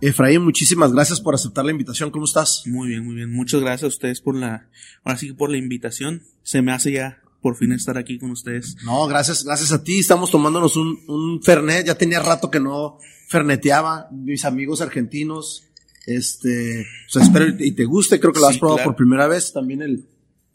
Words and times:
Efraín, 0.00 0.42
muchísimas 0.42 0.92
gracias 0.92 1.20
por 1.20 1.34
aceptar 1.34 1.64
la 1.64 1.72
invitación. 1.72 2.10
¿Cómo 2.10 2.24
estás? 2.24 2.62
Muy 2.66 2.88
bien, 2.88 3.04
muy 3.04 3.14
bien. 3.14 3.30
Muchas 3.30 3.60
gracias 3.60 3.84
a 3.84 3.88
ustedes 3.88 4.20
por 4.20 4.34
la, 4.34 4.68
ahora 5.04 5.18
sí 5.18 5.32
por 5.32 5.50
la 5.50 5.58
invitación. 5.58 6.22
Se 6.42 6.62
me 6.62 6.72
hace 6.72 6.92
ya 6.92 7.20
por 7.42 7.56
fin 7.56 7.72
estar 7.72 7.98
aquí 7.98 8.18
con 8.18 8.30
ustedes. 8.30 8.76
No, 8.84 9.06
gracias, 9.06 9.44
gracias 9.44 9.72
a 9.72 9.84
ti. 9.84 9.98
Estamos 9.98 10.30
tomándonos 10.30 10.76
un, 10.76 10.98
un 11.06 11.42
Fernet. 11.42 11.86
Ya 11.86 11.96
tenía 11.96 12.20
rato 12.20 12.50
que 12.50 12.60
no 12.60 12.98
ferneteaba. 13.28 14.08
Mis 14.10 14.44
amigos 14.44 14.80
argentinos. 14.80 15.64
Este, 16.06 16.86
o 17.06 17.10
sea, 17.10 17.22
espero 17.22 17.46
y 17.58 17.72
te 17.72 17.84
guste. 17.84 18.18
Creo 18.18 18.32
que 18.32 18.40
lo 18.40 18.46
has 18.46 18.58
probado 18.58 18.82
por 18.84 18.96
primera 18.96 19.26
vez. 19.26 19.52
También 19.52 19.82
el, 19.82 20.06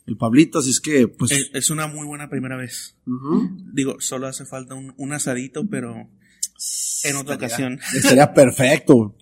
el 0.07 0.17
Pablito, 0.17 0.59
así 0.59 0.69
es 0.69 0.79
que, 0.79 1.07
pues. 1.07 1.31
Es, 1.53 1.69
una 1.69 1.87
muy 1.87 2.05
buena 2.05 2.29
primera 2.29 2.57
vez. 2.57 2.95
Digo, 3.73 3.95
solo 3.99 4.27
hace 4.27 4.45
falta 4.45 4.75
un, 4.75 4.93
un 4.97 5.13
asadito, 5.13 5.67
pero 5.67 6.09
en 7.03 7.15
otra 7.15 7.35
ocasión. 7.35 7.79
Estaría 7.93 8.33
perfecto 8.33 9.15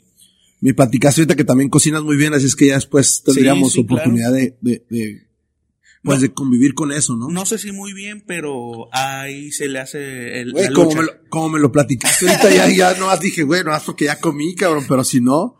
me 0.63 0.73
platicaste 0.73 1.19
ahorita 1.19 1.35
que 1.35 1.43
también 1.43 1.69
cocinas 1.69 2.03
muy 2.03 2.15
bien, 2.15 2.33
así 2.33 2.45
es 2.45 2.55
que 2.55 2.67
ya 2.67 2.75
después 2.75 3.21
tendríamos 3.21 3.77
oportunidad 3.77 4.31
de, 4.31 4.55
de, 4.61 5.27
pues 6.01 6.21
de 6.21 6.31
convivir 6.31 6.73
con 6.73 6.93
eso, 6.93 7.17
¿no? 7.17 7.27
No 7.27 7.45
sé 7.45 7.57
si 7.57 7.73
muy 7.73 7.91
bien, 7.91 8.23
pero 8.25 8.87
ahí 8.93 9.51
se 9.51 9.67
le 9.67 9.79
hace 9.79 10.39
el. 10.39 10.53
como, 10.73 10.95
me 10.95 11.03
lo, 11.03 11.11
como 11.27 11.49
me 11.49 11.59
lo 11.59 11.69
platicaste 11.69 12.29
ahorita, 12.29 12.49
ya, 12.49 12.69
ya 12.69 12.97
no 12.97 13.15
dije, 13.17 13.43
güey, 13.43 13.65
no, 13.65 13.73
porque 13.85 14.05
ya 14.05 14.21
comí, 14.21 14.55
cabrón, 14.55 14.85
pero 14.87 15.03
si 15.03 15.19
no, 15.19 15.57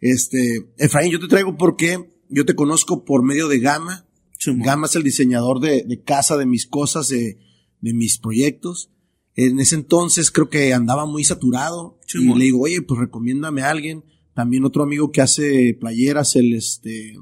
este, 0.00 0.68
Efraín, 0.78 1.10
yo 1.10 1.18
te 1.18 1.26
traigo 1.26 1.56
porque 1.56 2.08
yo 2.28 2.44
te 2.44 2.54
conozco 2.54 3.04
por 3.04 3.24
medio 3.24 3.48
de 3.48 3.58
Gama. 3.58 4.05
Gama 4.54 4.86
es 4.86 4.96
el 4.96 5.02
diseñador 5.02 5.60
de, 5.60 5.82
de 5.82 6.02
casa, 6.02 6.36
de 6.36 6.46
mis 6.46 6.66
cosas, 6.66 7.08
de, 7.08 7.38
de 7.80 7.94
mis 7.94 8.18
proyectos. 8.18 8.90
En 9.34 9.60
ese 9.60 9.74
entonces 9.74 10.30
creo 10.30 10.48
que 10.48 10.72
andaba 10.72 11.06
muy 11.06 11.24
saturado. 11.24 11.98
y 12.14 12.34
le 12.34 12.44
digo, 12.46 12.62
oye, 12.62 12.82
pues 12.82 13.00
recomiéndame 13.00 13.62
a 13.62 13.70
alguien 13.70 14.04
también 14.36 14.66
otro 14.66 14.82
amigo 14.82 15.10
que 15.12 15.22
hace 15.22 15.74
playeras, 15.80 16.36
el 16.36 16.52
este, 16.52 17.14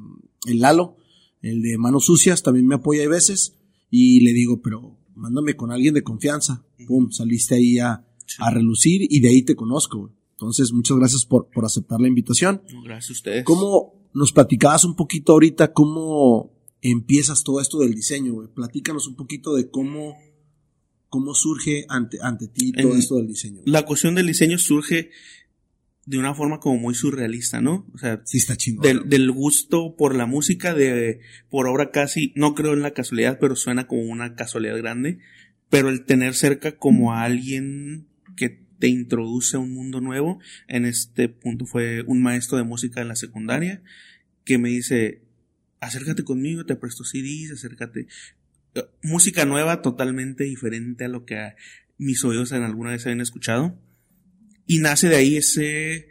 el 0.46 0.58
Lalo, 0.58 0.96
el 1.42 1.62
de 1.62 1.78
manos 1.78 2.06
sucias, 2.06 2.42
también 2.42 2.66
me 2.66 2.74
apoya 2.74 3.04
a 3.04 3.08
veces. 3.08 3.54
Y 3.88 4.20
le 4.20 4.32
digo, 4.32 4.60
pero 4.62 4.98
mándame 5.14 5.54
con 5.54 5.70
alguien 5.70 5.94
de 5.94 6.02
confianza. 6.02 6.64
Pum, 6.88 7.12
saliste 7.12 7.54
ahí 7.54 7.78
a, 7.78 8.04
a 8.38 8.50
relucir 8.50 9.06
y 9.08 9.20
de 9.20 9.28
ahí 9.28 9.42
te 9.42 9.54
conozco, 9.54 10.10
Entonces, 10.32 10.72
muchas 10.72 10.96
gracias 10.96 11.24
por, 11.24 11.48
por 11.50 11.64
aceptar 11.64 12.00
la 12.00 12.08
invitación. 12.08 12.62
Gracias 12.82 13.10
a 13.10 13.12
ustedes. 13.12 13.44
¿Cómo 13.44 13.94
nos 14.12 14.32
platicabas 14.32 14.84
un 14.84 14.96
poquito 14.96 15.34
ahorita 15.34 15.72
cómo 15.72 16.52
empiezas 16.90 17.42
todo 17.44 17.60
esto 17.60 17.80
del 17.80 17.94
diseño, 17.94 18.34
güey? 18.34 18.48
Platícanos 18.48 19.06
un 19.08 19.16
poquito 19.16 19.54
de 19.54 19.70
cómo, 19.70 20.16
cómo 21.08 21.34
surge 21.34 21.86
ante, 21.88 22.18
ante 22.22 22.46
ti 22.46 22.72
todo 22.72 22.94
esto 22.94 23.16
del 23.16 23.28
diseño. 23.28 23.62
La 23.64 23.84
cuestión 23.86 24.14
del 24.14 24.26
diseño 24.26 24.58
surge 24.58 25.10
de 26.06 26.18
una 26.18 26.34
forma 26.34 26.60
como 26.60 26.78
muy 26.78 26.94
surrealista, 26.94 27.62
¿no? 27.62 27.86
O 27.94 27.98
sea, 27.98 28.20
sí 28.26 28.36
está 28.36 28.56
Del, 28.82 29.08
del, 29.08 29.30
gusto 29.32 29.96
por 29.96 30.14
la 30.14 30.26
música, 30.26 30.74
de, 30.74 31.20
por 31.48 31.66
obra 31.66 31.90
casi, 31.90 32.32
no 32.36 32.54
creo 32.54 32.74
en 32.74 32.82
la 32.82 32.92
casualidad, 32.92 33.38
pero 33.40 33.56
suena 33.56 33.86
como 33.86 34.02
una 34.02 34.34
casualidad 34.34 34.76
grande, 34.76 35.18
pero 35.70 35.88
el 35.88 36.04
tener 36.04 36.34
cerca 36.34 36.76
como 36.76 37.14
a 37.14 37.22
alguien 37.22 38.06
que 38.36 38.50
te 38.78 38.88
introduce 38.88 39.56
a 39.56 39.60
un 39.60 39.72
mundo 39.72 40.02
nuevo, 40.02 40.40
en 40.68 40.84
este 40.84 41.30
punto 41.30 41.64
fue 41.64 42.02
un 42.02 42.22
maestro 42.22 42.58
de 42.58 42.64
música 42.64 43.00
en 43.00 43.08
la 43.08 43.16
secundaria, 43.16 43.82
que 44.44 44.58
me 44.58 44.68
dice, 44.68 45.23
acércate 45.84 46.24
conmigo, 46.24 46.64
te 46.64 46.76
presto 46.76 47.04
CDs, 47.04 47.52
acércate. 47.52 48.06
Música 49.02 49.44
nueva 49.44 49.82
totalmente 49.82 50.44
diferente 50.44 51.04
a 51.04 51.08
lo 51.08 51.24
que 51.24 51.54
mis 51.96 52.24
oídos 52.24 52.52
en 52.52 52.62
alguna 52.62 52.90
vez 52.90 53.06
habían 53.06 53.20
escuchado 53.20 53.78
y 54.66 54.78
nace 54.78 55.08
de 55.08 55.16
ahí 55.16 55.36
ese, 55.36 56.08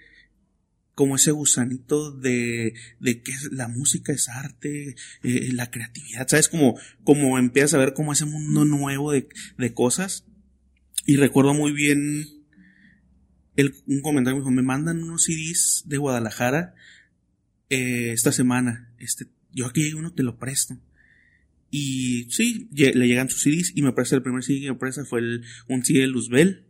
como 0.96 1.16
ese 1.16 1.32
gusanito 1.32 2.12
de, 2.12 2.74
de 3.00 3.22
que 3.22 3.34
la 3.52 3.68
música 3.68 4.14
es 4.14 4.30
arte, 4.30 4.96
eh, 5.24 5.50
la 5.54 5.72
creatividad, 5.72 6.28
¿sabes? 6.28 6.50
Como, 6.50 6.78
como 7.04 7.38
empiezas 7.40 7.74
a 7.74 7.80
ver 7.80 7.94
como 7.94 8.14
ese 8.14 8.26
mundo 8.26 8.66
nuevo 8.66 9.12
de, 9.12 9.28
de 9.58 9.74
cosas. 9.74 10.26
Y 11.06 11.18
recuerdo 11.18 11.54
muy 11.54 11.74
bien 11.74 12.28
el, 13.56 13.76
un 13.88 14.02
comentario, 14.02 14.38
me 14.38 14.42
dijo, 14.42 14.52
me 14.52 14.62
mandan 14.62 15.04
unos 15.04 15.24
CDs 15.24 15.84
de 15.86 15.98
Guadalajara 15.98 16.76
eh, 17.70 18.12
esta 18.14 18.32
semana. 18.32 18.94
Este, 19.00 19.26
yo 19.54 19.66
aquí 19.66 19.84
hay 19.84 19.94
uno, 19.94 20.14
te 20.14 20.24
lo 20.24 20.38
presto. 20.38 20.78
Y 21.70 22.28
sí, 22.30 22.70
le 22.72 23.08
llegan 23.08 23.30
sus 23.30 23.42
CDs 23.42 23.72
y 23.76 23.82
me 23.82 23.94
presta 23.94 24.16
el 24.16 24.22
primer 24.22 24.44
CD 24.44 24.62
que 24.62 24.72
me 24.72 24.78
presta 24.78 25.06
fue 25.06 25.20
el, 25.20 25.44
un 25.68 25.84
CD 25.84 26.02
de 26.02 26.08
Luzbel 26.08 26.66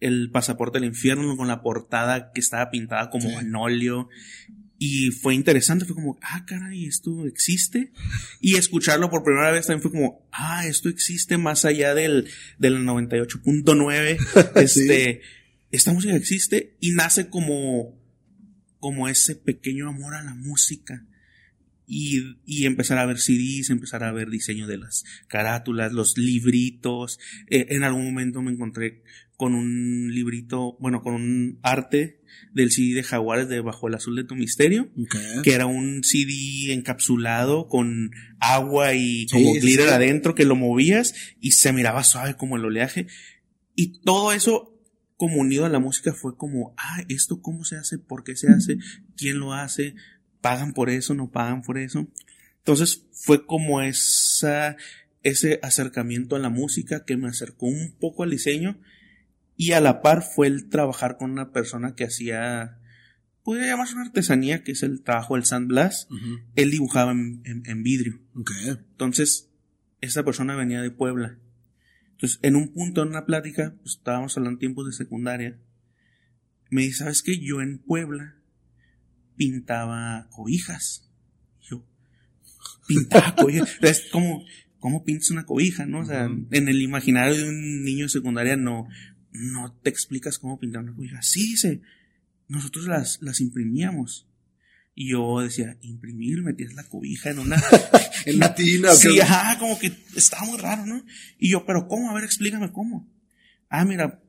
el 0.00 0.30
pasaporte 0.30 0.78
del 0.78 0.88
infierno 0.88 1.36
con 1.36 1.46
la 1.46 1.62
portada 1.62 2.32
que 2.32 2.40
estaba 2.40 2.70
pintada 2.70 3.10
como 3.10 3.38
en 3.40 3.54
óleo. 3.54 4.08
Y 4.82 5.10
fue 5.10 5.34
interesante, 5.34 5.84
fue 5.84 5.94
como, 5.94 6.18
ah, 6.22 6.46
caray, 6.46 6.86
esto 6.86 7.26
existe. 7.26 7.92
Y 8.40 8.56
escucharlo 8.56 9.10
por 9.10 9.22
primera 9.22 9.50
vez 9.50 9.66
también 9.66 9.82
fue 9.82 9.90
como, 9.90 10.26
ah, 10.32 10.66
esto 10.66 10.88
existe 10.88 11.36
más 11.36 11.66
allá 11.66 11.94
del, 11.94 12.28
del 12.58 12.78
98.9. 12.78 14.52
este, 14.56 15.20
esta 15.70 15.92
música 15.92 16.16
existe 16.16 16.76
y 16.80 16.92
nace 16.92 17.28
como, 17.28 17.94
como 18.78 19.06
ese 19.06 19.36
pequeño 19.36 19.86
amor 19.86 20.14
a 20.14 20.22
la 20.22 20.34
música. 20.34 21.06
Y, 21.92 22.36
y, 22.46 22.66
empezar 22.66 22.98
a 22.98 23.06
ver 23.06 23.18
CDs, 23.18 23.68
empezar 23.70 24.04
a 24.04 24.12
ver 24.12 24.30
diseño 24.30 24.68
de 24.68 24.78
las 24.78 25.02
carátulas, 25.26 25.92
los 25.92 26.16
libritos. 26.16 27.18
Eh, 27.48 27.66
en 27.70 27.82
algún 27.82 28.04
momento 28.04 28.42
me 28.42 28.52
encontré 28.52 29.02
con 29.36 29.56
un 29.56 30.14
librito, 30.14 30.76
bueno, 30.78 31.02
con 31.02 31.14
un 31.14 31.58
arte 31.62 32.20
del 32.52 32.70
CD 32.70 32.94
de 32.94 33.02
Jaguares 33.02 33.48
de 33.48 33.60
Bajo 33.60 33.88
el 33.88 33.94
Azul 33.94 34.14
de 34.14 34.22
tu 34.22 34.36
Misterio, 34.36 34.88
que 35.42 35.52
era 35.52 35.66
un 35.66 36.04
CD 36.04 36.72
encapsulado 36.72 37.66
con 37.66 38.12
agua 38.38 38.94
y 38.94 39.26
como 39.26 39.54
glitter 39.54 39.88
adentro 39.88 40.34
que 40.36 40.44
lo 40.44 40.54
movías 40.54 41.14
y 41.40 41.52
se 41.52 41.72
miraba 41.72 42.04
suave 42.04 42.36
como 42.36 42.56
el 42.56 42.66
oleaje. 42.66 43.08
Y 43.74 44.00
todo 44.02 44.32
eso 44.32 44.78
como 45.16 45.36
unido 45.38 45.64
a 45.64 45.70
la 45.70 45.80
música 45.80 46.12
fue 46.12 46.36
como, 46.36 46.74
ah, 46.78 47.02
esto 47.08 47.42
cómo 47.42 47.64
se 47.64 47.76
hace, 47.76 47.98
por 47.98 48.24
qué 48.24 48.36
se 48.36 48.48
hace, 48.48 48.78
quién 49.16 49.38
lo 49.38 49.52
hace, 49.52 49.94
pagan 50.40 50.72
por 50.72 50.90
eso, 50.90 51.14
no 51.14 51.30
pagan 51.30 51.62
por 51.62 51.78
eso. 51.78 52.08
Entonces 52.58 53.06
fue 53.12 53.46
como 53.46 53.80
esa, 53.80 54.76
ese 55.22 55.60
acercamiento 55.62 56.36
a 56.36 56.40
la 56.40 56.50
música 56.50 57.04
que 57.04 57.16
me 57.16 57.28
acercó 57.28 57.66
un 57.66 57.92
poco 57.98 58.22
al 58.22 58.30
diseño 58.30 58.78
y 59.56 59.72
a 59.72 59.80
la 59.80 60.00
par 60.00 60.22
fue 60.22 60.46
el 60.46 60.68
trabajar 60.68 61.18
con 61.18 61.30
una 61.30 61.52
persona 61.52 61.94
que 61.94 62.04
hacía, 62.04 62.78
podría 63.42 63.66
llamarse 63.66 63.94
una 63.94 64.04
artesanía, 64.04 64.64
que 64.64 64.72
es 64.72 64.82
el 64.82 65.02
trabajo 65.02 65.34
del 65.34 65.44
sandblast. 65.44 66.10
Él 66.56 66.70
dibujaba 66.70 67.12
en, 67.12 67.82
vidrio. 67.82 68.20
Entonces, 68.34 69.50
esta 70.00 70.24
persona 70.24 70.56
venía 70.56 70.80
de 70.80 70.90
Puebla. 70.90 71.38
Entonces, 72.12 72.38
en 72.42 72.56
un 72.56 72.72
punto, 72.72 73.02
en 73.02 73.08
una 73.08 73.26
plática, 73.26 73.74
pues 73.82 73.96
estábamos 73.96 74.34
hablando 74.36 74.56
en 74.56 74.60
tiempos 74.60 74.86
de 74.86 74.92
secundaria, 74.92 75.58
me 76.70 76.82
dice, 76.82 76.98
¿sabes 76.98 77.22
qué? 77.22 77.38
Yo 77.38 77.60
en 77.60 77.78
Puebla 77.78 78.39
pintaba 79.40 80.28
cobijas. 80.28 81.08
Yo, 81.62 81.82
pintaba 82.86 83.34
cobijas. 83.40 83.70
es 83.80 84.02
como, 84.12 84.44
¿cómo 84.78 85.02
pintas 85.02 85.30
una 85.30 85.46
cobija, 85.46 85.86
no? 85.86 86.00
O 86.00 86.04
sea, 86.04 86.26
en 86.26 86.68
el 86.68 86.82
imaginario 86.82 87.34
de 87.38 87.48
un 87.48 87.82
niño 87.82 88.04
de 88.04 88.10
secundaria 88.10 88.58
no, 88.58 88.86
no 89.32 89.72
te 89.82 89.88
explicas 89.88 90.38
cómo 90.38 90.60
pintar 90.60 90.82
una 90.82 90.94
cobija. 90.94 91.22
Sí, 91.22 91.52
dice, 91.52 91.80
nosotros 92.48 92.84
las, 92.86 93.22
las 93.22 93.40
imprimíamos. 93.40 94.28
Y 94.94 95.12
yo 95.12 95.40
decía, 95.40 95.78
imprimir, 95.80 96.42
metías 96.42 96.74
la 96.74 96.84
cobija 96.84 97.30
en 97.30 97.38
una... 97.38 97.56
en 98.26 98.38
la 98.38 98.54
tina. 98.54 98.92
Sí, 98.92 99.20
ajá, 99.20 99.58
como 99.58 99.78
que 99.78 99.90
estaba 100.14 100.44
muy 100.44 100.58
raro, 100.58 100.84
¿no? 100.84 101.02
Y 101.38 101.48
yo, 101.48 101.64
pero 101.64 101.88
¿cómo? 101.88 102.10
A 102.10 102.14
ver, 102.14 102.24
explícame 102.24 102.72
cómo. 102.72 103.10
Ah, 103.70 103.86
mira, 103.86 104.20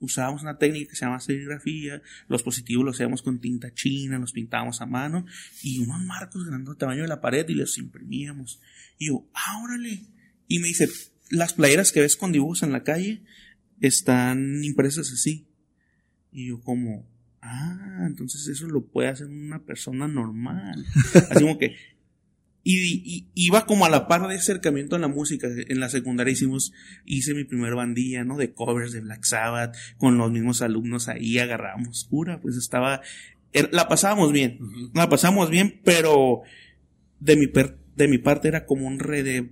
usábamos 0.00 0.42
una 0.42 0.58
técnica 0.58 0.90
que 0.90 0.96
se 0.96 1.04
llama 1.04 1.20
serigrafía, 1.20 2.02
los 2.28 2.42
positivos 2.42 2.84
los 2.84 2.96
hacíamos 2.96 3.22
con 3.22 3.40
tinta 3.40 3.72
china, 3.74 4.18
los 4.18 4.32
pintábamos 4.32 4.80
a 4.80 4.86
mano, 4.86 5.26
y 5.62 5.80
unos 5.80 6.02
marcos 6.02 6.46
grandes 6.46 6.76
tamaño 6.78 7.02
de 7.02 7.08
la 7.08 7.20
pared 7.20 7.48
y 7.48 7.54
los 7.54 7.78
imprimíamos. 7.78 8.60
Y 8.98 9.08
yo, 9.08 9.28
ah, 9.34 9.62
órale. 9.62 10.02
Y 10.46 10.58
me 10.60 10.68
dice, 10.68 10.88
las 11.30 11.52
playeras 11.52 11.92
que 11.92 12.00
ves 12.00 12.16
con 12.16 12.32
dibujos 12.32 12.62
en 12.62 12.72
la 12.72 12.84
calle, 12.84 13.22
están 13.80 14.64
impresas 14.64 15.12
así. 15.12 15.46
Y 16.32 16.48
yo 16.48 16.60
como, 16.60 17.08
ah, 17.40 18.04
entonces 18.06 18.46
eso 18.48 18.66
lo 18.66 18.86
puede 18.86 19.08
hacer 19.08 19.26
una 19.26 19.64
persona 19.64 20.08
normal. 20.08 20.84
Así 21.30 21.42
como 21.42 21.58
que, 21.58 21.76
y, 22.70 23.26
iba 23.34 23.64
como 23.64 23.86
a 23.86 23.88
la 23.88 24.08
par 24.08 24.28
de 24.28 24.34
acercamiento 24.34 24.96
a 24.96 24.98
la 24.98 25.08
música. 25.08 25.48
En 25.68 25.80
la 25.80 25.88
secundaria 25.88 26.32
hicimos, 26.32 26.72
hice 27.06 27.32
mi 27.32 27.44
primer 27.44 27.74
bandilla, 27.74 28.24
¿no? 28.24 28.36
De 28.36 28.52
covers 28.52 28.92
de 28.92 29.00
Black 29.00 29.24
Sabbath, 29.24 29.74
con 29.96 30.18
los 30.18 30.30
mismos 30.30 30.60
alumnos 30.60 31.08
ahí, 31.08 31.38
agarramos 31.38 32.06
pura, 32.10 32.40
pues 32.40 32.56
estaba, 32.56 33.00
er, 33.54 33.70
la 33.72 33.88
pasábamos 33.88 34.32
bien, 34.32 34.58
la 34.94 35.08
pasábamos 35.08 35.48
bien, 35.48 35.80
pero 35.82 36.42
de 37.20 37.36
mi, 37.36 37.46
de 37.96 38.08
mi 38.08 38.18
parte 38.18 38.48
era 38.48 38.66
como 38.66 38.86
un 38.86 38.98
re 38.98 39.22
de, 39.22 39.50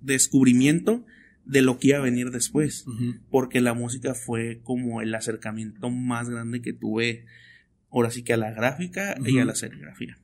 descubrimiento 0.00 1.04
de 1.44 1.62
lo 1.62 1.80
que 1.80 1.88
iba 1.88 1.98
a 1.98 2.02
venir 2.02 2.30
después. 2.30 2.84
Porque 3.30 3.60
la 3.60 3.74
música 3.74 4.14
fue 4.14 4.60
como 4.62 5.02
el 5.02 5.12
acercamiento 5.16 5.90
más 5.90 6.30
grande 6.30 6.62
que 6.62 6.72
tuve, 6.72 7.26
ahora 7.90 8.12
sí 8.12 8.22
que 8.22 8.34
a 8.34 8.36
la 8.36 8.52
gráfica 8.52 9.16
y 9.26 9.40
a 9.40 9.44
la 9.44 9.56
serigrafía. 9.56 10.16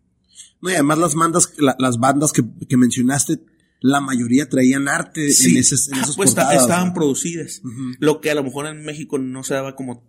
No, 0.60 0.70
y 0.70 0.74
además 0.74 0.98
las 0.98 1.14
bandas, 1.14 1.52
las 1.58 1.98
bandas 1.98 2.32
que, 2.32 2.42
que 2.68 2.76
mencionaste 2.76 3.40
la 3.80 4.00
mayoría 4.00 4.48
traían 4.48 4.88
arte 4.88 5.26
en, 5.26 5.56
esos, 5.56 5.88
en 5.92 5.98
pues 6.16 6.30
estaban 6.30 6.94
producidas. 6.94 7.62
Lo 7.98 8.20
que 8.20 8.30
a 8.30 8.34
lo 8.34 8.42
mejor 8.42 8.66
en 8.66 8.84
México 8.84 9.18
no 9.18 9.44
se 9.44 9.54
daba 9.54 9.76
como 9.76 10.02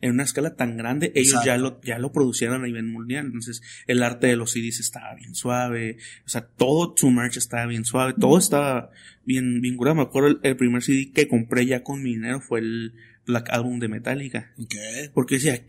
en 0.00 0.10
una 0.10 0.24
escala 0.24 0.56
tan 0.56 0.76
grande, 0.76 1.12
ellos 1.14 1.40
ya 1.44 1.56
lo, 1.56 1.80
ya 1.82 1.98
lo 1.98 2.12
producían 2.12 2.52
a 2.52 2.58
nivel 2.58 2.84
mundial. 2.84 3.26
Entonces, 3.26 3.62
el 3.86 4.02
arte 4.02 4.26
de 4.26 4.36
los 4.36 4.52
CDs 4.52 4.80
estaba 4.80 5.14
bien 5.14 5.34
suave, 5.34 5.96
o 6.26 6.28
sea, 6.28 6.46
todo 6.46 6.94
su 6.96 7.10
merch 7.10 7.36
estaba 7.36 7.66
bien 7.66 7.84
suave, 7.84 8.14
todo 8.18 8.36
estaba 8.36 8.90
bien, 9.24 9.60
bien 9.60 9.76
curado. 9.76 9.96
Me 9.96 10.02
acuerdo 10.02 10.38
el, 10.42 10.56
primer 10.56 10.82
CD 10.82 11.12
que 11.12 11.28
compré 11.28 11.66
ya 11.66 11.82
con 11.82 12.02
mi 12.02 12.14
dinero 12.14 12.40
fue 12.40 12.60
el 12.60 12.94
Black 13.26 13.50
Album 13.50 13.78
de 13.78 13.88
Metallica. 13.88 14.52
Porque 15.12 15.36
decía, 15.36 15.64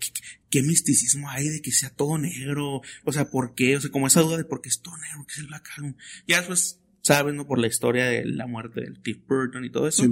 ¿qué, 0.50 0.64
misticismo 0.64 1.30
hay 1.30 1.48
de 1.50 1.62
que 1.62 1.72
sea 1.72 1.90
todo 1.90 2.18
negro? 2.18 2.82
O 3.04 3.14
sea, 3.14 3.30
¿por 3.30 3.56
qué? 3.56 3.78
O 3.78 3.82
sea, 3.82 3.92
como 3.92 4.08
esa 4.08 4.22
duda 4.22 4.38
de 4.38 4.46
por 4.46 4.62
qué 4.62 4.70
es 4.70 4.82
todo 4.82 4.98
negro, 4.98 5.26
qué 5.28 5.34
es 5.34 5.40
el 5.40 5.48
Black 5.48 5.70
Album. 5.78 5.96
Ya 6.28 6.38
después 6.38 6.80
sabes, 7.02 7.36
¿no? 7.36 7.46
Por 7.46 7.60
la 7.60 7.68
historia 7.68 8.06
de 8.06 8.26
la 8.26 8.48
muerte 8.48 8.82
del 8.82 9.00
Cliff 9.00 9.20
Burton 9.28 9.64
y 9.64 9.70
todo 9.70 9.88
eso. 9.88 10.06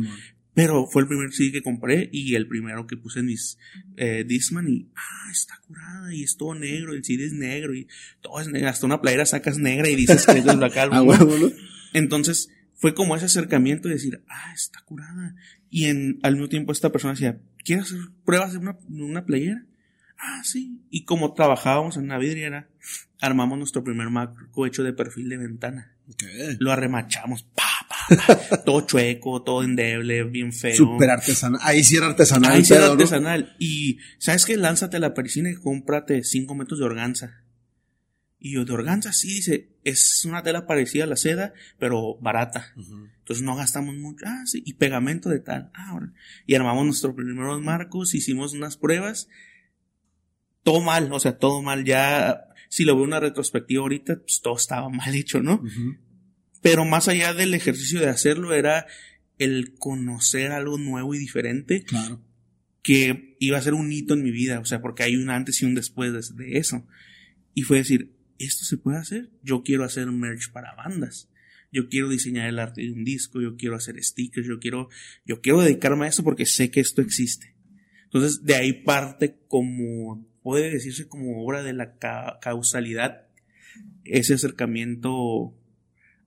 pero 0.53 0.85
fue 0.85 1.01
el 1.01 1.07
primer 1.07 1.33
CD 1.33 1.51
que 1.51 1.63
compré 1.63 2.09
y 2.11 2.35
el 2.35 2.47
primero 2.47 2.85
que 2.85 2.97
puse 2.97 3.21
en 3.21 3.25
mis 3.25 3.57
eh, 3.97 4.23
Disman 4.27 4.69
y, 4.69 4.91
ah, 4.95 5.31
está 5.31 5.59
curada 5.65 6.13
y 6.13 6.23
es 6.23 6.37
todo 6.37 6.53
negro, 6.53 6.93
el 6.93 7.03
CD 7.03 7.25
es 7.25 7.33
negro 7.33 7.73
y 7.73 7.87
todo 8.21 8.39
es 8.39 8.47
negro, 8.47 8.69
hasta 8.69 8.85
una 8.85 9.01
playera 9.01 9.25
sacas 9.25 9.57
negra 9.57 9.89
y 9.89 9.95
dices 9.95 10.25
que 10.25 10.37
es 10.37 10.45
del 10.45 10.57
Black 10.57 10.77
Album. 10.77 11.09
Ah, 11.11 11.49
Entonces, 11.93 12.49
fue 12.75 12.93
como 12.93 13.15
ese 13.15 13.25
acercamiento 13.25 13.87
y 13.87 13.93
decir, 13.93 14.21
ah, 14.27 14.51
está 14.53 14.81
curada. 14.81 15.35
Y 15.73 15.85
en, 15.85 16.19
al 16.21 16.33
mismo 16.33 16.49
tiempo 16.49 16.71
esta 16.71 16.91
persona 16.91 17.15
decía, 17.15 17.39
¿quieres 17.65 17.85
hacer 17.85 18.01
pruebas 18.23 18.51
de 18.51 18.59
una, 18.59 18.77
una 18.89 19.25
playera? 19.25 19.65
Ah, 20.19 20.43
sí. 20.43 20.85
Y 20.91 21.03
como 21.03 21.33
trabajábamos 21.33 21.97
en 21.97 22.03
una 22.03 22.19
vidriera, 22.19 22.69
armamos 23.19 23.57
nuestro 23.57 23.83
primer 23.83 24.11
marco 24.11 24.67
hecho 24.67 24.83
de 24.83 24.93
perfil 24.93 25.29
de 25.29 25.37
ventana. 25.37 25.97
Lo 26.59 26.71
arremachamos, 26.71 27.41
pa, 27.55 27.63
pa, 27.89 28.57
todo 28.63 28.81
chueco, 28.81 29.41
todo 29.41 29.63
endeble, 29.63 30.23
bien 30.25 30.53
feo. 30.53 30.75
Súper 30.75 31.09
artesanal. 31.09 31.59
Ahí 31.63 31.83
sí 31.83 31.95
era 31.95 32.05
artesanal. 32.05 32.51
Ahí 32.51 32.63
sí 32.63 32.75
era 32.75 32.91
artesanal. 32.91 33.55
Y, 33.57 33.97
¿sabes 34.19 34.45
qué? 34.45 34.57
Lánzate 34.57 34.99
la 34.99 35.15
parisina 35.15 35.49
y 35.49 35.55
cómprate 35.55 36.23
5 36.23 36.53
metros 36.53 36.81
de 36.81 36.85
organza. 36.85 37.42
Y 38.45 38.55
yo, 38.55 38.65
de 38.65 38.73
organza, 38.73 39.13
sí, 39.13 39.35
dice, 39.35 39.69
es 39.85 40.25
una 40.25 40.43
tela 40.43 40.67
parecida 40.67 41.05
a 41.05 41.07
la 41.07 41.15
seda, 41.15 41.53
pero 41.79 42.17
barata. 42.19 42.73
Entonces 42.75 43.41
no 43.41 43.55
gastamos 43.55 43.95
mucho. 43.95 44.25
Ah, 44.27 44.43
sí, 44.45 44.61
y 44.65 44.73
pegamento 44.73 45.29
de 45.29 45.39
tal. 45.39 45.71
Ah, 45.73 45.97
Y 46.45 46.53
armamos 46.55 46.85
nuestros 46.85 47.15
primeros 47.15 47.61
marcos, 47.61 48.13
hicimos 48.13 48.51
unas 48.51 48.75
pruebas. 48.75 49.29
Todo 50.63 50.81
mal, 50.81 51.09
o 51.13 51.19
sea, 51.21 51.37
todo 51.37 51.61
mal. 51.61 51.85
Ya 51.85 52.49
si 52.67 52.83
lo 52.83 52.95
veo 52.95 53.05
una 53.05 53.21
retrospectiva 53.21 53.83
ahorita, 53.83 54.17
pues 54.17 54.41
todo 54.41 54.57
estaba 54.57 54.89
mal 54.89 55.15
hecho, 55.15 55.41
¿no? 55.41 55.63
Pero 56.61 56.85
más 56.85 57.07
allá 57.07 57.33
del 57.33 57.53
ejercicio 57.53 57.99
de 57.99 58.09
hacerlo, 58.09 58.53
era 58.53 58.87
el 59.37 59.75
conocer 59.75 60.51
algo 60.51 60.77
nuevo 60.77 61.13
y 61.13 61.19
diferente. 61.19 61.83
Claro. 61.83 62.21
Que 62.81 63.37
iba 63.39 63.57
a 63.57 63.61
ser 63.61 63.73
un 63.73 63.91
hito 63.91 64.15
en 64.15 64.23
mi 64.23 64.31
vida, 64.31 64.59
o 64.59 64.65
sea, 64.65 64.81
porque 64.81 65.03
hay 65.03 65.15
un 65.15 65.29
antes 65.29 65.61
y 65.61 65.65
un 65.65 65.75
después 65.75 66.35
de, 66.35 66.57
eso. 66.57 66.85
Y 67.53 67.61
fue 67.61 67.77
decir, 67.77 68.12
esto 68.39 68.65
se 68.65 68.77
puede 68.77 68.97
hacer. 68.97 69.29
Yo 69.43 69.63
quiero 69.63 69.83
hacer 69.83 70.07
merch 70.11 70.51
para 70.51 70.75
bandas. 70.75 71.29
Yo 71.71 71.89
quiero 71.89 72.07
diseñar 72.07 72.47
el 72.47 72.59
arte 72.59 72.81
de 72.81 72.91
un 72.91 73.03
disco, 73.03 73.41
yo 73.41 73.55
quiero 73.57 73.75
hacer 73.75 74.01
stickers, 74.03 74.47
yo 74.47 74.59
quiero, 74.59 74.89
yo 75.25 75.41
quiero 75.41 75.61
dedicarme 75.61 76.05
a 76.05 76.09
eso 76.09 76.23
porque 76.23 76.45
sé 76.45 76.69
que 76.69 76.79
esto 76.79 77.01
existe. 77.01 77.55
Entonces, 78.03 78.43
de 78.43 78.53
ahí 78.53 78.73
parte 78.73 79.39
como 79.47 80.23
puede 80.43 80.69
decirse 80.69 81.07
como 81.07 81.43
obra 81.43 81.63
de 81.63 81.73
la 81.73 81.97
causalidad, 82.39 83.27
ese 84.03 84.35
acercamiento 84.35 85.57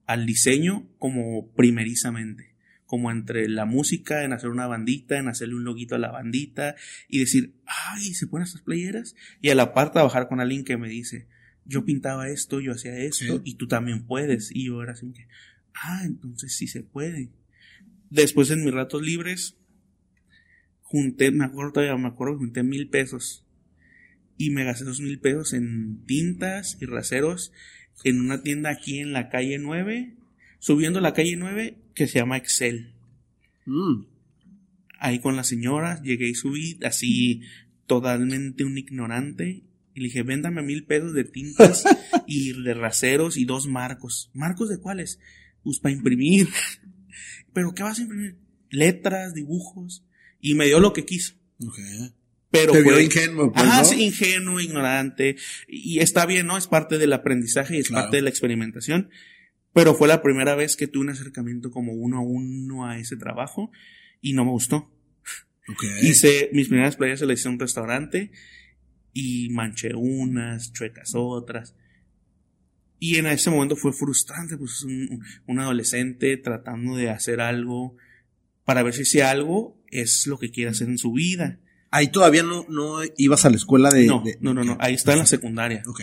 al 0.05 0.25
diseño 0.25 0.89
como 0.97 1.53
primerizamente, 1.53 2.55
como 2.85 3.11
entre 3.11 3.47
la 3.47 3.65
música, 3.65 4.23
en 4.23 4.33
hacer 4.33 4.49
una 4.49 4.67
bandita, 4.67 5.17
en 5.17 5.29
hacerle 5.29 5.55
un 5.55 5.63
loguito 5.63 5.95
a 5.95 5.99
la 5.99 6.11
bandita 6.11 6.75
y 7.07 7.19
decir, 7.19 7.53
ay, 7.65 8.13
se 8.13 8.27
ponen 8.27 8.47
estas 8.47 8.63
playeras 8.63 9.15
y 9.41 9.49
a 9.49 9.55
la 9.55 9.73
par 9.73 9.91
trabajar 9.91 10.27
con 10.27 10.41
alguien 10.41 10.65
que 10.65 10.77
me 10.77 10.89
dice, 10.89 11.27
yo 11.67 11.85
pintaba 11.85 12.29
esto, 12.29 12.59
yo 12.59 12.71
hacía 12.71 12.97
esto 12.97 13.41
y 13.43 13.55
tú 13.55 13.67
también 13.67 14.05
puedes 14.05 14.51
y 14.53 14.67
yo 14.67 14.81
era 14.81 14.93
así 14.93 15.11
que, 15.11 15.27
ah, 15.73 16.01
entonces 16.05 16.55
sí 16.55 16.67
se 16.67 16.81
puede. 16.81 17.29
Después 18.09 18.49
en 18.51 18.63
mis 18.63 18.73
ratos 18.73 19.01
libres 19.01 19.57
junté, 20.81 21.31
me 21.31 21.45
acuerdo 21.45 21.73
todavía, 21.73 21.97
me 21.97 22.07
acuerdo, 22.07 22.37
junté 22.37 22.63
mil 22.63 22.89
pesos 22.89 23.45
y 24.37 24.51
me 24.51 24.63
gasté 24.63 24.85
dos 24.85 25.01
mil 25.01 25.19
pesos 25.19 25.53
en 25.53 26.05
tintas 26.05 26.77
y 26.79 26.85
raseros 26.85 27.51
en 28.03 28.21
una 28.21 28.41
tienda 28.41 28.69
aquí 28.69 28.99
en 28.99 29.11
la 29.11 29.29
calle 29.29 29.57
9, 29.57 30.15
subiendo 30.59 31.01
la 31.01 31.13
calle 31.13 31.35
9 31.35 31.77
que 31.93 32.07
se 32.07 32.19
llama 32.19 32.37
Excel. 32.37 32.93
Mm. 33.65 34.05
Ahí 34.99 35.19
con 35.19 35.35
la 35.35 35.43
señora 35.43 36.01
llegué 36.01 36.29
y 36.29 36.35
subí 36.35 36.79
así 36.83 37.41
totalmente 37.85 38.63
un 38.63 38.77
ignorante 38.77 39.63
y 39.97 39.99
le 39.99 40.03
dije, 40.09 40.21
véndame 40.21 40.61
mil 40.61 40.85
pesos 40.85 41.11
de 41.13 41.23
tintas 41.23 41.83
y 42.27 42.53
de 42.61 42.75
raseros 42.75 43.35
y 43.35 43.45
dos 43.45 43.65
marcos. 43.65 44.29
¿Marcos 44.31 44.69
de 44.69 44.77
cuáles? 44.79 45.19
Pues 45.63 45.79
para 45.79 45.91
imprimir. 45.91 46.47
¿Pero 47.53 47.73
qué 47.73 47.81
vas 47.81 47.97
a 47.97 48.03
imprimir? 48.03 48.37
Letras, 48.69 49.33
dibujos. 49.33 50.05
Y 50.39 50.53
me 50.53 50.67
dio 50.67 50.79
lo 50.79 50.93
que 50.93 51.03
quiso. 51.03 51.33
Pero 52.51 52.75
fue 52.75 53.05
ingenuo, 53.05 53.51
pues, 53.51 53.91
ingenuo, 53.91 54.59
ignorante. 54.59 55.35
Y 55.67 55.97
está 55.97 56.27
bien, 56.27 56.45
¿no? 56.45 56.59
Es 56.59 56.67
parte 56.67 56.99
del 56.99 57.11
aprendizaje 57.13 57.77
y 57.77 57.79
es 57.79 57.89
parte 57.89 58.17
de 58.17 58.21
la 58.21 58.29
experimentación. 58.29 59.09
Pero 59.73 59.95
fue 59.95 60.07
la 60.07 60.21
primera 60.21 60.53
vez 60.53 60.75
que 60.75 60.85
tuve 60.85 61.05
un 61.05 61.09
acercamiento 61.09 61.71
como 61.71 61.93
uno 61.93 62.19
a 62.19 62.21
uno 62.21 62.85
a 62.85 62.99
ese 62.99 63.17
trabajo 63.17 63.71
y 64.21 64.33
no 64.33 64.45
me 64.45 64.51
gustó. 64.51 64.91
Hice 66.03 66.51
mis 66.53 66.67
primeras 66.67 66.97
playas 66.97 67.17
se 67.17 67.25
las 67.25 67.39
hice 67.39 67.47
en 67.47 67.55
un 67.55 67.59
restaurante 67.59 68.31
y 69.13 69.49
manché 69.49 69.93
unas, 69.95 70.73
chuecas 70.73 71.13
otras. 71.15 71.75
Y 72.99 73.17
en 73.17 73.27
ese 73.27 73.49
momento 73.49 73.75
fue 73.75 73.93
frustrante, 73.93 74.57
pues 74.57 74.83
un, 74.83 75.21
un 75.45 75.59
adolescente 75.59 76.37
tratando 76.37 76.95
de 76.95 77.09
hacer 77.09 77.41
algo 77.41 77.95
para 78.65 78.83
ver 78.83 78.93
si 78.93 79.03
ese 79.03 79.23
algo 79.23 79.81
es 79.91 80.27
lo 80.27 80.37
que 80.37 80.51
quiere 80.51 80.71
hacer 80.71 80.89
en 80.89 80.97
su 80.97 81.13
vida. 81.13 81.59
Ahí 81.89 82.09
todavía 82.09 82.43
no, 82.43 82.65
no 82.69 82.99
ibas 83.17 83.45
a 83.45 83.49
la 83.49 83.55
escuela 83.55 83.89
de... 83.89 84.05
No, 84.05 84.23
no, 84.41 84.53
no, 84.53 84.63
no, 84.63 84.77
ahí 84.79 84.93
está 84.93 85.13
en 85.13 85.19
la 85.19 85.25
secundaria. 85.25 85.83
Ok. 85.87 86.01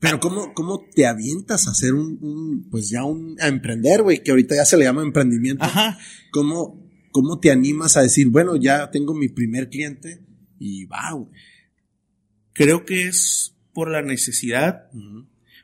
Pero 0.00 0.20
¿cómo, 0.20 0.54
cómo 0.54 0.84
te 0.94 1.06
avientas 1.06 1.66
a 1.66 1.72
hacer 1.72 1.92
un, 1.92 2.68
pues 2.70 2.88
ya 2.88 3.04
un, 3.04 3.36
a 3.40 3.48
emprender, 3.48 4.02
güey, 4.02 4.22
que 4.22 4.30
ahorita 4.30 4.54
ya 4.54 4.64
se 4.64 4.76
le 4.76 4.84
llama 4.84 5.02
emprendimiento? 5.02 5.64
Ajá. 5.64 5.98
¿Cómo, 6.32 6.88
cómo 7.10 7.40
te 7.40 7.50
animas 7.50 7.96
a 7.96 8.02
decir, 8.02 8.28
bueno, 8.28 8.56
ya 8.56 8.90
tengo 8.90 9.14
mi 9.14 9.28
primer 9.28 9.68
cliente 9.68 10.24
y 10.58 10.86
wow? 10.86 11.30
Creo 12.58 12.84
que 12.84 13.06
es 13.06 13.54
por 13.72 13.88
la 13.88 14.02
necesidad. 14.02 14.90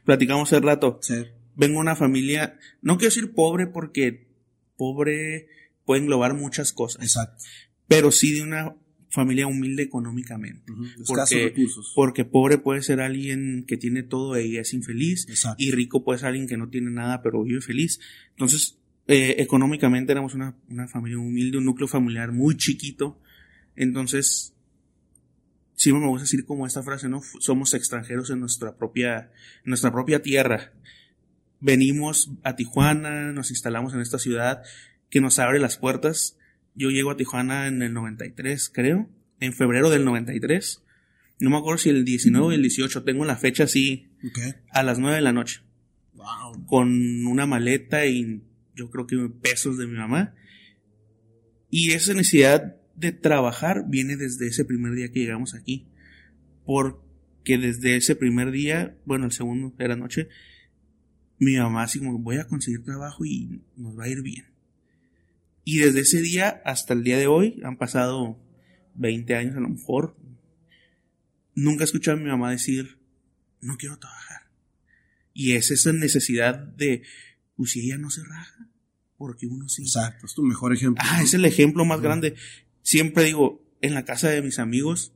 Platicamos 0.04 0.52
hace 0.52 0.64
rato. 0.64 1.00
Sí. 1.02 1.24
Vengo 1.56 1.74
de 1.74 1.80
una 1.80 1.96
familia, 1.96 2.56
no 2.82 2.98
quiero 2.98 3.12
decir 3.12 3.32
pobre 3.32 3.66
porque 3.66 4.28
pobre 4.76 5.48
puede 5.84 6.02
englobar 6.02 6.34
muchas 6.34 6.72
cosas. 6.72 7.02
Exacto. 7.02 7.42
Pero 7.88 8.12
sí 8.12 8.32
de 8.32 8.42
una 8.42 8.76
familia 9.10 9.48
humilde 9.48 9.82
económicamente. 9.82 10.72
porque, 11.04 11.52
porque 11.96 12.24
pobre 12.24 12.58
puede 12.58 12.82
ser 12.82 13.00
alguien 13.00 13.64
que 13.66 13.76
tiene 13.76 14.04
todo 14.04 14.38
y 14.38 14.58
es 14.58 14.72
infeliz. 14.72 15.26
Y 15.58 15.72
rico 15.72 16.04
puede 16.04 16.20
ser 16.20 16.28
alguien 16.28 16.46
que 16.46 16.56
no 16.56 16.68
tiene 16.68 16.92
nada 16.92 17.22
pero 17.22 17.42
vive 17.42 17.60
feliz. 17.60 17.98
Entonces, 18.30 18.78
eh, 19.08 19.34
económicamente 19.38 20.12
éramos 20.12 20.34
una, 20.34 20.56
una 20.68 20.86
familia 20.86 21.18
humilde, 21.18 21.58
un 21.58 21.64
núcleo 21.64 21.88
familiar 21.88 22.30
muy 22.30 22.56
chiquito. 22.56 23.18
Entonces, 23.74 24.53
sí 25.75 25.93
me 25.93 26.07
gusta 26.07 26.25
decir 26.25 26.45
como 26.45 26.66
esta 26.66 26.83
frase, 26.83 27.09
¿no? 27.09 27.23
Somos 27.40 27.75
extranjeros 27.75 28.31
en 28.31 28.40
nuestra 28.40 28.76
propia, 28.76 29.31
en 29.64 29.71
nuestra 29.71 29.93
propia 29.93 30.23
tierra. 30.23 30.73
Venimos 31.61 32.31
a 32.43 32.57
Tijuana, 32.57 33.33
nos 33.33 33.50
instalamos 33.50 33.95
en 33.95 34.00
esta 34.00 34.19
ciudad 34.19 34.62
que 35.11 35.21
nos 35.21 35.38
abre 35.38 35.59
las 35.59 35.76
puertas 35.78 36.37
yo 36.75 36.90
llego 36.90 37.11
a 37.11 37.16
Tijuana 37.16 37.69
en 37.69 37.83
el 37.83 37.93
93, 37.93 38.71
creo. 38.73 39.09
En 39.40 39.52
febrero 39.52 39.90
del 39.90 40.04
93. 40.04 40.83
No 41.40 41.50
me 41.50 41.57
acuerdo 41.57 41.78
si 41.78 41.90
el 41.90 42.04
19 42.04 42.47
o 42.47 42.52
el 42.52 42.62
18. 42.62 43.04
Tengo 43.04 43.25
la 43.25 43.37
fecha 43.37 43.64
así. 43.64 44.09
A 44.71 44.83
las 44.83 44.99
9 44.99 45.16
de 45.16 45.23
la 45.23 45.33
noche. 45.33 45.61
Wow. 46.14 46.66
Con 46.66 47.26
una 47.26 47.47
maleta 47.47 48.07
y 48.07 48.43
yo 48.75 48.90
creo 48.90 49.07
que 49.07 49.31
pesos 49.40 49.78
de 49.78 49.87
mi 49.87 49.97
mamá. 49.97 50.35
Y 51.71 51.93
esa 51.93 52.14
necesidad 52.14 52.76
de 52.96 53.12
trabajar 53.12 53.84
viene 53.88 54.16
desde 54.16 54.46
ese 54.46 54.64
primer 54.64 54.94
día 54.94 55.10
que 55.10 55.20
llegamos 55.20 55.54
aquí. 55.54 55.88
Porque 56.64 57.58
desde 57.58 57.96
ese 57.96 58.16
primer 58.16 58.50
día, 58.50 58.96
bueno, 59.04 59.26
el 59.26 59.32
segundo 59.32 59.74
era 59.78 59.96
noche, 59.96 60.28
mi 61.38 61.56
mamá 61.56 61.82
así 61.82 61.98
como, 61.98 62.18
voy 62.18 62.36
a 62.36 62.46
conseguir 62.46 62.84
trabajo 62.84 63.24
y 63.24 63.62
nos 63.76 63.98
va 63.98 64.04
a 64.04 64.08
ir 64.08 64.22
bien. 64.22 64.46
Y 65.64 65.78
desde 65.78 66.00
ese 66.00 66.20
día 66.20 66.62
hasta 66.64 66.94
el 66.94 67.04
día 67.04 67.18
de 67.18 67.26
hoy, 67.26 67.60
han 67.64 67.76
pasado 67.76 68.38
20 68.94 69.34
años 69.34 69.56
a 69.56 69.60
lo 69.60 69.68
mejor, 69.68 70.16
nunca 71.54 71.84
he 71.84 71.86
escuchado 71.86 72.16
a 72.16 72.20
mi 72.20 72.28
mamá 72.28 72.50
decir, 72.50 72.98
no 73.60 73.76
quiero 73.76 73.98
trabajar. 73.98 74.42
Y 75.32 75.52
es 75.52 75.70
esa 75.70 75.92
necesidad 75.92 76.58
de, 76.58 77.02
pues 77.56 77.72
si 77.72 77.80
ella 77.80 77.98
no 77.98 78.10
se 78.10 78.22
raja, 78.24 78.68
porque 79.16 79.46
uno 79.46 79.68
sí. 79.68 79.82
Exacto, 79.82 80.26
es 80.26 80.34
tu 80.34 80.42
mejor 80.42 80.74
ejemplo. 80.74 81.02
Ah, 81.04 81.22
es 81.22 81.34
el 81.34 81.44
ejemplo 81.44 81.84
más 81.84 82.00
grande. 82.00 82.34
Siempre 82.85 83.25
digo, 83.25 83.67
en 83.81 83.95
la 83.95 84.05
casa 84.05 84.29
de 84.29 84.43
mis 84.43 84.59
amigos, 84.59 85.14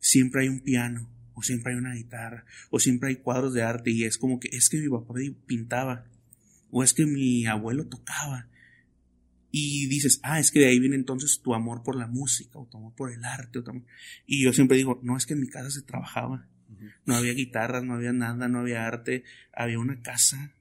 siempre 0.00 0.42
hay 0.42 0.48
un 0.48 0.60
piano, 0.60 1.08
o 1.34 1.42
siempre 1.42 1.72
hay 1.72 1.78
una 1.78 1.94
guitarra, 1.94 2.44
o 2.68 2.80
siempre 2.80 3.10
hay 3.10 3.16
cuadros 3.16 3.54
de 3.54 3.62
arte, 3.62 3.92
y 3.92 4.04
es 4.04 4.18
como 4.18 4.40
que 4.40 4.48
es 4.52 4.68
que 4.68 4.78
mi 4.78 4.88
papá 4.88 5.14
pintaba, 5.46 6.04
o 6.70 6.82
es 6.82 6.92
que 6.92 7.06
mi 7.06 7.46
abuelo 7.46 7.86
tocaba. 7.86 8.48
Y 9.52 9.86
dices, 9.86 10.18
ah, 10.24 10.40
es 10.40 10.50
que 10.50 10.58
de 10.58 10.66
ahí 10.66 10.80
viene 10.80 10.96
entonces 10.96 11.40
tu 11.40 11.54
amor 11.54 11.84
por 11.84 11.96
la 11.96 12.08
música, 12.08 12.58
o 12.58 12.66
tu 12.66 12.76
amor 12.76 12.92
por 12.96 13.12
el 13.12 13.24
arte. 13.24 13.60
O 13.60 13.64
Y 14.26 14.42
yo 14.42 14.52
siempre 14.52 14.76
digo, 14.76 14.98
no, 15.04 15.16
es 15.16 15.24
que 15.24 15.34
en 15.34 15.40
mi 15.40 15.48
casa 15.48 15.70
se 15.70 15.82
trabajaba. 15.82 16.48
No 17.04 17.14
había 17.14 17.32
guitarras, 17.32 17.84
no 17.84 17.94
había 17.94 18.12
nada, 18.12 18.48
no 18.48 18.58
había 18.58 18.86
arte. 18.86 19.22
Había 19.54 19.78
una 19.78 20.02
casa 20.02 20.52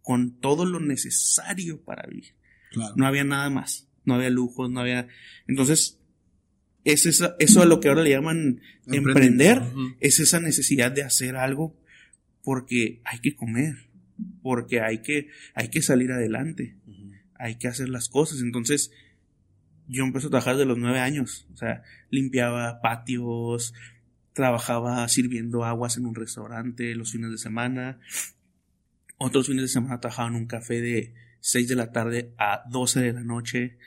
con 0.00 0.40
todo 0.40 0.64
lo 0.64 0.80
necesario 0.80 1.82
para 1.82 2.08
vivir. 2.08 2.34
No 2.94 3.06
había 3.06 3.24
nada 3.24 3.50
más. 3.50 3.89
No 4.04 4.14
había 4.14 4.30
lujos, 4.30 4.70
no 4.70 4.80
había. 4.80 5.08
Entonces, 5.46 6.00
es 6.84 7.06
eso, 7.06 7.34
eso 7.38 7.62
a 7.62 7.66
lo 7.66 7.80
que 7.80 7.88
ahora 7.88 8.02
le 8.02 8.10
llaman 8.10 8.60
emprender, 8.86 9.62
es 10.00 10.18
esa 10.20 10.40
necesidad 10.40 10.92
de 10.92 11.02
hacer 11.02 11.36
algo 11.36 11.76
porque 12.42 13.00
hay 13.04 13.18
que 13.20 13.36
comer, 13.36 13.90
porque 14.42 14.80
hay 14.80 15.02
que, 15.02 15.28
hay 15.54 15.68
que 15.68 15.82
salir 15.82 16.12
adelante, 16.12 16.76
hay 17.34 17.56
que 17.56 17.68
hacer 17.68 17.88
las 17.88 18.08
cosas. 18.08 18.40
Entonces, 18.40 18.90
yo 19.88 20.04
empecé 20.04 20.28
a 20.28 20.30
trabajar 20.30 20.56
de 20.56 20.64
los 20.64 20.78
nueve 20.78 21.00
años, 21.00 21.46
o 21.52 21.56
sea, 21.56 21.82
limpiaba 22.10 22.80
patios, 22.80 23.74
trabajaba 24.32 25.06
sirviendo 25.08 25.64
aguas 25.64 25.96
en 25.96 26.06
un 26.06 26.14
restaurante 26.14 26.94
los 26.94 27.12
fines 27.12 27.30
de 27.30 27.38
semana. 27.38 27.98
Otros 29.18 29.48
fines 29.48 29.62
de 29.62 29.68
semana 29.68 30.00
trabajaba 30.00 30.28
en 30.28 30.36
un 30.36 30.46
café 30.46 30.80
de 30.80 31.14
6 31.40 31.68
de 31.68 31.76
la 31.76 31.92
tarde 31.92 32.32
a 32.38 32.62
12 32.68 33.00
de 33.00 33.12
la 33.12 33.22
noche. 33.22 33.78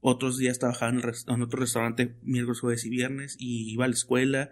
Otros 0.00 0.38
días 0.38 0.58
trabajaba 0.58 0.92
en, 0.92 1.00
en 1.00 1.42
otro 1.42 1.60
restaurante 1.60 2.16
miércoles, 2.22 2.60
jueves 2.60 2.84
y 2.84 2.90
viernes 2.90 3.36
y 3.38 3.70
iba 3.72 3.84
a 3.84 3.88
la 3.88 3.94
escuela. 3.94 4.50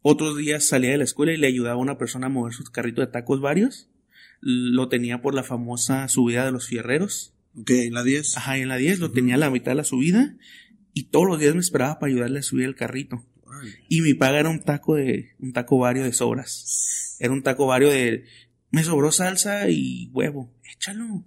Otros 0.00 0.36
días 0.36 0.66
salía 0.66 0.90
de 0.90 0.98
la 0.98 1.04
escuela 1.04 1.32
y 1.32 1.36
le 1.36 1.46
ayudaba 1.46 1.74
a 1.74 1.82
una 1.82 1.98
persona 1.98 2.26
a 2.26 2.30
mover 2.30 2.52
su 2.52 2.64
carrito 2.64 3.00
de 3.00 3.06
tacos 3.06 3.40
varios. 3.40 3.88
Lo 4.40 4.88
tenía 4.88 5.22
por 5.22 5.34
la 5.34 5.44
famosa 5.44 6.08
subida 6.08 6.44
de 6.44 6.52
los 6.52 6.66
fierreros. 6.66 7.34
Ok, 7.54 7.70
en 7.70 7.94
la 7.94 8.02
10. 8.02 8.36
Ajá, 8.38 8.56
en 8.58 8.68
la 8.68 8.76
10 8.76 8.98
lo 8.98 9.12
tenía 9.12 9.34
a 9.34 9.38
la 9.38 9.50
mitad 9.50 9.72
de 9.72 9.76
la 9.76 9.84
subida 9.84 10.34
y 10.94 11.04
todos 11.04 11.26
los 11.26 11.38
días 11.38 11.54
me 11.54 11.60
esperaba 11.60 11.98
para 11.98 12.12
ayudarle 12.12 12.40
a 12.40 12.42
subir 12.42 12.66
el 12.66 12.74
carrito. 12.74 13.24
Y 13.88 14.00
mi 14.00 14.14
paga 14.14 14.40
era 14.40 14.48
un 14.48 14.62
taco 14.62 14.96
de, 14.96 15.30
un 15.38 15.52
taco 15.52 15.78
vario 15.78 16.02
de 16.02 16.12
sobras. 16.12 17.16
Era 17.20 17.32
un 17.32 17.42
taco 17.42 17.66
vario 17.66 17.90
de, 17.90 18.24
me 18.70 18.82
sobró 18.82 19.12
salsa 19.12 19.68
y 19.68 20.08
huevo, 20.12 20.52
échalo. 20.64 21.24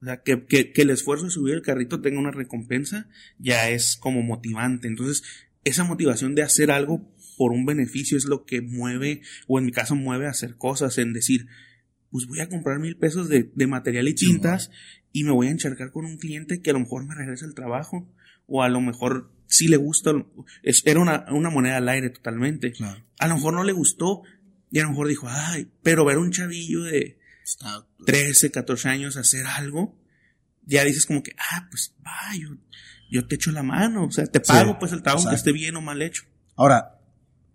O 0.00 0.04
sea, 0.04 0.22
que, 0.22 0.44
que, 0.46 0.72
que 0.72 0.82
el 0.82 0.90
esfuerzo 0.90 1.24
de 1.24 1.30
subir 1.30 1.54
el 1.54 1.62
carrito 1.62 2.00
tenga 2.00 2.20
una 2.20 2.30
recompensa 2.30 3.08
ya 3.38 3.68
es 3.70 3.96
como 3.96 4.22
motivante. 4.22 4.86
Entonces, 4.86 5.22
esa 5.64 5.84
motivación 5.84 6.34
de 6.34 6.42
hacer 6.42 6.70
algo 6.70 7.12
por 7.36 7.52
un 7.52 7.66
beneficio 7.66 8.16
es 8.16 8.24
lo 8.24 8.44
que 8.44 8.60
mueve, 8.60 9.22
o 9.46 9.58
en 9.58 9.64
mi 9.64 9.72
caso 9.72 9.94
mueve 9.94 10.26
a 10.26 10.30
hacer 10.30 10.56
cosas, 10.56 10.98
en 10.98 11.12
decir, 11.12 11.46
pues 12.10 12.26
voy 12.26 12.40
a 12.40 12.48
comprar 12.48 12.78
mil 12.78 12.96
pesos 12.96 13.28
de, 13.28 13.50
de 13.54 13.66
material 13.66 14.08
y 14.08 14.14
tintas 14.14 14.70
y 15.12 15.24
me 15.24 15.30
voy 15.30 15.46
a 15.46 15.50
encharcar 15.50 15.90
con 15.90 16.04
un 16.04 16.18
cliente 16.18 16.60
que 16.60 16.70
a 16.70 16.72
lo 16.72 16.80
mejor 16.80 17.06
me 17.06 17.14
regresa 17.14 17.46
el 17.46 17.54
trabajo, 17.54 18.12
o 18.46 18.62
a 18.62 18.68
lo 18.68 18.80
mejor 18.80 19.30
si 19.46 19.68
le 19.68 19.76
gusta, 19.76 20.12
era 20.84 21.00
una, 21.00 21.26
una 21.30 21.50
moneda 21.50 21.78
al 21.78 21.88
aire 21.88 22.10
totalmente. 22.10 22.72
A 23.18 23.28
lo 23.28 23.34
mejor 23.36 23.54
no 23.54 23.64
le 23.64 23.72
gustó 23.72 24.22
y 24.70 24.78
a 24.78 24.82
lo 24.82 24.90
mejor 24.90 25.08
dijo, 25.08 25.26
ay, 25.28 25.68
pero 25.82 26.04
ver 26.04 26.18
un 26.18 26.30
chavillo 26.30 26.82
de 26.82 27.17
13, 28.04 28.50
14 28.50 28.88
años 28.88 29.16
hacer 29.16 29.46
algo, 29.46 29.96
ya 30.64 30.84
dices 30.84 31.06
como 31.06 31.22
que, 31.22 31.32
ah, 31.38 31.66
pues 31.70 31.94
va, 32.04 32.36
yo, 33.10 33.26
te 33.26 33.36
echo 33.36 33.50
la 33.52 33.62
mano, 33.62 34.04
o 34.04 34.10
sea, 34.10 34.26
te 34.26 34.40
pago 34.40 34.78
pues 34.78 34.92
el 34.92 35.02
trabajo 35.02 35.28
que 35.28 35.36
esté 35.36 35.52
bien 35.52 35.76
o 35.76 35.80
mal 35.80 36.02
hecho. 36.02 36.24
Ahora, 36.56 37.00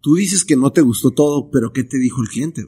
tú 0.01 0.15
dices 0.15 0.45
que 0.45 0.55
no 0.55 0.71
te 0.71 0.81
gustó 0.81 1.11
todo, 1.11 1.51
pero 1.51 1.73
¿qué 1.73 1.83
te 1.83 1.97
dijo 1.97 2.21
el 2.21 2.29
cliente? 2.29 2.65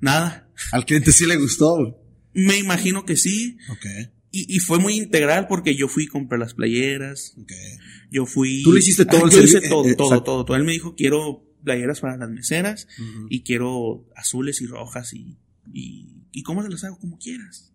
Nada. 0.00 0.48
Al 0.72 0.84
cliente 0.84 1.12
sí 1.12 1.26
le 1.26 1.36
gustó. 1.36 1.98
Me 2.32 2.56
imagino 2.58 3.04
que 3.04 3.16
sí. 3.16 3.58
Okay. 3.70 4.10
Y, 4.30 4.56
y, 4.56 4.60
fue 4.60 4.78
muy 4.78 4.96
integral 4.96 5.46
porque 5.46 5.76
yo 5.76 5.88
fui 5.88 6.04
y 6.04 6.06
compré 6.06 6.38
las 6.38 6.54
playeras. 6.54 7.34
Okay. 7.42 7.76
Yo 8.10 8.24
fui. 8.24 8.62
Tú 8.62 8.72
le 8.72 8.80
hiciste 8.80 9.04
todo 9.04 9.26
ah, 9.26 9.28
el 9.28 9.30
Yo 9.30 9.42
hice 9.42 9.60
todo, 9.68 9.86
Eh, 9.86 9.94
todo, 9.94 10.08
exacto. 10.08 10.44
todo, 10.44 10.56
Él 10.56 10.64
me 10.64 10.72
dijo, 10.72 10.94
quiero 10.94 11.44
playeras 11.62 12.00
para 12.00 12.16
las 12.16 12.30
meseras 12.30 12.88
y 13.28 13.42
quiero 13.42 14.08
azules 14.16 14.60
y 14.60 14.66
rojas 14.66 15.12
y, 15.12 15.38
y, 15.72 16.21
y 16.32 16.42
cómo 16.42 16.62
se 16.62 16.68
las 16.68 16.84
hago 16.84 16.98
como 16.98 17.18
quieras. 17.18 17.72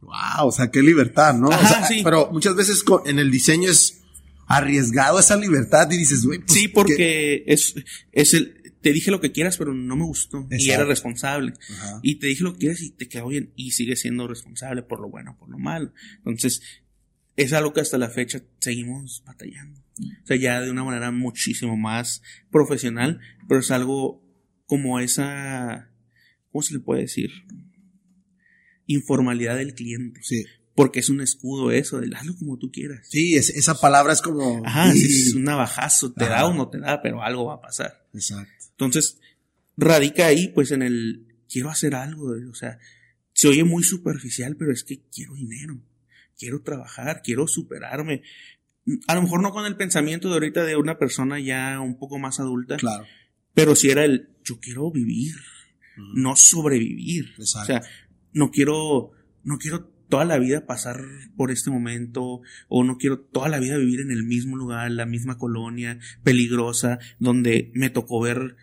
Wow, 0.00 0.48
o 0.48 0.52
sea, 0.52 0.70
qué 0.70 0.82
libertad, 0.82 1.34
¿no? 1.34 1.48
O 1.48 1.52
Ajá, 1.52 1.68
sea, 1.68 1.86
sí. 1.86 2.00
Pero 2.02 2.30
muchas 2.32 2.54
veces 2.56 2.82
en 3.06 3.18
el 3.18 3.30
diseño 3.30 3.70
es 3.70 4.00
arriesgado 4.46 5.18
esa 5.18 5.36
libertad 5.36 5.90
y 5.90 5.96
dices, 5.96 6.24
güey, 6.24 6.40
pues, 6.40 6.52
sí, 6.52 6.66
¿qué? 6.66 6.68
porque 6.68 7.44
es, 7.46 7.74
es 8.12 8.34
el, 8.34 8.72
te 8.82 8.92
dije 8.92 9.10
lo 9.10 9.20
que 9.20 9.32
quieras, 9.32 9.56
pero 9.56 9.72
no 9.72 9.96
me 9.96 10.04
gustó. 10.04 10.46
Y 10.50 10.70
era 10.70 10.84
responsable. 10.84 11.54
Ajá. 11.70 12.00
Y 12.02 12.16
te 12.16 12.26
dije 12.26 12.44
lo 12.44 12.52
que 12.52 12.58
quieras 12.58 12.82
y 12.82 12.90
te 12.90 13.08
quedó 13.08 13.28
bien. 13.28 13.52
Y 13.56 13.70
sigue 13.70 13.96
siendo 13.96 14.28
responsable 14.28 14.82
por 14.82 15.00
lo 15.00 15.08
bueno, 15.08 15.36
por 15.38 15.48
lo 15.48 15.58
malo. 15.58 15.92
Entonces, 16.18 16.60
es 17.36 17.52
algo 17.52 17.72
que 17.72 17.80
hasta 17.80 17.98
la 17.98 18.10
fecha 18.10 18.42
seguimos 18.58 19.22
batallando. 19.24 19.80
O 20.22 20.26
sea, 20.26 20.36
ya 20.36 20.60
de 20.60 20.70
una 20.70 20.84
manera 20.84 21.10
muchísimo 21.10 21.76
más 21.76 22.22
profesional, 22.50 23.20
pero 23.48 23.60
es 23.60 23.70
algo 23.70 24.22
como 24.66 25.00
esa, 25.00 25.90
¿cómo 26.50 26.62
se 26.62 26.74
le 26.74 26.80
puede 26.80 27.02
decir? 27.02 27.30
Informalidad 28.86 29.56
del 29.56 29.74
cliente. 29.74 30.20
Sí, 30.22 30.44
Porque 30.74 30.98
es 31.00 31.08
un 31.08 31.20
escudo 31.20 31.70
eso, 31.70 32.00
de 32.00 32.14
hazlo 32.16 32.34
como 32.36 32.58
tú 32.58 32.70
quieras. 32.72 33.06
sí, 33.08 33.36
es- 33.36 33.50
esa 33.50 33.74
palabra 33.80 34.12
es 34.12 34.20
como... 34.20 34.60
Ajá, 34.66 34.92
Sí. 34.92 35.04
es 35.28 35.34
un 35.34 35.44
navajazo, 35.44 36.12
te 36.12 36.24
da 36.24 36.46
o 36.46 36.52
no 36.54 36.68
te 36.68 36.78
da, 36.80 37.00
pero 37.00 37.22
algo 37.22 37.44
va 37.46 37.54
a 37.54 37.60
pasar. 37.60 38.06
Exacto. 38.12 38.50
Entonces, 38.72 39.18
radica 39.76 40.26
ahí, 40.26 40.48
pues, 40.48 40.70
en 40.72 40.82
el 40.82 41.26
quiero 41.48 41.70
hacer 41.70 41.94
algo, 41.94 42.34
o 42.50 42.54
sea, 42.54 42.78
se 43.32 43.46
oye 43.48 43.62
muy 43.64 43.84
superficial, 43.84 44.56
pero 44.56 44.72
es 44.72 44.82
que 44.84 45.00
quiero 45.14 45.34
dinero, 45.34 45.80
quiero 46.38 46.60
trabajar, 46.62 47.22
quiero 47.22 47.46
superarme. 47.46 48.22
A 49.06 49.14
lo 49.14 49.22
mejor 49.22 49.40
no 49.42 49.52
con 49.52 49.66
el 49.66 49.76
pensamiento 49.76 50.28
de 50.28 50.34
ahorita 50.34 50.64
de 50.64 50.76
una 50.76 50.98
persona 50.98 51.38
ya 51.40 51.80
un 51.80 51.96
poco 51.98 52.18
más 52.18 52.40
adulta, 52.40 52.76
Claro. 52.76 53.06
pero 53.54 53.76
si 53.76 53.90
era 53.90 54.04
el 54.04 54.28
yo 54.44 54.58
quiero 54.60 54.90
vivir, 54.90 55.36
no 56.14 56.34
sobrevivir. 56.36 57.34
Exacto. 57.38 57.72
O 57.72 57.76
sea, 57.78 57.82
no 58.34 58.50
quiero, 58.50 59.12
no 59.42 59.56
quiero 59.58 59.90
toda 60.08 60.24
la 60.24 60.38
vida 60.38 60.66
pasar 60.66 61.02
por 61.36 61.50
este 61.50 61.70
momento, 61.70 62.42
o 62.68 62.84
no 62.84 62.98
quiero 62.98 63.18
toda 63.20 63.48
la 63.48 63.58
vida 63.58 63.78
vivir 63.78 64.00
en 64.00 64.10
el 64.10 64.24
mismo 64.24 64.56
lugar, 64.56 64.90
la 64.90 65.06
misma 65.06 65.38
colonia 65.38 65.98
peligrosa, 66.22 66.98
donde 67.18 67.70
me 67.74 67.90
tocó 67.90 68.20
ver 68.20 68.56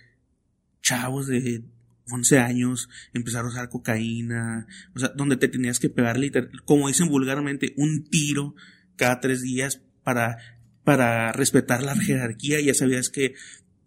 chavos 0.82 1.28
de 1.28 1.64
11 2.10 2.40
años 2.40 2.90
empezar 3.14 3.46
a 3.46 3.48
usar 3.48 3.70
cocaína, 3.70 4.68
o 4.96 5.00
sea, 5.00 5.10
donde 5.10 5.38
te 5.38 5.48
tenías 5.48 5.80
que 5.80 5.90
pegar, 5.90 6.18
literal, 6.18 6.52
como 6.66 6.88
dicen 6.88 7.08
vulgarmente, 7.10 7.74
un 7.78 8.04
tiro 8.04 8.56
cada 8.96 9.20
tres 9.20 9.42
días 9.42 9.82
para, 10.04 10.38
para 10.84 11.32
respetar 11.32 11.84
la 11.84 11.96
jerarquía, 11.96 12.60
ya 12.62 12.74
sabías 12.74 13.10
que 13.10 13.34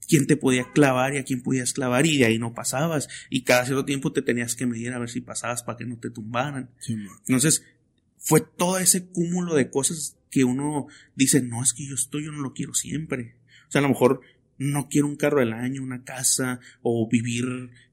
quién 0.09 0.27
te 0.27 0.37
podía 0.37 0.71
clavar 0.73 1.15
y 1.15 1.19
a 1.19 1.25
quién 1.25 1.43
podías 1.43 1.73
clavar 1.73 2.07
y 2.07 2.19
de 2.19 2.27
ahí 2.27 2.39
no 2.39 2.55
pasabas 2.55 3.09
y 3.31 3.43
cada 3.43 3.65
cierto 3.65 3.85
tiempo 3.85 4.13
te 4.13 4.23
tenías 4.23 4.57
que 4.57 4.67
medir 4.67 4.93
a 4.93 4.99
ver 4.99 5.11
si 5.11 5.21
pasabas 5.21 5.63
para 5.63 5.79
que 5.79 5.85
no 5.85 5.99
te 5.99 6.11
tumbaran. 6.11 6.71
Sí. 6.79 6.97
Entonces, 7.27 7.65
fue 8.19 8.41
todo 8.41 8.79
ese 8.79 9.07
cúmulo 9.07 9.55
de 9.55 9.71
cosas 9.71 10.17
que 10.31 10.45
uno 10.45 10.87
dice, 11.15 11.43
no, 11.43 11.63
es 11.63 11.73
que 11.73 11.87
yo 11.87 11.95
estoy, 11.95 12.25
yo 12.25 12.33
no 12.33 12.41
lo 12.41 12.55
quiero 12.55 12.75
siempre. 12.75 13.37
O 13.69 13.71
sea, 13.71 13.81
a 13.81 13.83
lo 13.83 13.89
mejor 13.89 14.21
no 14.59 14.89
quiero 14.89 15.09
un 15.09 15.17
carro 15.17 15.41
del 15.41 15.53
año, 15.53 15.83
una 15.83 16.05
casa, 16.05 16.61
o 16.83 17.09
vivir 17.09 17.45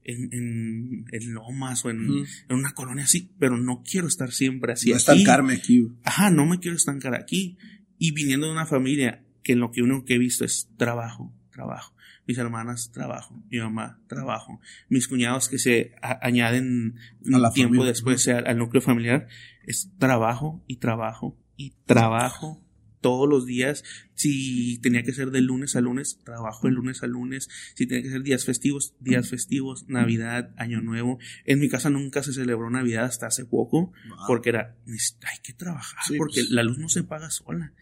en, 0.04 0.32
en, 0.32 1.04
en 1.10 1.34
lomas 1.34 1.84
o 1.84 1.90
en, 1.90 2.24
en 2.48 2.56
una 2.56 2.72
colonia 2.72 3.04
así, 3.04 3.30
pero 3.38 3.56
no 3.56 3.82
quiero 3.88 4.06
estar 4.06 4.32
siempre 4.32 4.72
así. 4.72 4.90
no 4.90 4.96
aquí. 4.96 5.00
estancarme 5.00 5.54
aquí. 5.54 5.88
Ajá, 6.04 6.30
no 6.30 6.46
me 6.46 6.58
quiero 6.58 6.76
estancar 6.76 7.14
aquí. 7.14 7.58
Y 7.98 8.12
viniendo 8.12 8.46
de 8.46 8.52
una 8.52 8.66
familia 8.66 9.22
que 9.42 9.54
lo 9.54 9.70
que 9.70 9.82
uno 9.82 10.04
que 10.04 10.14
he 10.14 10.18
visto 10.18 10.44
es 10.44 10.68
trabajo, 10.76 11.32
trabajo. 11.52 11.94
Mis 12.26 12.38
hermanas, 12.38 12.90
trabajo. 12.92 13.42
Mi 13.50 13.58
mamá, 13.58 14.00
trabajo. 14.06 14.60
Mis 14.88 15.08
cuñados 15.08 15.48
que 15.48 15.58
se 15.58 15.94
añaden 16.00 16.96
A 17.32 17.38
un 17.38 17.52
tiempo 17.52 17.74
familia. 17.74 17.88
después 17.88 18.28
al 18.28 18.58
núcleo 18.58 18.80
familiar, 18.80 19.26
es 19.64 19.90
trabajo 19.98 20.62
y 20.66 20.76
trabajo 20.76 21.36
y 21.56 21.74
trabajo, 21.84 22.62
todos 23.00 23.28
los 23.28 23.44
días. 23.44 23.84
Si 24.14 24.78
tenía 24.78 25.02
que 25.02 25.12
ser 25.12 25.30
de 25.30 25.40
lunes 25.40 25.76
a 25.76 25.80
lunes, 25.80 26.20
trabajo 26.24 26.68
de 26.68 26.72
lunes 26.72 27.02
a 27.02 27.06
lunes. 27.06 27.48
Si 27.74 27.86
tenía 27.86 28.02
que 28.02 28.10
ser 28.10 28.22
días 28.22 28.44
festivos, 28.44 28.94
días 29.00 29.28
festivos, 29.28 29.84
Navidad, 29.88 30.54
Año 30.56 30.80
Nuevo. 30.80 31.18
En 31.44 31.58
mi 31.58 31.68
casa 31.68 31.90
nunca 31.90 32.22
se 32.22 32.32
celebró 32.32 32.70
Navidad 32.70 33.04
hasta 33.04 33.26
hace 33.26 33.44
poco, 33.44 33.92
porque 34.26 34.50
era, 34.50 34.76
hay 34.86 35.38
que 35.42 35.52
trabajar, 35.52 36.02
porque 36.16 36.40
pues. 36.40 36.50
la 36.50 36.62
luz 36.62 36.78
no 36.78 36.88
se 36.88 37.02
paga 37.02 37.30
sola. 37.30 37.72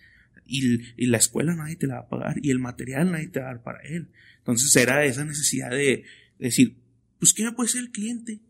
Y, 0.50 0.80
y, 0.97 1.07
la 1.07 1.19
escuela 1.19 1.54
nadie 1.54 1.76
te 1.76 1.87
la 1.87 1.95
va 1.95 2.00
a 2.00 2.09
pagar, 2.09 2.37
y 2.42 2.50
el 2.50 2.59
material 2.59 3.12
nadie 3.12 3.28
te 3.28 3.40
va 3.40 3.47
a 3.47 3.52
dar 3.52 3.62
para 3.62 3.80
él. 3.83 4.09
Entonces 4.38 4.75
era 4.76 5.04
esa 5.04 5.25
necesidad 5.25 5.71
de 5.71 6.04
decir, 6.38 6.76
pues 7.19 7.33
¿qué 7.33 7.45
me 7.45 7.52
puede 7.52 7.69
ser 7.69 7.83
el 7.83 7.90
cliente? 7.90 8.40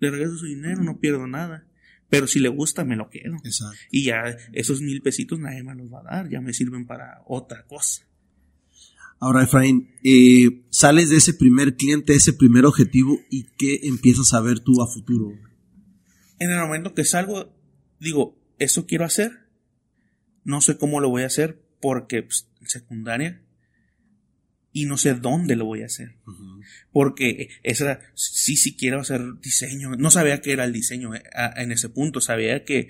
Le 0.00 0.10
regreso 0.10 0.36
su 0.36 0.46
dinero, 0.46 0.82
no 0.82 0.98
pierdo 0.98 1.26
nada. 1.26 1.66
Pero 2.08 2.26
si 2.26 2.40
le 2.40 2.48
gusta, 2.48 2.84
me 2.84 2.96
lo 2.96 3.08
quedo. 3.08 3.36
Exacto. 3.44 3.78
Y 3.90 4.04
ya 4.04 4.36
esos 4.52 4.82
mil 4.82 5.00
pesitos 5.00 5.38
nadie 5.38 5.62
me 5.62 5.74
los 5.74 5.90
va 5.92 6.00
a 6.00 6.02
dar, 6.02 6.28
ya 6.28 6.40
me 6.40 6.52
sirven 6.52 6.86
para 6.86 7.22
otra 7.26 7.64
cosa. 7.66 8.04
Ahora, 9.18 9.44
Efraín, 9.44 9.94
eh, 10.02 10.64
sales 10.70 11.08
de 11.08 11.18
ese 11.18 11.32
primer 11.32 11.76
cliente, 11.76 12.12
ese 12.12 12.32
primer 12.32 12.66
objetivo, 12.66 13.20
y 13.30 13.44
¿qué 13.56 13.78
empiezas 13.84 14.34
a 14.34 14.40
ver 14.40 14.58
tú 14.58 14.82
a 14.82 14.92
futuro? 14.92 15.32
En 16.40 16.50
el 16.50 16.58
momento 16.58 16.92
que 16.92 17.04
salgo, 17.04 17.54
digo, 18.00 18.36
eso 18.58 18.84
quiero 18.84 19.04
hacer, 19.04 19.41
no 20.44 20.60
sé 20.60 20.76
cómo 20.76 21.00
lo 21.00 21.08
voy 21.08 21.22
a 21.22 21.26
hacer, 21.26 21.60
porque 21.80 22.22
pues, 22.22 22.48
secundaria 22.64 23.42
y 24.72 24.86
no 24.86 24.96
sé 24.96 25.14
dónde 25.14 25.56
lo 25.56 25.66
voy 25.66 25.82
a 25.82 25.86
hacer. 25.86 26.16
Porque 26.92 27.50
esa, 27.62 28.00
sí, 28.14 28.56
sí 28.56 28.74
quiero 28.74 29.00
hacer 29.00 29.20
diseño. 29.40 29.90
No 29.96 30.10
sabía 30.10 30.40
que 30.40 30.52
era 30.52 30.64
el 30.64 30.72
diseño 30.72 31.14
eh, 31.14 31.22
en 31.56 31.72
ese 31.72 31.88
punto, 31.90 32.20
sabía 32.20 32.64
que 32.64 32.88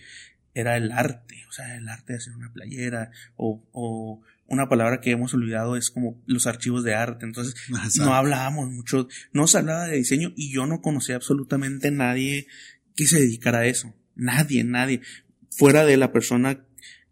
era 0.55 0.77
el 0.77 0.93
arte, 0.93 1.45
o 1.49 1.53
sea, 1.53 1.77
el 1.77 1.89
arte 1.89 2.13
de 2.13 2.19
hacer 2.19 2.35
una 2.35 2.53
playera 2.53 3.11
o, 3.37 3.67
o 3.73 4.23
una 4.47 4.69
palabra 4.69 5.01
que 5.01 5.11
hemos 5.11 5.33
olvidado 5.35 5.77
es 5.77 5.91
como 5.91 6.23
los 6.27 6.47
archivos 6.47 6.85
de 6.85 6.95
arte. 6.95 7.25
Entonces, 7.25 7.55
no 7.99 8.15
hablábamos 8.15 8.71
mucho, 8.71 9.09
no 9.33 9.47
se 9.47 9.59
hablaba 9.59 9.87
de 9.87 9.97
diseño 9.97 10.33
y 10.37 10.53
yo 10.53 10.67
no 10.67 10.83
conocía 10.83 11.17
absolutamente 11.17 11.91
nadie 11.91 12.47
que 12.95 13.07
se 13.07 13.21
dedicara 13.21 13.61
a 13.61 13.67
eso. 13.67 13.95
Nadie, 14.15 14.63
nadie. 14.63 15.01
Fuera 15.51 15.85
de 15.85 15.97
la 15.97 16.13
persona 16.13 16.65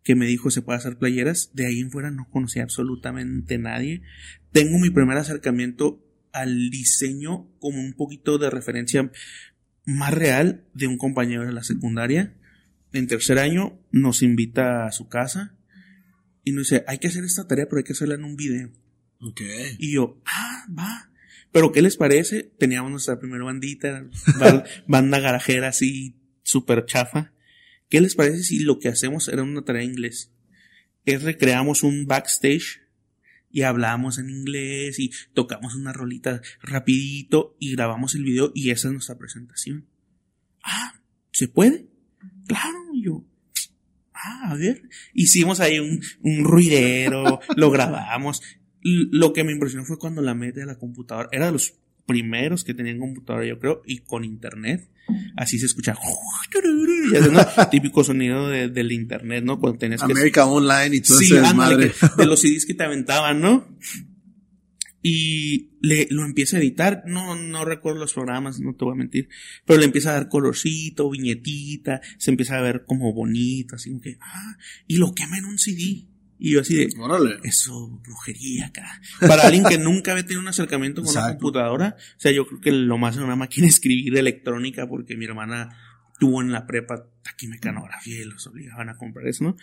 que 0.02 0.14
me 0.14 0.26
dijo 0.26 0.50
se 0.50 0.62
puede 0.62 0.78
hacer 0.78 0.96
playeras, 0.96 1.50
de 1.54 1.66
ahí 1.66 1.80
en 1.80 1.90
fuera 1.90 2.10
no 2.10 2.28
conocía 2.30 2.62
absolutamente 2.62 3.58
nadie. 3.58 4.02
Tengo 4.52 4.78
mi 4.78 4.90
primer 4.90 5.18
acercamiento 5.18 6.04
al 6.32 6.70
diseño 6.70 7.48
como 7.58 7.80
un 7.80 7.94
poquito 7.94 8.38
de 8.38 8.50
referencia 8.50 9.10
más 9.84 10.14
real 10.14 10.64
de 10.74 10.86
un 10.86 10.96
compañero 10.96 11.44
de 11.44 11.52
la 11.52 11.62
secundaria. 11.62 12.36
En 12.92 13.06
tercer 13.06 13.38
año 13.38 13.78
nos 13.92 14.22
invita 14.22 14.86
a 14.86 14.92
su 14.92 15.08
casa 15.08 15.56
y 16.44 16.52
nos 16.52 16.70
dice, 16.70 16.84
hay 16.86 16.98
que 16.98 17.08
hacer 17.08 17.24
esta 17.24 17.46
tarea, 17.46 17.66
pero 17.66 17.78
hay 17.78 17.84
que 17.84 17.92
hacerla 17.92 18.14
en 18.14 18.24
un 18.24 18.36
video. 18.36 18.70
Okay. 19.20 19.76
Y 19.78 19.92
yo, 19.92 20.20
ah, 20.24 20.64
va. 20.76 21.10
Pero 21.52 21.72
¿qué 21.72 21.82
les 21.82 21.96
parece? 21.96 22.44
Teníamos 22.58 22.90
nuestra 22.90 23.18
primera 23.18 23.44
bandita, 23.44 24.06
banda 24.86 25.18
garajera 25.18 25.68
así, 25.68 26.16
súper 26.42 26.86
chafa. 26.86 27.32
¿Qué 27.90 28.00
les 28.00 28.14
parece 28.14 28.44
si 28.44 28.60
lo 28.60 28.78
que 28.78 28.88
hacemos 28.88 29.28
era 29.28 29.42
una 29.42 29.62
tarea 29.62 29.82
en 29.82 29.90
inglés? 29.90 30.32
Es 31.04 31.22
recreamos 31.24 31.82
un 31.82 32.06
backstage 32.06 32.82
y 33.50 33.62
hablamos 33.62 34.18
en 34.18 34.30
inglés 34.30 35.00
y 35.00 35.10
tocamos 35.34 35.74
una 35.74 35.92
rolita 35.92 36.40
rapidito 36.62 37.56
y 37.58 37.72
grabamos 37.72 38.14
el 38.14 38.22
video 38.22 38.52
y 38.54 38.70
esa 38.70 38.88
es 38.88 38.92
nuestra 38.92 39.18
presentación. 39.18 39.88
Ah, 40.62 41.02
¿se 41.32 41.48
puede? 41.48 41.88
Claro, 42.46 42.78
yo. 42.94 43.26
Ah, 44.14 44.52
a 44.52 44.54
ver. 44.54 44.88
Hicimos 45.12 45.58
ahí 45.58 45.80
un, 45.80 46.00
un 46.20 46.44
ruidero, 46.44 47.40
lo 47.56 47.70
grabamos. 47.72 48.40
Lo 48.82 49.32
que 49.32 49.42
me 49.42 49.52
impresionó 49.52 49.84
fue 49.84 49.98
cuando 49.98 50.22
la 50.22 50.34
mete 50.34 50.62
a 50.62 50.66
la 50.66 50.78
computadora. 50.78 51.28
Era 51.32 51.46
de 51.46 51.52
los 51.52 51.74
primeros 52.10 52.64
que 52.64 52.74
tenían 52.74 52.98
computadora, 52.98 53.46
yo 53.46 53.60
creo, 53.60 53.82
y 53.86 53.98
con 53.98 54.24
internet. 54.24 54.90
Así 55.36 55.60
se 55.60 55.66
escucha. 55.66 55.96
Típico 57.70 58.02
sonido 58.02 58.48
de, 58.48 58.68
del 58.68 58.90
internet, 58.90 59.44
¿no? 59.44 59.60
Cuando 59.60 59.78
tenés 59.78 60.02
América 60.02 60.44
Online 60.44 60.96
y 60.96 61.00
todo 61.02 61.18
sí, 61.18 61.36
ese 61.36 61.54
madre. 61.54 61.92
de 62.16 62.26
los 62.26 62.40
CDs 62.42 62.66
que 62.66 62.74
te 62.74 62.82
aventaban, 62.82 63.40
¿no? 63.40 63.68
Y 65.02 65.70
le, 65.80 66.08
lo 66.10 66.24
empieza 66.24 66.56
a 66.56 66.60
editar, 66.60 67.04
no, 67.06 67.36
no 67.36 67.64
recuerdo 67.64 68.00
los 68.00 68.12
programas, 68.12 68.58
no 68.58 68.74
te 68.74 68.84
voy 68.84 68.94
a 68.94 68.96
mentir, 68.96 69.28
pero 69.64 69.78
le 69.78 69.86
empieza 69.86 70.10
a 70.10 70.14
dar 70.14 70.28
colorcito, 70.28 71.08
viñetita, 71.08 72.00
se 72.18 72.32
empieza 72.32 72.58
a 72.58 72.60
ver 72.60 72.84
como 72.84 73.12
bonito, 73.12 73.76
así 73.76 73.90
como 73.90 74.02
que, 74.02 74.18
ah, 74.20 74.58
y 74.88 74.96
lo 74.96 75.14
quema 75.14 75.38
en 75.38 75.44
un 75.44 75.58
CD. 75.58 76.09
Y 76.42 76.52
yo 76.52 76.62
así 76.62 76.74
de, 76.74 76.88
eso, 77.44 78.00
brujería 78.02 78.66
acá. 78.66 79.00
Para 79.20 79.42
alguien 79.42 79.62
que 79.62 79.76
nunca 79.76 80.12
había 80.12 80.24
tenido 80.24 80.40
un 80.40 80.48
acercamiento 80.48 81.02
con 81.02 81.14
una 81.14 81.28
computadora, 81.28 81.96
o 81.98 82.20
sea, 82.20 82.32
yo 82.32 82.46
creo 82.46 82.60
que 82.62 82.72
lo 82.72 82.96
más 82.96 83.18
en 83.18 83.24
una 83.24 83.36
máquina 83.36 83.66
es 83.66 83.74
escribir 83.74 84.16
electrónica, 84.16 84.88
porque 84.88 85.18
mi 85.18 85.26
hermana 85.26 85.76
tuvo 86.18 86.40
en 86.40 86.50
la 86.50 86.66
prepa 86.66 87.06
taquimecanografía 87.22 88.22
y 88.22 88.24
los 88.24 88.46
obligaban 88.46 88.88
a 88.88 88.96
comprar 88.96 89.26
eso, 89.26 89.44
¿no? 89.44 89.56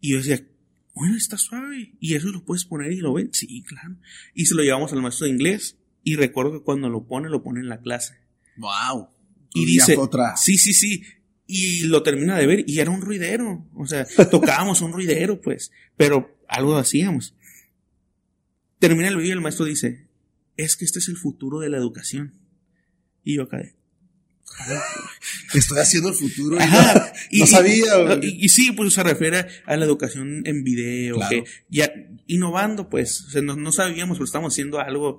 Y 0.00 0.12
yo 0.12 0.18
decía, 0.18 0.46
bueno, 0.94 1.16
está 1.16 1.38
suave. 1.38 1.94
Y 1.98 2.14
eso 2.14 2.28
lo 2.28 2.44
puedes 2.44 2.66
poner 2.66 2.92
y 2.92 2.98
lo 2.98 3.14
ven. 3.14 3.30
Sí, 3.32 3.62
claro. 3.66 3.96
Y 4.34 4.44
se 4.44 4.54
lo 4.54 4.62
llevamos 4.62 4.92
al 4.92 5.00
maestro 5.00 5.24
de 5.24 5.32
inglés. 5.32 5.78
Y 6.04 6.16
recuerdo 6.16 6.52
que 6.52 6.62
cuando 6.62 6.90
lo 6.90 7.06
pone, 7.06 7.30
lo 7.30 7.42
pone 7.42 7.60
en 7.60 7.70
la 7.70 7.80
clase. 7.80 8.18
Wow. 8.58 9.08
Y 9.54 9.64
dice, 9.64 9.96
otra. 9.96 10.36
sí, 10.36 10.58
sí, 10.58 10.74
sí 10.74 11.02
y 11.50 11.84
lo 11.84 12.02
termina 12.02 12.36
de 12.36 12.46
ver 12.46 12.64
y 12.68 12.78
era 12.78 12.90
un 12.90 13.00
ruidero. 13.00 13.66
O 13.74 13.86
sea, 13.86 14.06
tocábamos 14.30 14.82
un 14.82 14.92
ruidero, 14.92 15.40
pues, 15.40 15.72
pero 15.96 16.38
algo 16.46 16.76
hacíamos. 16.76 17.34
Termina 18.78 19.08
el 19.08 19.16
video 19.16 19.30
y 19.30 19.32
el 19.32 19.40
maestro 19.40 19.64
dice, 19.64 20.06
es 20.56 20.76
que 20.76 20.84
este 20.84 21.00
es 21.00 21.08
el 21.08 21.16
futuro 21.16 21.58
de 21.58 21.70
la 21.70 21.78
educación. 21.78 22.34
Y 23.24 23.36
yo 23.36 23.44
acá 23.44 23.60
Estoy 25.54 25.78
haciendo 25.78 26.10
el 26.10 26.14
futuro. 26.14 26.58
Y 27.30 27.40
no, 27.40 27.46
sabía. 27.46 28.18
Y, 28.22 28.48
sí, 28.48 28.72
pues 28.72 28.94
se 28.94 29.02
refiere 29.02 29.46
a 29.66 29.76
la 29.76 29.84
educación 29.84 30.42
en 30.46 30.64
video, 30.64 31.18
que 31.28 31.44
ya 31.68 31.92
innovando, 32.26 32.88
pues, 32.88 33.20
o 33.22 33.30
sea, 33.30 33.42
no, 33.42 33.72
sabíamos, 33.72 34.16
pero 34.16 34.24
estamos 34.24 34.54
haciendo 34.54 34.80
algo 34.80 35.18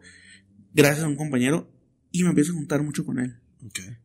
gracias 0.73 1.03
a 1.03 1.07
un 1.07 1.15
compañero 1.15 1.71
y 2.11 2.23
me 2.23 2.29
empiezo 2.29 2.51
a 2.51 2.55
juntar 2.55 2.81
mucho 2.81 3.05
con 3.05 3.19
él. 3.19 3.37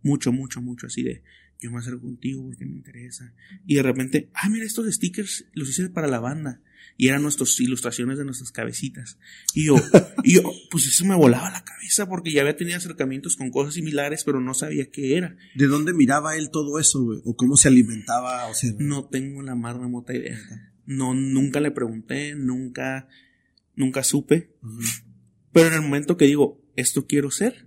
Mucho, 0.03 0.33
mucho, 0.33 0.61
mucho, 0.61 0.87
así 0.87 1.03
de, 1.03 1.23
yo 1.61 1.71
me 1.71 1.79
acerco 1.79 2.03
contigo 2.03 2.45
porque 2.45 2.67
me 2.67 2.77
interesa. 2.77 3.33
Y 3.67 3.77
de 3.77 3.83
repente, 3.83 4.31
ah, 4.35 4.49
mira, 4.49 4.65
estos 4.65 4.93
stickers 4.93 5.47
los 5.55 5.69
hice 5.69 5.89
para 5.89 6.09
la 6.09 6.21
banda. 6.21 6.61
Y 6.97 7.09
eran 7.09 7.23
nuestras 7.23 7.59
ilustraciones 7.59 8.19
de 8.19 8.25
nuestras 8.25 8.53
cabecitas. 8.53 9.19
Y 9.55 9.67
yo, 9.67 9.77
y 10.23 10.35
yo, 10.35 10.43
pues 10.71 10.87
eso 10.87 11.05
me 11.05 11.17
volaba 11.17 11.51
la 11.51 11.65
cabeza 11.65 12.07
porque 12.09 12.33
ya 12.33 12.43
había 12.43 12.57
tenido 12.57 12.77
acercamientos 12.77 13.37
con 13.37 13.51
cosas 13.51 13.75
similares, 13.75 14.25
pero 14.25 14.41
no 14.41 14.55
sabía 14.55 14.91
qué 14.91 15.17
era. 15.17 15.37
¿De 15.55 15.67
dónde 15.67 15.95
miraba 15.95 16.37
él 16.37 16.51
todo 16.51 16.79
eso, 16.79 17.03
güey? 17.03 17.21
¿O 17.25 17.35
cómo 17.35 17.57
se 17.57 17.69
alimentaba? 17.69 18.47
O 18.47 18.55
sea, 18.55 18.71
no 18.79 19.07
tengo 19.09 19.43
la 19.43 19.55
más 19.55 19.77
remota 19.77 20.15
idea. 20.15 20.39
No, 20.87 21.15
nunca 21.15 21.61
le 21.61 21.71
pregunté, 21.71 22.35
nunca, 22.35 23.09
nunca 23.75 24.05
supe. 24.05 24.55
Pero 25.53 25.69
en 25.69 25.75
el 25.75 25.83
momento 25.83 26.17
que 26.17 26.27
digo, 26.27 26.63
esto 26.77 27.07
quiero 27.07 27.31
ser, 27.31 27.67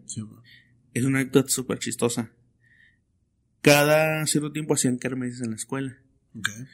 es 0.93 1.03
una 1.03 1.19
anécdota 1.19 1.49
súper 1.49 1.79
chistosa 1.79 2.31
cada 3.61 4.25
cierto 4.27 4.51
tiempo 4.51 4.73
hacían 4.73 4.97
kermeses 4.97 5.41
en 5.41 5.51
la 5.51 5.55
escuela. 5.55 5.97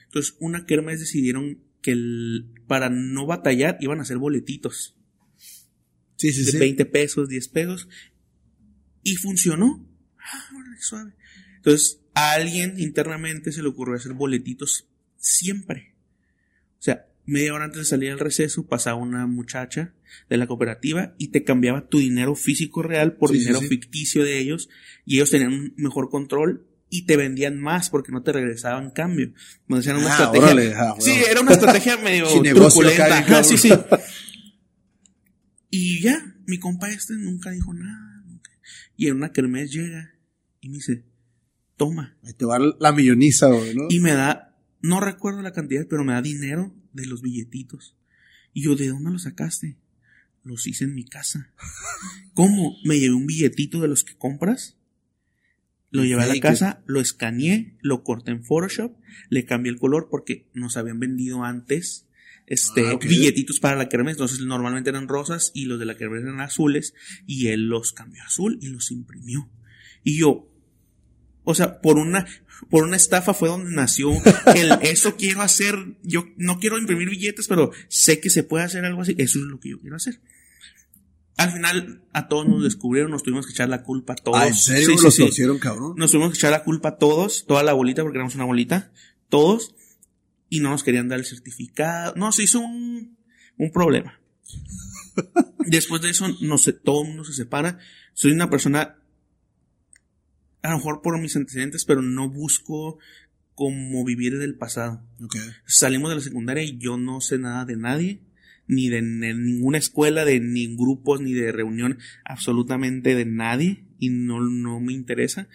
Entonces, 0.06 0.36
una 0.40 0.66
kermes 0.66 1.00
decidieron 1.00 1.60
que 1.82 1.96
para 2.68 2.90
no 2.90 3.26
batallar 3.26 3.78
iban 3.82 4.00
a 4.00 4.04
hacer 4.04 4.18
boletitos. 4.18 4.96
Sí, 6.18 6.32
sí, 6.32 6.52
de 6.52 6.60
20 6.60 6.86
pesos, 6.86 7.30
10 7.30 7.48
pesos. 7.50 7.90
Y 9.04 9.16
funcionó. 9.16 9.86
Ah, 10.18 10.50
suave. 10.80 11.14
Entonces, 11.58 12.00
a 12.14 12.34
alguien 12.34 12.80
internamente 12.80 13.52
se 13.52 13.62
le 13.62 13.70
ocurrió 13.70 13.96
hacer 13.96 14.14
boletitos 14.14 14.88
siempre. 15.18 15.96
O 16.80 16.82
sea, 16.82 17.08
media 17.26 17.54
hora 17.54 17.66
antes 17.66 17.80
de 17.80 17.86
salir 17.86 18.12
al 18.12 18.20
receso 18.20 18.68
pasaba 18.68 18.98
una 18.98 19.26
muchacha 19.28 19.94
de 20.30 20.38
la 20.38 20.48
cooperativa 20.48 21.16
y 21.18 21.30
te 21.30 21.44
cambiaba 21.44 21.88
tu 21.88 22.00
dinero 22.00 22.36
físico 22.36 22.84
real 22.84 23.16
por 23.16 23.32
dinero 23.32 23.62
ficticio 23.62 24.24
de 24.24 24.40
ellos 24.40 24.70
y 25.06 25.16
ellos 25.16 25.32
tenían 25.32 25.54
un 25.54 25.74
mejor 25.78 26.10
control 26.10 26.68
y 26.96 27.08
te 27.08 27.18
vendían 27.18 27.60
más 27.60 27.90
porque 27.90 28.12
no 28.12 28.22
te 28.22 28.32
regresaban 28.32 28.92
cambio. 28.92 29.34
una 29.68 29.80
ah, 29.80 29.80
estrategia. 29.80 30.94
Sí, 31.00 31.24
era 31.28 31.42
una 31.42 31.54
estrategia 31.54 31.98
medio 32.04 32.28
truculenta. 32.28 33.44
sí, 33.44 33.58
sí. 33.58 33.74
Y 35.72 36.02
ya, 36.04 36.36
mi 36.46 36.60
compa 36.60 36.92
este 36.92 37.16
nunca 37.16 37.50
dijo 37.50 37.74
nada. 37.74 38.24
Y 38.96 39.08
en 39.08 39.16
una 39.16 39.32
kermés 39.32 39.72
llega 39.72 40.14
y 40.62 40.70
me 40.70 40.76
dice, 40.76 41.04
toma. 41.78 42.16
Ahí 42.24 42.34
te 42.34 42.46
va 42.46 42.60
la 42.60 42.92
milloniza, 42.92 43.50
¿no? 43.50 43.88
Y 43.90 44.00
me 44.00 44.14
da, 44.14 44.56
no 44.82 45.00
recuerdo 45.00 45.42
la 45.42 45.52
cantidad, 45.52 45.88
pero 45.90 46.04
me 46.04 46.14
da 46.14 46.22
dinero 46.22 46.76
de 46.92 47.08
los 47.08 47.24
billetitos. 47.24 47.98
Y 48.54 48.66
yo, 48.66 48.76
¿de 48.76 48.90
dónde 48.90 49.10
los 49.10 49.24
sacaste? 49.24 49.78
Los 50.44 50.68
hice 50.68 50.84
en 50.84 50.94
mi 50.94 51.06
casa. 51.06 51.52
¿Cómo? 52.36 52.76
Me 52.86 53.00
llevé 53.00 53.16
un 53.16 53.26
billetito 53.26 53.82
de 53.82 53.88
los 53.88 54.04
que 54.04 54.16
compras 54.16 54.78
Lo 55.94 56.04
llevé 56.04 56.24
a 56.24 56.28
la 56.28 56.40
casa, 56.40 56.82
lo 56.88 57.00
escaneé, 57.00 57.78
lo 57.82 58.04
corté 58.04 58.32
en 58.32 58.44
Photoshop, 58.44 58.98
le 59.30 59.46
cambié 59.46 59.72
el 59.72 59.78
color 59.78 60.08
porque 60.10 60.48
nos 60.54 60.76
habían 60.76 61.00
vendido 61.00 61.44
antes 61.44 62.08
este 62.48 62.88
Ah, 62.88 62.98
billetitos 63.00 63.60
para 63.60 63.78
la 63.78 63.90
kermés, 63.90 64.14
entonces 64.14 64.42
normalmente 64.42 64.90
eran 64.90 65.08
rosas 65.08 65.52
y 65.54 65.66
los 65.66 65.80
de 65.80 65.86
la 65.86 65.96
kermés 65.96 66.24
eran 66.24 66.42
azules 66.42 66.96
y 67.28 67.50
él 67.50 67.68
los 67.68 67.94
cambió 67.94 68.24
a 68.24 68.26
azul 68.26 68.58
y 68.60 68.70
los 68.70 68.90
imprimió. 68.90 69.50
Y 70.04 70.18
yo, 70.18 70.50
o 71.44 71.54
sea, 71.54 71.80
por 71.80 71.98
una 71.98 72.26
por 72.70 72.86
una 72.86 72.96
estafa 72.96 73.36
fue 73.36 73.50
donde 73.50 73.72
nació 73.72 74.12
el 74.56 74.72
eso 74.82 75.16
quiero 75.16 75.44
hacer, 75.44 75.76
yo 76.02 76.26
no 76.38 76.60
quiero 76.60 76.80
imprimir 76.80 77.10
billetes, 77.10 77.48
pero 77.48 77.72
sé 77.88 78.20
que 78.20 78.32
se 78.32 78.44
puede 78.44 78.64
hacer 78.64 78.84
algo 78.84 79.02
así, 79.02 79.14
eso 79.20 79.38
es 79.38 79.46
lo 79.46 79.60
que 79.60 79.70
yo 79.70 79.80
quiero 79.80 79.98
hacer. 79.98 80.20
Al 81.38 81.52
final 81.52 82.04
a 82.14 82.28
todos 82.28 82.48
nos 82.48 82.64
descubrieron, 82.64 83.12
nos 83.12 83.24
tuvimos 83.24 83.46
que 83.46 83.54
echar 83.54 83.70
la 83.70 83.84
culpa 83.84 84.14
a 84.14 84.16
todos. 84.16 84.40
Ah, 84.40 84.48
¿en 84.48 84.56
serio? 84.56 84.98
Sí, 84.98 85.04
¿Los 85.04 85.16
sí. 85.16 85.24
torcieron, 85.24 85.58
cabrón? 85.60 85.96
Nos 85.98 86.12
tuvimos 86.12 86.32
que 86.32 86.38
echar 86.38 86.52
la 86.52 86.64
culpa 86.64 86.90
a 86.90 86.98
todos, 86.98 87.46
toda 87.48 87.64
la 87.64 87.74
bolita, 87.74 88.04
porque 88.04 88.18
éramos 88.18 88.36
una 88.36 88.46
bolita, 88.46 88.92
todos, 89.30 89.76
y 90.50 90.60
no 90.60 90.70
nos 90.70 90.84
querían 90.84 91.08
dar 91.08 91.20
el 91.20 91.26
certificado. 91.26 92.14
No, 92.16 92.32
se 92.32 92.44
hizo 92.44 92.60
un, 92.60 93.18
un 93.58 93.72
problema. 93.72 94.20
Después 95.66 96.02
de 96.02 96.12
eso, 96.12 96.28
no 96.42 96.58
sé, 96.58 96.74
todo 96.74 97.02
el 97.02 97.10
mundo 97.10 97.24
se 97.24 97.34
separa. 97.34 97.80
Soy 98.14 98.32
una 98.32 98.50
persona, 98.50 98.98
a 100.62 100.70
lo 100.70 100.78
mejor 100.78 101.02
por 101.02 101.20
mis 101.20 101.36
antecedentes, 101.36 101.86
pero 101.86 102.02
no 102.02 102.30
busco 102.30 103.00
como 103.56 104.04
vivir 104.04 104.38
del 104.38 104.56
pasado. 104.56 105.02
Ok. 105.24 105.36
Salimos 105.66 106.10
de 106.10 106.18
la 106.18 106.22
secundaria 106.22 106.64
y 106.64 106.78
yo 106.78 106.98
no 106.98 107.22
sé 107.22 107.38
nada 107.38 107.66
de 107.66 107.76
nadie, 107.76 108.22
ni 108.74 108.90
de, 108.90 109.02
ninguna 109.02 109.78
escuela, 109.78 110.26
de 110.26 110.40
ni 110.40 110.76
grupos, 110.76 111.22
ni 111.22 111.34
de 111.34 111.52
reunión, 111.52 112.00
absolutamente 112.26 113.16
de 113.16 113.26
nadie, 113.26 113.86
y 114.00 114.10
no, 114.10 114.42
no 114.42 114.80
me 114.80 114.94
interesa, 114.94 115.48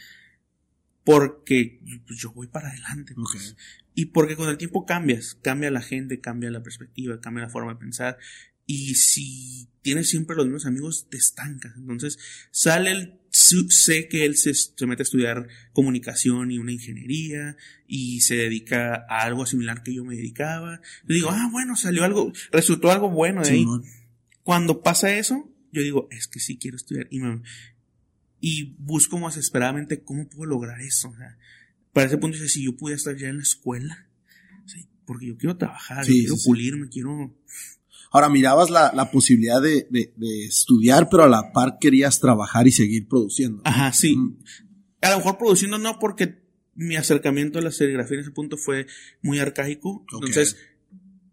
porque 1.05 1.81
yo 2.09 2.33
voy 2.33 2.49
para 2.49 2.69
adelante. 2.69 3.15
pues. 3.15 3.57
Y 3.95 4.07
porque 4.07 4.37
con 4.37 4.49
el 4.49 4.59
tiempo 4.59 4.87
cambias, 4.87 5.37
cambia 5.43 5.71
la 5.71 5.83
gente, 5.83 6.21
cambia 6.21 6.51
la 6.51 6.63
perspectiva, 6.63 7.21
cambia 7.21 7.45
la 7.45 7.51
forma 7.51 7.73
de 7.73 7.81
pensar. 7.81 8.19
Y 8.67 8.95
si 8.97 9.69
tienes 9.83 10.11
siempre 10.11 10.37
los 10.37 10.47
mismos 10.47 10.67
amigos, 10.67 11.09
te 11.11 11.17
estancas. 11.17 11.75
Entonces, 11.77 12.19
sale 12.51 12.93
el, 12.93 13.18
sé 13.69 14.09
que 14.09 14.25
él 14.25 14.37
se, 14.37 14.55
se 14.55 14.87
mete 14.87 15.03
a 15.03 15.05
estudiar 15.05 15.49
comunicación 15.73 16.51
y 16.51 16.59
una 16.59 16.73
ingeniería 16.73 17.57
y 17.87 18.21
se 18.21 18.37
dedica 18.37 19.07
a 19.09 19.23
algo 19.23 19.47
similar 19.47 19.83
que 19.83 19.95
yo 19.95 20.05
me 20.05 20.17
dedicaba. 20.17 20.81
Yo 21.07 21.15
digo, 21.15 21.31
ah, 21.31 21.49
bueno, 21.53 21.77
salió 21.77 22.05
algo, 22.05 22.33
resultó 22.53 22.91
algo 22.91 23.11
bueno 23.11 23.43
de 23.43 23.51
ahí. 23.51 23.65
Cuando 24.43 24.83
pasa 24.83 25.15
eso, 25.17 25.53
yo 25.73 25.83
digo, 25.83 26.09
es 26.11 26.27
que 26.29 26.41
sí 26.41 26.57
quiero 26.59 26.77
estudiar. 26.77 27.07
Y, 27.11 27.21
me- 27.21 27.43
y 28.41 28.75
busco 28.79 29.19
más 29.19 29.35
desesperadamente 29.35 30.03
cómo 30.03 30.29
puedo 30.29 30.47
lograr 30.51 30.81
eso. 30.81 31.09
O 31.11 31.17
sea, 31.17 31.37
para 31.93 32.07
ese 32.07 32.19
punto 32.19 32.39
si 32.39 32.65
yo 32.65 32.77
pudiera 32.77 32.97
estar 32.97 33.17
ya 33.17 33.29
en 33.29 33.37
la 33.37 33.43
escuela, 33.43 34.07
sí, 34.67 34.87
porque 35.05 35.27
yo 35.27 35.37
quiero 35.37 35.57
trabajar, 35.57 36.05
Sí, 36.05 36.23
yo 36.23 36.35
quiero 36.35 36.37
pulirme, 36.45 36.89
quiero... 36.89 37.35
Ahora, 38.11 38.29
mirabas 38.29 38.71
la, 38.71 38.93
la 38.95 39.11
posibilidad 39.11 39.61
de, 39.61 39.87
de- 39.91 40.13
de 40.17 40.45
estudiar, 40.47 41.09
pero 41.11 41.25
a 41.25 41.29
la 41.29 41.53
par 41.53 41.79
querías 41.81 42.21
trabajar 42.21 42.67
y 42.67 42.73
seguir 42.73 43.07
produciendo. 43.09 43.63
Ajá, 43.65 43.93
sí. 43.93 44.17
Mm. 44.17 44.39
A 45.03 45.11
lo 45.11 45.17
mejor 45.19 45.39
produciendo 45.39 45.79
no, 45.79 45.99
porque 45.99 46.43
mi 46.75 46.97
acercamiento 46.97 47.59
a 47.59 47.63
la 47.63 47.71
serigrafía 47.71 48.17
en 48.17 48.23
ese 48.23 48.31
punto 48.31 48.57
fue 48.57 48.87
muy 49.23 49.39
arcaico. 49.39 50.05
Entonces, 50.13 50.57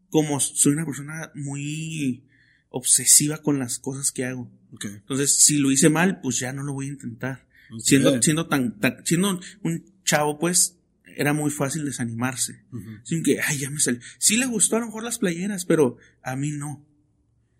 como 0.09 0.39
soy 0.39 0.73
una 0.73 0.85
persona 0.85 1.31
muy 1.35 2.23
obsesiva 2.69 3.37
con 3.39 3.59
las 3.59 3.79
cosas 3.79 4.11
que 4.11 4.25
hago. 4.25 4.51
Entonces, 4.83 5.35
si 5.37 5.57
lo 5.57 5.71
hice 5.71 5.89
mal, 5.89 6.19
pues 6.19 6.39
ya 6.39 6.51
no 6.51 6.63
lo 6.63 6.73
voy 6.73 6.87
a 6.87 6.89
intentar. 6.89 7.47
Siendo, 7.79 8.21
siendo 8.21 8.47
tan, 8.47 8.79
tan- 8.79 8.97
siendo 9.05 9.39
un 9.63 9.85
chavo, 10.03 10.37
pues, 10.37 10.74
era 11.15 11.33
muy 11.33 11.51
fácil 11.51 11.85
desanimarse. 11.85 12.63
Sin 13.03 13.23
que, 13.23 13.39
ay, 13.41 13.57
ya 13.59 13.69
me 13.69 13.79
salió. 13.79 13.99
Sí 14.17 14.37
le 14.37 14.45
gustó 14.45 14.75
a 14.77 14.79
lo 14.79 14.85
mejor 14.87 15.03
las 15.03 15.17
playeras, 15.19 15.65
pero 15.65 15.97
a 16.23 16.35
mí 16.35 16.51
no. 16.51 16.85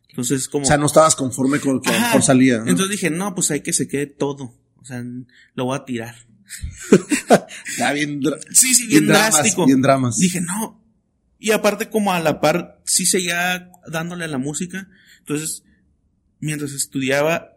Entonces, 0.10 0.48
como. 0.48 0.64
O 0.64 0.68
sea, 0.68 0.78
no 0.78 0.86
estabas 0.86 1.16
conforme 1.16 1.60
con 1.60 1.76
lo 1.76 1.82
que 1.82 1.90
a 1.90 1.94
lo 1.94 1.98
Ajá. 1.98 2.08
mejor 2.08 2.22
salía. 2.24 2.58
¿no? 2.60 2.70
Entonces 2.70 2.92
dije, 2.92 3.10
no, 3.10 3.36
pues 3.36 3.52
hay 3.52 3.62
que 3.62 3.74
se 3.74 3.88
quede 3.88 4.06
todo. 4.08 4.54
O 4.78 4.86
sea, 4.86 5.04
lo 5.56 5.66
voy 5.66 5.78
a 5.78 5.84
tirar. 5.86 6.16
ya 7.78 7.92
bien, 7.92 8.22
Sí, 8.52 8.74
sí, 8.76 8.88
bien, 8.88 9.08
drástico. 9.08 9.66
bien 9.66 9.82
dramas. 9.82 10.18
Dije, 10.18 10.42
no. 10.42 10.82
Y 11.40 11.52
aparte, 11.52 11.90
como 11.90 12.14
a 12.14 12.20
la 12.20 12.40
par, 12.40 12.82
sí 12.86 13.06
seguía 13.06 13.70
dándole 13.88 14.26
a 14.26 14.30
la 14.30 14.38
música. 14.38 14.88
Entonces, 15.20 15.64
mientras 16.40 16.72
estudiaba, 16.72 17.55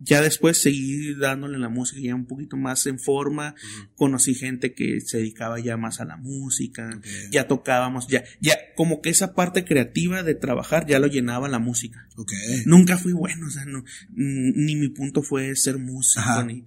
ya 0.00 0.22
después 0.22 0.60
seguí 0.60 1.14
dándole 1.14 1.58
la 1.58 1.68
música 1.68 2.00
ya 2.00 2.14
un 2.14 2.26
poquito 2.26 2.56
más 2.56 2.86
en 2.86 2.98
forma. 2.98 3.54
Conocí 3.94 4.34
gente 4.34 4.72
que 4.72 5.00
se 5.00 5.18
dedicaba 5.18 5.60
ya 5.60 5.76
más 5.76 6.00
a 6.00 6.04
la 6.06 6.16
música. 6.16 7.00
Ya 7.30 7.46
tocábamos, 7.46 8.08
ya, 8.08 8.24
ya, 8.40 8.54
como 8.74 9.02
que 9.02 9.10
esa 9.10 9.34
parte 9.34 9.64
creativa 9.64 10.22
de 10.22 10.34
trabajar 10.34 10.86
ya 10.86 10.98
lo 10.98 11.06
llenaba 11.06 11.48
la 11.48 11.58
música. 11.58 12.08
Ok. 12.16 12.32
Nunca 12.64 12.96
fui 12.96 13.12
bueno, 13.12 13.46
o 13.46 13.50
sea, 13.50 13.64
no, 13.66 13.84
ni 14.10 14.74
mi 14.74 14.88
punto 14.88 15.22
fue 15.22 15.54
ser 15.54 15.78
músico, 15.78 16.20
Ajá. 16.20 16.44
ni, 16.44 16.64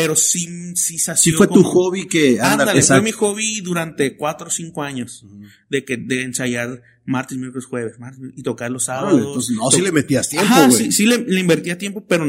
pero 0.00 0.14
sí, 0.14 0.74
sí 0.76 0.96
Sí 1.16 1.32
fue 1.32 1.48
tu 1.48 1.62
hobby 1.64 2.06
que, 2.06 2.40
Ándale, 2.40 2.80
fue 2.82 3.02
mi 3.02 3.10
hobby 3.12 3.60
durante 3.60 4.16
cuatro 4.16 4.46
o 4.46 4.50
cinco 4.50 4.82
años, 4.82 5.24
de 5.68 5.84
que, 5.84 5.96
de 5.96 6.22
ensayar 6.22 6.82
martes, 7.04 7.36
miércoles, 7.36 7.66
jueves, 7.66 7.98
martes, 7.98 8.20
y 8.36 8.42
tocar 8.42 8.70
los 8.70 8.84
sábados. 8.84 9.18
entonces, 9.18 9.56
no, 9.56 9.70
sí 9.70 9.80
le 9.82 9.90
metías 9.90 10.28
tiempo, 10.28 10.46
Ajá, 10.46 10.66
güey. 10.68 10.84
sí, 10.84 10.92
sí 10.92 11.06
le, 11.06 11.18
le 11.18 11.40
invertía 11.40 11.76
tiempo, 11.78 12.06
pero 12.06 12.24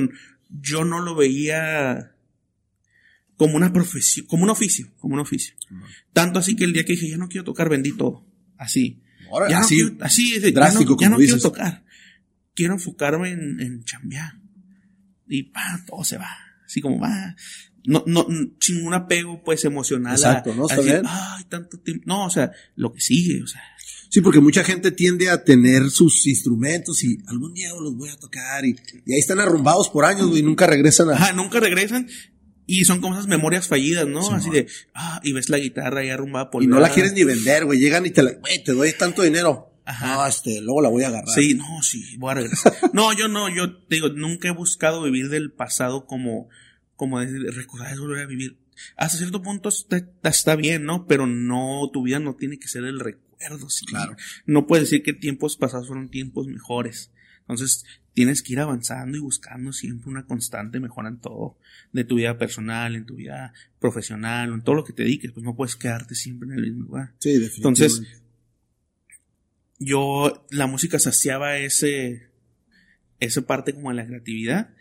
yo 0.49 0.83
no 0.83 0.99
lo 1.01 1.15
veía 1.15 2.15
como 3.37 3.55
una 3.55 3.71
profesión, 3.71 4.25
como 4.25 4.43
un 4.43 4.49
oficio, 4.49 4.87
como 4.97 5.13
un 5.13 5.19
oficio. 5.21 5.53
Tanto 6.11 6.39
así 6.39 6.55
que 6.55 6.63
el 6.65 6.73
día 6.73 6.83
que 6.85 6.93
dije, 6.93 7.07
ya 7.09 7.17
no 7.17 7.29
quiero 7.29 7.45
tocar, 7.45 7.69
vendí 7.69 7.91
todo. 7.93 8.25
Así. 8.57 9.01
Órale, 9.29 9.51
Ya 9.51 9.59
no 9.59 9.65
así, 9.65 9.75
quiero- 9.75 9.95
así 10.01 10.33
es 10.35 10.41
de, 10.41 10.51
drástico, 10.51 10.97
ya 10.99 11.07
no, 11.07 11.07
ya 11.07 11.07
como 11.07 11.09
no 11.11 11.17
quiero 11.17 11.39
tocar. 11.39 11.85
Quiero 12.55 12.73
enfocarme 12.73 13.29
en, 13.31 13.59
en 13.61 13.83
chambear. 13.85 14.33
Y 15.27 15.43
pa, 15.43 15.83
todo 15.87 16.03
se 16.03 16.17
va. 16.17 16.29
Así 16.69 16.81
como 16.81 16.99
va. 16.99 17.35
No, 17.83 18.03
no, 18.05 18.27
sin 18.59 18.85
un 18.85 18.93
apego, 18.93 19.41
pues, 19.43 19.65
emocional. 19.65 20.11
a- 20.13 20.15
Exacto, 20.15 20.53
¿no? 20.53 20.67
a 20.69 20.75
decir. 20.75 21.01
Ay, 21.03 21.45
tanto 21.49 21.79
tiempo. 21.79 22.03
No, 22.05 22.27
o 22.27 22.29
sea, 22.29 22.51
lo 22.75 22.93
que 22.93 23.01
sigue, 23.01 23.41
o 23.41 23.47
sea. 23.47 23.59
Sí, 24.09 24.21
porque 24.21 24.39
mucha 24.39 24.63
gente 24.63 24.91
tiende 24.91 25.29
a 25.29 25.43
tener 25.43 25.89
sus 25.89 26.27
instrumentos 26.27 27.03
y 27.03 27.17
algún 27.27 27.53
día 27.55 27.69
los 27.79 27.95
voy 27.95 28.09
a 28.09 28.17
tocar 28.17 28.65
y, 28.65 28.75
y 29.05 29.13
ahí 29.13 29.19
están 29.19 29.39
arrumbados 29.39 29.89
por 29.89 30.05
años, 30.05 30.27
güey, 30.27 30.41
y 30.41 30.43
nunca 30.43 30.67
regresan 30.67 31.09
a... 31.09 31.13
Ajá, 31.13 31.33
nunca 31.33 31.59
regresan. 31.59 32.07
Y 32.67 32.85
son 32.85 33.01
como 33.01 33.15
esas 33.15 33.27
memorias 33.27 33.67
fallidas, 33.67 34.07
¿no? 34.07 34.21
Sí, 34.21 34.33
Así 34.33 34.49
de, 34.51 34.67
ah, 34.93 35.19
y 35.23 35.33
ves 35.33 35.49
la 35.49 35.57
guitarra 35.57 36.01
ahí 36.01 36.09
arrumbada 36.09 36.51
por 36.51 36.61
y 36.61 36.67
no 36.67 36.79
la 36.79 36.89
quieres 36.89 37.13
ni 37.13 37.23
vender, 37.23 37.65
güey. 37.65 37.79
Llegan 37.79 38.05
y 38.05 38.11
te 38.11 38.21
la, 38.21 38.33
güey, 38.33 38.63
te 38.63 38.73
doy 38.73 38.93
tanto 38.93 39.23
dinero. 39.23 39.68
Ajá. 39.89 40.15
No, 40.15 40.27
este, 40.27 40.61
luego 40.61 40.81
la 40.81 40.89
voy 40.89 41.01
a 41.03 41.07
agarrar. 41.07 41.29
Sí, 41.33 41.55
no, 41.55 41.81
sí, 41.81 42.15
voy 42.17 42.31
a 42.31 42.35
regresar. 42.35 42.73
No, 42.93 43.11
yo 43.13 43.27
no, 43.27 43.49
yo 43.49 43.75
te 43.77 43.95
digo, 43.95 44.09
nunca 44.09 44.47
he 44.47 44.51
buscado 44.51 45.01
vivir 45.01 45.29
del 45.29 45.51
pasado 45.51 46.05
como, 46.05 46.47
como 46.95 47.19
decir, 47.19 47.41
recordar 47.55 47.91
es 47.93 47.99
volver 47.99 48.23
a 48.23 48.27
vivir. 48.27 48.57
Hasta 48.97 49.17
cierto 49.17 49.41
punto 49.41 49.69
está, 49.69 50.05
está- 50.23 50.55
bien, 50.55 50.83
¿no? 50.85 51.07
Pero 51.07 51.25
no, 51.25 51.89
tu 51.91 52.03
vida 52.03 52.19
no 52.19 52.35
tiene 52.35 52.59
que 52.59 52.67
ser 52.67 52.83
el 52.83 52.99
recuerdo, 52.99 53.69
sí. 53.69 53.85
Claro. 53.87 54.15
No 54.45 54.67
puedes 54.67 54.85
decir 54.89 55.01
que 55.03 55.13
tiempos 55.13 55.57
pasados 55.57 55.87
fueron 55.87 56.09
tiempos 56.09 56.45
mejores. 56.47 57.11
Entonces, 57.41 57.83
tienes 58.13 58.43
que 58.43 58.53
ir 58.53 58.59
avanzando 58.59 59.17
y 59.17 59.21
buscando 59.21 59.73
siempre 59.73 60.09
una 60.11 60.25
constante 60.27 60.79
mejora 60.79 61.09
en 61.09 61.17
todo, 61.17 61.57
de 61.93 62.03
tu 62.03 62.15
vida 62.17 62.37
personal, 62.37 62.95
en 62.95 63.05
tu 63.07 63.15
vida 63.15 63.53
profesional, 63.79 64.53
en 64.53 64.61
todo 64.61 64.75
lo 64.75 64.83
que 64.83 64.93
te 64.93 65.01
dediques, 65.03 65.31
pues 65.31 65.43
no 65.43 65.55
puedes 65.55 65.75
quedarte 65.75 66.13
siempre 66.13 66.47
en 66.49 66.55
el 66.59 66.61
mismo 66.61 66.83
lugar. 66.83 67.13
Sí, 67.17 67.31
definitivamente. 67.39 67.85
Entonces, 67.85 68.21
yo, 69.79 70.45
la 70.51 70.67
música 70.67 70.99
saciaba 70.99 71.57
ese, 71.57 72.27
esa 73.19 73.41
parte 73.43 73.73
como 73.73 73.89
de 73.89 73.95
la 73.95 74.05
creatividad, 74.05 74.73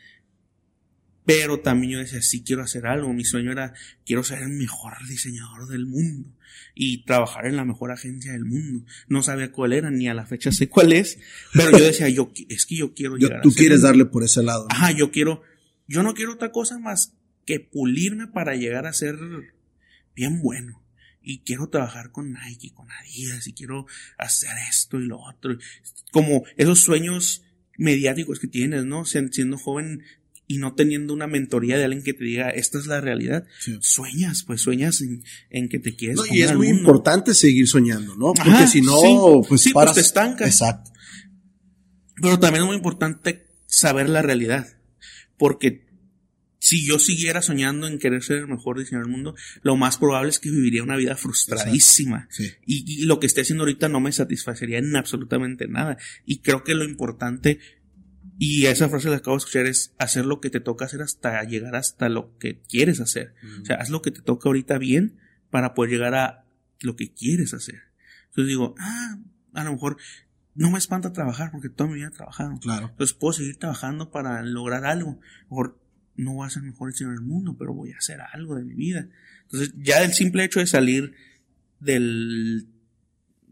pero 1.25 1.61
también 1.61 1.93
yo 1.93 1.99
decía, 1.99 2.23
sí 2.23 2.43
quiero 2.43 2.63
hacer 2.63 2.87
algo, 2.87 3.13
mi 3.13 3.25
sueño 3.25 3.53
era, 3.53 3.75
quiero 4.07 4.25
ser 4.25 4.41
el 4.43 4.49
mejor 4.49 4.95
diseñador 5.09 5.69
del 5.69 5.85
mundo 5.87 6.31
y 6.75 7.05
trabajar 7.05 7.47
en 7.47 7.57
la 7.57 7.65
mejor 7.67 7.93
agencia 7.93 8.33
del 8.33 8.47
mundo. 8.47 8.87
No 9.09 9.23
sabía 9.23 9.53
cuál 9.53 9.75
era, 9.75 9.91
ni 9.91 10.09
a 10.09 10.15
la 10.15 10.25
fecha 10.27 10.51
sé 10.53 10.69
cuál 10.71 10.93
es, 10.93 11.19
pero 11.53 11.71
yo 11.77 11.85
decía, 11.85 12.09
yo, 12.09 12.33
es 12.49 12.65
que 12.67 12.77
yo 12.77 12.95
quiero 12.95 13.19
Yo- 13.19 13.29
llegar 13.29 13.43
tú 13.43 13.51
a 13.51 13.55
quieres 13.55 13.83
darle 13.83 14.07
por 14.07 14.25
ese 14.25 14.43
lado. 14.43 14.63
¿no? 14.71 14.75
Ajá, 14.75 14.93
yo 14.93 15.11
quiero, 15.11 15.43
yo 15.87 16.03
no 16.03 16.15
quiero 16.15 16.33
otra 16.33 16.51
cosa 16.51 16.79
más 16.79 17.13
que 17.45 17.61
pulirme 17.61 18.27
para 18.27 18.57
llegar 18.57 18.87
a 18.87 18.93
ser 18.95 19.17
bien 20.17 20.41
bueno. 20.41 20.83
Y 21.22 21.40
quiero 21.40 21.68
trabajar 21.68 22.11
con 22.12 22.33
Nike, 22.33 22.72
con 22.72 22.88
Adidas, 22.90 23.46
y 23.48 23.52
quiero 23.52 23.87
hacer 24.16 24.50
esto 24.70 24.98
y 25.00 25.07
lo 25.07 25.18
otro. 25.20 25.59
Como 26.12 26.44
esos 26.57 26.81
sueños 26.81 27.42
mediáticos 27.76 28.38
que 28.40 28.46
tienes, 28.48 28.85
¿no? 28.85 29.04
Sien- 29.04 29.33
Siendo 29.33 29.59
joven 29.59 30.02
y 30.46 30.57
no 30.57 30.74
teniendo 30.74 31.12
una 31.12 31.26
mentoría 31.26 31.76
de 31.76 31.85
alguien 31.85 32.02
que 32.02 32.14
te 32.14 32.24
diga, 32.24 32.48
esta 32.48 32.78
es 32.78 32.87
la 32.87 33.02
realidad. 33.02 33.44
Sí. 33.61 33.76
Sueñas, 33.83 34.44
pues 34.44 34.62
sueñas 34.62 35.02
en, 35.02 35.22
en 35.50 35.68
que 35.68 35.78
te 35.78 35.94
quieres 35.94 36.16
No, 36.16 36.24
y 36.35 36.40
es 36.40 36.54
muy 36.57 36.68
mundo. 36.68 36.81
importante 36.81 37.35
seguir 37.35 37.68
soñando, 37.68 38.16
¿no? 38.16 38.33
Porque 38.33 38.50
Ajá, 38.52 38.66
si 38.66 38.81
no, 38.81 38.98
sí. 38.98 39.44
pues 39.48 39.61
Sí, 39.61 39.70
pues 39.70 39.74
paras. 39.74 39.94
te 39.94 40.00
estancas. 40.00 40.48
Exacto. 40.48 40.90
Pero 42.20 42.38
también 42.38 42.62
es 42.62 42.66
muy 42.66 42.76
importante 42.76 43.46
saber 43.66 44.09
la 44.09 44.22
realidad. 44.22 44.66
Porque 45.37 45.87
si 46.68 46.85
yo 46.85 46.98
siguiera 46.98 47.40
soñando 47.40 47.87
en 47.87 47.98
querer 47.98 48.22
ser 48.22 48.40
el 48.40 48.46
mejor 48.46 48.78
diseñador 48.78 49.07
del 49.07 49.16
mundo, 49.16 49.35
lo 49.62 49.76
más 49.76 49.96
probable 49.96 50.28
es 50.28 50.38
que 50.38 50.50
viviría 50.50 50.83
una 50.83 50.96
vida 50.96 51.16
frustradísima. 51.16 52.28
Y, 52.66 52.85
y, 52.87 53.07
lo 53.07 53.18
que 53.18 53.26
esté 53.26 53.40
haciendo 53.40 53.62
ahorita 53.62 53.88
no 53.88 54.00
me 54.00 54.12
satisfacería 54.12 54.76
en 54.76 54.94
absolutamente 54.94 55.66
nada. 55.66 55.96
Y 56.26 56.40
creo 56.40 56.64
que 56.64 56.74
lo 56.74 56.85
importante, 56.85 57.59
y 58.38 58.66
esa 58.66 58.90
frase 58.90 59.09
la 59.09 59.16
acabo 59.16 59.38
de 59.38 59.38
escuchar, 59.38 59.64
es 59.64 59.94
hacer 59.96 60.26
lo 60.26 60.42
que 60.42 60.50
te 60.50 60.61
toca 60.61 60.85
hacer 60.85 61.00
hasta 61.00 61.42
llegar 61.44 61.74
hasta 61.74 62.11
lo 62.11 62.37
que 62.37 62.61
quieres 62.61 63.00
hacer. 63.00 63.33
O 63.62 63.64
sea, 63.64 63.76
haz 63.76 63.88
lo 63.88 64.02
que 64.02 64.11
te 64.11 64.20
toca 64.20 64.50
ahorita 64.50 64.76
bien 64.76 65.16
para 65.48 65.72
poder 65.72 65.92
llegar 65.92 66.14
a 66.16 66.44
lo 66.81 66.96
que 66.96 67.14
quieres 67.14 67.54
hacer. 67.54 67.81
Entonces 68.26 68.46
digo, 68.46 68.74
ah, 68.78 69.16
a 69.54 69.64
lo 69.64 69.72
mejor 69.72 69.96
no 70.54 70.70
me 70.70 70.76
espanta 70.76 71.14
trabajar 71.14 71.50
porque 71.50 71.70
toda 71.70 71.88
mi 71.88 71.96
vida 71.96 72.09
he 72.09 72.11
trabajado. 72.11 72.59
Claro. 72.61 72.88
Entonces 72.90 73.16
puedo 73.16 73.33
seguir 73.33 73.57
trabajando 73.57 74.11
para 74.11 74.42
lograr 74.42 74.85
algo. 74.85 75.18
mejor 75.48 75.78
no 76.18 76.35
voy 76.35 76.46
a 76.46 76.50
ser 76.50 76.64
mejor 76.64 76.92
en 77.00 77.11
el 77.11 77.20
mundo, 77.20 77.57
pero 77.59 77.72
voy 77.72 77.92
a 77.92 77.98
hacer 77.98 78.20
algo 78.20 78.57
de 78.57 78.64
mi 78.64 78.74
vida. 78.74 79.09
Entonces, 79.44 79.72
ya 79.78 80.02
el 80.02 80.12
simple 80.12 80.44
hecho 80.44 80.61
de 80.61 80.66
salir 80.66 81.14
del 81.81 82.66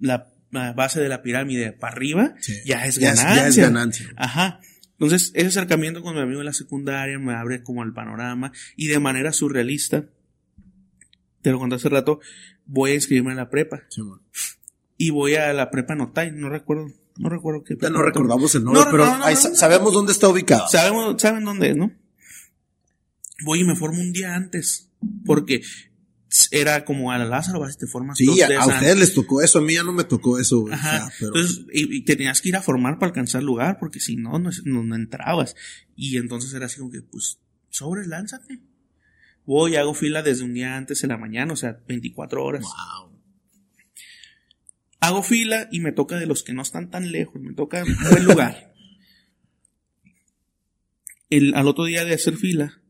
la, 0.01 0.33
base 0.51 1.01
de 1.01 1.09
la 1.09 1.23
pirámide 1.23 1.73
para 1.73 1.93
arriba, 1.93 2.35
ya 2.65 2.85
es 2.85 2.99
ganancia. 2.99 3.35
Ya 3.37 3.47
es, 3.47 3.57
ganancia. 3.57 4.09
Ajá. 4.17 4.61
Entonces, 4.99 5.31
ese 5.35 5.47
acercamiento 5.47 6.03
con 6.03 6.17
mi 6.17 6.21
amigo 6.21 6.41
de 6.41 6.47
la 6.47 6.53
secundaria 6.53 7.19
me 7.19 7.35
abre 7.35 7.63
como 7.63 7.85
el 7.85 7.93
panorama 7.93 8.53
y 8.75 8.89
de 8.89 8.99
manera 8.99 9.33
surrealista, 9.33 10.07
te 11.43 11.51
lo 11.53 11.61
conté 11.61 11.77
hace 11.77 11.89
rato, 11.89 12.19
voy 12.65 12.91
a 12.91 12.95
inscribirme 12.95 13.31
en 13.31 13.37
la 13.37 13.49
prepa. 13.49 13.85
Y 14.97 15.11
voy 15.11 15.37
a 15.37 15.53
la 15.53 15.71
prepa 15.71 15.95
Notay, 15.95 16.33
no 16.33 16.49
recuerdo, 16.49 16.89
no 17.17 17.29
recuerdo 17.29 17.63
qué. 17.63 17.77
Ya 17.81 17.91
no 17.91 18.03
recordamos 18.03 18.55
el 18.57 18.65
nombre, 18.65 18.83
pero 18.91 19.07
sabemos 19.55 19.93
dónde 19.93 20.13
está 20.13 20.29
ubicado. 20.29 20.67
Sabemos, 20.67 21.21
saben 21.23 21.45
dónde 21.45 21.71
es, 21.71 21.77
¿no? 21.77 21.93
Voy 23.45 23.61
y 23.61 23.65
me 23.65 23.77
formo 23.77 24.01
un 24.01 24.13
día 24.13 24.35
antes, 24.35 24.91
porque 25.25 25.63
era 26.51 26.85
como 26.85 27.13
a 27.13 27.19
la 27.19 27.25
Lázaro, 27.25 27.61
vas 27.61 27.75
y 27.75 27.79
te 27.79 27.87
formas. 27.87 28.19
Sí, 28.19 28.29
a, 28.43 28.67
ustedes 28.67 28.99
les 28.99 29.15
tocó 29.15 29.43
eso, 29.43 29.59
a 29.59 29.63
mí 29.63 29.75
ya 29.75 29.83
no 29.83 29.93
me 29.93 30.05
tocó 30.05 30.39
eso. 30.39 30.67
Ajá. 30.71 31.11
Entonces, 31.21 31.65
y, 31.73 32.03
tenías 32.03 32.41
que 32.41 32.51
ir 32.51 32.57
a 32.57 32.63
formar 32.63 32.99
para 32.99 33.09
alcanzar 33.09 33.43
lugar, 33.43 33.79
porque 33.79 34.01
si 34.01 34.17
no, 34.17 34.39
no, 34.39 34.51
no, 34.65 34.95
entrabas. 34.95 35.55
Y 35.95 36.17
entonces 36.17 36.53
era 36.53 36.67
así 36.67 36.79
como 36.79 36.91
que, 36.91 37.03
pues, 37.03 37.39
sobre, 37.71 38.07
lánzate. 38.07 38.61
Voy, 39.45 39.73
y 39.73 39.77
hago 39.77 39.95
fila 39.95 40.23
desde 40.23 40.45
un 40.45 40.55
día 40.55 40.77
antes 40.77 41.05
en 41.05 41.11
la 41.11 41.19
mañana, 41.19 41.53
o 41.53 41.57
sea, 41.57 41.81
24 41.87 42.45
horas. 42.45 42.63
Wow. 42.63 43.17
Hago 45.01 45.23
fila 45.23 45.69
y 45.71 45.81
me 45.81 45.93
toca 45.93 46.19
de 46.19 46.27
los 46.27 46.43
que 46.43 46.53
no 46.53 46.63
están 46.63 46.91
tan 46.91 47.13
lejos, 47.13 47.41
me 47.41 47.55
toca 47.55 47.85
un 47.85 47.97
buen 48.11 48.25
lugar. 48.25 48.75
El, 51.31 51.55
al 51.55 51.67
otro 51.67 51.85
día 51.85 52.05
de 52.05 52.15
hacer 52.15 52.37
fila, 52.37 52.81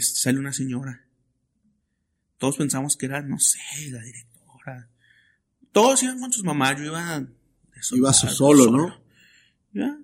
sale 0.00 0.38
una 0.38 0.52
señora. 0.52 1.06
Todos 2.38 2.56
pensamos 2.56 2.96
que 2.96 3.06
era, 3.06 3.22
no 3.22 3.38
sé, 3.38 3.58
la 3.90 4.02
directora. 4.02 4.90
Todos 5.72 6.02
iban 6.02 6.20
con 6.20 6.32
sus 6.32 6.44
mamás, 6.44 6.78
yo 6.78 6.86
iba... 6.86 7.26
Iba 7.92 8.12
solo, 8.12 8.70
¿no? 8.70 9.02
¿Ya? 9.72 9.98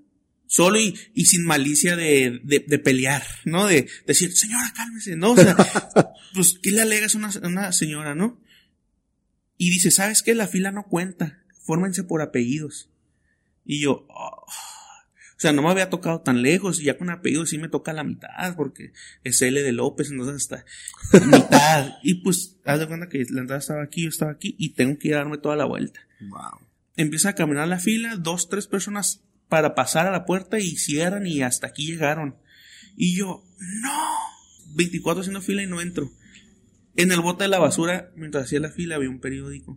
Solo 0.47 0.79
y, 0.79 0.95
y, 1.15 1.25
sin 1.25 1.47
malicia 1.47 1.97
de, 1.97 2.41
de, 2.45 2.79
pelear, 2.79 3.25
¿no? 3.47 3.67
De, 3.67 3.89
decir, 4.07 4.37
señora, 4.37 4.71
cálmese, 4.77 5.17
¿no? 5.17 5.33
O 5.33 5.37
sea, 5.37 5.57
pues, 6.35 6.59
¿qué 6.63 6.71
le 6.71 6.83
alegas 6.83 7.15
a 7.15 7.19
una, 7.19 7.31
una 7.43 7.73
señora, 7.73 8.15
no? 8.15 8.39
Y 9.57 9.71
dice, 9.71 9.91
¿sabes 9.91 10.23
qué? 10.23 10.35
La 10.35 10.47
fila 10.47 10.71
no 10.71 10.85
cuenta. 10.85 11.43
Fórmense 11.65 12.05
por 12.05 12.21
apellidos. 12.21 12.91
Y 13.65 13.81
yo, 13.81 14.07
oh, 14.11 14.45
sea, 15.43 15.53
no 15.53 15.63
me 15.63 15.71
había 15.71 15.91
tocado 15.91 16.21
tan 16.21 16.41
lejos 16.41 16.81
y 16.81 16.85
ya 16.85 16.97
con 16.97 17.11
apellido 17.11 17.45
sí 17.47 17.59
me 17.59 17.69
toca 17.69 17.93
la 17.93 18.05
mitad 18.05 18.55
porque 18.55 18.93
es 19.25 19.43
L 19.43 19.61
de 19.61 19.73
López, 19.73 20.11
entonces 20.11 20.37
hasta 20.37 20.65
mitad. 21.27 21.97
Y 22.05 22.23
pues, 22.23 22.61
haz 22.65 22.79
de 22.79 22.87
cuenta 22.87 23.09
que 23.09 23.25
la 23.29 23.41
entrada 23.41 23.59
estaba 23.59 23.83
aquí, 23.83 24.05
yo 24.05 24.09
estaba 24.09 24.31
aquí 24.31 24.55
y 24.57 24.75
tengo 24.75 24.99
que 24.99 25.11
darme 25.11 25.39
toda 25.39 25.57
la 25.57 25.65
vuelta. 25.65 26.01
Wow. 26.21 26.69
Empieza 26.97 27.31
a 27.31 27.35
caminar 27.35 27.67
la 27.67 27.81
fila, 27.81 28.15
dos, 28.17 28.49
tres 28.49 28.69
personas 28.69 29.25
para 29.49 29.75
pasar 29.75 30.07
a 30.07 30.13
la 30.13 30.25
puerta 30.25 30.61
y 30.61 30.77
cierran 30.77 31.27
y 31.27 31.43
hasta 31.43 31.67
aquí 31.67 31.87
llegaron. 31.87 32.37
Y 32.97 33.17
yo, 33.17 33.45
no, 33.59 34.09
24 34.77 35.23
haciendo 35.23 35.43
fila 35.43 35.65
y 35.65 35.67
no 35.67 35.81
entro. 35.81 36.13
En 36.95 37.11
el 37.11 37.21
bote 37.21 37.45
de 37.45 37.49
la 37.49 37.59
basura, 37.59 38.13
mientras 38.15 38.45
hacía 38.45 38.61
la 38.61 38.71
fila, 38.71 38.95
había 38.95 39.11
un 39.11 39.21
periódico. 39.21 39.77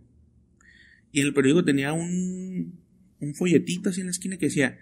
Y 1.10 1.22
el 1.22 1.34
periódico 1.34 1.64
tenía 1.64 1.92
un, 1.92 2.78
un 3.20 3.34
folletito 3.34 3.90
así 3.90 4.00
en 4.00 4.06
la 4.06 4.12
esquina 4.12 4.36
que 4.36 4.46
decía, 4.46 4.78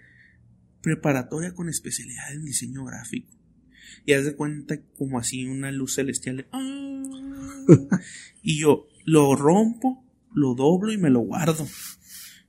preparatoria 0.85 1.55
con 1.55 1.67
especialidad 1.67 2.31
en 2.31 2.45
diseño 2.45 2.85
gráfico. 2.85 3.27
Y 4.05 4.13
haz 4.13 4.23
de 4.23 4.35
cuenta 4.35 4.79
como 4.97 5.17
así 5.17 5.45
una 5.45 5.71
luz 5.71 5.95
celestial. 5.95 6.47
¡ah! 6.51 7.01
y 8.43 8.59
yo 8.59 8.87
lo 9.03 9.35
rompo, 9.35 10.05
lo 10.31 10.53
doblo 10.53 10.93
y 10.93 10.97
me 10.99 11.09
lo 11.09 11.21
guardo. 11.21 11.67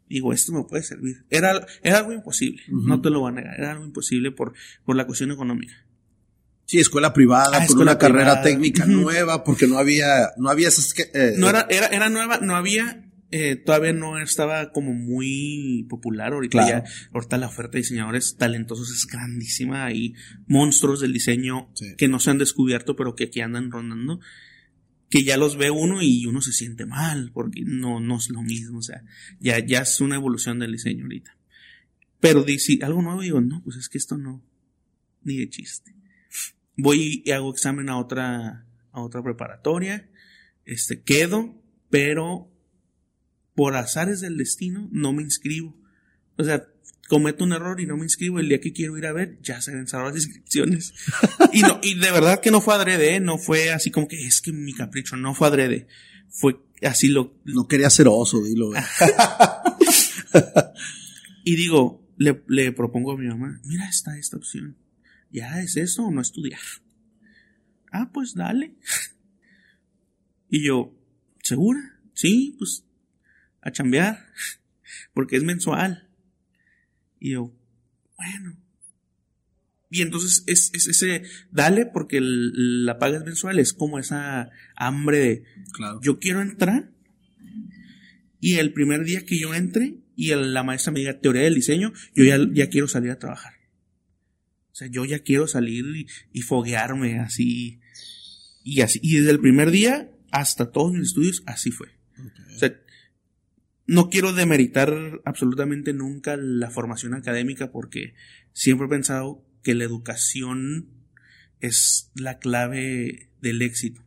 Digo, 0.06 0.34
esto 0.34 0.52
me 0.52 0.64
puede 0.64 0.82
servir. 0.82 1.24
Era, 1.30 1.66
era 1.82 1.98
algo 1.98 2.12
imposible, 2.12 2.62
no 2.68 3.00
te 3.00 3.08
lo 3.08 3.20
voy 3.20 3.30
a 3.32 3.34
negar, 3.36 3.58
era 3.58 3.72
algo 3.72 3.86
imposible 3.86 4.30
por, 4.30 4.52
por 4.84 4.96
la 4.96 5.06
cuestión 5.06 5.32
económica. 5.32 5.74
Sí, 6.66 6.78
escuela 6.78 7.14
privada, 7.14 7.58
ah, 7.62 7.66
una 7.74 7.96
carrera 7.96 8.42
técnica 8.42 8.84
nueva, 8.84 9.44
porque 9.44 9.66
no 9.66 9.78
había, 9.78 10.32
no 10.36 10.50
había 10.50 10.68
esas 10.68 10.92
que, 10.92 11.10
eh, 11.14 11.34
no 11.38 11.48
era, 11.48 11.66
era, 11.70 11.86
era 11.86 12.10
nueva, 12.10 12.38
no 12.40 12.54
había 12.54 13.05
eh, 13.32 13.56
todavía 13.56 13.92
no 13.92 14.18
estaba 14.18 14.70
como 14.70 14.94
muy 14.94 15.86
popular. 15.88 16.32
Ahorita 16.32 16.68
ya, 16.68 16.84
ahorita 17.12 17.38
la 17.38 17.48
oferta 17.48 17.72
de 17.72 17.78
diseñadores 17.78 18.36
talentosos 18.36 18.90
es 18.90 19.06
grandísima. 19.06 19.86
Hay 19.86 20.14
monstruos 20.46 21.00
del 21.00 21.12
diseño 21.12 21.72
que 21.98 22.08
no 22.08 22.20
se 22.20 22.30
han 22.30 22.38
descubierto, 22.38 22.94
pero 22.94 23.16
que 23.16 23.24
aquí 23.24 23.40
andan 23.40 23.70
rondando. 23.70 24.20
Que 25.08 25.24
ya 25.24 25.36
los 25.36 25.56
ve 25.56 25.70
uno 25.70 26.02
y 26.02 26.26
uno 26.26 26.40
se 26.40 26.52
siente 26.52 26.84
mal, 26.84 27.30
porque 27.32 27.62
no, 27.64 28.00
no 28.00 28.16
es 28.16 28.28
lo 28.30 28.42
mismo. 28.42 28.78
O 28.78 28.82
sea, 28.82 29.02
ya, 29.40 29.58
ya 29.64 29.80
es 29.80 30.00
una 30.00 30.16
evolución 30.16 30.58
del 30.58 30.72
diseño 30.72 31.04
ahorita. 31.04 31.36
Pero 32.20 32.44
si 32.58 32.80
algo 32.82 33.02
nuevo, 33.02 33.20
digo, 33.20 33.40
no, 33.40 33.62
pues 33.62 33.76
es 33.76 33.88
que 33.88 33.98
esto 33.98 34.16
no, 34.16 34.42
ni 35.22 35.36
de 35.36 35.48
chiste. 35.48 35.94
Voy 36.76 37.22
y 37.24 37.30
hago 37.30 37.50
examen 37.50 37.88
a 37.88 37.98
otra, 37.98 38.66
a 38.92 39.00
otra 39.00 39.22
preparatoria, 39.22 40.08
este, 40.64 41.02
quedo, 41.02 41.62
pero 41.90 42.50
por 43.56 43.74
azares 43.74 44.20
del 44.20 44.36
destino, 44.36 44.88
no 44.92 45.12
me 45.12 45.22
inscribo. 45.22 45.76
O 46.36 46.44
sea, 46.44 46.68
cometo 47.08 47.42
un 47.42 47.52
error 47.52 47.80
y 47.80 47.86
no 47.86 47.96
me 47.96 48.04
inscribo. 48.04 48.38
El 48.38 48.50
día 48.50 48.60
que 48.60 48.72
quiero 48.72 48.96
ir 48.98 49.06
a 49.06 49.12
ver, 49.12 49.38
ya 49.42 49.60
se 49.60 49.74
venzaron 49.74 50.14
las 50.14 50.16
inscripciones. 50.24 50.94
y 51.52 51.62
no, 51.62 51.80
y 51.82 51.98
de 51.98 52.12
verdad 52.12 52.40
que 52.40 52.52
no 52.52 52.60
fue 52.60 52.74
adrede, 52.74 53.16
¿eh? 53.16 53.20
no 53.20 53.38
fue 53.38 53.70
así 53.70 53.90
como 53.90 54.06
que 54.06 54.24
es 54.24 54.40
que 54.40 54.52
mi 54.52 54.74
capricho, 54.74 55.16
no 55.16 55.34
fue 55.34 55.48
adrede. 55.48 55.88
Fue 56.28 56.60
así 56.82 57.08
lo. 57.08 57.40
No 57.44 57.66
quería 57.66 57.88
ser 57.88 58.08
oso, 58.08 58.42
dilo. 58.42 58.72
y 61.44 61.56
digo, 61.56 62.06
le, 62.18 62.44
le 62.48 62.72
propongo 62.72 63.12
a 63.12 63.16
mi 63.16 63.26
mamá, 63.26 63.58
mira, 63.64 63.88
está 63.88 64.18
esta 64.18 64.36
opción. 64.36 64.76
¿Ya 65.30 65.62
es 65.62 65.78
eso 65.78 66.04
o 66.04 66.10
no 66.10 66.20
estudiar? 66.20 66.60
Ah, 67.90 68.10
pues 68.12 68.34
dale. 68.34 68.74
y 70.50 70.66
yo, 70.66 70.94
¿segura? 71.42 71.98
Sí, 72.12 72.54
pues 72.58 72.84
a 73.66 73.72
chambear, 73.72 74.24
porque 75.12 75.36
es 75.36 75.42
mensual. 75.42 76.08
Y 77.18 77.32
yo, 77.32 77.52
bueno. 78.16 78.56
Y 79.90 80.02
entonces 80.02 80.44
es, 80.46 80.72
ese, 80.74 81.22
dale, 81.50 81.86
porque 81.86 82.18
la 82.20 82.98
paga 82.98 83.18
es 83.18 83.24
mensual, 83.24 83.58
es 83.58 83.72
como 83.72 83.98
esa 83.98 84.50
hambre 84.76 85.18
de, 85.18 85.44
claro. 85.72 86.00
yo 86.02 86.18
quiero 86.18 86.42
entrar. 86.42 86.92
Y 88.40 88.54
el 88.54 88.72
primer 88.72 89.04
día 89.04 89.24
que 89.24 89.38
yo 89.38 89.54
entre 89.54 89.98
y 90.14 90.34
la 90.34 90.62
maestra 90.62 90.92
me 90.92 91.00
diga 91.00 91.20
teoría 91.20 91.42
del 91.42 91.54
diseño, 91.54 91.92
yo 92.14 92.24
ya, 92.24 92.38
ya 92.52 92.68
quiero 92.68 92.88
salir 92.88 93.10
a 93.10 93.18
trabajar. 93.18 93.54
O 94.70 94.74
sea, 94.74 94.88
yo 94.88 95.04
ya 95.04 95.20
quiero 95.20 95.48
salir 95.48 95.84
y, 96.32 96.42
foguearme 96.42 97.18
así. 97.18 97.80
Y 98.62 98.82
así. 98.82 99.00
Y 99.02 99.16
desde 99.16 99.30
el 99.30 99.40
primer 99.40 99.70
día 99.70 100.10
hasta 100.30 100.70
todos 100.70 100.92
mis 100.92 101.08
estudios, 101.08 101.42
así 101.46 101.70
fue. 101.70 101.88
O 102.54 102.58
sea, 102.58 102.78
no 103.86 104.10
quiero 104.10 104.32
demeritar 104.32 105.20
absolutamente 105.24 105.92
nunca 105.92 106.36
la 106.36 106.70
formación 106.70 107.14
académica 107.14 107.70
porque 107.70 108.14
siempre 108.52 108.86
he 108.86 108.90
pensado 108.90 109.44
que 109.62 109.74
la 109.74 109.84
educación 109.84 110.88
es 111.60 112.10
la 112.14 112.38
clave 112.38 113.30
del 113.40 113.62
éxito, 113.62 114.02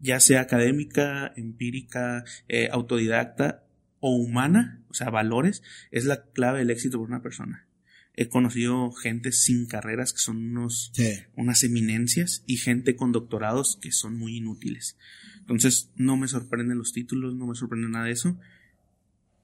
ya 0.00 0.20
sea 0.20 0.40
académica, 0.40 1.32
empírica, 1.36 2.24
eh, 2.48 2.68
autodidacta 2.70 3.64
o 3.98 4.16
humana, 4.16 4.82
o 4.88 4.94
sea, 4.94 5.10
valores, 5.10 5.62
es 5.90 6.04
la 6.04 6.24
clave 6.32 6.60
del 6.60 6.70
éxito 6.70 6.98
por 6.98 7.08
una 7.08 7.22
persona. 7.22 7.66
He 8.14 8.28
conocido 8.28 8.90
gente 8.92 9.32
sin 9.32 9.66
carreras 9.66 10.12
que 10.12 10.18
son 10.18 10.36
unos, 10.36 10.92
unas 11.36 11.62
eminencias 11.62 12.42
y 12.46 12.56
gente 12.56 12.96
con 12.96 13.12
doctorados 13.12 13.78
que 13.80 13.92
son 13.92 14.18
muy 14.18 14.36
inútiles. 14.36 14.96
Entonces, 15.38 15.90
no 15.96 16.16
me 16.16 16.28
sorprenden 16.28 16.78
los 16.78 16.92
títulos, 16.92 17.34
no 17.34 17.46
me 17.46 17.54
sorprende 17.54 17.88
nada 17.88 18.06
de 18.06 18.12
eso 18.12 18.38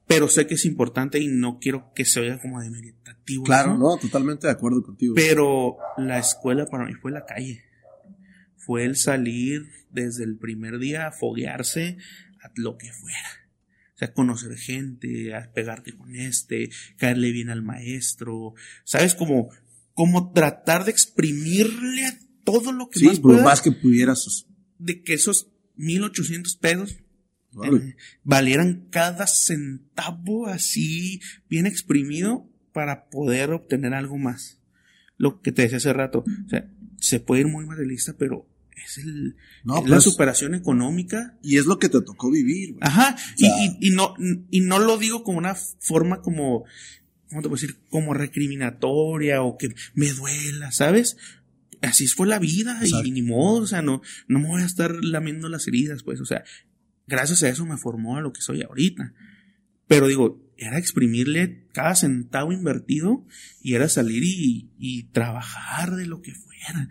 pero 0.07 0.29
sé 0.29 0.47
que 0.47 0.55
es 0.55 0.65
importante 0.65 1.19
y 1.19 1.27
no 1.27 1.59
quiero 1.59 1.91
que 1.93 2.05
se 2.05 2.21
oiga 2.21 2.39
como 2.39 2.61
demeritativo. 2.61 3.43
Claro, 3.43 3.77
¿no? 3.77 3.97
totalmente 3.97 4.47
de 4.47 4.53
acuerdo 4.53 4.81
contigo. 4.81 5.13
Pero 5.15 5.77
la 5.97 6.17
escuela 6.17 6.65
para 6.65 6.85
mí 6.85 6.93
fue 6.93 7.11
la 7.11 7.25
calle. 7.25 7.63
fue 8.55 8.85
el 8.85 8.95
salir 8.95 9.67
desde 9.91 10.23
el 10.23 10.37
primer 10.37 10.79
día 10.79 11.07
a 11.07 11.11
foguearse 11.11 11.97
a 12.41 12.51
lo 12.55 12.77
que 12.77 12.91
fuera. 12.91 13.47
O 13.95 13.97
sea, 13.97 14.13
conocer 14.13 14.55
gente, 14.57 15.33
a 15.35 15.51
pegarte 15.51 15.91
con 15.93 16.15
este, 16.15 16.69
caerle 16.97 17.31
bien 17.31 17.49
al 17.49 17.63
maestro. 17.63 18.53
¿Sabes? 18.83 19.15
Como, 19.15 19.49
como 19.93 20.31
tratar 20.31 20.85
de 20.85 20.91
exprimirle 20.91 22.05
a 22.05 22.19
todo 22.43 22.71
lo 22.71 22.89
que 22.89 22.99
sí, 22.99 23.07
más 23.07 23.19
puedas 23.19 23.43
más 23.43 23.61
que 23.61 23.71
pudieras. 23.71 24.45
de 24.77 25.01
que 25.01 25.13
esos 25.13 25.49
1800 25.75 26.55
pesos 26.57 26.97
valieran 28.23 28.87
cada 28.89 29.27
centavo 29.27 30.47
así 30.47 31.21
bien 31.49 31.65
exprimido 31.65 32.47
para 32.73 33.09
poder 33.09 33.51
obtener 33.51 33.93
algo 33.93 34.17
más. 34.17 34.59
Lo 35.17 35.41
que 35.41 35.51
te 35.51 35.63
decía 35.63 35.77
hace 35.77 35.93
rato. 35.93 36.23
O 36.45 36.49
sea, 36.49 36.69
se 36.99 37.19
puede 37.19 37.41
ir 37.41 37.47
muy 37.47 37.65
materialista, 37.65 38.13
pero 38.17 38.47
es 38.85 38.99
el, 38.99 39.35
No, 39.63 39.79
es 39.79 39.89
la 39.89 39.95
pues- 39.95 40.03
superación 40.03 40.53
económica. 40.53 41.37
Y 41.41 41.57
es 41.57 41.65
lo 41.65 41.79
que 41.79 41.89
te 41.89 42.01
tocó 42.01 42.29
vivir, 42.29 42.73
güey. 42.73 42.79
Ajá. 42.83 43.15
O 43.15 43.37
sea- 43.37 43.49
y, 43.63 43.87
y, 43.87 43.87
y 43.87 43.95
no, 43.95 44.13
y 44.51 44.61
no 44.61 44.77
lo 44.79 44.97
digo 44.97 45.23
como 45.23 45.39
una 45.39 45.55
forma 45.55 46.21
como, 46.21 46.65
¿cómo 47.29 47.41
te 47.41 47.49
puedo 47.49 47.59
decir? 47.59 47.79
Como 47.89 48.13
recriminatoria 48.13 49.41
o 49.41 49.57
que 49.57 49.69
me 49.95 50.11
duela, 50.11 50.71
¿sabes? 50.71 51.17
Así 51.81 52.07
fue 52.07 52.27
la 52.27 52.39
vida 52.39 52.79
y, 53.03 53.11
ni 53.11 53.21
modo, 53.21 53.61
o 53.61 53.67
sea, 53.67 53.81
no, 53.83 54.01
no 54.27 54.39
me 54.39 54.47
voy 54.47 54.61
a 54.61 54.65
estar 54.65 54.95
lamiendo 55.03 55.47
las 55.47 55.67
heridas, 55.67 56.01
pues, 56.03 56.19
o 56.21 56.25
sea, 56.25 56.43
gracias 57.07 57.43
a 57.43 57.49
eso 57.49 57.65
me 57.65 57.77
formó 57.77 58.17
a 58.17 58.21
lo 58.21 58.33
que 58.33 58.41
soy 58.41 58.61
ahorita. 58.61 59.13
Pero 59.87 60.07
digo, 60.07 60.47
era 60.57 60.77
exprimirle 60.77 61.65
cada 61.71 61.95
centavo 61.95 62.51
invertido 62.51 63.25
y 63.61 63.75
era 63.75 63.89
salir 63.89 64.23
y, 64.23 65.03
trabajar 65.11 65.95
de 65.95 66.05
lo 66.05 66.21
que 66.21 66.33
fuera. 66.33 66.89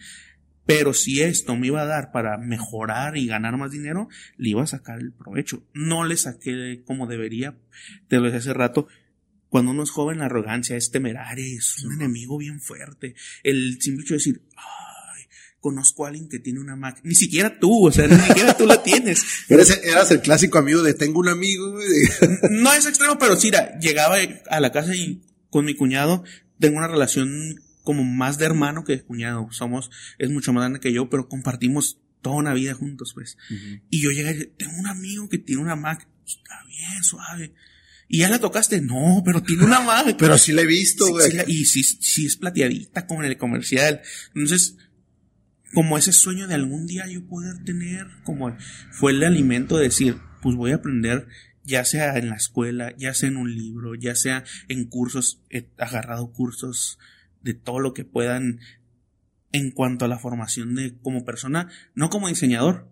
Pero 0.64 0.94
si 0.94 1.22
esto 1.22 1.54
me 1.56 1.68
iba 1.68 1.82
a 1.82 1.86
dar 1.86 2.10
para 2.10 2.38
mejorar 2.38 3.16
y 3.16 3.26
ganar 3.26 3.56
más 3.56 3.70
dinero, 3.70 4.08
le 4.36 4.50
iba 4.50 4.62
a 4.62 4.66
sacar 4.66 4.98
el 4.98 5.12
provecho. 5.12 5.64
No 5.74 6.04
le 6.04 6.16
saqué 6.16 6.82
como 6.84 7.06
debería. 7.06 7.56
Te 8.08 8.16
lo 8.16 8.24
decía 8.24 8.38
hace 8.38 8.54
rato. 8.54 8.88
Cuando 9.48 9.70
uno 9.70 9.84
es 9.84 9.90
joven, 9.90 10.18
la 10.18 10.24
arrogancia 10.24 10.76
es 10.76 10.90
temeraria, 10.90 11.56
es 11.56 11.84
un 11.84 11.94
enemigo 11.94 12.38
bien 12.38 12.60
fuerte. 12.60 13.14
El 13.44 13.80
simple 13.80 14.02
hecho 14.02 14.14
de 14.14 14.18
decir, 14.18 14.42
ay, 14.56 14.85
conozco 15.66 16.04
a 16.04 16.10
alguien 16.10 16.28
que 16.28 16.38
tiene 16.38 16.60
una 16.60 16.76
Mac. 16.76 17.00
Ni 17.02 17.16
siquiera 17.16 17.58
tú, 17.58 17.88
o 17.88 17.90
sea, 17.90 18.06
ni 18.06 18.14
siquiera 18.20 18.56
tú 18.56 18.66
la 18.66 18.84
tienes. 18.84 19.24
Eras, 19.48 19.80
eras 19.82 20.12
el 20.12 20.20
clásico 20.20 20.58
amigo 20.58 20.80
de 20.80 20.94
tengo 20.94 21.18
un 21.18 21.26
amigo, 21.26 21.72
güey. 21.72 21.88
No 22.50 22.72
es 22.72 22.86
extremo, 22.86 23.18
pero 23.18 23.34
sí, 23.34 23.50
llegaba 23.80 24.14
a 24.48 24.60
la 24.60 24.70
casa 24.70 24.94
y 24.94 25.22
con 25.50 25.64
mi 25.64 25.74
cuñado 25.74 26.22
tengo 26.60 26.78
una 26.78 26.86
relación 26.86 27.60
como 27.82 28.04
más 28.04 28.38
de 28.38 28.44
hermano 28.44 28.84
que 28.84 28.92
de 28.92 29.02
cuñado. 29.02 29.48
Somos, 29.50 29.90
es 30.18 30.30
mucho 30.30 30.52
más 30.52 30.62
grande 30.62 30.78
que 30.78 30.92
yo, 30.92 31.10
pero 31.10 31.28
compartimos 31.28 31.98
toda 32.22 32.36
una 32.36 32.54
vida 32.54 32.74
juntos, 32.74 33.10
pues. 33.12 33.36
Y 33.90 34.00
yo 34.00 34.12
llegué 34.12 34.30
y 34.30 34.34
dije, 34.34 34.52
tengo 34.56 34.78
un 34.78 34.86
amigo 34.86 35.28
que 35.28 35.38
tiene 35.38 35.62
una 35.62 35.74
Mac. 35.74 36.06
Está 36.24 36.62
bien, 36.68 37.02
suave. 37.02 37.54
Y 38.06 38.18
ya 38.18 38.28
la 38.28 38.38
tocaste. 38.38 38.80
No, 38.80 39.20
pero 39.24 39.42
tiene 39.42 39.64
una 39.64 39.80
Mac. 39.80 40.14
Pero 40.18 40.38
sí 40.38 40.52
la 40.52 40.62
he 40.62 40.66
visto, 40.66 41.08
güey. 41.08 41.28
sí 41.28 41.38
y 41.48 41.64
sí, 41.64 41.82
sí 41.82 42.26
es 42.26 42.36
plateadita 42.36 43.04
como 43.08 43.24
en 43.24 43.30
el 43.30 43.36
comercial. 43.36 44.00
Entonces, 44.28 44.76
como 45.74 45.98
ese 45.98 46.12
sueño 46.12 46.46
de 46.46 46.54
algún 46.54 46.86
día 46.86 47.06
yo 47.06 47.26
poder 47.26 47.62
tener, 47.64 48.06
como 48.24 48.56
fue 48.92 49.12
el 49.12 49.22
alimento 49.24 49.76
de 49.76 49.84
decir, 49.84 50.16
pues 50.42 50.54
voy 50.56 50.72
a 50.72 50.76
aprender, 50.76 51.26
ya 51.64 51.84
sea 51.84 52.16
en 52.16 52.28
la 52.28 52.36
escuela, 52.36 52.94
ya 52.96 53.12
sea 53.14 53.28
en 53.28 53.36
un 53.36 53.54
libro, 53.54 53.94
ya 53.94 54.14
sea 54.14 54.44
en 54.68 54.84
cursos, 54.86 55.42
he 55.50 55.68
agarrado 55.78 56.32
cursos 56.32 56.98
de 57.42 57.54
todo 57.54 57.80
lo 57.80 57.92
que 57.94 58.04
puedan 58.04 58.60
en 59.52 59.70
cuanto 59.70 60.04
a 60.04 60.08
la 60.08 60.18
formación 60.18 60.74
de 60.74 60.96
como 61.00 61.24
persona, 61.24 61.68
no 61.94 62.10
como 62.10 62.28
diseñador, 62.28 62.88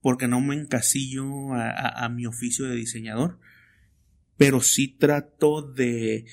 porque 0.00 0.28
no 0.28 0.40
me 0.40 0.54
encasillo 0.54 1.54
a, 1.54 1.70
a- 1.70 2.04
a 2.04 2.08
mi 2.10 2.26
oficio 2.26 2.66
de 2.66 2.76
diseñador, 2.76 3.38
pero 4.36 4.60
sí 4.60 4.88
trato 4.88 5.62
de 5.62 6.26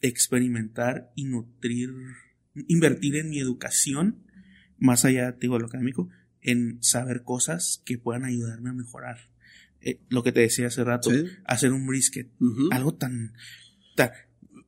experimentar 0.00 1.12
y 1.14 1.24
nutrir, 1.24 1.90
invertir 2.68 3.16
en 3.16 3.30
mi 3.30 3.38
educación, 3.40 4.23
más 4.84 5.04
allá 5.04 5.32
digo, 5.32 5.54
de 5.54 5.60
lo 5.60 5.66
académico, 5.66 6.08
en 6.42 6.78
saber 6.82 7.22
cosas 7.22 7.82
que 7.84 7.98
puedan 7.98 8.24
ayudarme 8.24 8.70
a 8.70 8.74
mejorar. 8.74 9.16
Eh, 9.80 10.00
lo 10.08 10.22
que 10.22 10.32
te 10.32 10.40
decía 10.40 10.66
hace 10.68 10.84
rato, 10.84 11.10
Sí. 11.10 11.24
hacer 11.44 11.72
un 11.72 11.86
brisket, 11.86 12.28
algo 12.70 12.94
tan, 12.94 13.32
tan- 13.96 14.10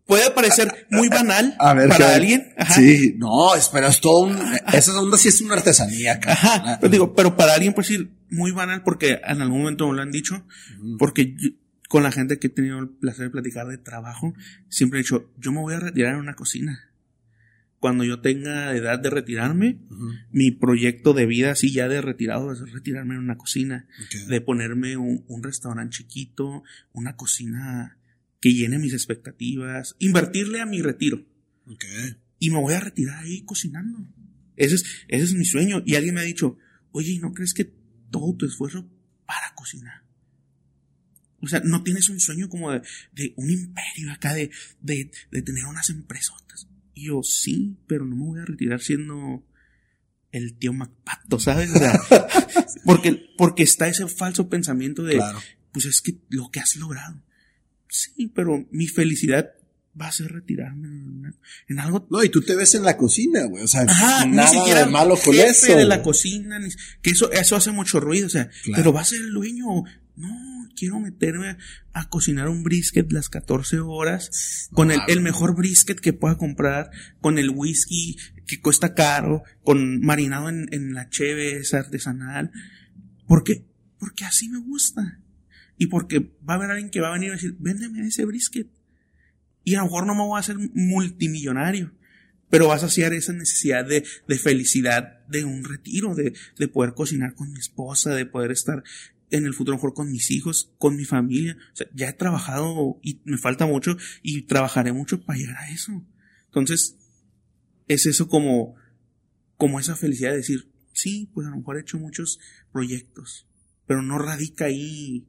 puede 0.07 0.31
parecer 0.31 0.87
muy 0.91 1.09
banal 1.09 1.55
A 1.59 1.75
ver, 1.75 1.89
para 1.89 2.15
alguien, 2.15 2.53
ajá, 2.57 2.75
Sí, 2.75 3.15
no, 3.19 3.49
pero 3.73 3.89
es 3.89 4.01
todo 4.01 4.21
un, 4.27 4.37
esa 4.73 4.99
onda 5.01 5.19
sí 5.19 5.29
es 5.29 5.41
una 5.41 5.55
artesanía. 5.55 6.21
Ajá, 6.27 6.79
pero 6.81 6.91
digo, 6.91 7.15
pero 7.15 7.37
para 7.37 7.55
alguien 7.55 7.73
pues 7.75 7.89
decir 7.89 8.11
muy 8.31 8.53
banal 8.53 8.83
porque 8.83 9.21
en 9.27 9.41
algún 9.43 9.59
momento 9.61 9.89
me 9.89 9.97
lo 9.97 10.03
han 10.03 10.11
dicho, 10.11 10.47
porque 10.99 11.35
yo- 11.37 11.51
con 11.89 12.03
la 12.03 12.11
gente 12.11 12.39
que 12.39 12.49
he 12.49 12.51
tenido 12.51 12.79
el 12.81 12.89
placer 12.89 13.27
de 13.27 13.31
platicar 13.31 13.67
de 13.69 13.79
trabajo, 13.79 14.35
siempre 14.69 14.99
he 14.99 15.03
dicho, 15.03 15.31
yo 15.39 15.53
me 15.53 15.61
voy 15.61 15.75
a 15.75 15.81
retirar 15.81 16.15
en 16.15 16.21
una 16.21 16.35
cocina. 16.35 16.86
Cuando 17.79 18.05
yo 18.05 18.21
tenga 18.21 18.75
edad 18.75 18.99
de 18.99 19.11
retirarme, 19.11 19.79
mi 20.31 20.51
proyecto 20.51 21.13
de 21.13 21.27
vida 21.27 21.53
así 21.53 21.73
ya 21.73 21.89
de 21.89 22.01
retirado 22.01 22.53
es 22.53 22.61
retirarme 22.73 23.15
en 23.15 23.21
una 23.21 23.37
cocina, 23.37 23.87
de 24.29 24.41
ponerme 24.41 24.97
un, 24.97 25.25
un 25.29 25.43
restaurante 25.43 25.99
chiquito, 25.99 26.63
una 26.93 27.17
cocina 27.17 27.99
que 28.41 28.55
llene 28.55 28.79
mis 28.79 28.95
expectativas, 28.95 29.95
invertirle 29.99 30.61
a 30.61 30.67
mi 30.67 30.83
retiro 30.83 31.25
y 32.39 32.51
me 32.51 32.61
voy 32.61 32.75
a 32.75 32.81
retirar 32.81 33.25
ahí 33.25 33.43
cocinando. 33.45 34.07
Ese 34.57 34.77
es, 34.77 34.85
ese 35.09 35.25
es 35.25 35.35
mi 35.35 35.45
sueño. 35.45 35.83
Y 35.85 35.97
alguien 35.97 36.15
me 36.15 36.21
ha 36.21 36.25
dicho, 36.25 36.59
oye, 36.93 37.13
¿y 37.13 37.19
¿no 37.19 37.33
crees 37.33 37.55
que 37.55 37.73
todo 38.11 38.35
tu 38.37 38.47
esfuerzo 38.47 38.89
para 39.27 39.55
cocinar? 39.55 40.05
O 41.41 41.49
sea, 41.49 41.61
no 41.65 41.83
tienes 41.83 42.09
un 42.09 42.19
sueño 42.21 42.49
como 42.49 42.73
de, 42.73 42.83
de 43.13 43.35
un 43.37 43.51
imperio 43.51 44.13
acá, 44.13 44.35
de, 44.35 44.51
de, 44.81 45.11
de 45.31 45.43
tener 45.43 45.65
unas 45.65 45.91
empresotas. 45.91 46.69
Y 46.99 47.09
yo, 47.09 47.23
sí, 47.23 47.77
pero 47.87 48.07
no 48.07 48.17
me 48.17 48.25
voy 48.25 48.41
a 48.41 48.45
retirar 48.47 48.81
siendo 48.81 49.45
el 50.33 50.55
tío 50.55 50.73
MacPato, 50.73 51.39
¿sabes? 51.39 51.71
O 51.71 51.79
sea, 51.79 52.01
porque, 52.87 53.31
porque 53.37 53.63
está 53.63 53.87
ese 53.87 54.07
falso 54.09 54.49
pensamiento 54.49 55.03
de, 55.03 55.17
Claro. 55.17 55.39
pues 55.73 55.85
es 55.85 56.01
que 56.01 56.17
lo 56.31 56.51
que 56.51 56.61
has 56.61 56.75
logrado. 56.77 57.23
Sí, 57.89 58.33
pero 58.35 58.67
mi 58.71 58.87
felicidad 58.89 59.51
va 59.99 60.09
a 60.09 60.13
ser 60.13 60.33
retirarme 60.33 60.89
en, 61.69 61.79
algo 61.79 62.07
No, 62.11 62.23
y 62.25 62.29
tú 62.31 62.41
te 62.43 62.55
ves 62.55 62.75
en 62.75 62.83
la 62.83 62.97
cocina, 62.97 63.45
güey. 63.45 63.63
O 63.63 63.69
sea, 63.69 63.83
Ajá, 63.83 64.25
nada 64.27 64.51
ni 64.51 64.59
siquiera 64.59 64.81
de 64.87 64.91
malo 64.91 65.17
con 65.23 65.35
jefe 65.35 65.51
eso. 65.51 65.77
de 65.77 65.85
la 65.85 66.03
cocina, 66.03 66.59
ni- 66.59 66.71
que 67.03 67.11
eso, 67.11 67.31
eso 67.31 67.57
hace 67.57 67.73
mucho 67.73 68.01
ruido, 68.01 68.27
o 68.27 68.31
sea, 68.31 68.49
Claro. 68.65 68.83
pero 68.83 68.93
va 68.95 69.03
a 69.03 69.05
ser 69.05 69.21
el 69.21 69.33
dueño. 69.33 69.65
No, 70.17 70.69
quiero 70.75 70.99
meterme 70.99 71.59
a 71.93 72.09
cocinar 72.09 72.49
un 72.49 72.63
brisket 72.63 73.13
las 73.13 73.29
14 73.29 73.81
horas, 73.81 74.69
con 74.73 74.91
el, 74.91 75.21
mejor 75.21 75.55
brisket 75.55 76.01
que 76.01 76.15
pueda 76.15 76.39
comprar, 76.39 76.91
con 77.21 77.39
el 77.39 77.51
whisky 77.51 78.17
que 78.47 78.61
cuesta 78.61 78.95
caro, 78.95 79.43
con 79.63 80.01
marinado 80.01 80.49
en, 80.49 80.69
en 80.73 80.95
la 80.95 81.11
cheve 81.11 81.57
esa 81.59 81.81
artesanal. 81.81 82.51
¿Por 83.27 83.45
qué? 83.45 83.67
Porque 83.99 84.25
así 84.25 84.49
me 84.49 84.59
gusta. 84.59 85.21
Y 85.77 85.89
porque 85.89 86.21
va 86.49 86.55
a 86.55 86.57
haber 86.57 86.71
alguien 86.71 86.91
que 86.91 87.01
va 87.01 87.09
a 87.09 87.13
venir 87.13 87.31
a 87.31 87.35
decir, 87.35 87.55
véndeme 87.59 88.07
ese 88.07 88.25
brisket. 88.25 88.69
Y 89.65 89.75
a 89.75 89.79
lo 89.79 89.85
mejor 89.85 90.07
no 90.07 90.15
me 90.15 90.23
voy 90.23 90.37
a 90.37 90.41
hacer 90.41 90.57
multimillonario, 90.73 91.93
pero 92.49 92.69
vas 92.69 92.83
a 92.83 92.87
saciar 92.87 93.13
esa 93.13 93.33
necesidad 93.33 93.85
de, 93.85 94.05
de 94.29 94.39
felicidad 94.39 95.27
de 95.27 95.45
un 95.45 95.65
retiro, 95.65 96.15
de, 96.15 96.33
de 96.57 96.69
poder 96.69 96.95
cocinar 96.95 97.35
con 97.35 97.53
mi 97.53 97.59
esposa, 97.59 98.15
de 98.15 98.27
poder 98.27 98.53
estar 98.53 98.85
en 99.31 99.47
el 99.47 99.55
futuro 99.55 99.77
mejor 99.77 99.95
con 99.95 100.11
mis 100.11 100.31
hijos, 100.31 100.73
con 100.79 100.97
mi 100.97 101.05
familia. 101.05 101.57
O 101.73 101.77
sea, 101.77 101.87
ya 101.95 102.09
he 102.09 102.13
trabajado 102.13 102.99
y 103.03 103.21
me 103.25 103.39
falta 103.39 103.67
mucho 103.67 103.97
y 104.23 104.43
trabajaré 104.43 104.93
mucho 104.93 105.23
para 105.23 105.39
llegar 105.39 105.57
a 105.57 105.71
eso. 105.71 106.05
Entonces, 106.47 106.97
es 107.89 108.07
eso 108.07 108.29
como, 108.29 108.75
como 109.57 109.81
esa 109.81 109.97
felicidad 109.97 110.31
de 110.31 110.39
decir, 110.39 110.71
sí, 110.93 111.31
pues 111.35 111.47
a 111.47 111.51
lo 111.51 111.57
mejor 111.57 111.77
he 111.77 111.81
hecho 111.81 111.99
muchos 111.99 112.39
proyectos, 112.73 113.47
pero 113.87 114.03
no 114.03 114.19
radica 114.19 114.67
ahí 114.67 115.29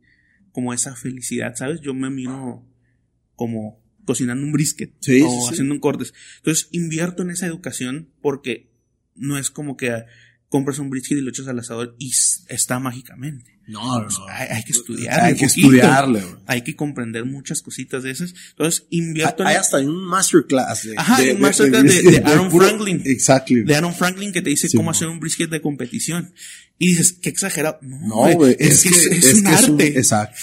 como 0.51 0.73
esa 0.73 0.95
felicidad, 0.95 1.55
¿sabes? 1.55 1.81
Yo 1.81 1.93
me 1.93 2.09
miro 2.09 2.65
como 3.35 3.83
cocinando 4.05 4.43
un 4.45 4.53
brisket 4.53 4.93
Sí, 5.01 5.21
o 5.21 5.29
sí. 5.29 5.49
haciendo 5.51 5.73
un 5.73 5.79
cortes. 5.79 6.13
Entonces 6.37 6.69
invierto 6.71 7.21
en 7.21 7.29
esa 7.29 7.45
educación 7.45 8.09
porque 8.21 8.71
no 9.15 9.37
es 9.37 9.51
como 9.51 9.77
que 9.77 10.05
compras 10.49 10.79
un 10.79 10.89
brisket 10.89 11.17
y 11.17 11.21
lo 11.21 11.29
echas 11.29 11.47
al 11.47 11.59
asador 11.59 11.95
y 11.99 12.11
está 12.47 12.79
mágicamente. 12.79 13.59
No, 13.67 13.99
no. 14.01 14.07
Hay, 14.29 14.47
hay 14.49 14.63
que 14.63 14.71
estudiar. 14.71 15.19
Hay 15.19 15.35
que 15.35 15.45
estudiarle, 15.45 16.21
güey. 16.21 16.35
Hay 16.45 16.61
que 16.61 16.75
comprender 16.77 17.25
muchas 17.25 17.61
cositas 17.61 18.01
de 18.03 18.11
esas. 18.11 18.33
Entonces 18.51 18.85
invierto 18.91 19.45
Hay 19.45 19.55
en 19.55 19.59
hasta 19.59 19.77
un 19.79 20.05
masterclass 20.05 20.83
de, 20.83 20.93
Ajá, 20.97 21.21
de, 21.21 21.33
un 21.33 21.41
masterclass 21.41 21.83
de- 21.83 22.01
de 22.01 22.17
Aaron 22.23 22.49
puro- 22.49 22.65
Franklin. 22.65 23.01
Exactly. 23.05 23.63
de 23.63 23.75
Aaron 23.75 23.93
Franklin 23.93 24.31
que 24.31 24.41
te 24.41 24.49
dice 24.51 24.69
Sí, 24.69 24.77
cómo 24.77 24.85
mo. 24.85 24.91
hacer 24.91 25.09
un 25.09 25.19
brisket 25.19 25.49
de 25.49 25.61
competición. 25.61 26.33
Y 26.79 26.87
dices, 26.87 27.11
qué 27.21 27.27
exagerado. 27.27 27.79
No, 27.81 27.99
No, 28.07 28.33
güey, 28.35 28.55
es, 28.57 28.83
que 28.83 28.89
es, 28.89 29.05
es 29.07 29.33
un 29.33 29.43
que 29.43 29.49
es 29.53 29.63
arte. 29.63 29.99
exacto. 29.99 30.39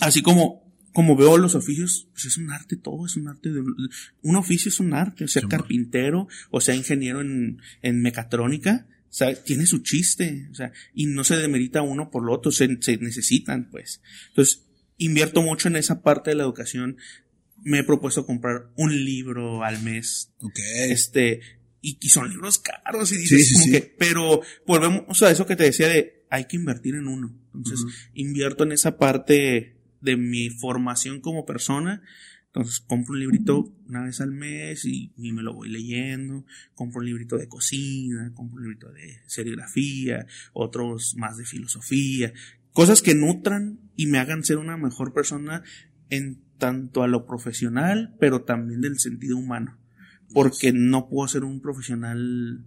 Así 0.00 0.22
como, 0.22 0.61
como 0.92 1.16
veo 1.16 1.38
los 1.38 1.54
oficios, 1.54 2.08
pues 2.12 2.26
es 2.26 2.36
un 2.36 2.50
arte 2.50 2.76
todo, 2.76 3.06
es 3.06 3.16
un 3.16 3.28
arte 3.28 3.50
de, 3.50 3.60
un 3.60 4.36
oficio 4.36 4.68
es 4.68 4.80
un 4.80 4.94
arte, 4.94 5.24
o 5.24 5.28
sea 5.28 5.42
Sí, 5.42 5.48
carpintero, 5.48 6.28
o 6.50 6.60
sea 6.60 6.74
ingeniero 6.74 7.20
en, 7.20 7.60
en 7.82 8.00
mecatrónica, 8.00 8.86
O 9.08 9.14
sea, 9.14 9.34
tiene 9.34 9.66
su 9.66 9.80
chiste, 9.80 10.48
o 10.50 10.54
sea, 10.54 10.72
y 10.94 11.06
no 11.06 11.24
se 11.24 11.36
demerita 11.36 11.82
uno 11.82 12.10
por 12.10 12.24
lo 12.24 12.32
otro, 12.32 12.50
se, 12.50 12.78
se 12.80 12.96
necesitan, 12.98 13.68
pues. 13.70 14.00
Entonces, 14.28 14.64
invierto 14.96 15.42
mucho 15.42 15.68
en 15.68 15.76
esa 15.76 16.02
parte 16.02 16.30
de 16.30 16.36
la 16.36 16.44
educación. 16.44 16.96
Me 17.62 17.80
he 17.80 17.84
propuesto 17.84 18.26
comprar 18.26 18.70
un 18.76 19.04
libro 19.04 19.62
al 19.64 19.82
mes. 19.82 20.32
Ok. 20.40 20.58
Este, 20.88 21.40
y, 21.80 21.96
son 22.08 22.30
libros 22.30 22.58
caros 22.58 23.12
y 23.12 23.18
dices 23.18 23.52
como 23.52 23.72
que, 23.72 23.94
pero 23.98 24.40
volvemos 24.66 25.22
a 25.22 25.30
eso 25.30 25.46
que 25.46 25.56
te 25.56 25.64
decía 25.64 25.88
de 25.88 26.24
hay 26.30 26.46
que 26.46 26.56
invertir 26.56 26.94
en 26.94 27.08
uno. 27.08 27.38
Entonces, 27.54 27.84
invierto 28.14 28.64
en 28.64 28.72
esa 28.72 28.96
parte 28.96 29.81
de 30.02 30.16
mi 30.16 30.50
formación 30.50 31.20
como 31.20 31.46
persona 31.46 32.02
entonces 32.54 32.80
compro 32.80 33.14
un 33.14 33.20
librito 33.20 33.72
una 33.88 34.02
vez 34.02 34.20
al 34.20 34.30
mes 34.30 34.84
y, 34.84 35.10
me 35.16 35.42
lo 35.42 35.54
voy 35.54 35.70
leyendo. 35.70 36.44
Compro 36.74 37.00
un 37.00 37.06
librito 37.06 37.38
de 37.38 37.48
cocina, 37.48 38.30
compro 38.34 38.58
un 38.58 38.64
librito 38.64 38.92
de 38.92 39.22
serigrafía, 39.26 40.26
otros 40.52 41.14
más 41.16 41.38
de 41.38 41.46
filosofía. 41.46 42.34
Cosas 42.74 43.00
que 43.00 43.14
nutran 43.14 43.78
y 43.96 44.06
me 44.06 44.18
hagan 44.18 44.44
ser 44.44 44.58
una 44.58 44.76
mejor 44.76 45.14
persona 45.14 45.62
en 46.10 46.42
tanto 46.58 47.02
a 47.02 47.08
lo 47.08 47.24
profesional, 47.24 48.14
pero 48.20 48.42
también 48.42 48.82
del 48.82 48.98
sentido 48.98 49.38
humano. 49.38 49.78
Porque 50.34 50.74
no 50.74 51.08
puedo 51.08 51.28
ser 51.28 51.44
un 51.44 51.62
profesional 51.62 52.66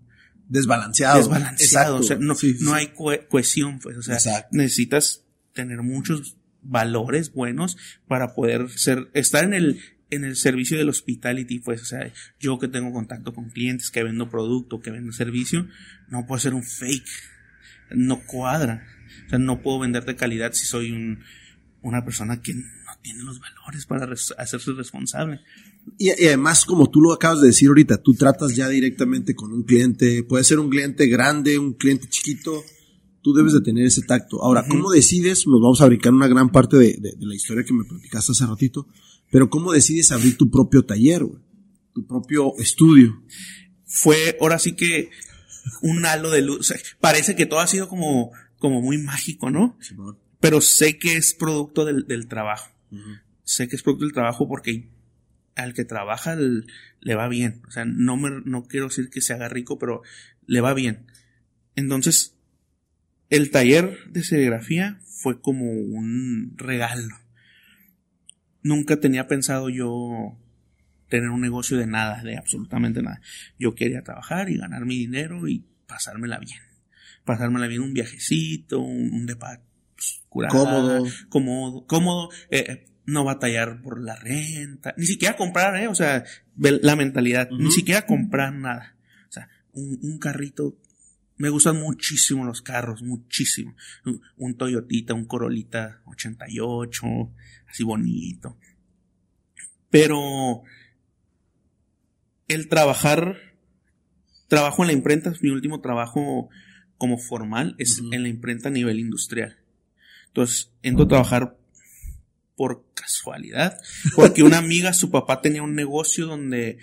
desbalanceado. 0.50 1.20
Desbalanceado. 1.20 1.98
O 1.98 2.04
sea, 2.04 2.18
no, 2.20 2.34
no 2.62 2.74
hay 2.74 2.92
cohesión, 3.30 3.78
pues. 3.78 3.98
O 3.98 4.02
sea, 4.02 4.48
necesitas 4.52 5.26
tener 5.54 5.84
muchos 5.84 6.38
valores 6.66 7.32
buenos 7.32 7.78
para 8.08 8.34
poder 8.34 8.70
ser, 8.70 9.10
estar 9.14 9.44
en 9.44 9.54
el, 9.54 9.80
en 10.10 10.24
el 10.24 10.36
servicio 10.36 10.78
del 10.78 10.90
hospitality, 10.90 11.60
pues, 11.60 11.82
o 11.82 11.86
sea, 11.86 12.12
yo 12.40 12.60
que 12.60 12.68
tengo 12.68 12.92
contacto 12.92 13.34
con 13.34 13.50
clientes, 13.50 13.92
que 13.92 14.04
vendo 14.04 14.30
producto, 14.30 14.80
que 14.80 14.92
vendo 14.92 15.12
servicio, 15.12 15.68
no 16.10 16.26
puedo 16.26 16.40
ser 16.40 16.54
un 16.54 16.64
fake, 16.64 17.08
no 17.92 18.22
cuadra, 18.26 18.86
o 19.26 19.30
sea, 19.30 19.40
no 19.40 19.62
puedo 19.62 19.80
vender 19.80 20.06
de 20.06 20.16
calidad 20.16 20.54
si 20.54 20.66
soy 20.66 20.92
un, 20.92 21.20
una 21.82 22.04
persona 22.04 22.42
que 22.42 22.54
no 22.54 22.64
tiene 23.02 23.24
los 23.24 23.40
valores 23.40 23.86
para 23.86 24.12
hacerse 24.38 24.72
responsable. 24.74 25.42
Y, 26.00 26.10
además, 26.10 26.66
como 26.66 26.90
tú 26.90 27.00
lo 27.00 27.14
acabas 27.14 27.42
de 27.42 27.48
decir 27.48 27.68
ahorita, 27.68 28.02
tú 28.02 28.16
tratas 28.16 28.56
ya 28.56 28.68
directamente 28.68 29.36
con 29.36 29.54
un 29.54 29.64
cliente, 29.64 30.24
puede 30.24 30.44
ser 30.44 30.60
un 30.60 30.70
cliente 30.70 31.06
grande, 31.08 31.60
un 31.60 31.74
cliente 31.74 32.08
chiquito, 32.10 32.64
tú 33.26 33.34
debes 33.34 33.54
de 33.54 33.62
tener 33.62 33.88
ese 33.88 34.04
tacto. 34.04 34.44
Ahora, 34.44 34.64
¿cómo 34.70 34.92
decides? 34.92 35.48
Nos 35.48 35.60
vamos 35.60 35.82
a 35.82 35.88
brincar 35.88 36.14
una 36.14 36.28
gran 36.28 36.52
parte 36.52 36.78
de, 36.78 37.16
la 37.20 37.34
historia 37.34 37.64
que 37.64 37.74
me 37.74 37.84
platicaste 37.84 38.34
hace 38.34 38.46
ratito, 38.46 38.88
pero 39.32 39.50
¿cómo 39.50 39.74
decides 39.74 40.12
abrir 40.12 40.38
tu 40.38 40.52
propio 40.52 40.86
taller, 40.86 41.24
güey? 41.24 41.42
Tu 41.96 42.06
propio 42.06 42.54
estudio. 42.60 43.24
Fue, 43.84 44.38
ahora 44.40 44.60
sí 44.60 44.74
que, 44.74 45.10
un 45.82 46.06
halo 46.06 46.30
de 46.30 46.44
luz. 46.44 46.72
parece 47.00 47.36
que 47.36 47.48
todo 47.48 47.62
ha 47.62 47.66
sido 47.66 47.90
como, 47.90 48.32
como 48.60 48.80
muy 48.84 49.00
mágico, 49.00 49.50
¿no? 49.50 49.76
pero 50.40 50.62
sé 50.62 51.00
que 51.00 51.18
es 51.18 51.34
producto 51.34 51.84
del, 51.84 52.28
trabajo. 52.28 52.70
Sé 53.44 53.68
que 53.68 53.76
es 53.76 53.82
producto 53.82 54.06
del 54.06 54.14
trabajo 54.14 54.48
porque 54.48 54.88
al 55.56 55.74
que 55.74 55.84
trabaja 55.84 56.36
le 56.36 57.16
va 57.16 57.28
bien. 57.28 57.64
O 57.68 57.72
sea, 57.72 57.86
no 57.86 58.18
me, 58.18 58.30
no 58.46 58.68
quiero 58.68 58.90
decir 58.90 59.10
que 59.10 59.22
se 59.22 59.34
haga 59.34 59.50
rico, 59.50 59.80
pero 59.80 60.04
le 60.46 60.62
va 60.62 60.76
bien. 60.76 61.08
Entonces, 61.76 62.35
el 63.30 63.52
taller 63.52 63.98
de 64.10 64.24
serigrafía 64.24 65.00
fue 65.04 65.42
como 65.42 65.72
un 65.72 66.54
regalo. 66.58 67.16
Nunca 68.62 69.00
tenía 69.00 69.28
pensado 69.28 69.70
yo 69.70 70.38
tener 71.10 71.30
un 71.30 71.42
negocio 71.42 71.78
de 71.78 71.88
nada, 71.88 72.22
de 72.24 72.38
absolutamente 72.38 73.02
nada. 73.02 73.22
Yo 73.60 73.76
quería 73.76 74.04
trabajar 74.04 74.50
y 74.50 74.58
ganar 74.58 74.86
mi 74.86 74.98
dinero 74.98 75.48
y 75.48 75.66
pasármela 75.88 76.40
bien. 76.40 76.60
Pasármela 77.24 77.68
bien 77.68 77.82
un 77.82 77.94
viajecito, 77.94 78.80
un, 78.80 79.14
un 79.14 79.26
depa 79.26 79.62
pues, 79.96 80.24
cómodo, 80.30 81.06
cómodo, 81.30 81.88
cómodo 81.88 82.30
eh, 82.50 82.66
eh, 82.68 82.86
no 83.06 83.24
batallar 83.24 83.82
por 83.82 84.02
la 84.02 84.16
renta, 84.16 84.94
ni 84.98 85.06
siquiera 85.06 85.36
comprar, 85.36 85.76
eh, 85.78 85.88
o 85.88 85.96
sea, 85.96 86.24
la 86.58 86.96
mentalidad, 86.96 87.50
ni 87.52 87.72
siquiera 87.72 88.06
comprar 88.06 88.54
nada. 88.54 88.96
O 89.30 89.32
sea, 89.32 89.48
un, 89.74 90.00
un 90.02 90.18
carrito 90.18 90.76
me 91.38 91.50
gustan 91.50 91.80
muchísimo 91.80 92.46
los 92.46 92.62
carros, 92.62 93.02
muchísimo. 93.02 93.76
Un 94.38 94.58
Toyotita, 94.58 95.14
un 95.14 95.26
Corolita 95.26 96.02
88, 96.06 97.06
así 97.68 97.84
bonito. 97.84 98.58
Pero 99.90 100.64
el 102.48 102.68
trabajar, 102.68 103.38
trabajo 104.48 104.84
en 104.84 104.88
la 104.88 104.94
imprenta, 104.94 105.34
mi 105.42 105.50
último 105.50 105.82
trabajo 105.82 106.50
como 106.98 107.18
formal 107.18 107.76
es 107.78 108.00
en 108.00 108.24
la 108.24 108.30
imprenta 108.30 108.70
a 108.70 108.72
nivel 108.72 109.00
industrial. 109.00 109.58
Entonces, 110.28 110.72
entro 110.82 111.06
a 111.06 111.10
trabajar 111.10 111.58
por 112.56 112.86
casualidad, 112.94 113.78
porque 114.16 114.44
una 114.44 114.58
amiga, 114.60 114.94
su 114.94 115.12
papá 115.12 115.42
tenía 115.42 115.64
un 115.64 115.76
negocio 115.76 116.26
donde 116.26 116.78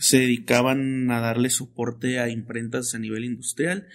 se 0.00 0.18
dedicaban 0.18 1.10
a 1.10 1.20
darle 1.20 1.50
soporte 1.50 2.18
a 2.18 2.28
imprentas 2.28 2.94
a 2.94 2.98
nivel 2.98 3.24
industrial, 3.24 3.88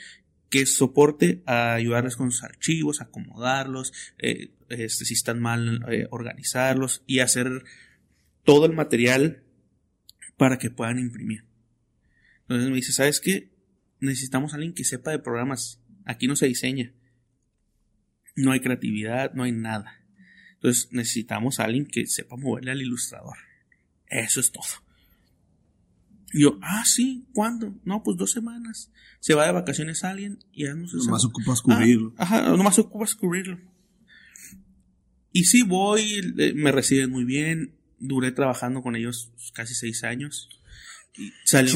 que 0.49 0.61
es 0.61 0.75
soporte 0.75 1.41
a 1.45 1.73
ayudarles 1.73 2.15
con 2.15 2.31
sus 2.31 2.43
archivos, 2.43 3.01
acomodarlos, 3.01 3.93
eh, 4.17 4.51
este, 4.69 5.05
si 5.05 5.13
están 5.13 5.39
mal, 5.39 5.83
eh, 5.89 6.07
organizarlos 6.11 7.03
y 7.05 7.19
hacer 7.19 7.63
todo 8.43 8.65
el 8.65 8.73
material 8.73 9.43
para 10.37 10.57
que 10.57 10.69
puedan 10.69 10.99
imprimir. 10.99 11.45
Entonces 12.41 12.69
me 12.69 12.75
dice, 12.77 12.93
¿sabes 12.93 13.19
qué? 13.19 13.51
Necesitamos 13.99 14.53
alguien 14.53 14.73
que 14.73 14.85
sepa 14.85 15.11
de 15.11 15.19
programas. 15.19 15.81
Aquí 16.05 16.27
no 16.27 16.35
se 16.35 16.47
diseña. 16.47 16.93
No 18.35 18.51
hay 18.51 18.59
creatividad, 18.59 19.33
no 19.33 19.43
hay 19.43 19.51
nada. 19.51 20.05
Entonces 20.53 20.89
necesitamos 20.91 21.59
a 21.59 21.65
alguien 21.65 21.85
que 21.85 22.05
sepa 22.05 22.37
moverle 22.37 22.71
al 22.71 22.81
ilustrador. 22.81 23.37
Eso 24.07 24.39
es 24.39 24.51
todo. 24.51 24.86
Y 26.33 26.41
yo, 26.41 26.59
ah, 26.61 26.83
sí, 26.85 27.25
¿cuándo? 27.33 27.73
No, 27.83 28.03
pues 28.03 28.17
dos 28.17 28.31
semanas. 28.31 28.91
Se 29.19 29.33
va 29.33 29.45
de 29.45 29.51
vacaciones 29.51 30.03
alguien 30.03 30.39
y 30.51 30.65
ya 30.65 30.73
no 30.73 30.87
se 30.87 30.97
Nomás 30.97 31.25
ocupas 31.25 31.61
cubrirlo. 31.61 32.13
Ah, 32.17 32.23
ajá, 32.23 32.41
nomás 32.55 32.77
ocupas 32.79 33.15
cubrirlo. 33.15 33.59
Y 35.31 35.45
sí, 35.45 35.63
voy, 35.63 36.33
me 36.55 36.71
reciben 36.71 37.11
muy 37.11 37.23
bien. 37.23 37.75
Duré 37.99 38.31
trabajando 38.31 38.81
con 38.81 38.95
ellos 38.95 39.31
casi 39.53 39.73
seis 39.73 40.03
años. 40.03 40.49
Y 41.17 41.31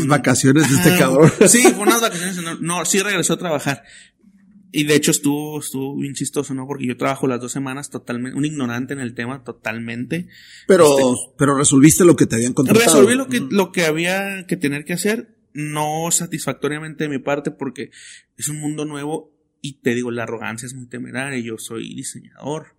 vacaciones 0.06 0.70
de 0.70 0.76
este 0.76 1.00
cabrón. 1.00 1.32
Sí, 1.48 1.62
fue 1.62 1.80
unas 1.80 2.02
vacaciones. 2.02 2.38
No, 2.60 2.86
sí 2.86 3.00
regresó 3.00 3.34
a 3.34 3.38
trabajar. 3.38 3.84
Y 4.74 4.86
de 4.86 4.96
hecho 4.96 5.12
estuvo, 5.12 5.60
estuvo 5.60 5.98
bien 5.98 6.14
chistoso, 6.14 6.54
¿no? 6.54 6.66
Porque 6.66 6.88
yo 6.88 6.96
trabajo 6.96 7.28
las 7.28 7.42
dos 7.42 7.52
semanas 7.52 7.90
totalmente, 7.90 8.38
un 8.38 8.46
ignorante 8.46 8.94
en 8.94 9.02
el 9.02 9.14
tema 9.14 9.44
totalmente. 9.44 10.28
Pero, 10.66 10.98
este, 10.98 11.34
pero 11.38 11.58
resolviste 11.58 12.06
lo 12.06 12.16
que 12.16 12.26
te 12.26 12.36
habían 12.36 12.54
contratado. 12.54 12.86
Resolví 12.86 13.16
lo 13.16 13.28
que, 13.28 13.42
lo 13.42 13.72
que 13.74 13.84
había 13.84 14.46
que 14.48 14.56
tener 14.56 14.86
que 14.86 14.94
hacer, 14.94 15.36
no 15.54 16.10
satisfactoriamente 16.12 17.04
de 17.04 17.10
mi 17.10 17.20
parte 17.20 17.52
porque 17.52 17.92
es 18.38 18.48
un 18.48 18.60
mundo 18.60 18.86
nuevo 18.86 19.34
y 19.62 19.82
te 19.82 19.94
digo, 19.94 20.10
la 20.10 20.24
arrogancia 20.24 20.66
es 20.66 20.74
muy 20.74 20.88
temeraria, 20.88 21.40
yo 21.40 21.58
soy 21.58 21.94
diseñador. 21.94 22.76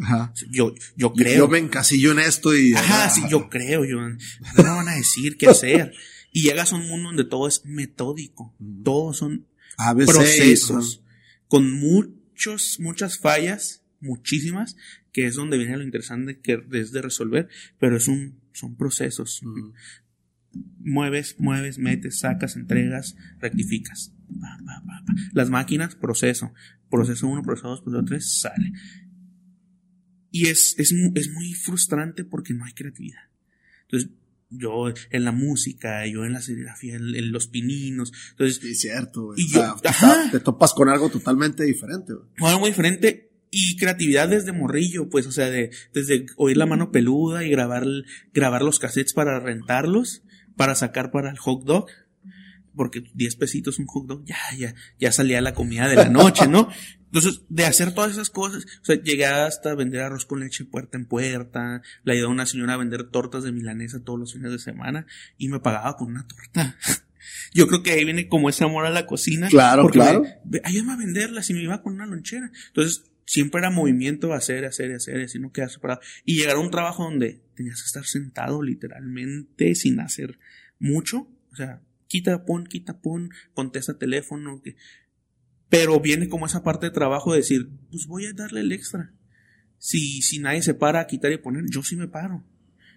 Ajá. 0.00 0.32
Yo, 0.50 0.74
yo 0.96 1.12
creo. 1.12 1.36
Yo 1.36 1.48
me 1.48 1.58
encasillo 1.58 2.12
en 2.12 2.20
esto 2.20 2.56
y. 2.56 2.72
Ajá, 2.72 3.10
sí, 3.10 3.22
yo 3.28 3.50
creo, 3.50 3.84
yo. 3.84 4.00
No 4.00 4.18
me 4.56 4.62
van 4.62 4.88
a 4.88 4.94
decir 4.94 5.36
qué 5.36 5.48
hacer. 5.48 5.92
Y 6.32 6.42
llegas 6.42 6.72
a 6.72 6.76
un 6.76 6.88
mundo 6.88 7.08
donde 7.08 7.24
todo 7.24 7.48
es 7.48 7.64
metódico. 7.64 8.54
Todos 8.84 9.18
son 9.18 9.46
procesos 10.06 11.02
con 11.46 11.72
muchos, 11.72 12.78
muchas 12.80 13.18
fallas, 13.18 13.82
muchísimas, 14.00 14.76
que 15.12 15.26
es 15.26 15.34
donde 15.34 15.58
viene 15.58 15.76
lo 15.76 15.82
interesante 15.82 16.40
que 16.40 16.62
es 16.72 16.92
de 16.92 17.02
resolver, 17.02 17.48
pero 17.78 17.96
es 17.96 18.08
un, 18.08 18.40
son 18.52 18.76
procesos. 18.76 19.42
Mueves, 20.78 21.36
mueves, 21.38 21.78
metes, 21.78 22.20
sacas, 22.20 22.56
entregas, 22.56 23.16
rectificas. 23.40 24.12
Las 25.32 25.50
máquinas, 25.50 25.94
proceso. 25.94 26.52
Proceso 26.90 27.26
1, 27.28 27.42
proceso 27.42 27.68
2, 27.68 27.80
proceso 27.82 28.04
3, 28.04 28.40
sale. 28.40 28.72
Y 30.30 30.48
es, 30.48 30.74
es, 30.78 30.92
es 31.14 31.30
muy 31.32 31.54
frustrante 31.54 32.24
porque 32.24 32.54
no 32.54 32.64
hay 32.64 32.72
creatividad. 32.72 33.22
Entonces, 33.82 34.10
yo 34.50 34.88
en 35.10 35.24
la 35.24 35.32
música, 35.32 36.06
yo 36.06 36.24
en 36.24 36.32
la 36.32 36.40
serigrafía, 36.40 36.96
en, 36.96 37.32
los 37.32 37.48
pininos. 37.48 38.12
Entonces, 38.30 38.62
es 38.64 38.80
cierto, 38.80 39.32
Y 39.36 39.48
yo, 39.52 39.76
te 40.30 40.40
topas 40.40 40.72
con 40.72 40.88
algo 40.88 41.10
totalmente 41.10 41.64
diferente, 41.64 42.14
Algo 42.38 42.60
muy 42.60 42.70
diferente 42.70 43.30
y 43.50 43.76
creatividad 43.76 44.28
desde 44.28 44.52
morrillo, 44.52 45.08
pues, 45.08 45.26
o 45.26 45.32
sea, 45.32 45.48
de, 45.48 45.70
desde 45.94 46.26
oír 46.36 46.56
la 46.56 46.66
mano 46.66 46.90
peluda 46.90 47.44
y 47.44 47.50
grabar, 47.50 47.86
grabar 48.34 48.62
los 48.62 48.78
cassettes 48.78 49.14
para 49.14 49.40
rentarlos, 49.40 50.22
para 50.56 50.74
sacar 50.74 51.10
para 51.10 51.30
el 51.30 51.38
hot 51.38 51.64
dog 51.64 51.86
porque 52.78 53.02
10 53.12 53.36
pesitos 53.36 53.78
un 53.80 53.86
hot 53.86 54.06
dog, 54.06 54.24
ya, 54.24 54.36
ya, 54.56 54.74
ya 55.00 55.10
salía 55.10 55.40
la 55.40 55.52
comida 55.52 55.88
de 55.88 55.96
la 55.96 56.08
noche, 56.08 56.46
¿no? 56.46 56.68
Entonces, 57.08 57.42
de 57.48 57.64
hacer 57.64 57.92
todas 57.94 58.12
esas 58.12 58.30
cosas, 58.30 58.64
o 58.82 58.84
sea, 58.84 58.96
llegué 59.02 59.26
hasta 59.26 59.74
vender 59.74 60.02
arroz 60.02 60.26
con 60.26 60.40
leche 60.40 60.64
puerta 60.64 60.98
en 60.98 61.06
puerta, 61.06 61.82
le 62.04 62.12
ayudé 62.12 62.26
a 62.26 62.30
una 62.30 62.46
señora 62.46 62.74
a 62.74 62.76
vender 62.76 63.04
tortas 63.04 63.44
de 63.44 63.52
milanesa 63.52 64.04
todos 64.04 64.18
los 64.18 64.32
fines 64.34 64.52
de 64.52 64.58
semana 64.58 65.06
y 65.38 65.48
me 65.48 65.60
pagaba 65.60 65.96
con 65.96 66.08
una 66.08 66.26
torta. 66.26 66.76
Yo 67.54 67.66
creo 67.66 67.82
que 67.82 67.92
ahí 67.92 68.04
viene 68.04 68.28
como 68.28 68.48
ese 68.48 68.64
amor 68.64 68.86
a 68.86 68.90
la 68.90 69.06
cocina. 69.06 69.48
Claro, 69.48 69.82
porque 69.82 69.98
claro. 69.98 70.24
Me, 70.44 70.60
ayúdame 70.64 70.92
a 70.92 70.96
venderlas 70.96 71.48
y 71.50 71.54
me 71.54 71.62
iba 71.62 71.82
con 71.82 71.94
una 71.94 72.06
lonchera. 72.06 72.50
Entonces, 72.68 73.04
siempre 73.24 73.60
era 73.60 73.70
movimiento, 73.70 74.32
hacer, 74.32 74.64
hacer, 74.64 74.94
hacer, 74.94 75.20
así 75.20 75.38
no 75.38 75.52
quedar 75.52 75.70
separado. 75.70 76.00
Y 76.24 76.36
llegar 76.36 76.56
a 76.56 76.60
un 76.60 76.70
trabajo 76.70 77.04
donde 77.04 77.42
tenías 77.54 77.82
que 77.82 77.86
estar 77.86 78.04
sentado 78.04 78.62
literalmente 78.62 79.74
sin 79.74 80.00
hacer 80.00 80.38
mucho. 80.78 81.28
O 81.52 81.56
sea, 81.56 81.82
quita, 82.06 82.44
pon, 82.44 82.66
quita, 82.66 83.00
pon, 83.00 83.30
contesta 83.54 83.98
teléfono. 83.98 84.60
Que... 84.62 84.76
Pero 85.68 86.00
viene 86.00 86.28
como 86.28 86.46
esa 86.46 86.62
parte 86.62 86.86
de 86.86 86.92
trabajo 86.92 87.32
de 87.32 87.38
decir, 87.38 87.68
pues 87.90 88.06
voy 88.06 88.26
a 88.26 88.32
darle 88.32 88.60
el 88.60 88.72
extra. 88.72 89.12
Si, 89.78 90.22
si 90.22 90.38
nadie 90.38 90.62
se 90.62 90.74
para 90.74 91.00
a 91.00 91.06
quitar 91.06 91.30
y 91.30 91.38
poner, 91.38 91.64
yo 91.68 91.82
sí 91.82 91.94
me 91.96 92.08
paro. 92.08 92.44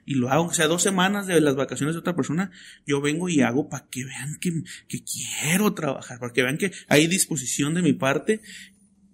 Y 0.06 0.16
lo 0.16 0.30
hago, 0.30 0.46
o 0.46 0.54
sea, 0.54 0.68
dos 0.68 0.82
semanas 0.82 1.28
de 1.28 1.40
las 1.42 1.56
vacaciones 1.56 1.96
de 1.96 2.00
otra 2.00 2.16
persona, 2.16 2.50
yo 2.88 3.02
vengo 3.02 3.30
y 3.30 3.42
hago 3.42 3.70
para 3.70 3.88
que 3.88 4.04
vean 4.04 4.38
que, 4.40 4.64
que 4.88 5.04
quiero 5.04 5.74
trabajar, 5.74 6.20
para 6.20 6.34
que 6.34 6.42
vean 6.42 6.58
que 6.58 6.72
hay 6.88 7.08
disposición 7.08 7.74
de 7.76 7.82
mi 7.82 7.94
parte. 7.94 8.42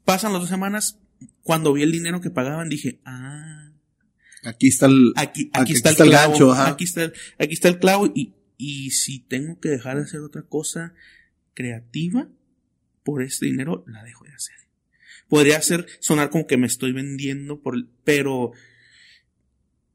Pasan 0.05 0.31
las 0.31 0.41
dos 0.41 0.49
semanas, 0.49 0.99
cuando 1.41 1.73
vi 1.73 1.83
el 1.83 1.91
dinero 1.91 2.21
que 2.21 2.29
pagaban, 2.29 2.69
dije, 2.69 3.01
ah. 3.05 3.71
Aquí 4.43 4.67
está 4.67 4.85
el, 4.85 5.11
aquí, 5.17 5.49
aquí, 5.51 5.73
está, 5.73 5.89
el 5.89 5.95
clavo, 5.97 6.31
gancho, 6.31 6.53
aquí 6.53 6.85
está 6.85 7.03
el, 7.03 7.13
aquí 7.37 7.53
está 7.53 7.67
el 7.67 7.79
clavo 7.79 8.05
y, 8.15 8.35
y 8.55 8.91
si 8.91 9.19
tengo 9.19 9.59
que 9.59 9.67
dejar 9.67 9.97
de 9.97 10.03
hacer 10.03 10.21
otra 10.21 10.43
cosa 10.43 10.93
creativa 11.53 12.29
por 13.07 13.23
este 13.23 13.45
dinero, 13.45 13.85
la 13.87 14.03
dejo 14.03 14.25
de 14.25 14.33
hacer. 14.33 14.57
Podría 15.29 15.61
ser 15.61 15.87
sonar 16.01 16.29
como 16.29 16.45
que 16.45 16.57
me 16.57 16.67
estoy 16.67 16.91
vendiendo 16.91 17.61
por, 17.61 17.87
pero 18.03 18.51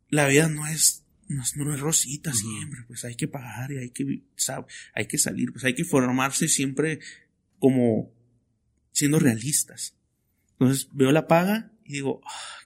la 0.08 0.26
vida 0.28 0.48
no 0.48 0.66
es, 0.66 1.04
no 1.28 1.42
es, 1.42 1.54
no 1.58 1.74
es 1.74 1.80
rosita 1.80 2.32
siempre, 2.32 2.84
pues 2.86 3.04
hay 3.04 3.14
que 3.14 3.28
pagar 3.28 3.70
y 3.70 3.76
hay 3.76 3.90
que, 3.90 4.22
hay 4.94 5.06
que 5.06 5.18
salir, 5.18 5.52
pues 5.52 5.62
hay 5.64 5.74
que 5.74 5.84
formarse 5.84 6.48
siempre 6.48 7.00
como 7.58 8.10
siendo 8.92 9.18
realistas. 9.18 9.94
Entonces 10.52 10.88
veo 10.92 11.12
la 11.12 11.28
paga 11.28 11.70
y 11.84 11.92
digo, 11.92 12.22
ah, 12.24 12.61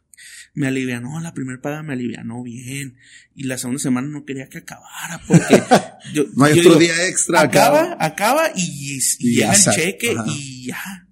me 0.54 0.66
alivianó, 0.66 1.20
la 1.20 1.34
primera 1.34 1.60
paga 1.60 1.82
me 1.82 1.92
alivianó 1.92 2.42
bien. 2.42 2.96
Y 3.34 3.44
la 3.44 3.58
segunda 3.58 3.80
semana 3.80 4.08
no 4.08 4.24
quería 4.24 4.48
que 4.48 4.58
acabara 4.58 5.20
porque 5.26 5.62
yo, 6.14 6.24
no 6.34 6.44
hay 6.44 6.58
otro 6.58 6.76
día 6.76 7.06
extra. 7.06 7.42
Acaba, 7.42 7.96
acaba 8.00 8.50
y, 8.54 9.00
ya, 9.36 9.52
el 9.52 9.60
cheque 9.60 10.14
y 10.26 10.66
ya. 10.66 11.08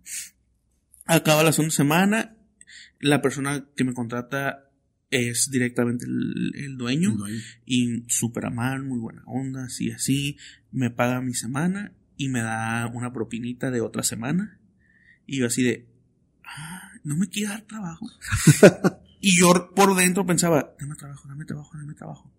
Acaba 1.06 1.42
la 1.42 1.52
segunda 1.52 1.74
semana. 1.74 2.36
La 3.00 3.20
persona 3.20 3.66
que 3.76 3.84
me 3.84 3.92
contrata 3.92 4.70
es 5.10 5.50
directamente 5.50 6.06
el, 6.06 6.76
dueño, 6.76 7.14
y 7.64 8.02
súper 8.08 8.46
amable, 8.46 8.84
muy 8.84 8.98
buena 8.98 9.22
onda, 9.26 9.64
así, 9.64 9.92
así. 9.92 10.38
Me 10.72 10.90
paga 10.90 11.20
mi 11.20 11.34
semana 11.34 11.92
y 12.16 12.28
me 12.28 12.40
da 12.40 12.90
una 12.92 13.12
propinita 13.12 13.70
de 13.70 13.80
otra 13.80 14.02
semana. 14.02 14.58
Y 15.26 15.38
yo 15.38 15.46
así 15.46 15.62
de, 15.62 15.86
ah, 16.44 16.83
no 17.04 17.16
me 17.16 17.28
quiere 17.28 17.50
dar 17.50 17.62
trabajo. 17.62 18.10
Y 19.26 19.38
yo 19.38 19.72
por 19.74 19.96
dentro 19.96 20.26
pensaba, 20.26 20.76
dame 20.78 20.96
trabajo, 20.96 21.26
dame 21.26 21.46
trabajo, 21.46 21.78
dame 21.78 21.94
trabajo. 21.94 22.30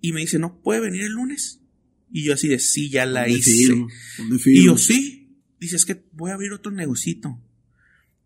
Y 0.00 0.12
me 0.12 0.20
dice, 0.20 0.38
¿no 0.38 0.62
puede 0.62 0.78
venir 0.78 1.02
el 1.02 1.14
lunes? 1.14 1.60
Y 2.12 2.22
yo 2.22 2.34
así 2.34 2.46
de, 2.46 2.60
sí, 2.60 2.90
ya 2.90 3.06
la 3.06 3.28
hice. 3.28 3.74
Y 4.46 4.64
yo, 4.64 4.76
sí. 4.76 5.36
Dice, 5.58 5.74
es 5.74 5.84
que 5.84 6.04
voy 6.12 6.30
a 6.30 6.34
abrir 6.34 6.52
otro 6.52 6.70
negocito. 6.70 7.42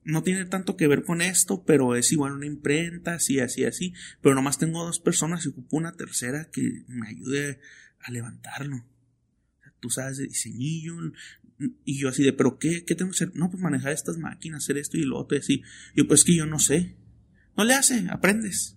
No 0.05 0.23
tiene 0.23 0.45
tanto 0.45 0.77
que 0.77 0.89
ver 0.89 1.05
con 1.05 1.23
esto, 1.23 1.65
pero 1.65 1.97
es 1.97 2.13
igual 2.13 2.33
una 2.33 2.45
imprenta, 2.45 3.15
así, 3.15 3.41
así, 3.41 3.65
así. 3.65 3.95
Pero 4.21 4.35
nomás 4.35 4.59
tengo 4.59 4.85
dos 4.85 5.01
personas 5.01 5.47
y 5.47 5.49
ocupo 5.49 5.79
una 5.79 5.93
tercera 5.93 6.51
que 6.51 6.85
me 6.87 7.09
ayude 7.09 7.61
a 8.01 8.11
levantarlo. 8.11 8.85
Tú 9.81 9.89
sabes 9.89 10.19
de 10.19 10.27
diseñillo, 10.27 10.97
y 11.85 12.01
yo 12.01 12.09
así 12.09 12.23
de, 12.23 12.33
¿pero 12.33 12.59
qué, 12.59 12.85
qué 12.85 12.95
tengo 12.95 13.11
que 13.11 13.17
hacer? 13.17 13.33
No, 13.35 13.51
pues 13.51 13.63
manejar 13.63 13.93
estas 13.93 14.19
máquinas, 14.19 14.65
hacer 14.65 14.79
esto 14.79 14.97
y 14.97 15.03
lo 15.03 15.19
otro 15.19 15.37
y 15.37 15.41
así. 15.41 15.63
yo, 15.95 16.07
pues 16.07 16.25
que 16.25 16.37
yo 16.37 16.47
no 16.47 16.59
sé. 16.59 16.97
No 17.57 17.65
le 17.65 17.75
hace, 17.75 18.07
aprendes. 18.11 18.77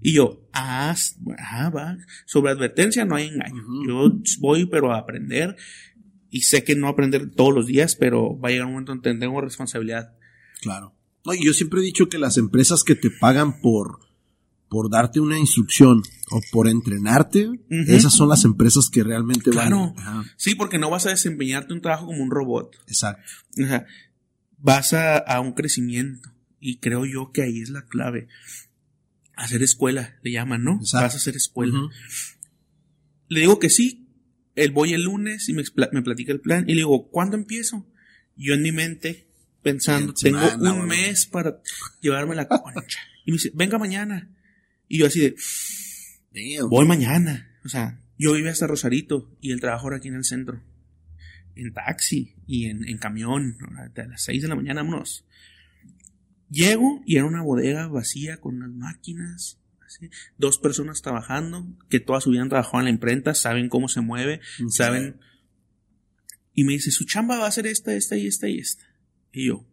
Y 0.00 0.12
yo, 0.12 0.48
ah, 0.52 0.94
ah 1.38 1.70
va. 1.70 1.98
Sobre 2.24 2.52
advertencia 2.52 3.04
no 3.04 3.16
hay 3.16 3.28
engaño. 3.28 3.64
Yo 3.86 4.12
voy, 4.38 4.66
pero 4.66 4.92
a 4.92 4.98
aprender. 4.98 5.56
Y 6.30 6.42
sé 6.42 6.62
que 6.62 6.76
no 6.76 6.88
aprender 6.88 7.30
todos 7.30 7.54
los 7.54 7.66
días, 7.66 7.96
pero 7.96 8.38
va 8.38 8.48
a 8.48 8.52
llegar 8.52 8.66
un 8.66 8.72
momento 8.72 8.92
donde 8.92 9.18
tengo 9.18 9.40
responsabilidad. 9.40 10.14
Claro. 10.60 10.94
No, 11.24 11.34
yo 11.34 11.52
siempre 11.52 11.80
he 11.80 11.84
dicho 11.84 12.08
que 12.08 12.18
las 12.18 12.36
empresas 12.36 12.84
que 12.84 12.94
te 12.94 13.10
pagan 13.10 13.60
por, 13.60 14.00
por 14.68 14.90
darte 14.90 15.20
una 15.20 15.38
instrucción 15.38 16.02
o 16.30 16.40
por 16.52 16.68
entrenarte, 16.68 17.48
esas 17.68 18.14
son 18.14 18.28
las 18.28 18.44
empresas 18.44 18.90
que 18.90 19.02
realmente 19.02 19.50
claro. 19.50 19.94
van. 19.94 20.24
Sí, 20.36 20.54
porque 20.54 20.78
no 20.78 20.90
vas 20.90 21.06
a 21.06 21.10
desempeñarte 21.10 21.72
un 21.72 21.80
trabajo 21.80 22.06
como 22.06 22.22
un 22.22 22.30
robot. 22.30 22.76
Exacto. 22.86 23.22
Sea, 23.52 23.86
vas 24.58 24.92
a, 24.92 25.16
a 25.16 25.40
un 25.40 25.52
crecimiento. 25.52 26.30
Y 26.60 26.78
creo 26.78 27.06
yo 27.06 27.30
que 27.32 27.42
ahí 27.42 27.60
es 27.60 27.70
la 27.70 27.86
clave. 27.86 28.28
Hacer 29.36 29.62
escuela, 29.62 30.16
le 30.22 30.32
llaman, 30.32 30.64
¿no? 30.64 30.78
Vas 30.78 30.94
a 30.94 31.06
hacer 31.06 31.36
escuela. 31.36 31.78
Le 33.28 33.40
digo 33.40 33.58
que 33.58 33.70
sí. 33.70 34.04
Él 34.54 34.72
voy 34.72 34.92
el 34.92 35.04
lunes 35.04 35.48
y 35.48 35.52
me, 35.52 35.62
me, 35.92 36.02
platica 36.02 36.32
el 36.32 36.40
plan. 36.40 36.64
Y 36.64 36.72
le 36.72 36.78
digo, 36.78 37.08
¿cuándo 37.10 37.36
empiezo? 37.36 37.86
Yo 38.36 38.54
en 38.54 38.62
mi 38.62 38.72
mente, 38.72 39.28
pensando, 39.62 40.12
tengo 40.12 40.40
un 40.60 40.86
mes 40.86 41.26
para 41.26 41.60
llevarme 42.00 42.34
la 42.34 42.48
concha. 42.48 42.98
Y 43.24 43.30
me 43.30 43.36
dice, 43.36 43.52
venga 43.54 43.78
mañana. 43.78 44.28
Y 44.88 44.98
yo 44.98 45.06
así 45.06 45.20
de, 45.20 46.62
voy 46.62 46.86
mañana. 46.86 47.58
O 47.64 47.68
sea, 47.68 48.00
yo 48.18 48.32
vivo 48.32 48.48
hasta 48.48 48.66
Rosarito 48.66 49.36
y 49.40 49.52
el 49.52 49.60
trabajo 49.60 49.88
era 49.88 49.98
aquí 49.98 50.08
en 50.08 50.14
el 50.14 50.24
centro. 50.24 50.62
En 51.54 51.72
taxi 51.72 52.34
y 52.46 52.66
en, 52.66 52.88
en 52.88 52.98
camión. 52.98 53.58
A 53.76 54.02
las 54.06 54.22
seis 54.22 54.42
de 54.42 54.48
la 54.48 54.56
mañana, 54.56 54.82
vámonos. 54.82 55.24
Llego 56.50 57.02
y 57.04 57.16
era 57.16 57.26
una 57.26 57.42
bodega 57.42 57.88
vacía 57.88 58.38
con 58.38 58.56
unas 58.56 58.70
máquinas, 58.70 59.60
así, 59.86 60.08
dos 60.38 60.58
personas 60.58 61.02
trabajando, 61.02 61.66
que 61.90 62.00
todas 62.00 62.24
su 62.24 62.30
vida 62.30 62.40
han 62.40 62.48
trabajado 62.48 62.78
en 62.78 62.84
la 62.84 62.90
imprenta, 62.90 63.34
saben 63.34 63.68
cómo 63.68 63.88
se 63.88 64.00
mueve, 64.00 64.40
saben. 64.70 65.20
Y 66.54 66.64
me 66.64 66.72
dice, 66.72 66.90
su 66.90 67.04
chamba 67.04 67.38
va 67.38 67.46
a 67.46 67.52
ser 67.52 67.66
esta, 67.66 67.92
esta 67.94 68.16
y 68.16 68.26
esta 68.26 68.48
y 68.48 68.58
esta. 68.58 68.84
Y 69.30 69.48
yo, 69.48 69.67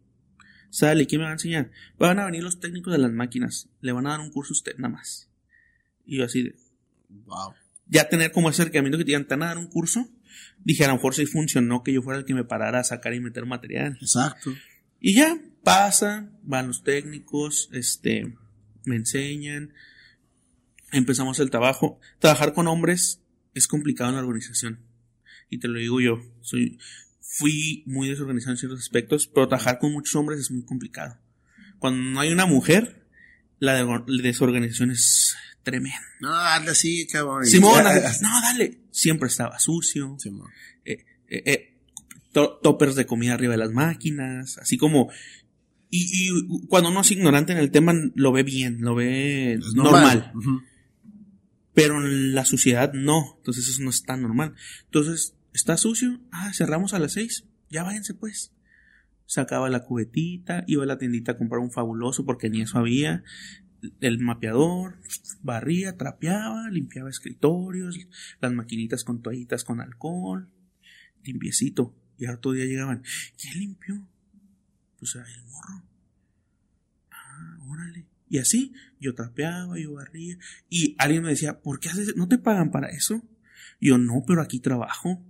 sale, 0.70 1.06
¿quién 1.06 1.20
me 1.20 1.24
va 1.24 1.30
a 1.30 1.34
enseñar? 1.34 1.70
Van 1.98 2.18
a 2.18 2.24
venir 2.24 2.42
los 2.42 2.60
técnicos 2.60 2.92
de 2.92 2.98
las 2.98 3.12
máquinas, 3.12 3.68
le 3.80 3.92
van 3.92 4.06
a 4.06 4.10
dar 4.10 4.20
un 4.20 4.30
curso 4.30 4.52
a 4.52 4.56
usted 4.58 4.76
nada 4.78 4.94
más. 4.94 5.28
Y 6.04 6.18
yo 6.18 6.24
así 6.24 6.42
de, 6.42 6.56
wow. 7.08 7.52
Ya 7.88 8.08
tener 8.08 8.32
como 8.32 8.48
acercamiento 8.48 8.98
que 8.98 9.04
te 9.04 9.08
digan, 9.08 9.26
¿te 9.26 9.34
van 9.34 9.44
a 9.44 9.46
dar 9.46 9.58
un 9.58 9.68
curso? 9.68 10.08
Dije, 10.64 10.84
a 10.84 10.88
lo 10.88 10.94
mejor 10.94 11.14
sí 11.14 11.26
funcionó 11.26 11.82
que 11.82 11.92
yo 11.92 12.02
fuera 12.02 12.18
el 12.18 12.24
que 12.24 12.34
me 12.34 12.44
parara 12.44 12.80
a 12.80 12.84
sacar 12.84 13.14
y 13.14 13.20
meter 13.20 13.46
material. 13.46 13.96
Exacto. 14.00 14.52
Y 15.00 15.14
ya, 15.14 15.38
pasa, 15.62 16.30
van 16.42 16.68
los 16.68 16.82
técnicos, 16.82 17.68
este, 17.72 18.34
me 18.84 18.96
enseñan, 18.96 19.72
empezamos 20.92 21.38
el 21.38 21.50
trabajo. 21.50 22.00
Trabajar 22.18 22.54
con 22.54 22.66
hombres 22.66 23.20
es 23.54 23.66
complicado 23.68 24.10
en 24.10 24.16
la 24.16 24.22
organización. 24.22 24.80
Y 25.48 25.58
te 25.58 25.68
lo 25.68 25.78
digo 25.78 26.00
yo, 26.00 26.22
soy, 26.40 26.78
fui 27.28 27.82
muy 27.86 28.08
desorganizado 28.08 28.52
en 28.52 28.58
ciertos 28.58 28.80
aspectos, 28.80 29.26
pero 29.26 29.48
trabajar 29.48 29.78
con 29.78 29.92
muchos 29.92 30.14
hombres 30.14 30.40
es 30.40 30.50
muy 30.50 30.64
complicado. 30.64 31.18
Cuando 31.78 32.02
no 32.02 32.20
hay 32.20 32.32
una 32.32 32.46
mujer, 32.46 33.06
la, 33.58 34.04
desorganización 34.06 34.90
es 34.90 35.36
tremenda. 35.62 36.00
No, 36.20 36.30
dale 36.30 36.70
así, 36.70 37.06
cabrón. 37.06 37.44
Simón, 37.44 37.84
no, 37.84 38.40
dale. 38.42 38.80
Siempre 38.90 39.28
estaba 39.28 39.58
sucio. 39.58 40.16
Simón. 40.18 40.50
Eh, 40.84 41.04
eh, 41.28 41.42
eh 41.44 41.72
toppers 42.32 42.94
de 42.94 43.06
comida 43.06 43.34
arriba 43.34 43.52
de 43.52 43.58
las 43.58 43.72
máquinas, 43.72 44.58
así 44.58 44.76
como... 44.76 45.10
Y, 45.88 46.28
cuando 46.66 46.90
uno 46.90 47.00
es 47.00 47.10
ignorante 47.10 47.52
en 47.52 47.58
el 47.58 47.70
tema, 47.70 47.94
lo 48.14 48.32
ve 48.32 48.42
bien, 48.42 48.78
lo 48.80 48.94
ve 48.94 49.58
normal. 49.74 50.32
Pero 51.72 52.04
en 52.04 52.34
la 52.34 52.44
suciedad 52.44 52.92
no, 52.92 53.36
entonces 53.38 53.68
eso 53.68 53.82
no 53.82 53.90
es 53.90 54.02
tan 54.02 54.20
normal. 54.20 54.54
Entonces, 54.84 55.35
está 55.56 55.78
sucio, 55.78 56.20
ah, 56.30 56.52
cerramos 56.52 56.92
a 56.92 56.98
las 56.98 57.12
seis, 57.12 57.46
ya 57.70 57.82
váyanse 57.82 58.12
pues. 58.14 58.52
Sacaba 59.24 59.70
la 59.70 59.84
cubetita, 59.84 60.64
iba 60.66 60.84
a 60.84 60.86
la 60.86 60.98
tiendita 60.98 61.32
a 61.32 61.38
comprar 61.38 61.60
un 61.60 61.72
fabuloso 61.72 62.24
porque 62.24 62.50
ni 62.50 62.60
eso 62.60 62.78
había. 62.78 63.24
El 64.00 64.18
mapeador, 64.20 65.00
barría, 65.42 65.96
trapeaba, 65.96 66.68
limpiaba 66.70 67.08
escritorios, 67.08 67.98
las 68.40 68.52
maquinitas 68.52 69.02
con 69.02 69.22
toallitas 69.22 69.64
con 69.64 69.80
alcohol, 69.80 70.48
limpiecito. 71.24 71.94
Y 72.18 72.26
otro 72.26 72.52
día 72.52 72.66
llegaban, 72.66 73.02
¿quién 73.40 73.58
limpió? 73.58 74.06
Pues 74.98 75.16
el 75.16 75.44
morro. 75.44 75.84
Ah, 77.10 77.58
órale. 77.68 78.06
Y 78.28 78.38
así, 78.38 78.74
yo 79.00 79.14
trapeaba, 79.14 79.78
yo 79.78 79.94
barría. 79.94 80.38
Y 80.68 80.94
alguien 80.98 81.22
me 81.22 81.30
decía, 81.30 81.60
¿por 81.60 81.80
qué 81.80 81.88
haces? 81.88 82.14
¿No 82.16 82.28
te 82.28 82.38
pagan 82.38 82.70
para 82.70 82.88
eso? 82.90 83.22
Yo, 83.80 83.98
no, 83.98 84.22
pero 84.26 84.42
aquí 84.42 84.60
trabajo. 84.60 85.24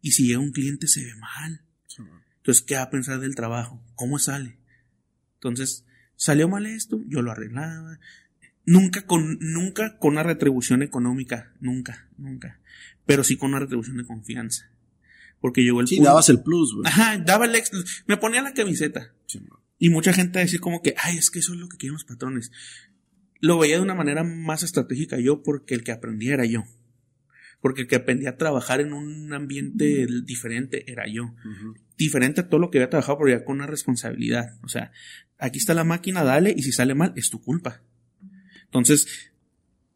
Y 0.00 0.12
si 0.12 0.26
llega 0.26 0.38
un 0.38 0.52
cliente 0.52 0.86
se 0.88 1.04
ve 1.04 1.14
mal. 1.16 1.62
Entonces, 2.38 2.62
¿qué 2.62 2.76
va 2.76 2.82
a 2.82 2.90
pensar 2.90 3.20
del 3.20 3.34
trabajo? 3.34 3.82
¿Cómo 3.94 4.18
sale? 4.18 4.58
Entonces, 5.34 5.84
salió 6.16 6.48
mal 6.48 6.66
esto, 6.66 7.02
yo 7.06 7.22
lo 7.22 7.32
arreglaba. 7.32 7.98
Nunca 8.64 9.06
con, 9.06 9.38
nunca 9.40 9.98
con 9.98 10.12
una 10.12 10.22
retribución 10.22 10.82
económica, 10.82 11.52
nunca, 11.60 12.08
nunca. 12.16 12.60
Pero 13.06 13.24
sí 13.24 13.36
con 13.36 13.50
una 13.50 13.60
retribución 13.60 13.96
de 13.98 14.04
confianza. 14.04 14.70
Porque 15.40 15.62
llegó 15.62 15.80
el 15.80 15.88
Sí, 15.88 16.00
dabas 16.00 16.28
el 16.28 16.42
plus, 16.42 16.74
güey. 16.74 16.86
Ajá, 16.86 17.18
daba 17.18 17.46
el 17.46 17.54
ex, 17.54 17.70
me 18.06 18.16
ponía 18.16 18.42
la 18.42 18.52
camiseta. 18.52 19.12
y 19.78 19.88
mucha 19.88 20.12
gente 20.12 20.38
a 20.38 20.42
decir 20.42 20.60
como 20.60 20.82
que, 20.82 20.94
ay, 20.98 21.16
es 21.16 21.30
que 21.30 21.38
eso 21.38 21.54
es 21.54 21.58
lo 21.60 21.68
que 21.68 21.78
quieren 21.78 21.94
los 21.94 22.04
patrones. 22.04 22.52
Lo 23.40 23.58
veía 23.58 23.76
de 23.76 23.82
una 23.82 23.94
manera 23.94 24.22
más 24.22 24.62
estratégica 24.62 25.18
yo 25.18 25.42
porque 25.42 25.74
el 25.74 25.82
que 25.82 25.92
aprendía 25.92 26.34
era 26.34 26.44
yo. 26.44 26.64
Porque 27.60 27.82
el 27.82 27.88
que 27.88 27.96
aprendía 27.96 28.30
a 28.30 28.36
trabajar 28.36 28.80
en 28.80 28.92
un 28.92 29.32
ambiente 29.32 30.06
diferente 30.24 30.90
era 30.90 31.06
yo. 31.06 31.34
Diferente 31.96 32.40
a 32.40 32.48
todo 32.48 32.60
lo 32.60 32.70
que 32.70 32.78
había 32.78 32.90
trabajado, 32.90 33.18
pero 33.18 33.38
ya 33.38 33.44
con 33.44 33.56
una 33.56 33.66
responsabilidad. 33.66 34.58
O 34.62 34.68
sea, 34.68 34.92
aquí 35.38 35.58
está 35.58 35.74
la 35.74 35.84
máquina, 35.84 36.24
dale, 36.24 36.54
y 36.56 36.62
si 36.62 36.72
sale 36.72 36.94
mal, 36.94 37.12
es 37.16 37.28
tu 37.28 37.42
culpa. 37.42 37.82
Entonces, 38.64 39.30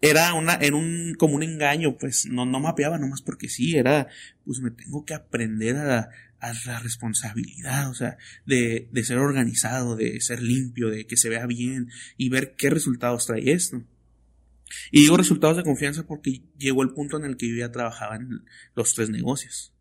era 0.01 0.35
una, 0.35 0.55
era 0.57 0.77
un, 0.77 1.15
como 1.19 1.37
un 1.37 1.43
engaño, 1.43 1.97
pues 1.97 2.27
no, 2.27 2.45
no 2.45 2.61
mapeaba 2.61 2.99
nomás 2.99 3.23
porque 3.23 3.49
sí, 3.49 3.77
era, 3.77 4.09
pues 4.45 4.61
me 4.61 4.71
tengo 4.71 5.07
que 5.07 5.15
aprender 5.15 5.77
a, 5.77 6.11
a 6.41 6.53
la 6.67 6.79
responsabilidad, 6.81 7.89
o 7.89 7.95
sea, 7.95 8.19
de, 8.45 8.89
de 8.93 9.05
ser 9.05 9.17
organizado, 9.17 9.97
de 9.97 10.21
ser 10.21 10.43
limpio, 10.43 10.91
de 10.91 11.07
que 11.07 11.17
se 11.17 11.31
vea 11.31 11.47
bien 11.47 11.89
y 12.19 12.29
ver 12.29 12.55
qué 12.55 12.69
resultados 12.69 13.25
trae 13.27 13.53
esto. 13.53 13.83
Y 14.91 15.01
digo 15.03 15.17
resultados 15.17 15.57
de 15.57 15.63
confianza 15.63 16.07
porque 16.07 16.43
llegó 16.57 16.83
el 16.83 16.91
punto 16.91 17.17
en 17.17 17.25
el 17.25 17.37
que 17.37 17.49
yo 17.49 17.57
ya 17.57 17.73
trabajaba 17.73 18.17
en 18.17 18.45
los 18.75 18.95
tres 18.95 19.11
negocios. 19.11 19.75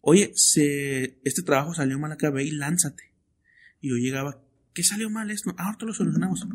Oye, 0.00 0.32
se, 0.34 1.20
este 1.24 1.42
trabajo 1.42 1.74
salió 1.74 1.98
mal 1.98 2.12
acá, 2.12 2.30
ve 2.30 2.44
y 2.44 2.50
lánzate. 2.50 3.14
Y 3.80 3.90
yo 3.90 3.96
llegaba, 3.96 4.42
¿qué 4.74 4.82
salió 4.82 5.08
mal 5.10 5.30
esto? 5.30 5.54
Ah, 5.56 5.66
ahorita 5.66 5.86
lo 5.86 5.94
solucionamos. 5.94 6.46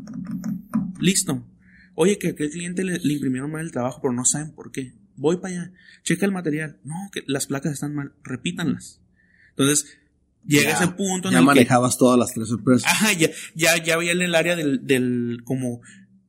Listo. 1.00 1.48
Oye, 1.96 2.20
que 2.20 2.30
aquel 2.30 2.52
cliente 2.52 2.84
le, 2.84 3.00
imprimieron 3.02 3.52
mal 3.52 3.62
el 3.62 3.72
trabajo, 3.72 4.00
pero 4.02 4.14
no 4.14 4.26
saben 4.26 4.52
por 4.52 4.72
qué. 4.72 4.94
Voy 5.16 5.38
para 5.38 5.54
allá, 5.54 5.74
checa 6.04 6.26
el 6.26 6.32
material. 6.32 6.80
No, 6.84 6.94
que 7.12 7.24
las 7.26 7.48
placas 7.48 7.74
están 7.74 7.96
mal, 7.96 8.14
repítanlas. 8.24 9.02
Entonces, 9.50 9.98
llega 10.46 10.74
ese 10.74 10.90
punto 10.90 11.30
en 11.30 11.36
ya 11.36 11.42
manejabas 11.42 11.98
todas 11.98 12.20
las 12.20 12.34
tres 12.34 12.52
empresas. 12.52 12.86
Ajá, 12.86 13.14
ya, 13.14 13.30
ya, 13.56 13.84
ya 13.84 13.96
había 13.96 14.12
en 14.12 14.22
el 14.22 14.36
área 14.36 14.56
del, 14.56 14.86
del, 14.86 15.42
como, 15.44 15.82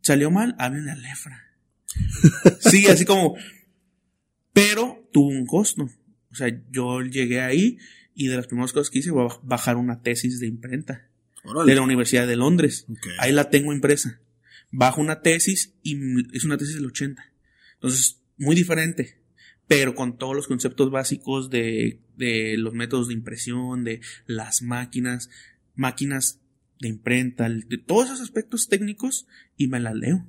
salió 0.08 0.30
mal, 0.30 0.54
háblenle 0.58 0.92
a 0.92 0.96
Lefra. 0.96 1.44
sí, 2.60 2.86
así 2.86 3.04
como, 3.04 3.36
pero 4.52 5.08
tuvo 5.12 5.28
un 5.28 5.46
costo. 5.46 5.88
O 6.30 6.34
sea, 6.34 6.48
yo 6.70 7.00
llegué 7.02 7.40
ahí 7.40 7.78
y 8.14 8.28
de 8.28 8.36
las 8.36 8.46
primeras 8.46 8.72
cosas 8.72 8.90
que 8.90 8.98
hice 9.00 9.10
fue 9.10 9.26
bajar 9.42 9.76
una 9.76 10.02
tesis 10.02 10.40
de 10.40 10.46
imprenta. 10.46 11.08
De 11.64 11.74
la 11.74 11.82
Universidad 11.82 12.26
de 12.26 12.36
Londres. 12.36 12.86
Ahí 13.18 13.32
la 13.32 13.48
tengo 13.48 13.72
impresa 13.72 14.20
bajo 14.70 15.00
una 15.00 15.22
tesis 15.22 15.74
y 15.82 15.96
es 16.36 16.44
una 16.44 16.58
tesis 16.58 16.74
del 16.74 16.86
80. 16.86 17.22
Entonces, 17.74 18.20
muy 18.36 18.54
diferente, 18.54 19.18
pero 19.66 19.94
con 19.94 20.18
todos 20.18 20.34
los 20.34 20.48
conceptos 20.48 20.90
básicos 20.90 21.50
de, 21.50 22.00
de 22.16 22.56
los 22.58 22.74
métodos 22.74 23.08
de 23.08 23.14
impresión, 23.14 23.84
de 23.84 24.00
las 24.26 24.62
máquinas, 24.62 25.30
máquinas 25.74 26.40
de 26.80 26.88
imprenta, 26.88 27.48
de 27.48 27.78
todos 27.78 28.06
esos 28.06 28.20
aspectos 28.20 28.68
técnicos 28.68 29.26
y 29.56 29.68
me 29.68 29.80
la 29.80 29.94
leo. 29.94 30.26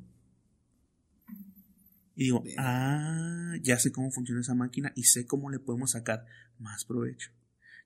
Y 2.16 2.26
digo, 2.26 2.44
ah, 2.58 3.54
ya 3.62 3.80
sé 3.80 3.92
cómo 3.92 4.12
funciona 4.12 4.42
esa 4.42 4.56
máquina 4.56 4.92
y 4.96 5.04
sé 5.04 5.26
cómo 5.26 5.50
le 5.50 5.60
podemos 5.60 5.92
sacar 5.92 6.26
más 6.58 6.84
provecho. 6.86 7.32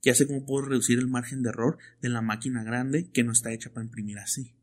Ya 0.01 0.15
sé 0.15 0.27
cómo 0.27 0.45
puedo 0.45 0.65
reducir 0.65 0.97
el 0.97 1.07
margen 1.07 1.43
de 1.43 1.49
error 1.49 1.77
de 2.01 2.09
la 2.09 2.21
máquina 2.21 2.63
grande 2.63 3.09
que 3.11 3.23
no 3.23 3.31
está 3.31 3.51
hecha 3.51 3.71
para 3.71 3.85
imprimir 3.85 4.17
así. 4.19 4.55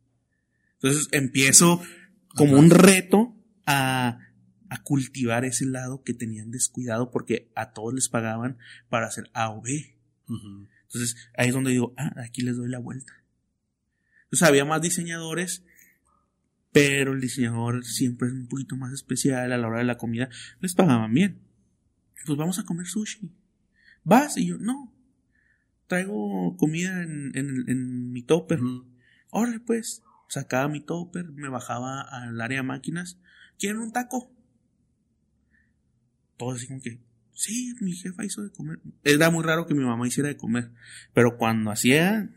Entonces 0.74 1.08
empiezo 1.12 1.80
como 2.34 2.58
un 2.58 2.70
reto 2.70 3.36
a, 3.66 4.18
a, 4.68 4.82
cultivar 4.82 5.44
ese 5.44 5.66
lado 5.66 6.02
que 6.02 6.14
tenían 6.14 6.50
descuidado 6.50 7.10
porque 7.10 7.50
a 7.54 7.72
todos 7.72 7.94
les 7.94 8.08
pagaban 8.08 8.58
para 8.88 9.06
hacer 9.06 9.30
A 9.34 9.50
o 9.50 9.62
B. 9.62 9.96
Entonces 10.82 11.16
ahí 11.36 11.48
es 11.48 11.54
donde 11.54 11.70
digo, 11.70 11.94
ah, 11.96 12.12
aquí 12.24 12.42
les 12.42 12.56
doy 12.56 12.68
la 12.68 12.78
vuelta. 12.78 13.19
Entonces 14.30 14.48
había 14.48 14.64
más 14.64 14.80
diseñadores, 14.80 15.64
pero 16.72 17.12
el 17.12 17.20
diseñador 17.20 17.84
siempre 17.84 18.28
es 18.28 18.34
un 18.34 18.46
poquito 18.46 18.76
más 18.76 18.92
especial 18.92 19.52
a 19.52 19.58
la 19.58 19.66
hora 19.66 19.78
de 19.78 19.84
la 19.84 19.96
comida. 19.96 20.28
Les 20.60 20.74
pagaban 20.74 21.12
bien. 21.12 21.40
Pues 22.24 22.38
vamos 22.38 22.58
a 22.60 22.64
comer 22.64 22.86
sushi. 22.86 23.32
¿Vas? 24.04 24.36
Y 24.36 24.46
yo, 24.46 24.58
no. 24.58 24.94
Traigo 25.88 26.56
comida 26.56 27.02
en, 27.02 27.32
en, 27.34 27.64
en 27.68 28.12
mi 28.12 28.22
topper. 28.22 28.60
Órale, 29.30 29.58
pues 29.58 30.02
sacaba 30.28 30.68
mi 30.68 30.80
topper, 30.80 31.28
me 31.32 31.48
bajaba 31.48 32.02
al 32.02 32.40
área 32.40 32.58
de 32.58 32.66
máquinas. 32.66 33.18
¿Quieren 33.58 33.80
un 33.80 33.92
taco? 33.92 34.32
Todo 36.36 36.52
así 36.52 36.68
como 36.68 36.80
que, 36.80 37.00
sí, 37.34 37.74
mi 37.80 37.92
jefa 37.92 38.24
hizo 38.24 38.42
de 38.42 38.50
comer. 38.50 38.78
Era 39.02 39.30
muy 39.30 39.44
raro 39.44 39.66
que 39.66 39.74
mi 39.74 39.84
mamá 39.84 40.06
hiciera 40.06 40.28
de 40.28 40.36
comer, 40.36 40.70
pero 41.12 41.36
cuando 41.36 41.70
hacía, 41.70 42.30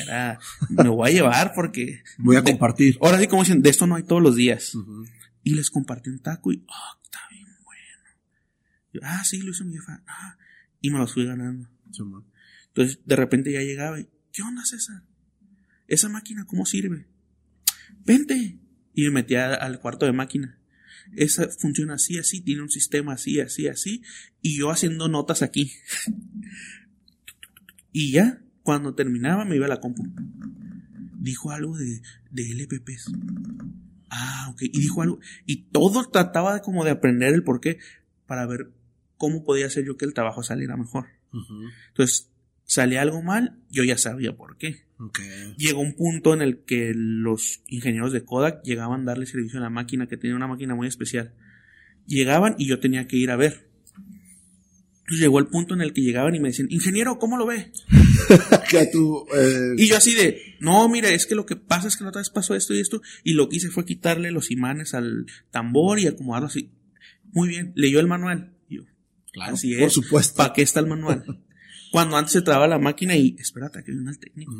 era, 0.00 0.38
me 0.68 0.88
voy 0.88 1.10
a 1.10 1.12
llevar 1.14 1.52
porque... 1.54 2.02
Voy 2.18 2.36
a 2.36 2.42
compartir. 2.42 2.98
ahora 3.00 3.18
sí, 3.18 3.26
como 3.26 3.42
dicen, 3.42 3.62
de 3.62 3.70
esto 3.70 3.86
no 3.86 3.96
hay 3.96 4.02
todos 4.02 4.22
los 4.22 4.36
días. 4.36 4.76
Y 5.42 5.54
les 5.54 5.70
compartí 5.70 6.10
un 6.10 6.20
taco 6.20 6.52
y, 6.52 6.64
oh, 6.68 7.00
está 7.04 7.20
bien 7.30 7.46
bueno. 7.64 9.02
ah, 9.02 9.24
sí, 9.24 9.42
lo 9.42 9.50
hizo 9.50 9.64
mi 9.64 9.74
jefa. 9.74 10.02
Ah, 10.06 10.36
y 10.80 10.90
me 10.90 10.98
los 10.98 11.12
fui 11.12 11.24
ganando. 11.24 11.68
Entonces, 12.68 13.00
de 13.04 13.16
repente 13.16 13.52
ya 13.52 13.60
llegaba 13.60 14.00
y, 14.00 14.08
¿qué 14.32 14.42
onda, 14.42 14.64
César? 14.64 15.02
¿Esa 15.88 16.08
máquina 16.08 16.46
cómo 16.46 16.64
sirve? 16.64 17.06
vente. 18.04 18.58
Y 18.94 19.04
me 19.04 19.10
metía 19.10 19.54
al 19.54 19.80
cuarto 19.80 20.06
de 20.06 20.12
máquina. 20.12 20.58
Esa 21.16 21.48
funciona 21.48 21.94
así, 21.94 22.18
así, 22.18 22.40
tiene 22.40 22.62
un 22.62 22.70
sistema 22.70 23.14
así, 23.14 23.40
así, 23.40 23.66
así. 23.66 24.02
Y 24.40 24.58
yo 24.58 24.70
haciendo 24.70 25.08
notas 25.08 25.42
aquí. 25.42 25.72
y 27.92 28.12
ya, 28.12 28.42
cuando 28.62 28.94
terminaba 28.94 29.44
me 29.44 29.56
iba 29.56 29.66
a 29.66 29.68
la 29.68 29.80
compu. 29.80 30.02
Dijo 31.18 31.50
algo 31.50 31.76
de, 31.76 32.02
de 32.30 32.54
LPPs. 32.54 33.12
Ah, 34.10 34.48
ok. 34.50 34.62
Y 34.62 34.80
dijo 34.80 35.02
algo. 35.02 35.20
Y 35.46 35.64
todo 35.70 36.08
trataba 36.10 36.60
como 36.60 36.84
de 36.84 36.90
aprender 36.90 37.32
el 37.32 37.44
por 37.44 37.60
qué 37.60 37.78
para 38.26 38.46
ver 38.46 38.72
cómo 39.16 39.44
podía 39.44 39.66
hacer 39.66 39.84
yo 39.84 39.96
que 39.96 40.04
el 40.04 40.14
trabajo 40.14 40.42
saliera 40.42 40.76
mejor. 40.76 41.06
Entonces, 41.88 42.30
salía 42.64 43.02
algo 43.02 43.22
mal, 43.22 43.58
yo 43.70 43.84
ya 43.84 43.96
sabía 43.96 44.36
por 44.36 44.56
qué. 44.56 44.84
Llegó 45.56 45.80
un 45.80 45.94
punto 45.94 46.34
en 46.34 46.42
el 46.42 46.64
que 46.64 46.92
los 46.94 47.62
ingenieros 47.68 48.12
de 48.12 48.24
Kodak 48.24 48.62
llegaban 48.62 49.02
a 49.02 49.04
darle 49.04 49.26
servicio 49.26 49.58
a 49.58 49.62
la 49.62 49.70
máquina, 49.70 50.06
que 50.06 50.16
tenía 50.16 50.36
una 50.36 50.46
máquina 50.46 50.74
muy 50.74 50.88
especial. 50.88 51.34
Llegaban 52.06 52.54
y 52.58 52.66
yo 52.66 52.80
tenía 52.80 53.06
que 53.06 53.16
ir 53.16 53.30
a 53.30 53.36
ver. 53.36 53.68
llegó 55.08 55.38
el 55.38 55.46
punto 55.46 55.74
en 55.74 55.82
el 55.82 55.92
que 55.92 56.02
llegaban 56.02 56.34
y 56.34 56.40
me 56.40 56.48
decían, 56.48 56.68
ingeniero, 56.70 57.18
¿cómo 57.18 57.36
lo 57.36 57.46
ve? 57.46 57.72
Eh, 58.74 59.74
y 59.76 59.86
yo 59.86 59.98
así 59.98 60.14
de, 60.14 60.56
no, 60.58 60.88
mire, 60.88 61.14
es 61.14 61.26
que 61.26 61.34
lo 61.34 61.44
que 61.44 61.56
pasa 61.56 61.88
es 61.88 61.96
que 61.96 62.04
la 62.04 62.08
otra 62.08 62.20
vez 62.20 62.30
pasó 62.30 62.54
esto 62.54 62.72
y 62.72 62.80
esto, 62.80 63.02
y 63.22 63.34
lo 63.34 63.48
que 63.48 63.56
hice 63.56 63.68
fue 63.68 63.84
quitarle 63.84 64.30
los 64.30 64.50
imanes 64.50 64.94
al 64.94 65.26
tambor 65.50 66.00
y 66.00 66.06
acomodarlo 66.06 66.48
así. 66.48 66.70
Muy 67.32 67.48
bien, 67.48 67.72
leyó 67.76 68.00
el 68.00 68.06
manual. 68.06 68.54
yo, 68.70 68.84
claro, 69.32 69.54
así 69.54 69.74
por 69.74 69.90
supuesto. 69.90 70.36
¿Para 70.36 70.54
qué 70.54 70.62
está 70.62 70.80
el 70.80 70.86
manual? 70.86 71.24
Cuando 71.92 72.16
antes 72.16 72.32
se 72.32 72.40
traba 72.40 72.66
la 72.66 72.78
máquina 72.78 73.14
y, 73.14 73.36
espérate, 73.38 73.84
que 73.84 73.92
viene 73.92 74.10
el 74.10 74.18
técnico. 74.18 74.52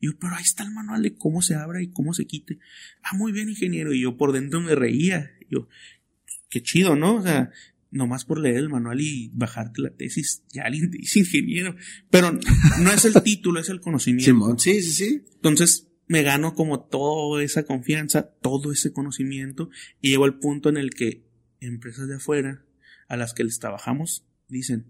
Y 0.00 0.06
yo, 0.06 0.12
pero 0.20 0.36
ahí 0.36 0.44
está 0.44 0.62
el 0.62 0.70
manual 0.70 1.02
de 1.02 1.16
cómo 1.16 1.42
se 1.42 1.56
abra 1.56 1.82
y 1.82 1.90
cómo 1.90 2.14
se 2.14 2.26
quite. 2.26 2.60
Ah, 3.02 3.16
muy 3.16 3.32
bien, 3.32 3.48
ingeniero. 3.48 3.92
Y 3.92 4.02
yo 4.02 4.16
por 4.16 4.32
dentro 4.32 4.60
me 4.60 4.76
reía. 4.76 5.32
yo, 5.50 5.66
qué 6.48 6.62
chido, 6.62 6.94
¿no? 6.94 7.16
O 7.16 7.22
sea, 7.22 7.50
nomás 7.90 8.24
por 8.24 8.38
leer 8.40 8.58
el 8.58 8.68
manual 8.68 9.00
y 9.00 9.30
bajarte 9.34 9.82
la 9.82 9.90
tesis, 9.90 10.42
ya 10.52 10.62
alguien 10.62 10.90
te 10.90 10.98
dice 10.98 11.20
ingeniero. 11.20 11.74
Pero 12.10 12.32
no 12.80 12.92
es 12.92 13.04
el 13.04 13.22
título, 13.22 13.60
es 13.60 13.68
el 13.68 13.80
conocimiento. 13.80 14.58
sí, 14.58 14.82
sí, 14.82 14.92
sí. 14.92 15.24
Entonces, 15.34 15.88
me 16.06 16.22
gano 16.22 16.54
como 16.54 16.80
toda 16.80 17.42
esa 17.42 17.64
confianza, 17.64 18.30
todo 18.42 18.72
ese 18.72 18.92
conocimiento, 18.92 19.70
y 20.00 20.10
llego 20.10 20.24
al 20.24 20.38
punto 20.38 20.68
en 20.68 20.76
el 20.76 20.90
que 20.90 21.24
empresas 21.60 22.08
de 22.08 22.16
afuera, 22.16 22.64
a 23.08 23.16
las 23.16 23.34
que 23.34 23.44
les 23.44 23.58
trabajamos, 23.58 24.24
dicen, 24.48 24.86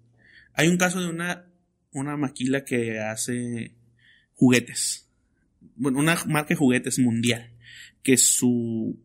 hay 0.54 0.68
un 0.68 0.76
caso 0.76 1.00
de 1.00 1.08
una, 1.08 1.46
una 1.92 2.16
maquila 2.16 2.64
que 2.64 3.00
hace 3.00 3.74
juguetes. 4.34 5.08
Bueno, 5.76 5.98
una 5.98 6.16
marca 6.26 6.50
de 6.50 6.56
juguetes 6.56 6.98
mundial. 6.98 7.54
Que 8.02 8.16
su 8.16 8.98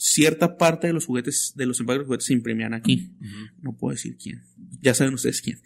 cierta 0.00 0.56
parte 0.56 0.86
de 0.86 0.94
los 0.94 1.04
juguetes, 1.04 1.52
de 1.56 1.66
los 1.66 1.78
empacos 1.78 2.00
de 2.00 2.06
juguetes 2.06 2.26
se 2.26 2.32
imprimían 2.32 2.72
aquí. 2.72 3.12
No 3.60 3.76
puedo 3.76 3.92
decir 3.92 4.16
quién. 4.16 4.42
Ya 4.80 4.94
saben 4.94 5.12
ustedes 5.12 5.42
quién. 5.42 5.60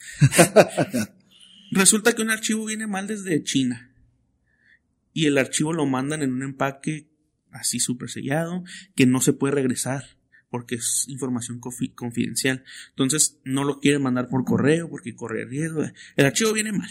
Resulta 1.71 2.15
que 2.15 2.23
un 2.23 2.31
archivo 2.31 2.67
viene 2.67 2.89
mal 2.89 3.07
desde 3.07 3.45
China. 3.45 3.95
Y 5.13 5.27
el 5.27 5.39
archivo 5.39 5.73
lo 5.73 5.87
mandan 5.87 6.23
en 6.23 6.33
un 6.33 6.43
empaque 6.43 7.09
así 7.53 7.79
súper 7.79 8.11
sellado, 8.11 8.65
que 8.97 9.07
no 9.07 9.21
se 9.21 9.35
puede 9.35 9.55
regresar 9.55 10.05
porque 10.51 10.75
es 10.75 11.05
información 11.09 11.61
confidencial. 11.95 12.65
Entonces 12.91 13.41
no 13.45 13.63
lo 13.63 13.79
quieren 13.79 14.03
mandar 14.03 14.29
por 14.29 14.45
correo 14.45 14.91
porque 14.91 15.15
corre 15.15 15.45
riesgo. 15.45 15.85
El 16.17 16.27
archivo 16.27 16.53
viene 16.53 16.73
mal. 16.73 16.91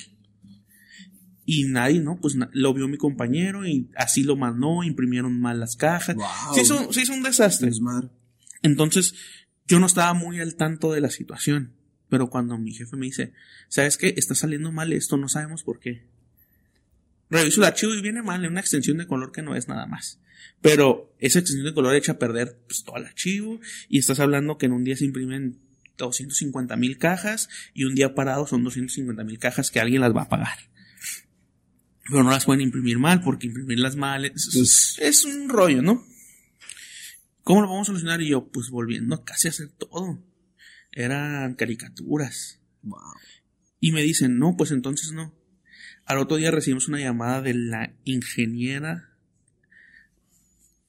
Y 1.45 1.65
nadie, 1.65 1.99
¿no? 1.99 2.19
Pues 2.19 2.35
lo 2.51 2.73
vio 2.73 2.87
mi 2.87 2.97
compañero 2.97 3.65
y 3.67 3.89
así 3.95 4.23
lo 4.23 4.35
mandó, 4.35 4.83
imprimieron 4.83 5.39
mal 5.39 5.59
las 5.59 5.75
cajas. 5.75 6.15
Se, 6.53 6.61
hizo, 6.61 6.93
se, 6.93 7.01
hizo, 7.01 7.13
un 7.13 7.23
desastre. 7.23 7.69
Entonces, 8.61 9.13
yo 9.67 9.79
no 9.79 9.85
estaba 9.85 10.13
muy 10.13 10.39
al 10.39 10.55
tanto 10.55 10.93
de 10.93 11.01
la 11.01 11.09
situación. 11.09 11.73
Pero 12.09 12.29
cuando 12.29 12.57
mi 12.57 12.73
jefe 12.73 12.95
me 12.95 13.07
dice, 13.07 13.33
¿sabes 13.69 13.97
qué? 13.97 14.13
Está 14.15 14.35
saliendo 14.35 14.71
mal 14.71 14.93
esto, 14.93 15.17
no 15.17 15.27
sabemos 15.27 15.63
por 15.63 15.79
qué. 15.79 16.05
Reviso 17.29 17.61
el 17.61 17.65
archivo 17.65 17.93
y 17.95 18.01
viene 18.01 18.21
mal, 18.21 18.45
en 18.45 18.51
una 18.51 18.59
extensión 18.59 18.97
de 18.97 19.07
color 19.07 19.31
que 19.31 19.41
no 19.41 19.55
es 19.55 19.67
nada 19.67 19.87
más. 19.87 20.19
Pero 20.61 21.13
esa 21.19 21.39
extensión 21.39 21.65
de 21.65 21.73
color 21.73 21.95
echa 21.95 22.13
a 22.13 22.19
perder 22.19 22.59
pues, 22.67 22.83
todo 22.83 22.97
el 22.97 23.05
archivo 23.05 23.59
y 23.89 23.97
estás 23.97 24.19
hablando 24.19 24.57
que 24.57 24.67
en 24.67 24.73
un 24.73 24.83
día 24.83 24.95
se 24.95 25.05
imprimen 25.05 25.59
250 25.97 26.75
mil 26.75 26.97
cajas 26.97 27.49
y 27.73 27.85
un 27.85 27.95
día 27.95 28.15
parado 28.15 28.47
son 28.47 28.63
250 28.63 29.23
mil 29.23 29.39
cajas 29.39 29.71
que 29.71 29.79
alguien 29.79 30.01
las 30.01 30.15
va 30.15 30.23
a 30.23 30.29
pagar. 30.29 30.57
Pero 32.09 32.23
no 32.23 32.31
las 32.31 32.45
pueden 32.45 32.61
imprimir 32.61 32.99
mal 32.99 33.21
porque 33.21 33.47
imprimirlas 33.47 33.95
mal 33.95 34.25
es, 34.25 34.49
pues 34.53 34.97
es 34.99 35.23
un 35.25 35.49
rollo, 35.49 35.81
¿no? 35.81 36.05
¿Cómo 37.43 37.61
lo 37.61 37.67
vamos 37.67 37.83
a 37.83 37.91
solucionar? 37.91 38.21
Y 38.21 38.29
yo, 38.29 38.49
pues 38.49 38.69
volviendo 38.69 39.23
casi 39.23 39.47
a 39.47 39.51
hacer 39.51 39.69
todo. 39.69 40.23
Eran 40.91 41.55
caricaturas. 41.55 42.61
Y 43.79 43.91
me 43.91 44.01
dicen, 44.01 44.37
no, 44.37 44.55
pues 44.57 44.71
entonces 44.71 45.11
no. 45.11 45.33
Al 46.05 46.17
otro 46.19 46.37
día 46.37 46.51
recibimos 46.51 46.87
una 46.87 46.99
llamada 46.99 47.41
de 47.41 47.53
la 47.53 47.95
ingeniera 48.03 49.13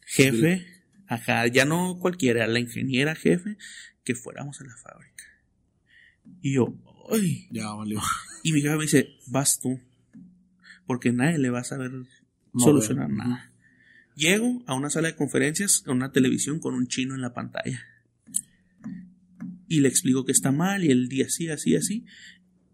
jefe, 0.01 0.67
ajá, 1.07 1.47
ya 1.49 1.65
no 1.65 1.99
cualquiera, 1.99 2.47
la 2.47 2.61
ingeniera 2.61 3.15
jefe, 3.15 3.57
que 4.05 4.15
fuéramos 4.15 4.61
a 4.61 4.65
la 4.65 4.77
fábrica. 4.77 5.25
Y 6.41 6.55
yo, 6.55 6.77
¡ay! 7.11 7.49
Ya 7.51 7.73
valió. 7.73 8.01
Y 8.43 8.53
mi 8.53 8.61
jefe 8.61 8.77
me 8.77 8.83
dice, 8.83 9.17
vas 9.27 9.61
tú, 9.61 9.81
porque 10.87 11.13
nadie 11.13 11.39
le 11.39 11.51
va 11.51 11.61
a 11.61 11.65
saber 11.65 11.93
solucionar 12.57 13.11
nada. 13.11 13.51
Llego 14.17 14.63
a 14.67 14.75
una 14.75 14.91
sala 14.91 15.09
de 15.09 15.17
conferencias, 15.17 15.83
a 15.87 15.93
una 15.93 16.13
televisión 16.13 16.61
con 16.61 16.75
un 16.75 16.87
chino 16.87 17.15
en 17.15 17.21
la 17.21 17.35
pantalla. 17.35 17.83
Y 19.67 19.81
le 19.81 19.89
explico 19.89 20.25
que 20.25 20.33
está 20.33 20.53
mal 20.53 20.85
y 20.85 20.91
el 20.91 21.09
día 21.09 21.27
así, 21.27 21.49
así, 21.49 21.75
así. 21.75 22.07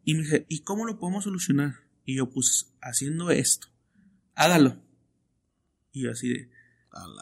Y 0.05 0.15
me 0.15 0.23
dice, 0.23 0.47
¿y 0.49 0.61
cómo 0.61 0.85
lo 0.85 0.99
podemos 0.99 1.25
solucionar? 1.25 1.77
Y 2.05 2.17
yo, 2.17 2.31
pues, 2.31 2.75
haciendo 2.83 3.31
esto. 3.31 3.69
Hágalo. 4.35 4.83
Y 5.93 6.03
yo 6.03 6.11
así 6.11 6.29
de, 6.29 6.51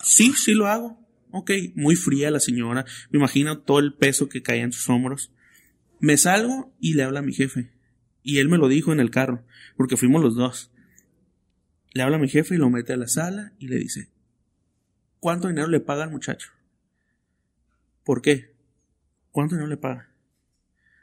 sí, 0.03 0.33
sí 0.33 0.55
lo 0.55 0.67
hago. 0.67 1.07
Ok, 1.31 1.51
muy 1.75 1.95
fría 1.95 2.31
la 2.31 2.41
señora. 2.41 2.87
Me 3.11 3.19
imagino 3.19 3.59
todo 3.59 3.79
el 3.81 3.95
peso 3.95 4.29
que 4.29 4.43
caía 4.43 4.63
en 4.63 4.73
sus 4.73 4.89
hombros. 4.89 5.31
Me 6.01 6.17
salgo 6.17 6.75
y 6.81 6.95
le 6.95 7.03
habla 7.03 7.21
a 7.21 7.23
mi 7.23 7.35
jefe. 7.35 7.71
Y 8.23 8.39
él 8.39 8.49
me 8.49 8.59
lo 8.59 8.69
dijo 8.69 8.93
en 8.93 9.01
el 9.01 9.11
carro, 9.11 9.45
porque 9.77 9.97
fuimos 9.97 10.23
los 10.23 10.35
dos. 10.35 10.71
Le 11.93 12.03
habla 12.03 12.17
a 12.17 12.21
mi 12.21 12.29
jefe 12.29 12.55
y 12.55 12.59
lo 12.59 12.71
mete 12.71 12.93
a 12.93 12.97
la 12.97 13.09
sala 13.09 13.53
y 13.59 13.69
le 13.69 13.77
dice, 13.77 14.11
¿cuánto 15.21 15.49
dinero 15.49 15.69
le 15.69 15.81
paga 15.81 16.05
al 16.05 16.11
muchacho? 16.11 16.51
¿Por 18.05 18.23
qué? 18.23 18.55
¿Cuánto 19.31 19.55
dinero 19.55 19.69
le 19.69 19.77
paga? 19.77 20.11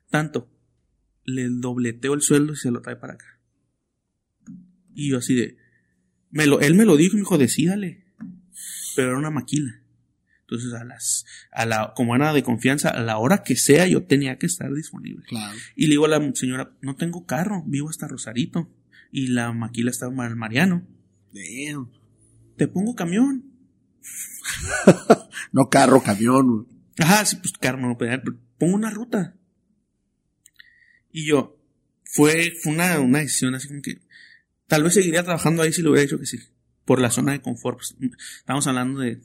Tanto. 0.10 0.50
Le 1.24 1.48
dobleteo 1.50 2.14
el 2.14 2.22
sueldo 2.22 2.54
y 2.54 2.58
se 2.58 2.72
lo 2.72 2.82
trae 2.82 2.96
para 2.96 3.14
acá. 3.14 3.40
Y 4.94 5.10
yo 5.10 5.18
así 5.18 5.36
de, 5.36 5.58
me 6.30 6.46
lo, 6.46 6.62
él 6.62 6.76
me 6.76 6.86
lo 6.86 6.96
dijo 6.98 7.14
y 7.14 7.16
me 7.18 7.22
dijo, 7.22 7.38
decídale 7.38 8.06
pero 8.96 9.10
era 9.10 9.18
una 9.20 9.30
maquila. 9.30 9.82
Entonces, 10.42 10.74
a 10.74 10.84
las, 10.84 11.26
a 11.52 11.66
la, 11.66 11.94
como 11.96 12.16
era 12.16 12.32
de 12.32 12.44
confianza, 12.44 12.90
a 12.90 13.02
la 13.02 13.18
hora 13.18 13.44
que 13.44 13.56
sea, 13.56 13.88
yo 13.88 14.04
tenía 14.04 14.38
que 14.38 14.46
estar 14.46 14.72
disponible. 14.74 15.26
Y 15.76 15.88
le 15.88 15.92
digo 15.92 16.06
a 16.06 16.10
la 16.10 16.32
señora, 16.34 16.72
no 16.82 16.96
tengo 16.96 17.26
carro, 17.26 17.64
vivo 17.66 17.90
hasta 17.90 18.08
Rosarito. 18.08 18.70
Y 19.12 19.28
la 19.28 19.52
maquila 19.54 19.92
está 19.92 20.08
en 20.08 20.38
Mariano. 20.38 20.88
Te 22.58 22.68
pongo 22.68 22.96
camión. 22.96 23.46
no 25.52 25.70
carro, 25.70 26.02
camión. 26.02 26.68
Ajá, 26.98 27.26
sí, 27.26 27.38
pues 27.38 27.54
carro, 27.54 27.80
no, 27.80 27.98
pongo 28.58 28.76
una 28.76 28.90
ruta. 28.90 29.36
Y 31.12 31.26
yo, 31.28 31.62
fue, 32.04 32.54
fue 32.62 32.74
una, 32.74 33.00
una 33.00 33.20
decisión 33.20 33.56
así 33.56 33.68
como 33.68 33.82
que, 33.82 34.02
tal 34.68 34.84
vez 34.84 34.94
seguiría 34.94 35.24
trabajando 35.24 35.62
ahí 35.62 35.74
si 35.74 35.82
lo 35.82 35.92
hubiera 35.92 36.04
dicho 36.04 36.20
que 36.20 36.26
sí 36.26 36.40
por 36.86 37.02
la 37.02 37.12
zona 37.12 37.34
de 37.34 37.42
confort. 37.42 37.80
Pues, 37.80 37.96
estamos 38.38 38.66
hablando 38.68 39.02
de 39.02 39.22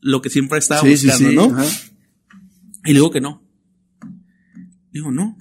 lo 0.00 0.22
que 0.22 0.30
siempre 0.30 0.58
estaba 0.58 0.82
buscando, 0.82 1.50
¿no? 1.50 1.64
Y 2.84 2.88
le 2.88 2.94
digo 2.94 3.10
que 3.10 3.20
no. 3.20 3.44
Digo, 4.92 5.10
no. 5.10 5.36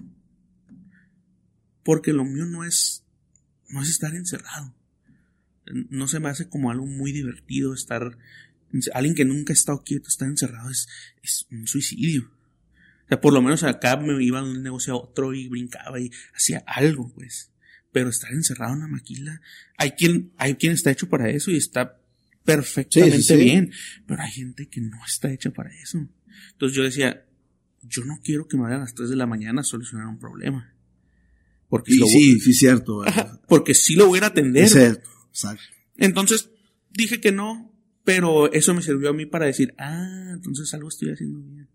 Porque 1.84 2.12
lo 2.12 2.26
mío 2.26 2.46
no 2.46 2.64
es, 2.66 3.05
no 3.76 3.84
es 3.84 3.90
estar 3.90 4.16
encerrado. 4.16 4.74
No 5.90 6.08
se 6.08 6.20
me 6.20 6.30
hace 6.30 6.48
como 6.48 6.72
algo 6.72 6.86
muy 6.86 7.12
divertido 7.12 7.74
estar, 7.74 8.18
alguien 8.94 9.16
que 9.16 9.26
nunca 9.26 9.52
ha 9.52 9.56
estado 9.56 9.84
quieto, 9.84 10.08
estar 10.08 10.28
encerrado 10.28 10.70
es, 10.70 10.88
es 11.22 11.46
un 11.52 11.68
suicidio. 11.68 12.32
O 13.06 13.08
sea, 13.08 13.22
por 13.22 13.34
lo 13.34 13.42
menos 13.42 13.64
acá 13.64 13.98
me 13.98 14.24
iba 14.24 14.42
de 14.42 14.50
un 14.50 14.64
negocio 14.64 14.94
a 14.94 14.98
otro 14.98 15.34
y 15.34 15.48
brincaba 15.48 16.00
y 16.00 16.12
hacía 16.34 16.64
algo, 16.66 17.12
pues 17.14 17.52
pero 17.96 18.10
estar 18.10 18.34
encerrado 18.34 18.74
en 18.74 18.80
una 18.80 18.88
maquila, 18.90 19.40
hay 19.78 19.92
quien, 19.92 20.34
hay 20.36 20.56
quien 20.56 20.74
está 20.74 20.92
hecho 20.92 21.08
para 21.08 21.30
eso 21.30 21.50
y 21.50 21.56
está 21.56 21.98
perfectamente 22.44 23.38
bien, 23.38 23.72
pero 24.06 24.22
hay 24.22 24.32
gente 24.32 24.68
que 24.68 24.82
no 24.82 24.98
está 25.08 25.32
hecha 25.32 25.52
para 25.52 25.74
eso. 25.74 26.06
Entonces 26.52 26.76
yo 26.76 26.84
decía, 26.84 27.26
yo 27.84 28.04
no 28.04 28.20
quiero 28.22 28.50
que 28.50 28.58
me 28.58 28.64
vayan 28.64 28.80
a 28.80 28.82
las 28.82 28.96
3 28.96 29.12
de 29.12 29.16
la 29.16 29.28
mañana 29.28 29.62
a 29.62 29.64
solucionar 29.64 30.08
un 30.08 30.20
problema. 30.20 30.75
Porque 31.76 31.94
sí, 31.94 32.08
sí, 32.08 32.40
sí, 32.40 32.54
cierto. 32.54 33.04
porque 33.48 33.74
sí 33.74 33.96
lo 33.96 34.08
voy 34.08 34.20
a 34.20 34.28
atender. 34.28 34.70
Cierto, 34.70 35.10
Entonces 35.98 36.50
dije 36.92 37.20
que 37.20 37.32
no, 37.32 37.74
pero 38.06 38.52
eso 38.54 38.74
me 38.74 38.82
sirvió 38.82 39.10
a 39.10 39.14
mí 39.14 39.26
para 39.26 39.46
decir, 39.46 39.74
ah, 39.78 40.32
entonces 40.34 40.74
algo 40.74 40.88
estoy 40.88 41.10
haciendo 41.10 41.42
bien. 41.42 41.68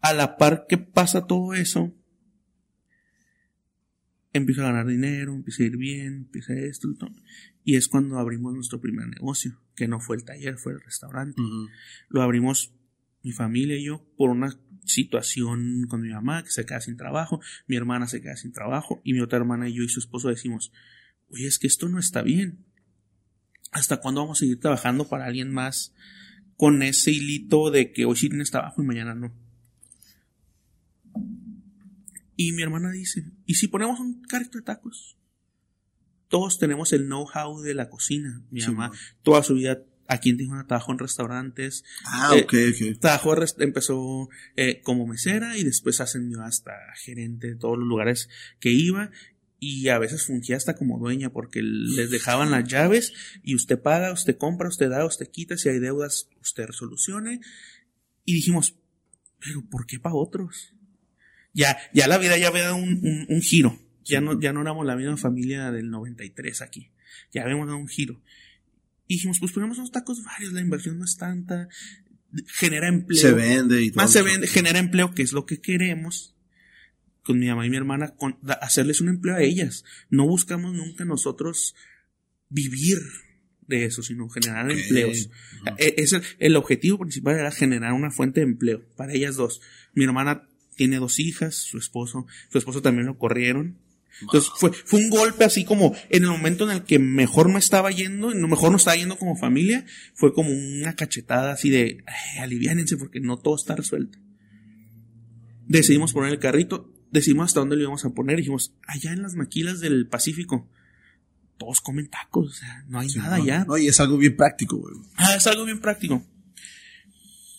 A 0.00 0.12
la 0.12 0.36
par 0.36 0.66
que 0.68 0.76
pasa 0.76 1.26
todo 1.26 1.54
eso, 1.54 1.94
empiezo 4.32 4.62
a 4.62 4.66
ganar 4.66 4.86
dinero, 4.86 5.34
empiezo 5.34 5.62
a 5.62 5.66
ir 5.66 5.76
bien, 5.76 6.14
empieza 6.14 6.52
esto, 6.52 6.90
y, 6.90 6.96
todo. 6.96 7.10
y 7.64 7.76
es 7.76 7.88
cuando 7.88 8.18
abrimos 8.18 8.54
nuestro 8.54 8.80
primer 8.80 9.08
negocio, 9.08 9.58
que 9.74 9.88
no 9.88 9.98
fue 9.98 10.16
el 10.16 10.24
taller, 10.24 10.58
fue 10.58 10.72
el 10.72 10.80
restaurante. 10.80 11.40
Lo 12.08 12.22
abrimos 12.22 12.74
mi 13.22 13.32
familia 13.32 13.76
y 13.76 13.84
yo 13.86 14.06
por 14.16 14.30
una 14.30 14.56
situación 14.86 15.86
con 15.88 16.00
mi 16.00 16.10
mamá 16.10 16.42
que 16.42 16.50
se 16.50 16.64
queda 16.64 16.80
sin 16.80 16.96
trabajo, 16.96 17.40
mi 17.66 17.76
hermana 17.76 18.06
se 18.06 18.20
queda 18.20 18.36
sin 18.36 18.52
trabajo 18.52 19.00
y 19.04 19.12
mi 19.12 19.20
otra 19.20 19.38
hermana 19.38 19.68
y 19.68 19.74
yo 19.74 19.82
y 19.82 19.88
su 19.88 20.00
esposo 20.00 20.28
decimos, 20.28 20.72
oye, 21.28 21.46
es 21.46 21.58
que 21.58 21.66
esto 21.66 21.88
no 21.88 21.98
está 21.98 22.22
bien. 22.22 22.64
¿Hasta 23.72 23.98
cuándo 23.98 24.22
vamos 24.22 24.38
a 24.38 24.40
seguir 24.40 24.60
trabajando 24.60 25.08
para 25.08 25.26
alguien 25.26 25.52
más 25.52 25.92
con 26.56 26.82
ese 26.82 27.10
hilito 27.10 27.70
de 27.70 27.92
que 27.92 28.04
hoy 28.04 28.16
sí 28.16 28.28
tienes 28.28 28.50
trabajo 28.50 28.82
y 28.82 28.86
mañana 28.86 29.14
no? 29.14 29.34
Y 32.36 32.52
mi 32.52 32.62
hermana 32.62 32.90
dice, 32.90 33.24
¿y 33.46 33.54
si 33.54 33.68
ponemos 33.68 33.98
un 33.98 34.22
carrito 34.22 34.58
de 34.58 34.64
tacos? 34.64 35.16
Todos 36.28 36.58
tenemos 36.58 36.92
el 36.92 37.06
know-how 37.06 37.60
de 37.60 37.74
la 37.74 37.88
cocina. 37.88 38.42
Mi 38.50 38.60
mamá 38.62 38.90
toda 39.22 39.42
su 39.42 39.54
vida 39.54 39.82
aquí 40.08 40.30
en 40.30 40.38
Tijuana 40.38 40.66
trabajó 40.66 40.92
en 40.92 40.98
restaurantes. 40.98 41.84
Ah, 42.04 42.34
eh, 42.34 42.42
ok, 42.42 42.54
ok. 42.70 43.00
Trabajó, 43.00 43.34
empezó 43.58 44.28
eh, 44.56 44.80
como 44.82 45.06
mesera 45.06 45.56
y 45.56 45.64
después 45.64 46.00
ascendió 46.00 46.42
hasta 46.42 46.72
gerente 46.96 47.48
de 47.48 47.56
todos 47.56 47.78
los 47.78 47.86
lugares 47.86 48.28
que 48.60 48.70
iba 48.70 49.10
y 49.58 49.88
a 49.88 49.98
veces 49.98 50.24
fungía 50.24 50.56
hasta 50.56 50.74
como 50.74 50.98
dueña 50.98 51.30
porque 51.30 51.62
les 51.62 52.10
dejaban 52.10 52.50
las 52.50 52.64
llaves 52.64 53.12
y 53.42 53.54
usted 53.54 53.80
paga, 53.80 54.12
usted 54.12 54.36
compra, 54.36 54.68
usted 54.68 54.90
da, 54.90 55.04
usted 55.04 55.28
quita, 55.30 55.56
si 55.56 55.68
hay 55.68 55.78
deudas, 55.78 56.28
usted 56.40 56.66
resolucione. 56.66 57.40
Y 58.24 58.34
dijimos, 58.34 58.76
pero 59.38 59.64
¿por 59.68 59.86
qué 59.86 59.98
para 59.98 60.14
otros? 60.14 60.72
ya, 61.56 61.78
ya 61.94 62.06
la 62.06 62.18
vida 62.18 62.36
ya 62.36 62.48
había 62.48 62.64
dado 62.64 62.76
un, 62.76 63.26
un, 63.28 63.40
giro. 63.40 63.78
Ya 64.04 64.20
no, 64.20 64.38
ya 64.38 64.52
no 64.52 64.60
éramos 64.60 64.84
la 64.84 64.94
misma 64.94 65.16
familia 65.16 65.72
del 65.72 65.90
93 65.90 66.60
aquí. 66.60 66.92
Ya 67.32 67.42
habíamos 67.42 67.66
dado 67.66 67.78
un 67.78 67.88
giro. 67.88 68.22
Y 69.06 69.14
dijimos, 69.14 69.38
pues 69.40 69.52
ponemos 69.52 69.78
unos 69.78 69.92
tacos 69.92 70.22
varios, 70.24 70.52
la 70.52 70.60
inversión 70.60 70.98
no 70.98 71.04
es 71.04 71.16
tanta, 71.16 71.68
genera 72.46 72.88
empleo. 72.88 73.20
Se 73.20 73.32
vende 73.32 73.82
y 73.82 73.90
todo. 73.90 74.02
Más 74.02 74.12
se 74.12 74.22
vende, 74.22 74.46
genera 74.46 74.78
empleo, 74.78 75.14
que 75.14 75.22
es 75.22 75.32
lo 75.32 75.46
que 75.46 75.60
queremos. 75.60 76.34
Con 77.22 77.40
mi 77.40 77.46
mamá 77.48 77.66
y 77.66 77.70
mi 77.70 77.76
hermana, 77.76 78.14
hacerles 78.60 79.00
un 79.00 79.08
empleo 79.08 79.34
a 79.34 79.42
ellas. 79.42 79.84
No 80.10 80.26
buscamos 80.26 80.72
nunca 80.74 81.04
nosotros 81.04 81.74
vivir 82.48 82.98
de 83.66 83.84
eso, 83.84 84.02
sino 84.02 84.28
generar 84.28 84.70
empleos. 84.70 85.30
E, 85.78 85.94
es 85.98 86.12
el, 86.12 86.22
el, 86.38 86.56
objetivo 86.56 86.98
principal 86.98 87.36
era 87.36 87.50
generar 87.50 87.94
una 87.94 88.12
fuente 88.12 88.40
de 88.40 88.46
empleo 88.46 88.84
para 88.96 89.12
ellas 89.12 89.34
dos. 89.34 89.60
Mi 89.92 90.04
hermana 90.04 90.48
tiene 90.76 90.98
dos 90.98 91.18
hijas, 91.18 91.56
su 91.56 91.78
esposo, 91.78 92.26
su 92.50 92.58
esposo 92.58 92.82
también 92.82 93.06
lo 93.06 93.18
corrieron. 93.18 93.78
Entonces 94.22 94.50
fue, 94.56 94.72
fue 94.72 95.00
un 95.00 95.10
golpe 95.10 95.44
así 95.44 95.64
como 95.64 95.94
en 96.08 96.24
el 96.24 96.30
momento 96.30 96.64
en 96.64 96.70
el 96.76 96.84
que 96.84 96.98
mejor 96.98 97.50
me 97.50 97.58
estaba 97.58 97.90
yendo, 97.90 98.32
y 98.32 98.34
mejor 98.34 98.70
no 98.70 98.76
estaba 98.76 98.96
yendo 98.96 99.18
como 99.18 99.36
familia, 99.36 99.84
fue 100.14 100.32
como 100.32 100.50
una 100.50 100.94
cachetada 100.94 101.52
así 101.52 101.70
de, 101.70 102.04
aliviánense 102.40 102.96
porque 102.96 103.20
no 103.20 103.36
todo 103.38 103.56
está 103.56 103.76
resuelto. 103.76 104.18
Decidimos 105.66 106.12
poner 106.12 106.32
el 106.32 106.38
carrito, 106.38 106.92
decimos 107.10 107.46
hasta 107.46 107.60
dónde 107.60 107.76
lo 107.76 107.82
íbamos 107.82 108.04
a 108.04 108.10
poner. 108.10 108.36
Dijimos, 108.36 108.74
allá 108.86 109.12
en 109.12 109.22
las 109.22 109.34
maquilas 109.34 109.80
del 109.80 110.06
Pacífico. 110.08 110.70
Todos 111.58 111.80
comen 111.80 112.08
tacos, 112.08 112.50
o 112.50 112.54
sea, 112.54 112.84
no 112.86 112.98
hay 113.00 113.08
nada 113.16 113.36
allá. 113.36 113.64
No, 113.66 113.78
y 113.78 113.88
es 113.88 113.98
algo 113.98 114.18
bien 114.18 114.36
práctico, 114.36 114.76
güey. 114.76 114.94
Ah, 115.16 115.34
es 115.36 115.46
algo 115.46 115.64
bien 115.64 115.80
práctico. 115.80 116.22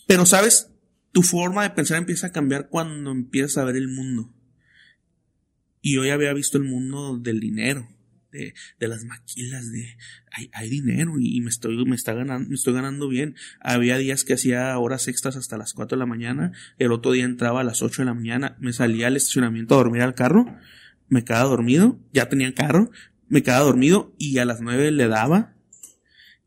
Pero, 0.05 0.25
¿sabes? 0.25 0.69
Tu 1.11 1.23
forma 1.23 1.63
de 1.63 1.71
pensar 1.71 1.97
empieza 1.97 2.27
a 2.27 2.31
cambiar 2.31 2.69
cuando 2.69 3.11
empiezas 3.11 3.57
a 3.57 3.63
ver 3.65 3.75
el 3.75 3.87
mundo. 3.87 4.31
Y 5.87 5.97
hoy 5.99 6.09
había 6.09 6.33
visto 6.33 6.57
el 6.57 6.65
mundo 6.65 7.17
del 7.17 7.39
dinero 7.39 7.87
de, 8.33 8.53
de 8.77 8.87
las 8.89 9.05
maquilas, 9.05 9.71
de 9.71 9.95
hay, 10.33 10.49
hay 10.51 10.69
dinero 10.69 11.13
y, 11.17 11.39
me 11.39 11.49
estoy, 11.49 11.77
me 11.85 11.95
está 11.95 12.13
ganando, 12.13 12.49
me 12.49 12.55
estoy 12.55 12.73
ganando 12.73 13.07
bien. 13.07 13.35
Había 13.61 13.97
días 13.97 14.25
que 14.25 14.33
hacía 14.33 14.77
horas 14.77 15.07
extras 15.07 15.37
hasta 15.37 15.55
las 15.55 15.71
4 15.71 15.95
de 15.95 15.99
la 15.99 16.05
mañana, 16.05 16.51
el 16.77 16.91
otro 16.91 17.13
día 17.13 17.23
entraba 17.23 17.61
a 17.61 17.63
las 17.63 17.81
8 17.81 18.01
de 18.01 18.05
la 18.07 18.13
mañana, 18.13 18.57
me 18.59 18.73
salía 18.73 19.07
al 19.07 19.15
estacionamiento 19.15 19.75
a 19.75 19.77
dormir 19.77 20.01
al 20.01 20.13
carro, 20.13 20.57
me 21.07 21.23
quedaba 21.23 21.47
dormido, 21.47 21.97
ya 22.11 22.27
tenía 22.27 22.53
carro, 22.53 22.91
me 23.29 23.41
quedaba 23.41 23.63
dormido 23.63 24.13
y 24.17 24.39
a 24.39 24.45
las 24.45 24.59
9 24.59 24.91
le 24.91 25.07
daba 25.07 25.55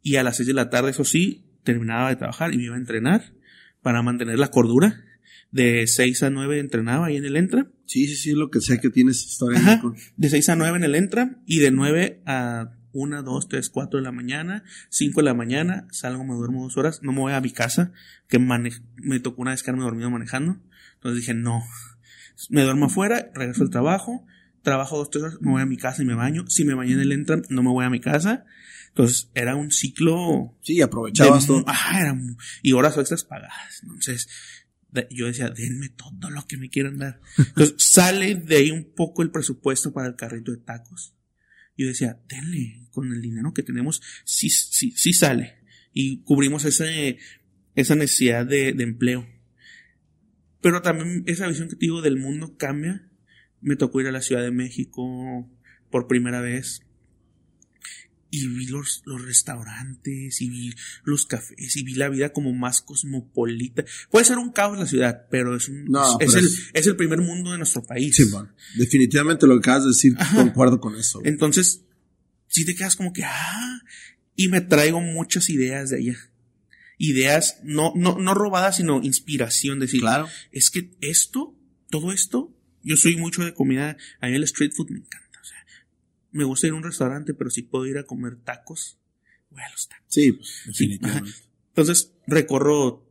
y 0.03 0.17
a 0.17 0.23
las 0.23 0.37
6 0.37 0.49
de 0.49 0.55
la 0.55 0.69
tarde, 0.69 0.91
eso 0.91 1.05
sí, 1.05 1.47
terminaba 1.65 2.11
de 2.11 2.17
trabajar 2.17 2.53
y 2.53 2.59
me 2.59 2.65
iba 2.65 2.75
a 2.75 2.79
entrenar 2.79 3.33
para 3.81 4.03
mantener 4.03 4.39
la 4.39 4.49
cordura 4.49 5.03
de 5.51 5.87
6 5.87 6.25
a 6.25 6.31
9 6.31 6.59
entrenaba 6.59 7.07
ahí 7.07 7.17
en 7.17 7.25
el 7.25 7.37
Entra. 7.37 7.71
Sí, 7.91 8.07
sí, 8.07 8.15
sí, 8.15 8.33
lo 8.35 8.53
que 8.53 8.61
sé 8.61 8.79
que 8.79 8.89
tienes 8.89 9.27
historia. 9.27 9.59
Ajá, 9.59 9.83
de 10.17 10.31
6 10.31 10.49
a 10.51 10.55
9 10.55 10.77
en 10.77 10.85
el 10.85 10.95
Entra 10.95 11.43
y 11.45 11.59
de 11.59 11.73
9 11.73 12.23
a 12.25 12.71
1, 12.93 13.23
2, 13.25 13.49
3, 13.49 13.69
4 13.69 13.99
de 13.99 14.05
la 14.05 14.13
mañana, 14.13 14.63
5 14.91 15.21
de 15.21 15.25
la 15.25 15.35
mañana, 15.35 15.89
salgo, 15.91 16.23
me 16.23 16.35
duermo 16.35 16.63
dos 16.63 16.77
horas, 16.77 17.03
no 17.03 17.11
me 17.11 17.19
voy 17.19 17.33
a 17.33 17.41
mi 17.41 17.51
casa, 17.51 17.91
que 18.29 18.39
me 18.39 19.19
tocó 19.19 19.43
una 19.43 19.51
vez 19.51 19.65
quedarme 19.65 19.83
dormido 19.83 20.09
manejando. 20.09 20.61
Entonces 20.95 21.23
dije, 21.23 21.35
no, 21.35 21.65
me 22.49 22.63
duermo 22.63 22.87
afuera, 22.87 23.29
regreso 23.35 23.65
al 23.65 23.71
trabajo, 23.71 24.25
trabajo 24.63 24.97
dos, 24.97 25.11
tres 25.11 25.25
horas, 25.25 25.39
me 25.41 25.51
voy 25.51 25.63
a 25.63 25.67
mi 25.67 25.77
casa 25.77 26.05
y 26.05 26.07
me 26.07 26.15
baño. 26.15 26.45
Si 26.47 26.65
me 26.65 26.75
bañé 26.75 26.93
en 26.93 27.01
el 27.01 27.11
Entra, 27.11 27.43
no 27.49 27.65
me 27.65 27.71
voy 27.71 27.85
a 27.85 27.91
mi 27.91 27.99
casa. 27.99 28.45
Entonces 28.91 29.33
era 29.35 29.57
un 29.57 29.73
ciclo. 29.73 30.57
Sí, 30.63 30.81
aprovechabas 30.81 31.45
todo. 31.45 31.65
Era, 31.93 32.17
y 32.63 32.73
horas 32.73 32.97
extras 32.97 33.25
pagadas. 33.25 33.81
Entonces, 33.83 34.29
yo 35.11 35.27
decía, 35.27 35.51
denme 35.51 35.89
todo 35.91 36.31
lo 36.31 36.47
que 36.47 36.57
me 36.57 36.69
quieran 36.69 36.99
dar. 36.99 37.21
Entonces 37.39 37.75
sale 37.79 38.35
de 38.35 38.57
ahí 38.57 38.71
un 38.71 38.93
poco 38.95 39.23
el 39.23 39.31
presupuesto 39.31 39.93
para 39.93 40.09
el 40.09 40.17
carrito 40.17 40.53
de 40.53 40.59
tacos. 40.59 41.15
Yo 41.77 41.87
decía, 41.87 42.21
denle, 42.29 42.87
con 42.91 43.13
el 43.13 43.23
dinero 43.23 43.55
que 43.55 43.63
tenemos, 43.63 44.03
sí, 44.25 44.51
sí, 44.51 44.93
sí 44.93 45.13
sale. 45.13 45.55
Y 45.93 46.23
cubrimos 46.23 46.65
ese, 46.65 47.19
esa 47.75 47.95
necesidad 47.95 48.47
de, 48.47 48.73
de 48.73 48.85
empleo. 48.85 49.27
Pero 50.61 50.83
también 50.83 51.25
esa 51.27 51.49
visión 51.49 51.69
que 51.69 51.77
te 51.77 51.87
digo 51.87 52.03
del 52.03 52.19
mundo 52.19 52.57
cambia. 52.57 53.09
Me 53.61 53.77
tocó 53.77 54.01
ir 54.01 54.09
a 54.09 54.13
la 54.13 54.23
Ciudad 54.23 54.43
de 54.43 54.51
México 54.51 55.51
por 55.91 56.07
primera 56.07 56.41
vez 56.41 56.83
y 58.31 58.47
vi 58.47 58.67
los, 58.67 59.03
los 59.05 59.23
restaurantes 59.23 60.41
y 60.41 60.49
vi 60.49 60.75
los 61.05 61.27
cafés 61.27 61.77
y 61.77 61.83
vi 61.83 61.95
la 61.95 62.09
vida 62.09 62.33
como 62.33 62.53
más 62.53 62.81
cosmopolita. 62.81 63.85
Puede 64.11 64.25
ser 64.25 64.39
un 64.39 64.53
caos 64.53 64.79
la 64.79 64.87
ciudad, 64.87 65.27
pero 65.31 65.57
es 65.57 65.69
un, 65.69 65.89
es, 66.21 66.35
el, 66.35 66.49
es... 66.73 66.87
el 66.87 66.97
primer 66.97 67.21
mundo 67.21 67.53
de 67.53 67.59
nuestro 67.59 67.83
país. 67.83 68.15
Sí, 68.17 68.25
bueno, 68.25 68.53
definitivamente 68.77 69.47
lo 69.47 69.55
que 69.55 69.71
acabas 69.71 69.85
de 69.85 69.91
decir, 69.91 70.17
concuerdo 70.35 70.81
con 70.81 70.97
eso. 70.97 71.21
Entonces, 71.25 71.83
si 72.47 72.65
te 72.65 72.75
quedas 72.75 72.97
como 72.97 73.13
que, 73.13 73.25
ah, 73.25 73.83
y 74.37 74.49
me 74.49 74.61
traigo 74.61 75.01
muchas 75.01 75.51
ideas 75.51 75.91
de 75.91 75.99
allá. 75.99 76.17
Ideas 76.99 77.59
no, 77.65 77.93
no, 77.97 78.19
no 78.19 78.35
robadas, 78.35 78.77
sino 78.77 79.03
inspiración, 79.03 79.81
decir, 79.81 80.01
claro. 80.01 80.29
es 80.53 80.71
que 80.71 80.91
esto, 81.01 81.57
todo 81.89 82.13
esto, 82.13 82.55
yo 82.83 82.97
soy 82.97 83.17
mucho 83.17 83.43
de 83.43 83.55
comida, 83.55 83.97
a 84.21 84.29
mí 84.29 84.35
el 84.35 84.45
street 84.45 84.73
food 84.75 84.91
me 84.91 84.99
encanta 84.99 85.30
me 86.33 86.45
gusta 86.45 86.67
ir 86.67 86.73
a 86.73 86.77
un 86.77 86.83
restaurante, 86.83 87.35
pero 87.35 87.51
si 87.51 87.63
puedo 87.63 87.87
ir 87.87 87.99
a 87.99 88.05
comer 88.05 88.37
tacos, 88.37 88.99
voy 89.51 89.63
a 89.63 89.71
los 89.71 89.89
tacos. 89.89 90.07
Sí, 90.09 90.33
pues, 90.33 90.63
definitivamente. 90.67 91.31
Entonces, 91.69 92.15
recorro 92.27 93.07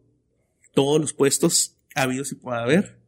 todos 0.74 0.99
los 0.99 1.13
puestos 1.13 1.78
habidos 1.95 2.32
y 2.32 2.36
pueda 2.36 2.63
haber. 2.63 2.99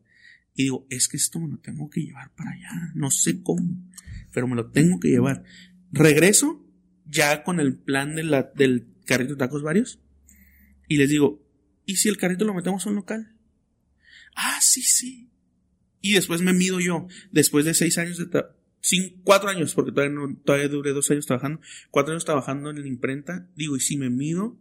Y 0.55 0.63
digo, 0.63 0.85
es 0.89 1.07
que 1.07 1.17
esto 1.17 1.39
me 1.39 1.49
lo 1.49 1.59
tengo 1.59 1.89
que 1.89 2.01
llevar 2.01 2.33
para 2.35 2.51
allá. 2.51 2.91
No 2.93 3.11
sé 3.11 3.41
cómo, 3.41 3.77
pero 4.33 4.47
me 4.47 4.55
lo 4.55 4.71
tengo 4.71 4.99
que 4.99 5.09
llevar. 5.09 5.43
Regreso 5.91 6.65
ya 7.05 7.43
con 7.43 7.59
el 7.59 7.77
plan 7.77 8.15
de 8.15 8.23
la, 8.23 8.51
del 8.55 8.87
carrito 9.05 9.33
de 9.33 9.39
tacos 9.39 9.63
varios. 9.63 9.99
Y 10.87 10.97
les 10.97 11.09
digo, 11.09 11.45
¿y 11.85 11.97
si 11.97 12.09
el 12.09 12.17
carrito 12.17 12.45
lo 12.45 12.53
metemos 12.53 12.85
a 12.85 12.89
un 12.89 12.95
local? 12.95 13.35
Ah, 14.35 14.59
sí, 14.61 14.81
sí. 14.81 15.29
Y 16.01 16.13
después 16.13 16.41
me 16.41 16.53
mido 16.53 16.79
yo, 16.79 17.07
después 17.31 17.63
de 17.63 17.73
seis 17.73 17.97
años 17.97 18.17
de, 18.17 18.25
sin, 18.81 19.21
cuatro 19.23 19.49
años, 19.49 19.73
porque 19.73 19.91
todavía, 19.91 20.13
no, 20.13 20.35
todavía 20.37 20.67
duré 20.67 20.91
dos 20.91 21.09
años 21.11 21.25
trabajando, 21.25 21.61
cuatro 21.89 22.13
años 22.13 22.25
trabajando 22.25 22.69
en 22.69 22.81
la 22.81 22.87
imprenta, 22.87 23.47
digo, 23.55 23.77
y 23.77 23.79
si 23.79 23.97
me 23.97 24.09
mido 24.09 24.57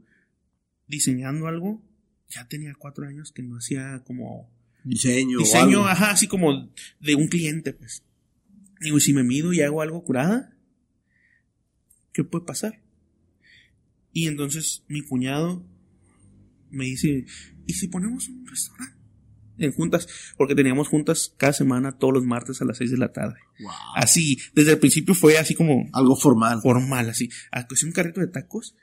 diseñando 0.87 1.47
algo, 1.47 1.83
ya 2.29 2.47
tenía 2.47 2.75
cuatro 2.79 3.07
años 3.07 3.33
que 3.33 3.43
no 3.43 3.57
hacía 3.57 4.03
como 4.05 4.51
diseño. 4.85 5.39
Diseño, 5.39 5.87
ajá, 5.87 6.13
así 6.13 6.29
como 6.29 6.73
de 7.01 7.15
un 7.15 7.29
cliente, 7.29 7.73
pues. 7.73 8.05
Digo, 8.81 8.99
y 8.99 9.01
si 9.01 9.13
me 9.13 9.25
mido 9.25 9.53
y 9.53 9.61
hago 9.61 9.83
algo 9.83 10.05
curada, 10.05 10.57
¿qué 12.13 12.25
puede 12.25 12.45
pasar? 12.45 12.83
Y 14.13 14.27
entonces 14.27 14.85
mi 14.89 15.03
cuñado 15.03 15.65
me 16.71 16.85
dice, 16.85 17.27
¿y 17.67 17.73
si 17.75 17.89
ponemos 17.89 18.29
un 18.29 18.47
restaurante? 18.47 19.00
En 19.61 19.73
juntas, 19.73 20.09
porque 20.37 20.55
teníamos 20.55 20.89
juntas 20.89 21.35
cada 21.37 21.53
semana 21.53 21.99
todos 21.99 22.15
los 22.15 22.25
martes 22.25 22.61
a 22.61 22.65
las 22.65 22.79
6 22.79 22.93
de 22.93 22.97
la 22.99 23.13
tarde. 23.13 23.37
Así, 23.95 24.39
desde 24.55 24.73
el 24.73 24.79
principio 24.79 25.15
fue 25.15 25.39
así 25.39 25.55
como... 25.55 25.89
Algo 25.93 26.17
formal. 26.17 26.61
Formal, 26.63 27.11
así. 27.11 27.29
Pues 27.69 27.83
un 27.83 27.93
carrito 27.93 28.21
de 28.21 28.29
tacos, 28.29 28.75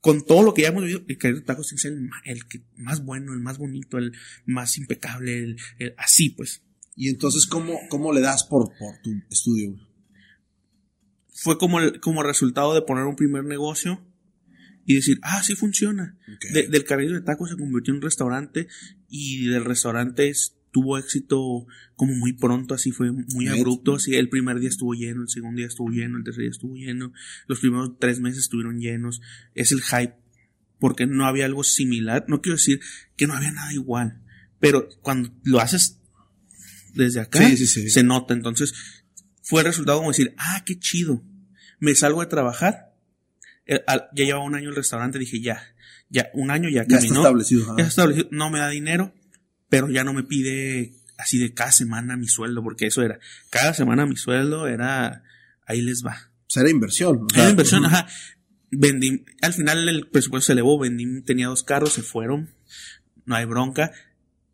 con 0.00 0.24
todo 0.24 0.42
lo 0.42 0.54
que 0.54 0.62
ya 0.62 0.68
hemos 0.68 0.84
vivido, 0.84 1.02
el 1.06 1.18
carrito 1.18 1.40
de 1.40 1.46
tacos 1.46 1.72
es 1.72 1.84
el, 1.84 2.08
el 2.24 2.46
que 2.46 2.62
más 2.76 3.04
bueno, 3.04 3.32
el 3.32 3.40
más 3.40 3.58
bonito, 3.58 3.98
el 3.98 4.12
más 4.44 4.78
impecable, 4.78 5.56
el, 5.78 5.94
así 5.98 6.30
pues. 6.30 6.62
Y 6.94 7.08
entonces, 7.08 7.46
¿cómo, 7.46 7.78
cómo 7.90 8.12
le 8.12 8.20
das 8.20 8.44
por, 8.44 8.70
por 8.78 9.00
tu 9.02 9.10
estudio? 9.30 9.76
Fue 11.34 11.58
como, 11.58 11.78
como 12.00 12.22
resultado 12.22 12.72
de 12.72 12.82
poner 12.82 13.04
un 13.04 13.16
primer 13.16 13.44
negocio 13.44 14.02
y 14.86 14.94
decir, 14.94 15.18
ah, 15.22 15.42
sí 15.42 15.56
funciona. 15.56 16.16
del 16.52 16.84
carrito 16.84 17.12
de 17.12 17.20
tacos 17.20 17.50
se 17.50 17.56
convirtió 17.56 17.92
en 17.92 17.96
un 17.96 18.02
restaurante 18.02 18.68
y 19.08 19.46
del 19.46 19.64
restaurante 19.64 20.32
tuvo 20.76 20.98
éxito 20.98 21.66
como 21.94 22.14
muy 22.14 22.34
pronto, 22.34 22.74
así 22.74 22.92
fue 22.92 23.10
muy 23.10 23.48
abrupto, 23.48 23.94
así 23.94 24.14
el 24.14 24.28
primer 24.28 24.60
día 24.60 24.68
estuvo 24.68 24.92
lleno, 24.92 25.22
el 25.22 25.30
segundo 25.30 25.56
día 25.56 25.68
estuvo 25.68 25.88
lleno, 25.88 26.18
el 26.18 26.24
tercer 26.24 26.42
día 26.42 26.50
estuvo 26.50 26.74
lleno, 26.76 27.12
los 27.46 27.60
primeros 27.60 27.92
tres 27.98 28.20
meses 28.20 28.40
estuvieron 28.40 28.78
llenos, 28.78 29.22
es 29.54 29.72
el 29.72 29.80
hype, 29.80 30.16
porque 30.78 31.06
no 31.06 31.24
había 31.24 31.46
algo 31.46 31.64
similar, 31.64 32.26
no 32.28 32.42
quiero 32.42 32.56
decir 32.56 32.80
que 33.16 33.26
no 33.26 33.32
había 33.32 33.52
nada 33.52 33.72
igual, 33.72 34.20
pero 34.60 34.86
cuando 35.00 35.34
lo 35.44 35.60
haces 35.60 35.98
desde 36.92 37.20
acá, 37.20 37.40
se 37.56 38.02
nota, 38.02 38.34
entonces 38.34 38.74
fue 39.42 39.62
el 39.62 39.68
resultado 39.68 39.98
como 39.98 40.10
decir, 40.10 40.34
ah, 40.36 40.62
qué 40.66 40.78
chido, 40.78 41.24
me 41.78 41.94
salgo 41.94 42.20
de 42.20 42.26
trabajar, 42.26 42.94
eh, 43.64 43.80
ya 43.88 44.24
llevaba 44.24 44.44
un 44.44 44.54
año 44.54 44.68
el 44.68 44.76
restaurante, 44.76 45.18
dije 45.18 45.40
ya, 45.40 45.62
ya 46.08 46.28
un 46.34 46.50
año 46.50 46.68
ya 46.68 46.86
caminó. 46.86 47.00
Ya 47.00 47.06
está 47.06 47.18
establecido. 47.20 47.66
Ya 47.66 47.84
está 47.84 47.88
establecido, 47.88 48.28
no 48.30 48.50
me 48.50 48.58
da 48.58 48.68
dinero, 48.68 49.14
pero 49.68 49.90
ya 49.90 50.04
no 50.04 50.12
me 50.12 50.22
pide 50.22 50.92
así 51.18 51.38
de 51.38 51.54
cada 51.54 51.72
semana 51.72 52.16
mi 52.16 52.28
sueldo, 52.28 52.62
porque 52.62 52.86
eso 52.86 53.02
era, 53.02 53.18
cada 53.50 53.74
semana 53.74 54.06
mi 54.06 54.16
sueldo 54.16 54.66
era, 54.66 55.24
ahí 55.66 55.82
les 55.82 56.02
va. 56.04 56.30
O 56.42 56.50
sea, 56.50 56.62
era 56.62 56.70
inversión. 56.70 57.26
era 57.34 57.50
inversión, 57.50 57.84
ajá. 57.86 58.06
Vendí, 58.70 59.24
al 59.42 59.52
final 59.52 59.88
el 59.88 60.08
presupuesto 60.08 60.46
se 60.46 60.52
elevó, 60.52 60.78
vendí, 60.78 61.22
tenía 61.22 61.48
dos 61.48 61.62
carros, 61.62 61.92
se 61.92 62.02
fueron, 62.02 62.50
no 63.24 63.36
hay 63.36 63.44
bronca. 63.44 63.92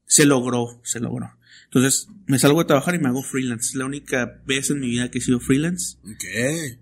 Se 0.05 0.26
logró, 0.26 0.80
se 0.84 1.00
logró. 1.00 1.38
Entonces, 1.64 2.07
me 2.26 2.38
salgo 2.38 2.59
de 2.59 2.66
trabajar 2.66 2.94
y 2.94 2.98
me 2.98 3.09
hago 3.09 3.22
freelance. 3.22 3.70
Es 3.70 3.74
la 3.76 3.86
única 3.86 4.42
vez 4.44 4.68
en 4.68 4.80
mi 4.80 4.88
vida 4.88 5.11
que 5.11 5.18
he 5.18 5.22
sido 5.22 5.40
freelance. 5.40 5.96
Ok 6.05 6.82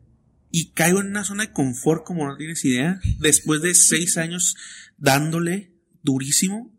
y 0.51 0.73
caigo 0.73 1.01
en 1.01 1.09
una 1.09 1.25
zona 1.25 1.47
de 1.47 1.53
confort 1.53 2.05
como 2.05 2.27
no 2.27 2.37
tienes 2.37 2.65
idea. 2.65 3.01
Después 3.19 3.63
de 3.63 3.75
seis 3.75 4.17
años 4.17 4.57
dándole 4.99 5.73
durísimo, 6.03 6.77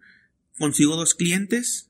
consigo 0.57 0.95
dos 0.95 1.15
clientes 1.15 1.89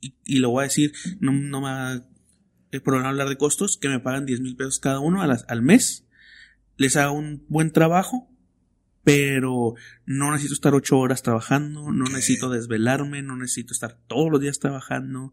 y, 0.00 0.38
lo 0.38 0.50
voy 0.50 0.62
a 0.62 0.68
decir, 0.68 0.92
no, 1.20 1.32
no 1.32 1.60
me 1.60 1.68
va 1.68 1.92
a 1.92 3.08
hablar 3.08 3.28
de 3.28 3.36
costos, 3.36 3.76
que 3.76 3.88
me 3.88 3.98
pagan 3.98 4.26
10 4.26 4.40
mil 4.40 4.56
pesos 4.56 4.78
cada 4.78 5.00
uno 5.00 5.22
al 5.22 5.62
mes. 5.62 6.04
Les 6.76 6.96
hago 6.96 7.14
un 7.14 7.44
buen 7.48 7.72
trabajo, 7.72 8.30
pero 9.02 9.74
no 10.06 10.30
necesito 10.30 10.54
estar 10.54 10.74
ocho 10.74 10.98
horas 10.98 11.22
trabajando, 11.22 11.90
no 11.90 12.04
necesito 12.04 12.48
desvelarme, 12.48 13.22
no 13.22 13.36
necesito 13.36 13.72
estar 13.72 13.98
todos 14.06 14.30
los 14.30 14.40
días 14.40 14.60
trabajando. 14.60 15.32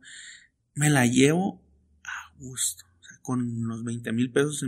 Me 0.73 0.89
la 0.89 1.05
llevo 1.05 1.61
a 2.03 2.33
gusto 2.39 2.84
con 3.25 3.67
los 3.67 3.83
20 3.83 4.13
mil 4.13 4.31
pesos 4.31 4.63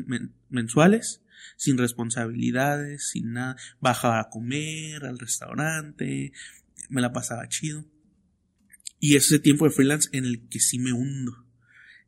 mensuales, 0.49 1.21
sin 1.55 1.77
responsabilidades, 1.77 3.09
sin 3.09 3.33
nada. 3.33 3.55
Bajaba 3.79 4.19
a 4.19 4.29
comer 4.29 5.05
al 5.05 5.19
restaurante, 5.19 6.33
me 6.89 7.01
la 7.01 7.13
pasaba 7.13 7.47
chido. 7.47 7.85
Y 8.99 9.15
ese 9.15 9.37
tiempo 9.37 9.65
de 9.65 9.71
freelance 9.71 10.09
en 10.11 10.25
el 10.25 10.49
que 10.49 10.59
sí 10.59 10.79
me 10.79 10.91
hundo. 10.91 11.45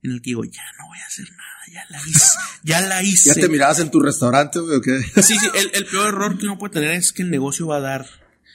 en 0.02 0.12
el 0.12 0.22
que 0.22 0.32
digo, 0.32 0.44
ya 0.44 0.64
no 0.80 0.88
voy 0.88 0.98
a 0.98 1.06
hacer 1.06 1.30
nada, 1.30 1.60
ya 1.72 1.86
la 1.90 2.02
hice, 2.10 2.38
ya 2.64 2.82
la 2.82 3.04
hice. 3.04 3.30
¿Ya 3.30 3.36
te 3.36 3.50
mirabas 3.50 3.80
en 3.80 3.92
tu 3.92 4.00
restaurante, 4.00 4.58
o 4.58 4.82
qué? 4.82 5.00
Sí, 5.22 5.38
sí, 5.38 5.48
el, 5.54 5.70
el 5.74 5.86
peor 5.86 6.08
error 6.08 6.38
que 6.38 6.46
uno 6.46 6.58
puede 6.58 6.74
tener 6.74 6.92
es 6.92 7.14
que 7.14 7.22
el 7.22 7.30
negocio 7.30 7.68
va 7.68 7.78
a 7.78 7.82
dar. 7.82 8.08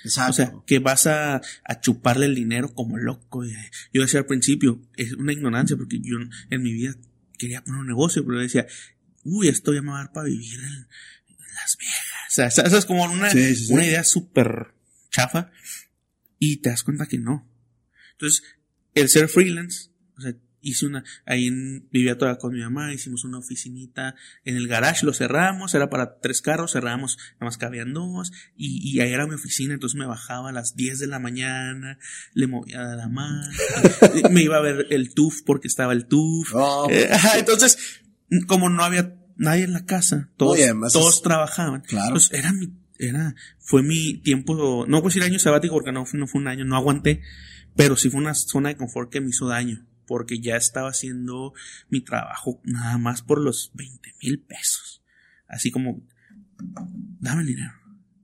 Exacto. 0.03 0.31
O 0.31 0.35
sea, 0.35 0.53
que 0.67 0.81
vas 0.81 1.07
a, 1.07 1.37
a 1.37 1.81
chuparle 1.81 2.27
el 2.27 2.35
dinero 2.35 2.75
como 2.75 2.99
loco. 2.99 3.45
Yo 3.93 4.03
decía 4.03 4.21
al 4.21 4.27
principio, 4.27 4.83
es 4.97 5.13
una 5.13 5.33
ignorancia 5.33 5.77
porque 5.77 6.01
yo 6.01 6.17
en 6.51 6.63
mi 6.63 6.73
vida 6.73 6.97
quería 7.39 7.63
poner 7.63 7.81
un 7.81 7.87
negocio, 7.87 8.25
pero 8.25 8.39
decía, 8.41 8.67
uy, 9.25 9.49
esto 9.49 9.73
ya 9.73 9.83
me 9.83 9.91
va 9.91 10.01
a 10.01 10.05
dar 10.05 10.13
para 10.13 10.27
vivir 10.27 10.59
en, 10.61 10.67
en 10.67 11.55
Las 11.55 11.77
Vegas. 11.79 12.05
O 12.29 12.33
sea, 12.33 12.47
esa 12.47 12.63
esa 12.63 12.79
es 12.79 12.87
como 12.87 13.05
una, 13.05 13.31
Sí, 13.31 13.55
sí, 13.55 13.67
sí. 13.67 13.73
una 13.73 13.85
idea 13.85 14.05
súper 14.05 14.75
chafa 15.11 15.51
y 16.39 16.57
te 16.59 16.71
das 16.71 16.83
cuenta 16.83 17.07
que 17.07 17.19
no. 17.19 17.49
Entonces, 18.13 18.43
el 18.95 19.09
ser 19.09 19.29
freelance, 19.29 19.91
o 20.17 20.21
sea, 20.21 20.35
hice 20.65 20.87
una, 20.87 21.05
ahí 21.27 21.47
en- 21.47 21.89
vivía 21.93 22.19
todavía 22.19 22.39
con 22.39 22.53
mi 22.55 22.61
mamá, 22.61 22.93
hicimos 22.93 23.25
una 23.25 23.39
oficinita 23.39 24.15
en 24.45 24.57
el 24.57 24.67
garage, 24.69 25.07
lo 25.07 25.13
cerramos, 25.13 25.75
era 25.75 25.91
para 25.91 26.19
tres 26.21 26.43
carros, 26.43 26.73
cerramos, 26.73 27.17
nada 27.35 27.47
más 27.47 27.59
cabían 27.59 27.93
dos, 27.93 28.33
y, 28.57 28.81
y 28.89 29.01
ahí 29.01 29.13
era 29.13 29.27
mi 29.27 29.35
oficina, 29.35 29.75
entonces 29.75 29.99
me 29.99 30.07
bajaba 30.07 30.51
a 30.51 30.53
las 30.53 30.75
10 30.77 30.99
de 30.99 31.07
la 31.07 31.19
mañana, 31.19 31.99
le 32.33 32.47
movía 32.47 32.83
la 32.83 33.09
mano, 33.09 33.47
me 34.31 34.43
iba 34.43 34.57
a 34.57 34.61
ver 34.61 34.87
el 34.91 35.15
TUF 35.15 35.43
porque 35.45 35.69
estaba 35.69 35.93
el 35.93 36.07
TUF, 36.07 36.53
eh, 36.91 37.09
ajá, 37.13 37.39
entonces, 37.39 37.79
como 38.47 38.69
no 38.71 38.83
había 38.85 39.15
nadie 39.37 39.65
en 39.65 39.73
la 39.73 39.85
casa, 39.85 40.31
todos, 40.37 40.55
No, 40.57 40.61
y 40.61 40.65
además 40.65 40.93
todos 40.93 41.17
es- 41.17 41.23
trabajaban. 41.23 41.81
Claro. 41.83 42.07
Entonces, 42.09 42.39
era 42.39 42.53
mi, 42.53 42.73
era, 42.99 43.35
fue 43.59 43.83
mi 43.83 44.19
tiempo, 44.19 44.85
no 44.87 45.01
voy 45.01 45.07
a 45.07 45.09
decir 45.11 45.23
año 45.25 45.39
sabático 45.39 45.75
porque 45.75 45.93
no, 45.93 46.05
no 46.13 46.27
fue 46.27 46.41
un 46.41 46.49
año, 46.49 46.65
no 46.65 46.77
aguanté, 46.77 47.21
pero 47.77 47.97
sí 47.97 48.09
fue 48.11 48.21
una 48.21 48.35
zona 48.35 48.69
de 48.69 48.77
confort 48.77 49.11
que 49.11 49.21
me 49.21 49.31
hizo 49.31 49.49
daño, 49.49 49.85
porque 50.07 50.41
ya 50.41 50.57
estaba 50.57 50.91
haciendo 50.91 51.53
mi 51.89 52.01
trabajo 52.01 52.61
nada 52.65 52.99
más 52.99 53.23
por 53.23 53.41
los 53.41 53.71
20 53.75 54.15
mil 54.23 54.41
pesos. 54.41 55.03
Así 55.49 55.71
como, 55.71 56.07
dame 57.21 57.43
el 57.43 57.49
dinero, 57.49 57.73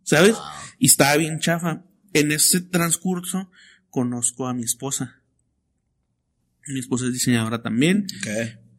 ¿sabes? 0.03 0.37
Y 0.79 0.87
estaba 0.87 1.17
bien 1.17 1.39
chafa. 1.39 1.85
En 2.13 2.33
ese 2.33 2.61
transcurso 2.61 3.51
conozco 3.89 4.49
a 4.49 4.55
mi 4.55 4.65
esposa. 4.65 5.23
Mi 6.67 6.81
esposa 6.81 7.07
es 7.07 7.13
diseñadora 7.13 7.63
también 7.63 8.07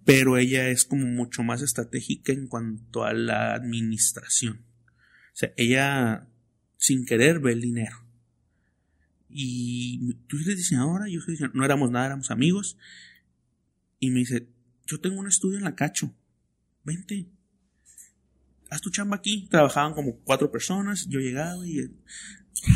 pero 0.06 0.38
ella 0.38 0.70
es 0.70 0.86
como 0.86 1.06
mucho 1.06 1.44
más 1.44 1.62
estratégica 1.62 2.34
en 2.34 2.48
cuanto 2.48 3.04
a 3.04 3.14
la 3.14 3.54
administración. 3.54 4.66
O 5.34 5.36
sea, 5.36 5.54
ella 5.58 6.28
sin 6.78 7.06
querer 7.06 7.40
ve 7.40 7.54
el 7.54 7.62
dinero. 7.62 8.01
Y 9.34 10.14
tú 10.28 10.38
eres 10.38 10.58
diseñadora, 10.58 11.08
yo 11.10 11.20
soy 11.22 11.34
diseñadora. 11.34 11.58
No 11.60 11.66
éramos 11.66 11.92
nada, 11.92 12.06
éramos 12.08 12.32
amigos. 12.32 12.78
Y 14.00 14.10
me 14.12 14.20
dice, 14.20 14.48
yo 14.86 15.00
tengo 15.00 15.20
un 15.20 15.28
estudio 15.28 15.58
en 15.58 15.64
la 15.64 15.76
Cacho. 15.76 16.14
Vente. 16.84 17.28
Haz 18.70 18.82
tu 18.82 18.90
chamba 18.90 19.18
aquí. 19.18 19.48
Trabajaban 19.50 19.94
como 19.94 20.18
cuatro 20.22 20.52
personas. 20.52 21.08
Yo 21.10 21.20
llegaba 21.20 21.66
y... 21.68 21.80
eh, 21.80 21.92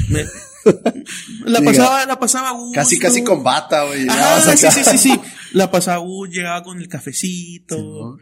me- 0.09 0.23
la 1.45 1.59
Diga, 1.59 1.71
pasaba, 1.71 2.05
la 2.05 2.19
pasaba 2.19 2.51
gusto. 2.51 2.75
Casi, 2.75 2.99
casi 2.99 3.23
con 3.23 3.43
bata, 3.43 3.85
güey. 3.85 4.01
Llegabas 4.01 4.59
sí, 4.59 4.67
sí, 4.71 4.83
sí, 4.83 4.97
sí. 4.97 5.21
La 5.53 5.71
pasaba, 5.71 5.99
uh, 6.03 6.25
llegaba 6.25 6.63
con 6.63 6.79
el 6.79 6.87
cafecito. 6.87 8.17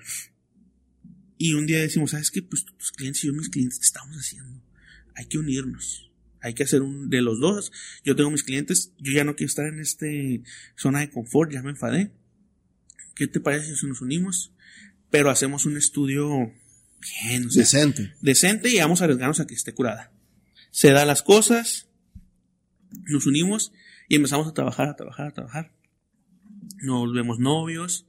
Y 1.37 1.53
un 1.55 1.65
día 1.65 1.79
decimos, 1.79 2.11
¿sabes 2.11 2.31
qué? 2.31 2.41
Pues 2.41 2.63
tus 2.65 2.91
clientes 2.91 3.23
y 3.23 3.27
yo, 3.27 3.33
mis 3.33 3.49
clientes, 3.49 3.79
¿qué 3.79 3.85
estamos 3.85 4.15
haciendo? 4.17 4.61
Hay 5.15 5.25
que 5.25 5.37
unirnos. 5.37 6.11
Hay 6.43 6.53
que 6.53 6.63
hacer 6.63 6.81
un 6.81 7.09
de 7.09 7.21
los 7.21 7.39
dos. 7.39 7.71
Yo 8.03 8.15
tengo 8.15 8.29
mis 8.29 8.43
clientes, 8.43 8.93
yo 8.99 9.13
ya 9.13 9.23
no 9.23 9.35
quiero 9.35 9.47
estar 9.47 9.65
en 9.65 9.79
este 9.79 10.43
zona 10.75 10.99
de 10.99 11.09
confort, 11.09 11.51
ya 11.51 11.63
me 11.63 11.71
enfadé. 11.71 12.11
¿Qué 13.15 13.27
te 13.27 13.39
parece 13.39 13.75
si 13.75 13.87
nos 13.87 14.01
unimos? 14.01 14.51
Pero 15.09 15.29
hacemos 15.29 15.65
un 15.65 15.77
estudio 15.77 16.51
bien, 16.99 17.47
o 17.47 17.49
sea, 17.49 17.61
Decente. 17.61 18.13
decente 18.19 18.69
y 18.69 18.77
vamos 18.79 19.01
a 19.01 19.05
arriesgarnos 19.05 19.39
a 19.39 19.47
que 19.47 19.53
esté 19.53 19.73
curada. 19.73 20.11
Se 20.69 20.91
da 20.91 21.05
las 21.05 21.21
cosas, 21.21 21.87
nos 23.05 23.25
unimos 23.25 23.71
y 24.09 24.15
empezamos 24.15 24.47
a 24.47 24.53
trabajar, 24.53 24.89
a 24.89 24.95
trabajar, 24.95 25.27
a 25.27 25.31
trabajar. 25.31 25.71
Nos 26.81 26.99
volvemos 26.99 27.39
novios, 27.39 28.05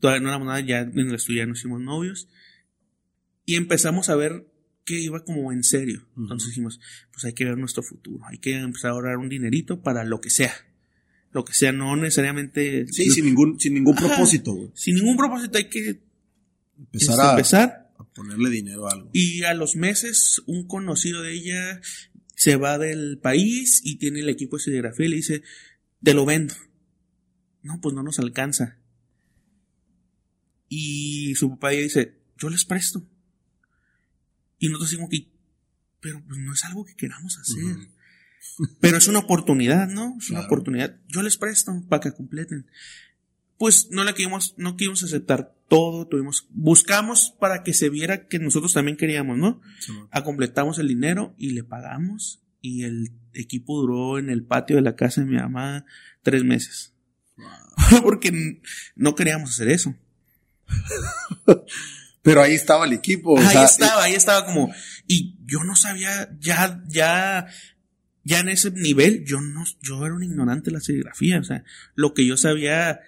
todavía 0.00 0.22
no 0.22 0.28
éramos 0.28 0.48
nada, 0.48 0.60
ya 0.60 0.80
en 0.80 0.98
el 0.98 1.14
estudio 1.14 1.42
ya 1.42 1.46
nos 1.46 1.60
hicimos 1.60 1.80
novios 1.80 2.28
y 3.44 3.54
empezamos 3.54 4.08
a 4.08 4.16
ver 4.16 4.44
que 4.86 4.98
iba 4.98 5.22
como 5.24 5.52
en 5.52 5.62
serio. 5.62 6.06
Entonces 6.16 6.50
dijimos, 6.50 6.80
pues 7.12 7.24
hay 7.26 7.34
que 7.34 7.44
ver 7.44 7.58
nuestro 7.58 7.82
futuro, 7.82 8.24
hay 8.26 8.38
que 8.38 8.56
empezar 8.56 8.92
a 8.92 8.94
ahorrar 8.94 9.18
un 9.18 9.28
dinerito 9.28 9.82
para 9.82 10.04
lo 10.04 10.20
que 10.22 10.30
sea. 10.30 10.54
Lo 11.32 11.44
que 11.44 11.52
sea, 11.52 11.72
no 11.72 11.94
necesariamente... 11.96 12.86
Sí, 12.88 13.10
sin 13.10 13.26
ningún, 13.26 13.60
sin 13.60 13.74
ningún 13.74 13.98
Ajá. 13.98 14.06
propósito, 14.06 14.54
güey. 14.54 14.70
Sin 14.74 14.94
ningún 14.94 15.18
propósito 15.18 15.58
hay 15.58 15.68
que 15.68 16.00
Empezar 16.78 17.14
este, 17.14 17.26
a, 17.26 17.30
empezar 17.30 17.90
a 17.98 18.04
ponerle 18.04 18.50
dinero 18.50 18.86
a 18.86 18.92
algo. 18.92 19.10
y 19.12 19.42
a 19.42 19.54
los 19.54 19.76
meses, 19.76 20.42
un 20.46 20.66
conocido 20.66 21.22
de 21.22 21.34
ella 21.34 21.80
se 22.34 22.56
va 22.56 22.78
del 22.78 23.18
país 23.18 23.80
y 23.82 23.96
tiene 23.96 24.20
el 24.20 24.28
equipo 24.28 24.56
de 24.56 24.64
serigrafía 24.64 25.06
y 25.06 25.08
le 25.08 25.16
dice, 25.16 25.42
te 26.02 26.14
lo 26.14 26.24
vendo. 26.26 26.54
No, 27.62 27.80
pues 27.80 27.94
no 27.94 28.02
nos 28.02 28.18
alcanza. 28.18 28.78
Y 30.68 31.34
su 31.34 31.50
papá 31.50 31.72
ya 31.72 31.80
dice, 31.80 32.14
yo 32.38 32.50
les 32.50 32.64
presto. 32.64 33.06
Y 34.58 34.68
nosotros 34.68 34.90
decimos 34.90 35.10
que, 35.10 35.30
pero 36.00 36.22
pues 36.26 36.38
no 36.40 36.52
es 36.52 36.64
algo 36.64 36.84
que 36.84 36.94
queramos 36.96 37.38
hacer. 37.38 37.64
Ujú. 37.64 37.86
Pero 38.80 38.96
es 38.96 39.06
una 39.08 39.18
oportunidad, 39.18 39.88
¿no? 39.88 40.14
Es 40.18 40.30
una 40.30 40.38
Claro. 40.40 40.46
oportunidad. 40.46 40.96
Yo 41.08 41.20
les 41.22 41.36
presto 41.36 41.72
para 41.88 42.00
que 42.00 42.12
completen. 42.12 42.66
Pues 43.58 43.88
no 43.90 44.04
la 44.04 44.12
queríamos, 44.14 44.54
no 44.56 44.76
queríamos 44.76 45.02
aceptar 45.02 45.54
todo, 45.68 46.06
tuvimos, 46.06 46.46
buscamos 46.50 47.34
para 47.40 47.62
que 47.64 47.74
se 47.74 47.88
viera 47.90 48.28
que 48.28 48.38
nosotros 48.38 48.72
también 48.72 48.96
queríamos, 48.96 49.36
¿no? 49.36 49.60
Simón. 49.80 50.08
A 50.12 50.22
completamos 50.22 50.78
el 50.78 50.88
dinero 50.88 51.34
y 51.36 51.50
le 51.50 51.64
pagamos 51.64 52.40
y 52.62 52.84
el 52.84 53.10
equipo 53.34 53.78
duró 53.80 54.18
en 54.18 54.30
el 54.30 54.44
patio 54.44 54.76
de 54.76 54.82
la 54.82 54.94
casa 54.96 55.22
de 55.22 55.26
mi 55.26 55.36
mamá 55.36 55.84
tres 56.22 56.44
meses. 56.44 56.94
Porque 58.02 58.28
n- 58.28 58.62
no 58.94 59.14
queríamos 59.16 59.50
hacer 59.50 59.68
eso. 59.70 59.94
Pero 62.26 62.42
ahí 62.42 62.52
estaba 62.54 62.84
el 62.86 62.92
equipo. 62.92 63.32
o 63.34 63.38
ahí 63.38 63.46
sea, 63.48 63.64
estaba, 63.64 64.02
ahí 64.04 64.14
estaba 64.14 64.44
como, 64.44 64.70
y 65.06 65.36
yo 65.46 65.64
no 65.64 65.74
sabía, 65.76 66.28
ya, 66.40 66.82
ya, 66.88 67.46
ya 68.24 68.40
en 68.40 68.48
ese 68.50 68.70
nivel, 68.72 69.24
yo 69.24 69.40
no, 69.40 69.64
yo 69.80 70.04
era 70.04 70.14
un 70.14 70.22
ignorante 70.24 70.66
de 70.70 70.72
la 70.74 70.80
serigrafía, 70.80 71.38
o 71.40 71.44
sea, 71.44 71.64
lo 71.94 72.12
que 72.12 72.26
yo 72.26 72.36
sabía 72.36 73.00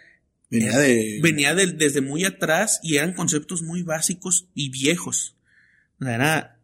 Venía 0.50 0.78
de. 0.78 1.20
venía 1.22 1.54
del- 1.54 1.76
desde 1.76 2.00
muy 2.00 2.24
atrás 2.24 2.80
y 2.82 2.96
eran 2.96 3.12
conceptos 3.12 3.60
muy 3.62 3.82
básicos 3.82 4.48
y 4.54 4.70
viejos. 4.70 5.36
O 6.00 6.04
sea, 6.04 6.14
era, 6.14 6.60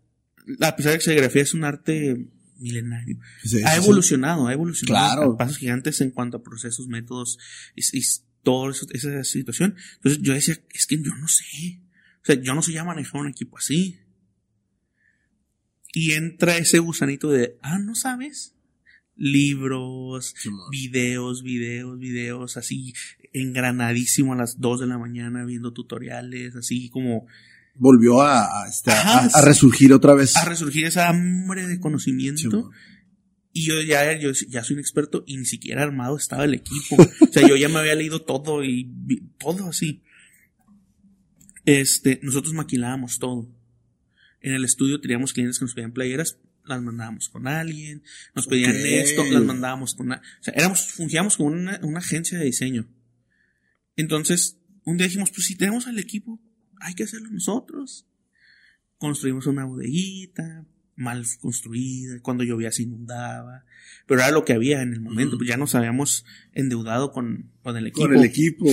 a 0.60 0.76
pesar 0.76 0.92
de 0.92 0.98
que 0.98 1.04
serigrafía 1.04 1.42
es 1.42 1.52
un 1.54 1.64
arte 1.64 2.28
milenario, 2.58 3.18
Sí, 3.42 3.62
ha 3.64 3.72
sí, 3.72 3.78
sí. 3.80 3.84
evolucionado, 3.84 4.46
ha 4.46 4.52
evolucionado 4.52 5.16
Claro. 5.16 5.36
pasos 5.36 5.58
gigantes 5.58 6.00
en 6.00 6.12
cuanto 6.12 6.36
a 6.38 6.42
procesos, 6.42 6.86
métodos 6.86 7.36
y, 7.74 7.82
y 7.98 8.02
toda 8.42 8.72
esa 8.92 9.24
situación. 9.24 9.74
Entonces 9.96 10.22
yo 10.22 10.32
decía, 10.34 10.56
es 10.72 10.86
que 10.86 10.96
yo 11.02 11.14
no 11.16 11.26
sé. 11.28 11.80
O 12.24 12.26
sea, 12.26 12.40
yo 12.42 12.54
no 12.54 12.62
sé 12.62 12.72
ya 12.72 12.84
manejar 12.84 13.20
un 13.20 13.28
equipo 13.28 13.58
así. 13.58 13.98
Y 15.92 16.12
entra 16.12 16.56
ese 16.56 16.78
gusanito 16.80 17.30
de, 17.30 17.56
ah, 17.62 17.78
¿no 17.78 17.94
sabes? 17.94 18.54
Libros, 19.16 20.34
videos, 20.70 21.42
videos, 21.42 21.98
videos, 21.98 22.56
así 22.56 22.94
engranadísimo 23.32 24.32
a 24.32 24.36
las 24.36 24.58
2 24.60 24.80
de 24.80 24.86
la 24.86 24.98
mañana 24.98 25.44
viendo 25.44 25.72
tutoriales, 25.72 26.56
así 26.56 26.88
como 26.90 27.26
Volvió 27.76 28.22
a, 28.22 28.62
a, 28.64 28.68
este, 28.68 28.92
a- 28.92 29.00
Ajá, 29.00 29.28
a 29.34 29.42
resurgir 29.42 29.92
otra 29.92 30.14
vez. 30.14 30.36
a 30.36 30.44
resurgir 30.44 30.86
esa 30.86 31.08
hambre 31.08 31.66
de 31.66 31.80
conocimiento. 31.80 32.70
Y 33.52 33.66
yo 33.66 33.80
ya, 33.82 34.16
yo 34.18 34.30
ya 34.48 34.62
soy 34.64 34.74
un 34.74 34.80
experto 34.80 35.24
y 35.26 35.36
ni 35.36 35.44
siquiera 35.44 35.82
armado 35.82 36.16
estaba 36.16 36.44
el 36.44 36.54
equipo. 36.54 36.96
O 37.00 37.32
sea, 37.32 37.46
yo 37.46 37.56
ya 37.56 37.68
me 37.68 37.78
había 37.80 37.96
leído 37.96 38.22
todo 38.22 38.62
y 38.64 38.92
todo 39.38 39.68
así. 39.70 40.03
Este, 41.64 42.20
nosotros 42.22 42.54
maquilábamos 42.54 43.18
todo. 43.18 43.48
En 44.40 44.54
el 44.54 44.64
estudio 44.64 45.00
teníamos 45.00 45.32
clientes 45.32 45.58
que 45.58 45.64
nos 45.64 45.74
pedían 45.74 45.92
playeras, 45.92 46.38
las 46.64 46.82
mandábamos 46.82 47.28
con 47.28 47.46
alguien, 47.46 48.02
nos 48.34 48.46
pedían 48.46 48.72
Ok. 48.72 48.82
esto, 48.84 49.24
las 49.24 49.42
mandábamos 49.42 49.94
con 49.94 50.06
una, 50.06 50.16
o 50.16 50.42
sea, 50.42 50.54
éramos, 50.54 50.90
fungíamos 50.92 51.36
como 51.36 51.50
una, 51.50 51.80
una 51.82 51.98
agencia 51.98 52.38
de 52.38 52.44
diseño. 52.44 52.88
Entonces, 53.96 54.58
un 54.84 54.96
día 54.96 55.06
dijimos, 55.06 55.30
pues 55.30 55.46
si 55.46 55.56
tenemos 55.56 55.86
el 55.86 55.98
equipo, 55.98 56.40
hay 56.80 56.94
que 56.94 57.04
hacerlo 57.04 57.30
nosotros. 57.30 58.06
Construimos 58.98 59.46
una 59.46 59.64
bodeguita, 59.64 60.66
mal 60.96 61.24
construida, 61.40 62.20
cuando 62.20 62.44
llovía 62.44 62.70
se 62.70 62.82
inundaba, 62.82 63.64
pero 64.06 64.20
era 64.20 64.30
lo 64.30 64.44
que 64.44 64.52
había 64.52 64.82
en 64.82 64.92
el 64.92 65.00
momento, 65.00 65.36
pues 65.36 65.48
ya 65.48 65.56
nos 65.56 65.74
habíamos 65.74 66.24
endeudado 66.52 67.12
con, 67.12 67.50
con 67.62 67.76
el 67.76 67.86
equipo. 67.86 68.06
Con 68.06 68.16
el 68.16 68.24
equipo. 68.24 68.66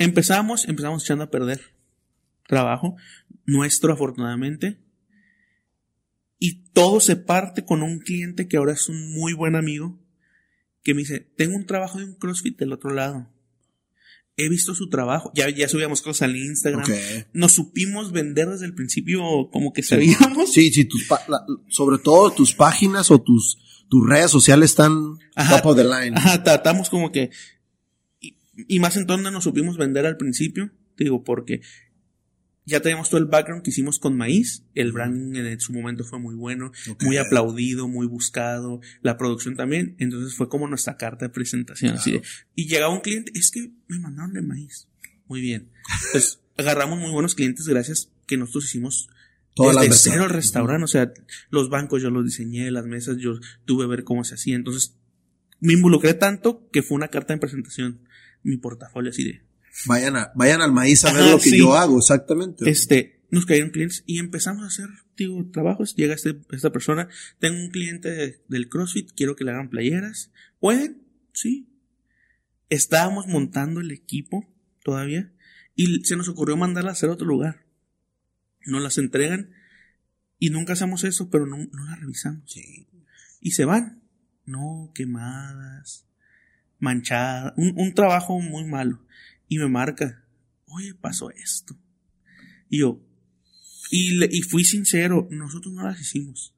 Empezamos, 0.00 0.66
empezamos 0.66 1.04
echando 1.04 1.24
a 1.24 1.30
perder 1.30 1.60
trabajo, 2.48 2.96
nuestro 3.44 3.92
afortunadamente, 3.92 4.80
y 6.38 6.70
todo 6.72 7.00
se 7.00 7.16
parte 7.16 7.66
con 7.66 7.82
un 7.82 7.98
cliente 7.98 8.48
que 8.48 8.56
ahora 8.56 8.72
es 8.72 8.88
un 8.88 9.12
muy 9.12 9.34
buen 9.34 9.56
amigo, 9.56 10.00
que 10.82 10.94
me 10.94 11.00
dice, 11.00 11.20
tengo 11.36 11.54
un 11.54 11.66
trabajo 11.66 11.98
de 11.98 12.06
un 12.06 12.14
CrossFit 12.14 12.58
del 12.58 12.72
otro 12.72 12.94
lado. 12.94 13.30
he 14.38 14.48
visto 14.48 14.74
su 14.74 14.88
trabajo, 14.88 15.30
ya, 15.34 15.50
ya 15.50 15.68
subíamos 15.68 16.00
cosas 16.00 16.22
al 16.22 16.36
Instagram, 16.36 16.86
nos 17.34 17.52
supimos 17.52 18.10
vender 18.10 18.48
desde 18.48 18.64
el 18.64 18.74
principio 18.74 19.50
como 19.52 19.74
que 19.74 19.82
sabíamos. 19.82 20.50
Sí, 20.50 20.72
sí, 20.72 20.86
tus 20.86 21.06
sobre 21.68 21.98
todo 21.98 22.30
tus 22.30 22.54
páginas 22.54 23.10
o 23.10 23.20
tus, 23.20 23.84
tus 23.90 24.08
redes 24.08 24.30
sociales 24.30 24.70
están 24.70 25.18
top 25.34 25.66
of 25.66 25.76
the 25.76 25.84
line. 25.84 26.16
Ajá, 26.16 26.42
tratamos 26.42 26.88
como 26.88 27.12
que, 27.12 27.30
y, 28.68 28.80
más 28.80 28.96
entonces 28.96 29.32
nos 29.32 29.44
supimos 29.44 29.76
vender 29.76 30.06
al 30.06 30.16
principio, 30.16 30.70
digo, 30.96 31.24
porque 31.24 31.60
ya 32.70 32.80
teníamos 32.80 33.10
todo 33.10 33.20
el 33.20 33.26
background 33.26 33.62
que 33.62 33.70
hicimos 33.70 33.98
con 33.98 34.16
Maíz. 34.16 34.64
El 34.74 34.92
branding 34.92 35.40
en 35.40 35.60
su 35.60 35.72
momento 35.72 36.04
fue 36.04 36.18
muy 36.18 36.34
bueno, 36.34 36.72
muy 37.00 37.16
aplaudido, 37.16 37.88
muy 37.88 38.06
buscado. 38.06 38.80
La 39.02 39.16
producción 39.16 39.56
también. 39.56 39.96
Entonces 39.98 40.36
fue 40.36 40.48
como 40.48 40.68
nuestra 40.68 40.96
carta 40.96 41.26
de 41.26 41.30
presentación. 41.30 41.94
Así 41.94 42.20
y 42.54 42.68
llegaba 42.68 42.92
un 42.92 43.00
cliente, 43.00 43.32
es 43.34 43.50
que 43.50 43.72
me 43.88 43.98
mandaron 43.98 44.32
de 44.32 44.42
Maíz. 44.42 44.88
Muy 45.26 45.40
bien. 45.40 45.70
Entonces 46.06 46.40
agarramos 46.56 46.98
muy 46.98 47.10
buenos 47.10 47.34
clientes 47.34 47.66
gracias 47.66 48.12
que 48.26 48.36
nosotros 48.36 48.66
hicimos 48.66 49.08
desde 49.56 49.92
cero 49.92 50.24
el 50.24 50.30
restaurante. 50.30 50.84
O 50.84 50.88
sea, 50.88 51.12
los 51.50 51.70
bancos 51.70 52.02
yo 52.02 52.10
los 52.10 52.24
diseñé, 52.24 52.70
las 52.70 52.86
mesas 52.86 53.16
yo 53.18 53.40
tuve 53.64 53.84
que 53.84 53.88
ver 53.88 54.04
cómo 54.04 54.22
se 54.22 54.34
hacía. 54.34 54.54
Entonces 54.54 54.96
me 55.58 55.72
involucré 55.72 56.14
tanto 56.14 56.68
que 56.70 56.82
fue 56.82 56.96
una 56.96 57.08
carta 57.08 57.34
de 57.34 57.40
presentación. 57.40 58.00
Mi 58.42 58.56
portafolio 58.56 59.10
así 59.10 59.24
de 59.24 59.50
Vayan, 59.86 60.16
a, 60.16 60.32
vayan 60.34 60.62
al 60.62 60.72
maíz 60.72 61.04
a 61.04 61.12
ver 61.12 61.30
lo 61.30 61.38
que 61.38 61.56
yo 61.56 61.74
hago, 61.74 61.98
exactamente. 61.98 62.68
Este, 62.68 63.22
nos 63.30 63.46
cayeron 63.46 63.70
clientes 63.70 64.02
y 64.06 64.18
empezamos 64.18 64.64
a 64.64 64.66
hacer, 64.66 64.88
digo, 65.16 65.48
trabajos. 65.50 65.94
Llega 65.94 66.14
este, 66.14 66.40
esta 66.50 66.70
persona, 66.70 67.08
tengo 67.38 67.58
un 67.58 67.70
cliente 67.70 68.42
del 68.48 68.68
CrossFit, 68.68 69.10
quiero 69.14 69.36
que 69.36 69.44
le 69.44 69.52
hagan 69.52 69.70
playeras. 69.70 70.32
¿Pueden? 70.58 71.02
Sí. 71.32 71.68
Estábamos 72.68 73.26
montando 73.26 73.80
el 73.80 73.90
equipo 73.90 74.46
todavía 74.82 75.32
y 75.74 76.04
se 76.04 76.16
nos 76.16 76.28
ocurrió 76.28 76.56
mandarla 76.56 76.90
a 76.90 76.92
hacer 76.92 77.08
a 77.08 77.14
otro 77.14 77.26
lugar. 77.26 77.64
Nos 78.66 78.82
las 78.82 78.98
entregan 78.98 79.50
y 80.38 80.50
nunca 80.50 80.74
hacemos 80.74 81.04
eso, 81.04 81.30
pero 81.30 81.46
no, 81.46 81.56
no 81.56 81.84
las 81.84 82.00
revisamos. 82.00 82.54
Y 83.40 83.52
se 83.52 83.64
van. 83.64 84.02
No, 84.44 84.90
quemadas, 84.94 86.06
manchadas, 86.80 87.52
un, 87.56 87.74
un 87.76 87.94
trabajo 87.94 88.40
muy 88.40 88.64
malo 88.64 89.04
y 89.48 89.58
me 89.58 89.68
marca, 89.68 90.24
oye, 90.66 90.94
pasó 90.94 91.30
esto. 91.30 91.76
Y 92.68 92.80
yo, 92.80 93.00
y, 93.90 94.14
le, 94.14 94.28
y 94.30 94.42
fui 94.42 94.64
sincero, 94.64 95.26
nosotros 95.30 95.74
no 95.74 95.82
las 95.82 96.00
hicimos. 96.00 96.54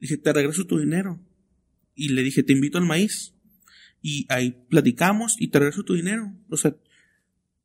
dije, 0.00 0.16
te 0.16 0.32
regreso 0.32 0.66
tu 0.66 0.78
dinero. 0.78 1.20
Y 1.94 2.10
le 2.10 2.22
dije, 2.22 2.42
te 2.42 2.52
invito 2.52 2.78
al 2.78 2.84
maíz. 2.84 3.34
Y 4.02 4.26
ahí 4.28 4.50
platicamos 4.68 5.36
y 5.38 5.48
te 5.48 5.60
regreso 5.60 5.84
tu 5.84 5.94
dinero. 5.94 6.32
O 6.48 6.56
sea, 6.56 6.76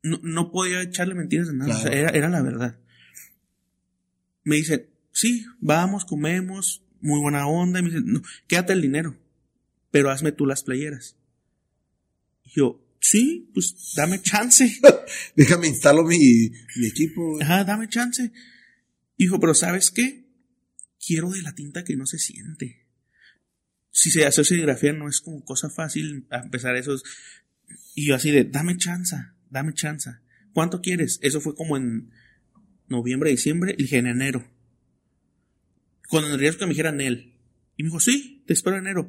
no, 0.02 0.20
no 0.22 0.52
podía 0.52 0.82
echarle 0.82 1.14
mentiras 1.14 1.48
de 1.48 1.54
nada. 1.54 1.76
O 1.76 1.80
sea, 1.80 1.92
era, 1.92 2.10
era 2.10 2.28
la 2.28 2.42
verdad. 2.42 2.78
Me 4.44 4.56
dice, 4.56 4.90
sí, 5.12 5.44
vamos, 5.60 6.04
comemos, 6.04 6.84
muy 7.00 7.20
buena 7.20 7.46
onda. 7.48 7.80
Y 7.80 7.82
me 7.82 7.90
dice, 7.90 8.02
no, 8.04 8.22
quédate 8.46 8.72
el 8.72 8.82
dinero, 8.82 9.16
pero 9.90 10.10
hazme 10.10 10.30
tú 10.30 10.46
las 10.46 10.62
playeras. 10.62 11.16
Yo, 12.54 12.80
sí, 13.00 13.50
pues 13.52 13.92
dame 13.96 14.22
chance. 14.22 14.80
Déjame 15.36 15.68
instalo 15.68 16.04
mi, 16.04 16.50
mi 16.76 16.86
equipo. 16.86 17.40
Ajá, 17.42 17.64
dame 17.64 17.88
chance. 17.88 18.32
Hijo, 19.16 19.40
pero 19.40 19.54
¿sabes 19.54 19.90
qué? 19.90 20.24
Quiero 21.04 21.30
de 21.30 21.42
la 21.42 21.54
tinta 21.54 21.84
que 21.84 21.96
no 21.96 22.06
se 22.06 22.18
siente. 22.18 22.86
Si 23.90 24.10
se 24.10 24.26
hace 24.26 24.44
serigrafía 24.44 24.92
no 24.92 25.08
es 25.08 25.20
como 25.20 25.44
cosa 25.44 25.70
fácil 25.70 26.26
empezar 26.30 26.76
esos. 26.76 27.04
Y 27.94 28.06
yo 28.08 28.14
así 28.14 28.30
de, 28.30 28.44
dame 28.44 28.76
chance, 28.76 29.16
dame 29.50 29.72
chance. 29.74 30.10
¿Cuánto 30.52 30.80
quieres? 30.80 31.18
Eso 31.22 31.40
fue 31.40 31.54
como 31.54 31.76
en 31.76 32.10
noviembre, 32.88 33.30
diciembre, 33.30 33.74
y 33.76 33.82
dije 33.82 33.98
en 33.98 34.06
enero. 34.06 34.44
Cuando 36.08 36.28
en 36.28 36.38
realidad 36.38 36.58
que 36.58 36.66
me 36.66 36.70
dijeran 36.70 37.00
él. 37.00 37.34
Y 37.76 37.82
me 37.82 37.88
dijo, 37.88 38.00
sí, 38.00 38.42
te 38.46 38.52
espero 38.52 38.76
en 38.76 38.86
enero. 38.86 39.08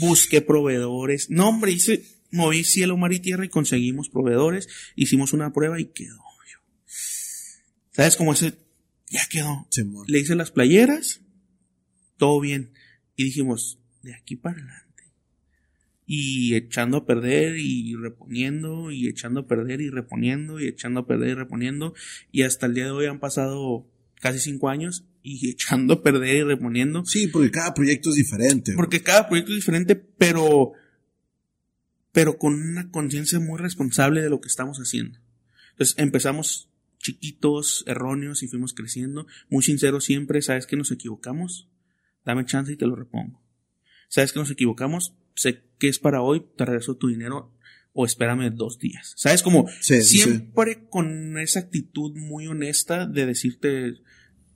Busqué 0.00 0.40
proveedores. 0.40 1.30
No, 1.30 1.48
hombre, 1.48 1.72
hice 1.72 2.04
moví 2.30 2.64
cielo, 2.64 2.96
mar 2.96 3.12
y 3.12 3.20
tierra 3.20 3.44
y 3.44 3.48
conseguimos 3.48 4.08
proveedores, 4.08 4.68
hicimos 4.96 5.32
una 5.32 5.52
prueba 5.52 5.80
y 5.80 5.86
quedó. 5.86 6.30
¿Sabes 7.92 8.16
cómo 8.16 8.32
ese? 8.32 8.54
Ya 9.08 9.20
quedó. 9.28 9.66
Le 10.06 10.20
hice 10.20 10.34
las 10.36 10.52
playeras, 10.52 11.20
todo 12.16 12.40
bien. 12.40 12.72
Y 13.16 13.24
dijimos, 13.24 13.78
de 14.02 14.14
aquí 14.14 14.36
para 14.36 14.56
adelante. 14.56 15.04
Y 16.06 16.54
echando 16.54 16.98
a 16.98 17.06
perder 17.06 17.56
y 17.58 17.94
reponiendo, 17.94 18.90
y 18.90 19.08
echando 19.08 19.40
a 19.40 19.46
perder 19.46 19.80
y 19.80 19.90
reponiendo, 19.90 20.60
y 20.60 20.68
echando 20.68 21.00
a 21.00 21.06
perder 21.06 21.30
y 21.30 21.34
reponiendo. 21.34 21.94
Y 22.32 22.42
hasta 22.42 22.66
el 22.66 22.74
día 22.74 22.86
de 22.86 22.92
hoy 22.92 23.06
han 23.06 23.20
pasado 23.20 23.86
casi 24.20 24.38
cinco 24.38 24.68
años 24.68 25.04
y 25.22 25.50
echando 25.50 25.94
a 25.94 26.02
perder 26.02 26.36
y 26.36 26.42
reponiendo. 26.42 27.04
Sí, 27.04 27.26
porque 27.26 27.50
cada 27.50 27.74
proyecto 27.74 28.10
es 28.10 28.16
diferente. 28.16 28.74
Porque 28.76 29.02
cada 29.02 29.28
proyecto 29.28 29.52
es 29.52 29.58
diferente, 29.58 29.96
pero 29.96 30.72
pero 32.12 32.38
con 32.38 32.54
una 32.54 32.90
conciencia 32.90 33.40
muy 33.40 33.58
responsable 33.58 34.22
de 34.22 34.30
lo 34.30 34.40
que 34.40 34.48
estamos 34.48 34.78
haciendo. 34.78 35.18
Entonces 35.72 35.96
empezamos 35.98 36.68
chiquitos, 36.98 37.84
erróneos 37.86 38.42
y 38.42 38.48
fuimos 38.48 38.74
creciendo, 38.74 39.26
muy 39.48 39.62
sinceros 39.62 40.04
siempre, 40.04 40.42
sabes 40.42 40.66
que 40.66 40.76
nos 40.76 40.90
equivocamos, 40.90 41.68
dame 42.24 42.44
chance 42.44 42.72
y 42.72 42.76
te 42.76 42.86
lo 42.86 42.94
repongo. 42.94 43.42
Sabes 44.08 44.32
que 44.32 44.40
nos 44.40 44.50
equivocamos, 44.50 45.14
sé 45.34 45.62
que 45.78 45.88
es 45.88 45.98
para 45.98 46.20
hoy, 46.20 46.44
te 46.56 46.64
regreso 46.64 46.96
tu 46.96 47.08
dinero 47.08 47.54
o 47.92 48.04
espérame 48.04 48.50
dos 48.50 48.78
días. 48.78 49.14
Sabes 49.16 49.42
como 49.42 49.68
siempre 49.80 50.86
con 50.88 51.38
esa 51.38 51.60
actitud 51.60 52.12
muy 52.16 52.46
honesta 52.46 53.06
de 53.06 53.26
decirte 53.26 53.94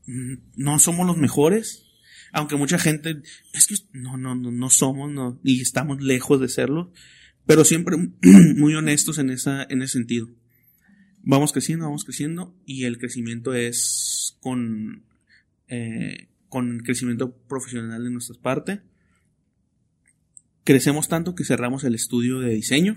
mm, 0.07 0.35
no 0.57 0.79
somos 0.79 1.07
los 1.07 1.17
mejores, 1.17 1.87
aunque 2.33 2.57
mucha 2.57 2.79
gente 2.79 3.23
es 3.53 3.67
que 3.67 3.77
no 3.93 4.17
no 4.17 4.35
no 4.35 4.51
no 4.51 4.71
somos 4.71 5.11
no 5.11 5.41
y 5.43 5.61
estamos 5.61 6.03
lejos 6.03 6.41
de 6.41 6.49
serlo 6.49 6.93
pero 7.47 7.65
siempre 7.65 7.97
muy 8.57 8.75
honestos 8.75 9.19
en, 9.19 9.31
esa, 9.31 9.65
en 9.69 9.83
ese 9.83 9.95
sentido. 9.95 10.29
Vamos 11.23 11.53
creciendo, 11.53 11.87
vamos 11.87 12.05
creciendo 12.05 12.55
y 12.67 12.85
el 12.85 12.99
crecimiento 12.99 13.55
es 13.55 14.37
con, 14.41 15.05
eh, 15.69 16.29
con 16.49 16.81
crecimiento 16.81 17.35
profesional 17.49 18.05
de 18.05 18.11
nuestra 18.11 18.41
parte. 18.41 18.81
Crecemos 20.65 21.09
tanto 21.09 21.35
que 21.35 21.45
cerramos 21.45 21.85
el 21.85 21.95
estudio 21.95 22.41
de 22.41 22.55
diseño 22.55 22.97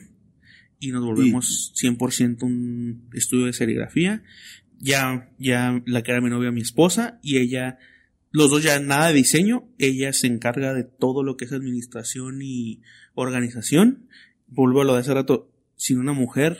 y 0.80 0.91
nos 0.91 1.04
volvemos 1.04 1.74
100% 1.82 2.43
un 2.43 3.10
estudio 3.14 3.45
de 3.45 3.54
serigrafía. 3.54 4.24
Ya, 4.80 5.32
ya 5.39 5.82
la 5.86 6.04
que 6.04 6.12
era 6.12 6.22
mi 6.22 6.30
novia, 6.30 6.52
mi 6.52 6.62
esposa, 6.62 7.20
y 7.24 7.38
ella, 7.38 7.80
los 8.32 8.52
dos 8.52 8.62
ya 8.62 8.80
nada 8.80 9.08
de 9.08 9.16
diseño, 9.16 9.68
ella 9.80 10.14
se 10.14 10.28
encarga 10.28 10.74
de 10.74 10.84
todo 10.84 11.24
lo 11.24 11.36
que 11.36 11.45
es 11.45 11.52
administración 11.52 12.41
y 12.43 12.82
organización 13.16 14.08
vuelvo 14.48 14.82
a 14.82 14.86
lo 14.86 14.93
de 14.93 15.02
hace 15.02 15.14
rato, 15.14 15.52
sin 15.76 16.00
una 16.00 16.14
mujer 16.14 16.58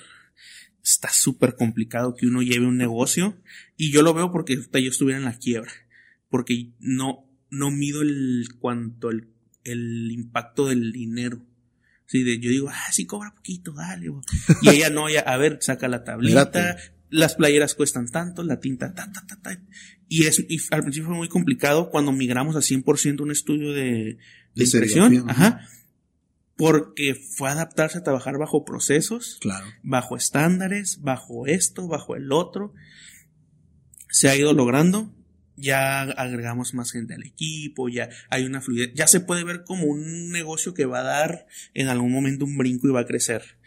está 0.84 1.10
súper 1.12 1.56
complicado 1.56 2.16
que 2.16 2.28
uno 2.28 2.42
lleve 2.42 2.66
un 2.66 2.78
negocio 2.78 3.38
y 3.76 3.92
yo 3.92 4.02
lo 4.02 4.14
veo 4.14 4.32
porque 4.32 4.56
yo 4.56 4.90
estuviera 4.90 5.18
en 5.18 5.26
la 5.26 5.38
quiebra, 5.38 5.72
porque 6.30 6.72
no, 6.80 7.30
no 7.50 7.72
mido 7.72 8.02
el 8.02 8.48
cuanto 8.60 9.10
el, 9.10 9.28
el 9.64 10.12
impacto 10.12 10.68
del 10.68 10.92
dinero. 10.92 11.46
Sí, 12.06 12.24
de, 12.24 12.40
yo 12.40 12.50
digo, 12.50 12.70
ah, 12.70 12.92
sí 12.94 13.06
cobra 13.06 13.36
poquito, 13.36 13.74
dale. 13.74 14.08
Y 14.62 14.70
ella 14.70 14.90
no, 14.90 15.10
ya, 15.10 15.20
a 15.22 15.36
ver, 15.36 15.58
saca 15.60 15.90
la 15.90 16.06
tablita, 16.06 16.78
las 17.10 17.36
playeras 17.36 17.76
cuestan 17.76 18.08
tanto, 18.10 18.44
la 18.44 18.62
tinta, 18.62 18.94
ta, 18.94 19.12
ta, 19.12 19.26
ta, 19.28 19.42
ta. 19.42 19.62
Y, 20.08 20.26
es, 20.26 20.40
y 20.48 20.58
al 20.72 20.84
principio 20.84 21.08
fue 21.08 21.18
muy 21.18 21.28
complicado 21.28 21.90
cuando 21.90 22.14
migramos 22.14 22.56
a 22.56 22.60
100% 22.60 23.20
un 23.20 23.32
estudio 23.32 23.74
de, 23.74 24.20
de, 24.56 24.64
impresión. 24.64 25.30
Ajá 25.30 25.68
porque 26.58 27.14
fue 27.14 27.50
adaptarse 27.50 28.00
a 28.00 28.04
trabajar 28.04 28.38
bajo 28.40 28.66
procesos, 28.66 29.38
claro. 29.40 29.68
bajo 29.84 30.18
estándares, 30.18 31.02
bajo 31.02 31.46
esto, 31.46 31.88
bajo 31.88 32.16
el 32.16 32.32
otro. 32.32 32.74
Se 34.10 34.28
ha 34.28 34.36
ido 34.36 34.54
logrando, 34.54 35.14
ya 35.56 36.02
agregamos 36.02 36.74
más 36.74 36.92
gente 36.92 37.14
al 37.14 37.24
equipo, 37.24 37.90
ya 37.90 38.10
hay 38.30 38.46
una 38.46 38.62
fluidez, 38.62 38.92
ya 38.96 39.06
se 39.06 39.20
puede 39.20 39.44
ver 39.44 39.64
como 39.64 39.86
un 39.86 40.32
negocio 40.32 40.74
que 40.74 40.86
va 40.86 41.02
a 41.02 41.04
dar 41.04 41.46
en 41.76 41.90
algún 41.90 42.12
momento 42.12 42.46
un 42.46 42.58
brinco 42.58 42.88
y 42.88 42.92
va 42.92 43.02
a 43.02 43.08
crecer. 43.08 43.60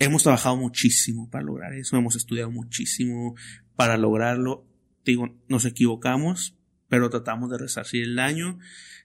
Hemos 0.00 0.24
trabajado 0.24 0.56
muchísimo 0.56 1.30
para 1.30 1.44
lograr 1.44 1.74
eso, 1.74 1.96
hemos 1.96 2.16
estudiado 2.16 2.50
muchísimo 2.50 3.36
para 3.76 3.96
lograrlo. 3.96 4.66
Digo, 5.04 5.38
nos 5.48 5.64
equivocamos, 5.64 6.56
pero 6.88 7.08
tratamos 7.08 7.50
de 7.50 7.58
resarcir 7.58 8.02
el 8.02 8.16
daño. 8.16 8.58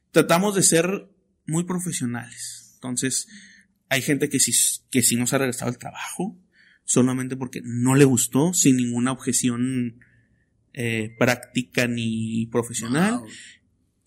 Tratamos 0.10 0.56
de 0.56 0.64
ser 0.64 1.08
muy 1.46 1.66
profesionales 1.66 2.61
entonces, 2.82 3.28
hay 3.90 4.02
gente 4.02 4.28
que 4.28 4.40
si, 4.40 4.52
que 4.90 5.04
si 5.04 5.16
no 5.16 5.28
se 5.28 5.36
ha 5.36 5.40
regresado 5.40 5.70
al 5.70 5.78
trabajo, 5.78 6.36
solamente 6.84 7.36
porque 7.38 7.62
no 7.64 7.94
le 7.94 8.06
gustó, 8.06 8.54
sin 8.54 8.78
ninguna 8.78 9.12
objeción 9.12 10.00
eh, 10.74 11.16
práctica 11.20 11.86
ni 11.88 12.48
profesional. 12.48 13.22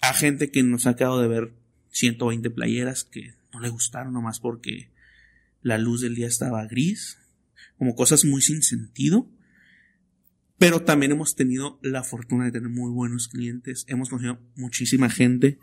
Hay 0.01 0.15
gente 0.15 0.51
que 0.51 0.65
nos 0.65 0.87
ha 0.87 0.97
quedado 0.97 1.21
de 1.21 1.29
ver 1.29 1.55
120 1.91 2.51
playeras 2.51 3.05
que 3.05 3.35
no 3.53 3.61
le 3.61 3.69
gustaron 3.69 4.13
nomás 4.13 4.41
porque 4.41 4.91
la 5.63 5.79
luz 5.79 6.01
del 6.01 6.17
día 6.17 6.27
estaba 6.27 6.67
gris. 6.67 7.19
como 7.79 7.95
cosas 7.95 8.25
muy 8.25 8.43
sin 8.43 8.63
sentido. 8.63 9.31
Pero 10.59 10.83
también 10.83 11.13
hemos 11.13 11.35
tenido 11.35 11.79
la 11.83 12.05
fortuna 12.05 12.45
de 12.45 12.53
tener 12.53 12.69
muy 12.69 12.91
buenos 12.91 13.29
clientes. 13.29 13.85
Hemos 13.89 14.09
conocido 14.09 14.41
muchísima 14.55 15.11
gente, 15.11 15.59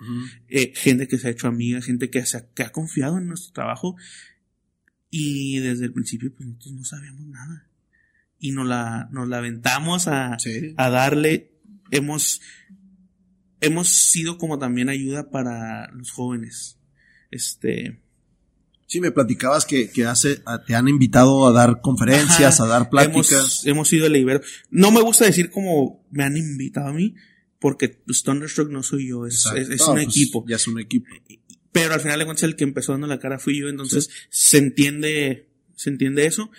eh, 0.49 0.73
gente 0.75 1.07
que 1.07 1.17
se 1.17 1.27
ha 1.27 1.31
hecho 1.31 1.47
amiga, 1.47 1.81
gente 1.81 2.09
que, 2.09 2.25
se 2.25 2.37
ha, 2.37 2.49
que 2.53 2.63
ha 2.63 2.71
confiado 2.71 3.17
en 3.17 3.27
nuestro 3.27 3.53
trabajo. 3.53 3.95
Y 5.09 5.59
desde 5.59 5.85
el 5.85 5.93
principio, 5.93 6.33
pues 6.35 6.47
nosotros 6.47 6.73
no 6.73 6.83
sabíamos 6.83 7.25
nada. 7.25 7.69
Y 8.37 8.51
nos 8.51 8.67
la, 8.67 9.07
nos 9.11 9.27
la 9.29 9.37
aventamos 9.37 10.07
a, 10.07 10.37
a 10.77 10.89
darle. 10.89 11.51
Hemos, 11.91 12.41
hemos 13.61 13.87
sido 13.87 14.37
como 14.37 14.59
también 14.59 14.89
ayuda 14.89 15.29
para 15.29 15.89
los 15.91 16.11
jóvenes. 16.11 16.79
Este, 17.29 18.01
Sí, 18.91 18.99
me 18.99 19.11
platicabas 19.11 19.65
que, 19.65 19.89
que 19.89 20.03
hace, 20.03 20.41
te 20.67 20.75
han 20.75 20.89
invitado 20.89 21.47
a 21.47 21.53
dar 21.53 21.79
conferencias, 21.79 22.59
a 22.59 22.67
dar 22.67 22.89
pláticas. 22.89 23.31
Hemos, 23.31 23.65
hemos 23.65 23.93
ido 23.93 24.05
a 24.05 24.17
Ibero. 24.17 24.41
No 24.69 24.91
me 24.91 24.99
gusta 24.99 25.23
decir 25.23 25.49
como 25.49 26.05
me 26.11 26.25
han 26.25 26.35
invitado 26.35 26.89
a 26.89 26.93
mí, 26.93 27.15
porque 27.57 27.87
Thunderstruck 27.87 28.69
no 28.69 28.83
soy 28.83 29.07
yo, 29.07 29.25
es, 29.25 29.45
es, 29.55 29.87
un 29.87 29.93
pues, 29.93 30.07
equipo. 30.07 30.43
Ya 30.45 30.57
es 30.57 30.67
un 30.67 30.77
equipo. 30.77 31.07
Pero 31.71 31.93
al 31.93 32.01
final 32.01 32.19
de 32.19 32.25
cuentas 32.25 32.43
el 32.43 32.57
que 32.57 32.65
empezó 32.65 32.91
dando 32.91 33.07
la 33.07 33.17
cara 33.17 33.39
fui 33.39 33.61
yo, 33.61 33.69
entonces 33.69 34.09
se 34.29 34.57
entiende, 34.57 35.47
se 35.73 35.89
entiende 35.89 36.25
eso. 36.25 36.51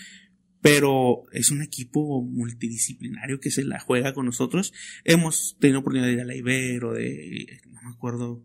Pero 0.62 1.24
es 1.32 1.50
un 1.50 1.60
equipo 1.60 2.22
multidisciplinario 2.22 3.40
que 3.40 3.50
se 3.50 3.62
la 3.62 3.78
juega 3.78 4.14
con 4.14 4.24
nosotros. 4.24 4.72
Hemos 5.04 5.58
tenido 5.60 5.80
oportunidad 5.80 6.06
de 6.06 6.14
ir 6.14 6.20
a 6.20 6.24
la 6.24 6.34
Ibero, 6.34 6.94
de, 6.94 7.60
no 7.70 7.82
me 7.82 7.90
acuerdo, 7.90 8.42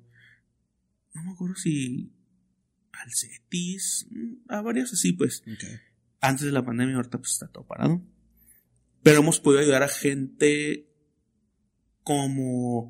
no 1.14 1.24
me 1.24 1.32
acuerdo 1.32 1.56
si 1.56 2.12
al 3.04 3.12
CETIS, 3.14 4.08
mm, 4.10 4.34
a 4.50 4.62
varios 4.62 4.94
así, 4.94 5.14
pues. 5.14 5.44
Antes 6.22 6.46
de 6.46 6.52
la 6.52 6.66
pandemia, 6.66 6.96
ahorita 6.96 7.18
pues 7.18 7.34
está 7.34 7.48
todo 7.48 7.66
parado. 7.66 8.02
Pero 9.04 9.20
hemos 9.20 9.40
podido 9.40 9.62
ayudar 9.62 9.84
a 9.84 9.88
gente 9.88 10.88
como, 12.04 12.90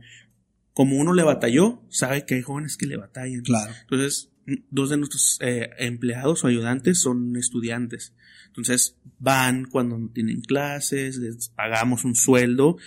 como 0.74 0.98
uno 0.98 1.14
le 1.14 1.24
batalló, 1.24 1.84
sabe 1.90 2.26
que 2.26 2.36
hay 2.36 2.42
jóvenes 2.42 2.78
que 2.78 2.86
le 2.86 2.98
batallan. 2.98 3.42
Claro. 3.42 3.74
Entonces, 3.82 4.30
dos 4.70 4.90
de 4.90 4.98
nuestros 4.98 5.38
eh, 5.42 5.70
empleados 5.78 6.44
o 6.44 6.48
ayudantes 6.48 7.02
son 7.02 7.36
estudiantes. 7.36 8.14
Entonces, 8.48 8.96
van 9.20 9.66
cuando 9.66 9.98
no 9.98 10.10
tienen 10.10 10.42
clases, 10.42 11.18
les 11.18 11.50
pagamos 11.50 12.06
un 12.06 12.16
sueldo, 12.16 12.78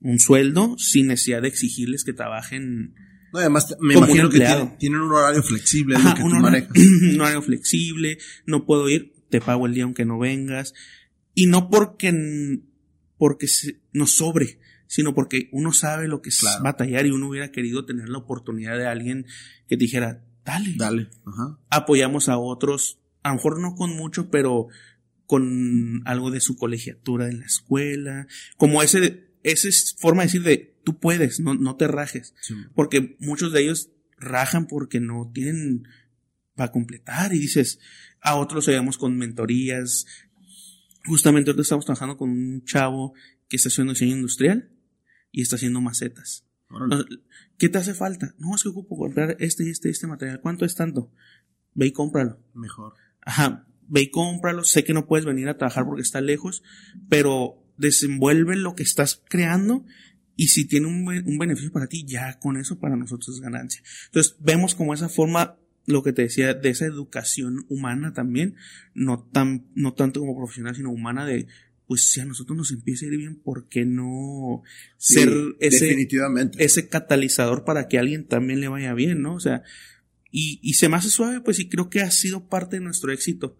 un 0.00 0.18
sueldo 0.18 0.76
sin 0.78 1.08
necesidad 1.08 1.42
de 1.42 1.48
exigirles 1.48 2.04
que 2.04 2.12
trabajen 2.12 2.94
no, 3.32 3.38
además 3.38 3.76
me 3.80 3.94
imagino 3.94 4.30
que 4.30 4.38
tienen, 4.78 5.00
un 5.00 5.12
horario 5.12 5.42
flexible, 5.42 5.96
que 6.16 6.22
un, 6.22 6.44
horario, 6.44 6.68
un 7.14 7.20
horario 7.20 7.42
flexible, 7.42 8.18
no 8.46 8.64
puedo 8.64 8.88
ir, 8.88 9.14
te 9.28 9.40
pago 9.40 9.66
el 9.66 9.74
día 9.74 9.84
aunque 9.84 10.04
no 10.04 10.18
vengas. 10.18 10.74
Y 11.34 11.46
no 11.46 11.70
porque, 11.70 12.60
porque 13.16 13.46
nos 13.92 14.12
sobre, 14.12 14.58
sino 14.86 15.14
porque 15.14 15.48
uno 15.52 15.72
sabe 15.72 16.08
lo 16.08 16.22
que 16.22 16.30
es 16.30 16.44
batallar 16.62 17.06
y 17.06 17.10
uno 17.10 17.28
hubiera 17.28 17.52
querido 17.52 17.84
tener 17.84 18.08
la 18.08 18.18
oportunidad 18.18 18.76
de 18.76 18.86
alguien 18.86 19.26
que 19.68 19.76
dijera, 19.76 20.24
dale. 20.44 20.74
Dale. 20.76 21.08
Apoyamos 21.70 22.28
a 22.28 22.38
otros, 22.38 22.98
a 23.22 23.28
lo 23.28 23.36
mejor 23.36 23.60
no 23.60 23.74
con 23.74 23.94
mucho, 23.94 24.30
pero 24.30 24.68
con 25.26 26.00
algo 26.06 26.30
de 26.30 26.40
su 26.40 26.56
colegiatura 26.56 27.28
en 27.28 27.40
la 27.40 27.46
escuela, 27.46 28.26
como 28.56 28.82
ese, 28.82 29.28
esa 29.42 29.68
forma 29.98 30.22
de 30.22 30.26
decir 30.26 30.42
de, 30.42 30.77
tú 30.88 30.98
puedes, 30.98 31.38
no, 31.38 31.52
no 31.52 31.76
te 31.76 31.86
rajes. 31.86 32.34
Porque 32.74 33.14
muchos 33.20 33.52
de 33.52 33.60
ellos 33.60 33.90
rajan 34.16 34.66
porque 34.66 35.00
no 35.00 35.30
tienen 35.34 35.86
para 36.54 36.72
completar 36.72 37.34
y 37.34 37.38
dices, 37.38 37.78
a 38.22 38.36
otros 38.36 38.66
ayudamos 38.68 38.96
con 38.96 39.18
mentorías. 39.18 40.06
Justamente 41.04 41.50
ahorita 41.50 41.60
estamos 41.60 41.84
trabajando 41.84 42.16
con 42.16 42.30
un 42.30 42.64
chavo 42.64 43.12
que 43.48 43.56
está 43.56 43.68
haciendo 43.68 43.92
diseño 43.92 44.16
industrial 44.16 44.70
y 45.30 45.42
está 45.42 45.56
haciendo 45.56 45.82
macetas. 45.82 46.46
¿Qué 47.58 47.68
te 47.68 47.76
hace 47.76 47.92
falta? 47.92 48.34
No, 48.38 48.54
es 48.54 48.62
que 48.62 48.70
ocupo 48.70 48.96
comprar 48.96 49.36
este 49.38 49.66
y 49.66 49.68
este 49.68 49.88
y 49.88 49.90
este 49.90 50.06
material. 50.06 50.40
¿Cuánto 50.40 50.64
es 50.64 50.74
tanto? 50.74 51.12
Ve 51.74 51.88
y 51.88 51.92
cómpralo. 51.92 52.42
Mejor. 52.54 52.94
Ajá. 53.20 53.66
Ve 53.88 54.04
y 54.04 54.10
cómpralo. 54.10 54.64
Sé 54.64 54.84
que 54.84 54.94
no 54.94 55.06
puedes 55.06 55.26
venir 55.26 55.50
a 55.50 55.58
trabajar 55.58 55.84
porque 55.84 56.00
está 56.00 56.22
lejos, 56.22 56.62
pero 57.10 57.62
desenvuelve 57.76 58.56
lo 58.56 58.74
que 58.74 58.82
estás 58.82 59.22
creando 59.28 59.84
y 60.38 60.48
si 60.48 60.66
tiene 60.66 60.86
un, 60.86 61.04
un 61.08 61.36
beneficio 61.36 61.72
para 61.72 61.88
ti, 61.88 62.04
ya 62.06 62.38
con 62.38 62.56
eso 62.56 62.78
para 62.78 62.94
nosotros 62.94 63.34
es 63.34 63.40
ganancia. 63.40 63.82
Entonces 64.06 64.36
vemos 64.38 64.76
como 64.76 64.94
esa 64.94 65.08
forma 65.08 65.58
lo 65.84 66.04
que 66.04 66.12
te 66.12 66.22
decía 66.22 66.54
de 66.54 66.68
esa 66.68 66.86
educación 66.86 67.66
humana 67.68 68.12
también, 68.12 68.54
no 68.94 69.18
tan, 69.18 69.66
no 69.74 69.94
tanto 69.94 70.20
como 70.20 70.36
profesional, 70.36 70.76
sino 70.76 70.92
humana 70.92 71.26
de, 71.26 71.48
pues 71.88 72.04
si 72.04 72.20
a 72.20 72.24
nosotros 72.24 72.56
nos 72.56 72.70
empieza 72.70 73.04
a 73.04 73.08
ir 73.08 73.16
bien, 73.16 73.34
¿por 73.34 73.68
qué 73.68 73.84
no 73.84 74.62
ser 74.96 75.28
ese, 75.58 75.86
definitivamente. 75.86 76.64
ese 76.64 76.88
catalizador 76.88 77.64
para 77.64 77.88
que 77.88 77.96
a 77.96 78.02
alguien 78.02 78.24
también 78.24 78.60
le 78.60 78.68
vaya 78.68 78.94
bien, 78.94 79.20
¿no? 79.20 79.34
O 79.34 79.40
sea, 79.40 79.64
y, 80.30 80.60
y 80.62 80.74
se 80.74 80.88
me 80.88 80.98
hace 80.98 81.10
suave, 81.10 81.40
pues 81.40 81.58
y 81.58 81.68
creo 81.68 81.90
que 81.90 82.00
ha 82.00 82.12
sido 82.12 82.46
parte 82.46 82.76
de 82.76 82.84
nuestro 82.84 83.10
éxito, 83.10 83.58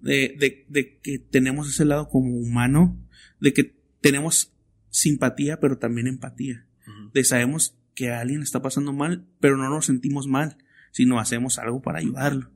de, 0.00 0.34
de, 0.38 0.64
de 0.70 0.98
que 1.02 1.18
tenemos 1.18 1.68
ese 1.68 1.84
lado 1.84 2.08
como 2.08 2.34
humano, 2.38 2.98
de 3.38 3.52
que 3.52 3.76
tenemos 4.00 4.54
simpatía, 4.90 5.60
pero 5.60 5.78
también 5.78 6.06
empatía. 6.06 6.66
De 7.12 7.24
sabemos 7.24 7.76
que 7.94 8.10
a 8.10 8.20
alguien 8.20 8.42
está 8.42 8.62
pasando 8.62 8.92
mal, 8.92 9.26
pero 9.40 9.56
no 9.56 9.68
nos 9.68 9.86
sentimos 9.86 10.26
mal, 10.26 10.58
sino 10.90 11.20
hacemos 11.20 11.58
algo 11.58 11.82
para 11.82 11.98
ayudarlo. 11.98 12.50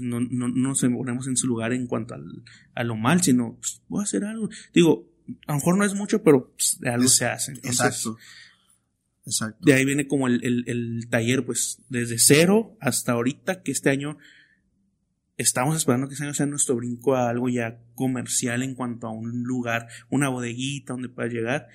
no, 0.00 0.20
no, 0.20 0.48
no 0.48 0.68
nos 0.68 0.80
ponemos 0.80 1.26
en 1.26 1.36
su 1.36 1.46
lugar 1.46 1.72
en 1.72 1.86
cuanto 1.86 2.14
al, 2.14 2.42
a 2.74 2.84
lo 2.84 2.96
mal, 2.96 3.22
sino 3.22 3.56
pues, 3.56 3.82
voy 3.88 4.00
a 4.00 4.04
hacer 4.04 4.24
algo. 4.24 4.48
Digo, 4.74 5.08
a 5.46 5.52
lo 5.52 5.58
mejor 5.58 5.78
no 5.78 5.84
es 5.84 5.94
mucho, 5.94 6.22
pero 6.22 6.52
pues, 6.52 6.78
de 6.80 6.90
algo 6.90 7.08
se 7.08 7.26
hace. 7.26 7.52
exacto. 7.52 8.16
Exacto. 9.26 9.64
De 9.64 9.74
ahí 9.74 9.84
viene 9.84 10.08
como 10.08 10.26
el, 10.26 10.42
el, 10.42 10.64
el, 10.66 11.08
taller, 11.08 11.44
pues 11.44 11.78
desde 11.88 12.18
cero 12.18 12.76
hasta 12.80 13.12
ahorita, 13.12 13.62
que 13.62 13.70
este 13.70 13.90
año 13.90 14.16
estamos 15.40 15.76
esperando 15.76 16.06
que 16.06 16.14
este 16.14 16.24
año 16.24 16.34
sea 16.34 16.46
nuestro 16.46 16.76
brinco 16.76 17.14
a 17.14 17.30
algo 17.30 17.48
ya 17.48 17.80
comercial 17.94 18.62
en 18.62 18.74
cuanto 18.74 19.06
a 19.06 19.10
un 19.10 19.42
lugar, 19.42 19.88
una 20.10 20.28
bodeguita 20.28 20.92
donde 20.92 21.08
pueda 21.08 21.28
llegar. 21.28 21.68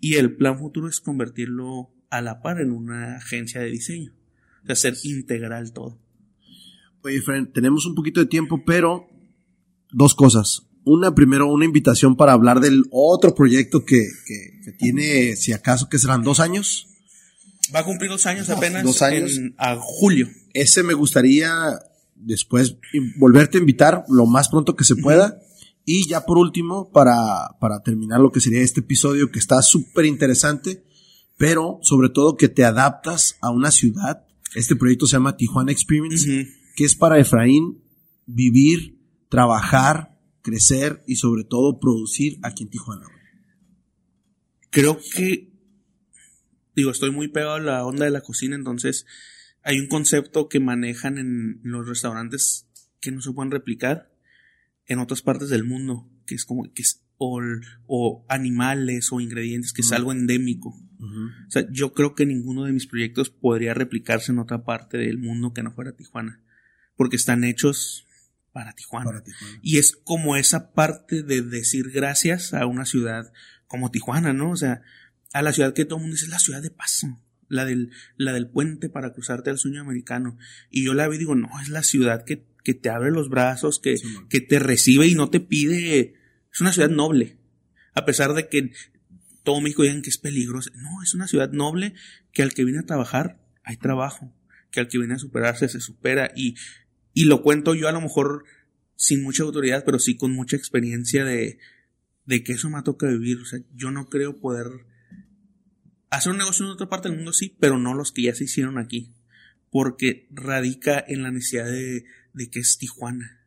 Y 0.00 0.14
el 0.14 0.36
plan 0.36 0.58
futuro 0.58 0.88
es 0.88 1.00
convertirlo 1.00 1.90
a 2.08 2.22
la 2.22 2.40
par 2.40 2.60
en 2.60 2.70
una 2.70 3.16
agencia 3.16 3.60
de 3.60 3.70
diseño. 3.70 4.12
O 4.62 4.66
sea, 4.66 4.72
hacer 4.72 4.94
integral 5.02 5.72
todo. 5.72 5.98
Oye, 7.02 7.20
Fren, 7.20 7.52
tenemos 7.52 7.84
un 7.84 7.94
poquito 7.94 8.20
de 8.20 8.26
tiempo, 8.26 8.64
pero 8.64 9.06
dos 9.90 10.14
cosas. 10.14 10.62
Una, 10.84 11.14
primero, 11.14 11.52
una 11.52 11.66
invitación 11.66 12.16
para 12.16 12.32
hablar 12.32 12.60
del 12.60 12.84
otro 12.90 13.34
proyecto 13.34 13.84
que, 13.84 14.08
que, 14.26 14.72
tiene, 14.72 15.36
si 15.36 15.52
acaso, 15.52 15.90
que 15.90 15.98
serán 15.98 16.22
dos 16.22 16.40
años. 16.40 16.86
Va 17.74 17.80
a 17.80 17.84
cumplir 17.84 18.10
dos 18.10 18.24
años 18.24 18.48
apenas. 18.48 18.82
Dos 18.82 19.02
años. 19.02 19.36
En, 19.36 19.54
a 19.58 19.76
julio. 19.76 20.28
Ese 20.54 20.82
me 20.82 20.94
gustaría 20.94 21.78
después 22.20 22.76
volverte 23.18 23.58
a 23.58 23.60
invitar 23.60 24.04
lo 24.08 24.26
más 24.26 24.48
pronto 24.48 24.76
que 24.76 24.84
se 24.84 24.96
pueda. 24.96 25.40
Y 25.84 26.06
ya 26.06 26.26
por 26.26 26.38
último, 26.38 26.90
para, 26.90 27.56
para 27.60 27.82
terminar 27.82 28.20
lo 28.20 28.30
que 28.30 28.40
sería 28.40 28.60
este 28.60 28.80
episodio 28.80 29.30
que 29.30 29.38
está 29.38 29.62
súper 29.62 30.04
interesante, 30.04 30.84
pero 31.38 31.78
sobre 31.82 32.10
todo 32.10 32.36
que 32.36 32.48
te 32.48 32.64
adaptas 32.64 33.36
a 33.40 33.50
una 33.50 33.70
ciudad. 33.70 34.26
Este 34.54 34.76
proyecto 34.76 35.06
se 35.06 35.16
llama 35.16 35.36
Tijuana 35.36 35.72
Experience, 35.72 36.48
que 36.76 36.84
es 36.84 36.94
para 36.94 37.18
Efraín 37.18 37.82
vivir, 38.26 38.98
trabajar, 39.30 40.18
crecer 40.42 41.02
y 41.06 41.16
sobre 41.16 41.44
todo 41.44 41.78
producir 41.80 42.38
aquí 42.42 42.64
en 42.64 42.70
Tijuana. 42.70 43.06
Creo 44.70 44.98
que, 45.14 45.50
digo, 46.74 46.90
estoy 46.90 47.10
muy 47.10 47.28
pegado 47.28 47.54
a 47.54 47.60
la 47.60 47.86
onda 47.86 48.04
de 48.04 48.10
la 48.10 48.20
cocina, 48.20 48.54
entonces 48.54 49.06
hay 49.68 49.80
un 49.80 49.86
concepto 49.86 50.48
que 50.48 50.60
manejan 50.60 51.18
en 51.18 51.60
los 51.62 51.86
restaurantes 51.86 52.66
que 53.02 53.12
no 53.12 53.20
se 53.20 53.32
pueden 53.32 53.50
replicar 53.50 54.10
en 54.86 54.98
otras 54.98 55.20
partes 55.20 55.50
del 55.50 55.62
mundo, 55.62 56.10
que 56.24 56.36
es 56.36 56.46
como 56.46 56.72
que 56.72 56.80
es 56.80 57.04
o, 57.18 58.24
animales 58.30 59.12
o 59.12 59.20
ingredientes, 59.20 59.74
que 59.74 59.82
es 59.82 59.92
algo 59.92 60.12
endémico. 60.12 60.70
O 60.70 61.50
sea, 61.50 61.66
yo 61.70 61.92
creo 61.92 62.14
que 62.14 62.24
ninguno 62.24 62.64
de 62.64 62.72
mis 62.72 62.86
proyectos 62.86 63.28
podría 63.28 63.74
replicarse 63.74 64.32
en 64.32 64.38
otra 64.38 64.64
parte 64.64 64.96
del 64.96 65.18
mundo 65.18 65.52
que 65.52 65.62
no 65.62 65.70
fuera 65.70 65.92
Tijuana, 65.92 66.40
porque 66.96 67.16
están 67.16 67.44
hechos 67.44 68.06
para 68.52 68.72
Tijuana. 68.72 69.04
para 69.04 69.22
Tijuana. 69.22 69.58
Y 69.60 69.76
es 69.76 69.92
como 69.92 70.36
esa 70.36 70.72
parte 70.72 71.22
de 71.22 71.42
decir 71.42 71.90
gracias 71.90 72.54
a 72.54 72.64
una 72.64 72.86
ciudad 72.86 73.34
como 73.66 73.90
Tijuana, 73.90 74.32
¿no? 74.32 74.50
O 74.50 74.56
sea, 74.56 74.80
a 75.34 75.42
la 75.42 75.52
ciudad 75.52 75.74
que 75.74 75.84
todo 75.84 75.98
el 75.98 76.04
mundo 76.04 76.14
dice 76.14 76.24
es 76.24 76.32
la 76.32 76.38
ciudad 76.38 76.62
de 76.62 76.70
paso 76.70 77.20
la 77.48 77.64
del, 77.64 77.90
la 78.16 78.32
del 78.32 78.48
puente 78.48 78.88
para 78.88 79.12
cruzarte 79.12 79.50
al 79.50 79.58
sueño 79.58 79.80
americano. 79.80 80.38
Y 80.70 80.84
yo 80.84 80.94
la 80.94 81.08
vi 81.08 81.16
y 81.16 81.18
digo, 81.18 81.34
no, 81.34 81.48
es 81.60 81.68
la 81.68 81.82
ciudad 81.82 82.24
que, 82.24 82.46
que 82.62 82.74
te 82.74 82.90
abre 82.90 83.10
los 83.10 83.28
brazos, 83.28 83.78
que, 83.80 83.96
que 84.28 84.40
te 84.40 84.58
recibe 84.58 85.06
y 85.06 85.14
no 85.14 85.30
te 85.30 85.40
pide, 85.40 86.14
es 86.52 86.60
una 86.60 86.72
ciudad 86.72 86.90
noble. 86.90 87.38
A 87.94 88.04
pesar 88.04 88.34
de 88.34 88.48
que 88.48 88.72
todo 89.42 89.60
México 89.60 89.82
digan 89.82 90.02
que 90.02 90.10
es 90.10 90.18
peligroso. 90.18 90.70
No, 90.74 91.02
es 91.02 91.14
una 91.14 91.26
ciudad 91.26 91.50
noble 91.52 91.94
que 92.32 92.42
al 92.42 92.52
que 92.52 92.64
viene 92.64 92.80
a 92.80 92.86
trabajar 92.86 93.40
hay 93.64 93.76
trabajo, 93.76 94.34
que 94.70 94.80
al 94.80 94.88
que 94.88 94.98
viene 94.98 95.14
a 95.14 95.18
superarse 95.18 95.68
se 95.68 95.80
supera 95.80 96.30
y, 96.36 96.54
y 97.14 97.24
lo 97.24 97.42
cuento 97.42 97.74
yo 97.74 97.88
a 97.88 97.92
lo 97.92 98.00
mejor 98.00 98.44
sin 98.94 99.22
mucha 99.22 99.44
autoridad, 99.44 99.84
pero 99.84 99.98
sí 99.98 100.16
con 100.16 100.32
mucha 100.32 100.56
experiencia 100.56 101.24
de, 101.24 101.58
de 102.26 102.42
que 102.42 102.52
eso 102.52 102.68
me 102.68 102.82
toca 102.82 103.06
vivir. 103.06 103.38
O 103.38 103.44
sea, 103.46 103.60
yo 103.74 103.90
no 103.90 104.08
creo 104.08 104.38
poder 104.38 104.66
hacer 106.10 106.32
un 106.32 106.38
negocio 106.38 106.64
en 106.64 106.72
otra 106.72 106.88
parte 106.88 107.08
del 107.08 107.16
mundo, 107.16 107.32
sí, 107.32 107.56
pero 107.60 107.78
no 107.78 107.94
los 107.94 108.12
que 108.12 108.22
ya 108.22 108.34
se 108.34 108.44
hicieron 108.44 108.78
aquí. 108.78 109.12
Porque 109.70 110.26
radica 110.30 111.02
en 111.06 111.22
la 111.22 111.30
necesidad 111.30 111.66
de, 111.66 112.04
de 112.32 112.50
que 112.50 112.60
es 112.60 112.78
Tijuana, 112.78 113.46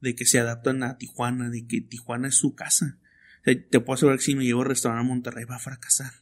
de 0.00 0.14
que 0.14 0.26
se 0.26 0.38
adaptan 0.38 0.82
a 0.82 0.98
Tijuana, 0.98 1.48
de 1.48 1.66
que 1.66 1.80
Tijuana 1.80 2.28
es 2.28 2.36
su 2.36 2.54
casa. 2.54 2.98
O 3.40 3.44
sea, 3.44 3.54
te 3.68 3.80
puedo 3.80 3.94
asegurar 3.94 4.18
que 4.18 4.24
si 4.24 4.34
me 4.34 4.44
llevo 4.44 4.62
a 4.62 4.66
restaurante 4.66 5.06
a 5.06 5.08
Monterrey 5.08 5.44
va 5.44 5.56
a 5.56 5.60
fracasar. 5.60 6.12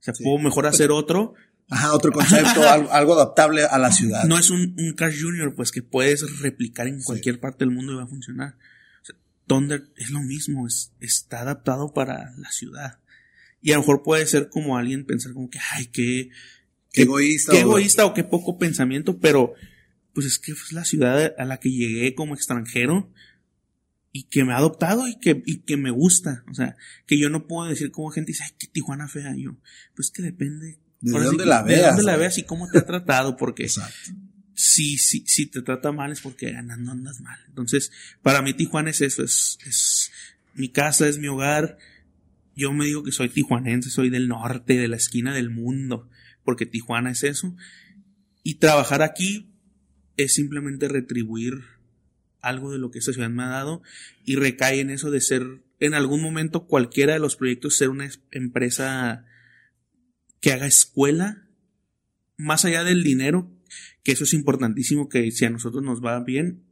O 0.00 0.02
sea, 0.02 0.14
puedo 0.14 0.38
mejor 0.38 0.66
hacer 0.66 0.90
otro 0.90 1.34
Ajá, 1.68 1.94
otro 1.94 2.12
concepto, 2.12 2.62
algo, 2.92 3.14
adaptable 3.14 3.64
a 3.64 3.78
la 3.78 3.90
ciudad. 3.90 4.24
No 4.24 4.38
es 4.38 4.50
un, 4.50 4.76
un 4.78 4.92
Crash 4.94 5.20
Junior, 5.20 5.54
pues 5.54 5.72
que 5.72 5.82
puedes 5.82 6.40
replicar 6.40 6.86
en 6.86 7.02
cualquier 7.02 7.40
parte 7.40 7.64
del 7.64 7.74
mundo 7.74 7.92
y 7.92 7.96
va 7.96 8.04
a 8.04 8.08
funcionar. 8.08 8.56
Thunder 9.46 9.88
es 9.96 10.10
lo 10.10 10.20
mismo, 10.20 10.66
es, 10.66 10.92
está 11.00 11.40
adaptado 11.40 11.92
para 11.92 12.32
la 12.36 12.50
ciudad. 12.50 12.98
Y 13.66 13.72
a 13.72 13.74
lo 13.74 13.80
mejor 13.80 14.04
puede 14.04 14.24
ser 14.26 14.48
como 14.48 14.76
alguien 14.76 15.04
pensar 15.04 15.32
como 15.32 15.50
que, 15.50 15.58
ay, 15.72 15.86
qué, 15.86 16.30
qué 16.92 17.02
egoísta. 17.02 17.50
Qué 17.50 17.62
egoísta 17.62 18.06
o 18.06 18.14
qué 18.14 18.22
poco 18.22 18.58
pensamiento, 18.58 19.18
pero 19.18 19.54
pues 20.12 20.24
es 20.24 20.38
que 20.38 20.52
es 20.52 20.70
la 20.70 20.84
ciudad 20.84 21.34
a 21.36 21.44
la 21.44 21.58
que 21.58 21.72
llegué 21.72 22.14
como 22.14 22.36
extranjero 22.36 23.10
y 24.12 24.28
que 24.28 24.44
me 24.44 24.52
ha 24.52 24.58
adoptado 24.58 25.08
y 25.08 25.18
que, 25.18 25.42
y 25.46 25.62
que 25.62 25.76
me 25.76 25.90
gusta. 25.90 26.44
O 26.48 26.54
sea, 26.54 26.76
que 27.06 27.18
yo 27.18 27.28
no 27.28 27.48
puedo 27.48 27.68
decir 27.68 27.90
como 27.90 28.12
gente 28.12 28.30
dice, 28.30 28.44
ay, 28.44 28.52
qué 28.56 28.68
Tijuana 28.68 29.08
fea. 29.08 29.34
yo, 29.36 29.56
pues 29.96 30.12
que 30.12 30.22
depende 30.22 30.78
¿De 31.00 31.10
dónde 31.10 31.44
la 31.44 31.64
veas? 31.64 31.80
De 31.80 31.86
dónde 31.88 32.02
la 32.04 32.16
veas 32.16 32.38
y 32.38 32.44
cómo 32.44 32.70
te 32.70 32.78
ha 32.78 32.86
tratado, 32.86 33.36
porque 33.36 33.68
si, 34.54 34.96
si, 34.96 35.24
si 35.26 35.46
te 35.46 35.60
trata 35.60 35.90
mal 35.90 36.12
es 36.12 36.20
porque 36.20 36.52
ganando 36.52 36.92
andas 36.92 37.20
mal. 37.20 37.40
Entonces, 37.48 37.90
para 38.22 38.42
mí 38.42 38.54
Tijuana 38.54 38.90
es 38.90 39.00
eso, 39.00 39.24
es, 39.24 39.58
es 39.66 40.12
mi 40.54 40.68
casa, 40.68 41.08
es 41.08 41.18
mi 41.18 41.26
hogar. 41.26 41.78
Yo 42.56 42.72
me 42.72 42.86
digo 42.86 43.04
que 43.04 43.12
soy 43.12 43.28
tijuanense, 43.28 43.90
soy 43.90 44.08
del 44.08 44.28
norte, 44.28 44.78
de 44.78 44.88
la 44.88 44.96
esquina 44.96 45.34
del 45.34 45.50
mundo, 45.50 46.08
porque 46.42 46.64
Tijuana 46.64 47.10
es 47.10 47.22
eso. 47.22 47.54
Y 48.42 48.54
trabajar 48.54 49.02
aquí 49.02 49.52
es 50.16 50.34
simplemente 50.34 50.88
retribuir 50.88 51.52
algo 52.40 52.72
de 52.72 52.78
lo 52.78 52.90
que 52.90 52.98
esta 52.98 53.12
ciudad 53.12 53.28
me 53.28 53.42
ha 53.42 53.48
dado 53.48 53.82
y 54.24 54.36
recae 54.36 54.80
en 54.80 54.90
eso 54.90 55.10
de 55.10 55.20
ser 55.20 55.62
en 55.80 55.94
algún 55.94 56.22
momento 56.22 56.66
cualquiera 56.66 57.12
de 57.12 57.18
los 57.18 57.36
proyectos 57.36 57.76
ser 57.76 57.90
una 57.90 58.08
empresa 58.30 59.26
que 60.40 60.52
haga 60.52 60.66
escuela, 60.66 61.48
más 62.38 62.64
allá 62.64 62.84
del 62.84 63.02
dinero, 63.02 63.50
que 64.02 64.12
eso 64.12 64.24
es 64.24 64.32
importantísimo, 64.32 65.08
que 65.08 65.30
si 65.30 65.44
a 65.44 65.50
nosotros 65.50 65.82
nos 65.82 66.02
va 66.02 66.20
bien, 66.20 66.62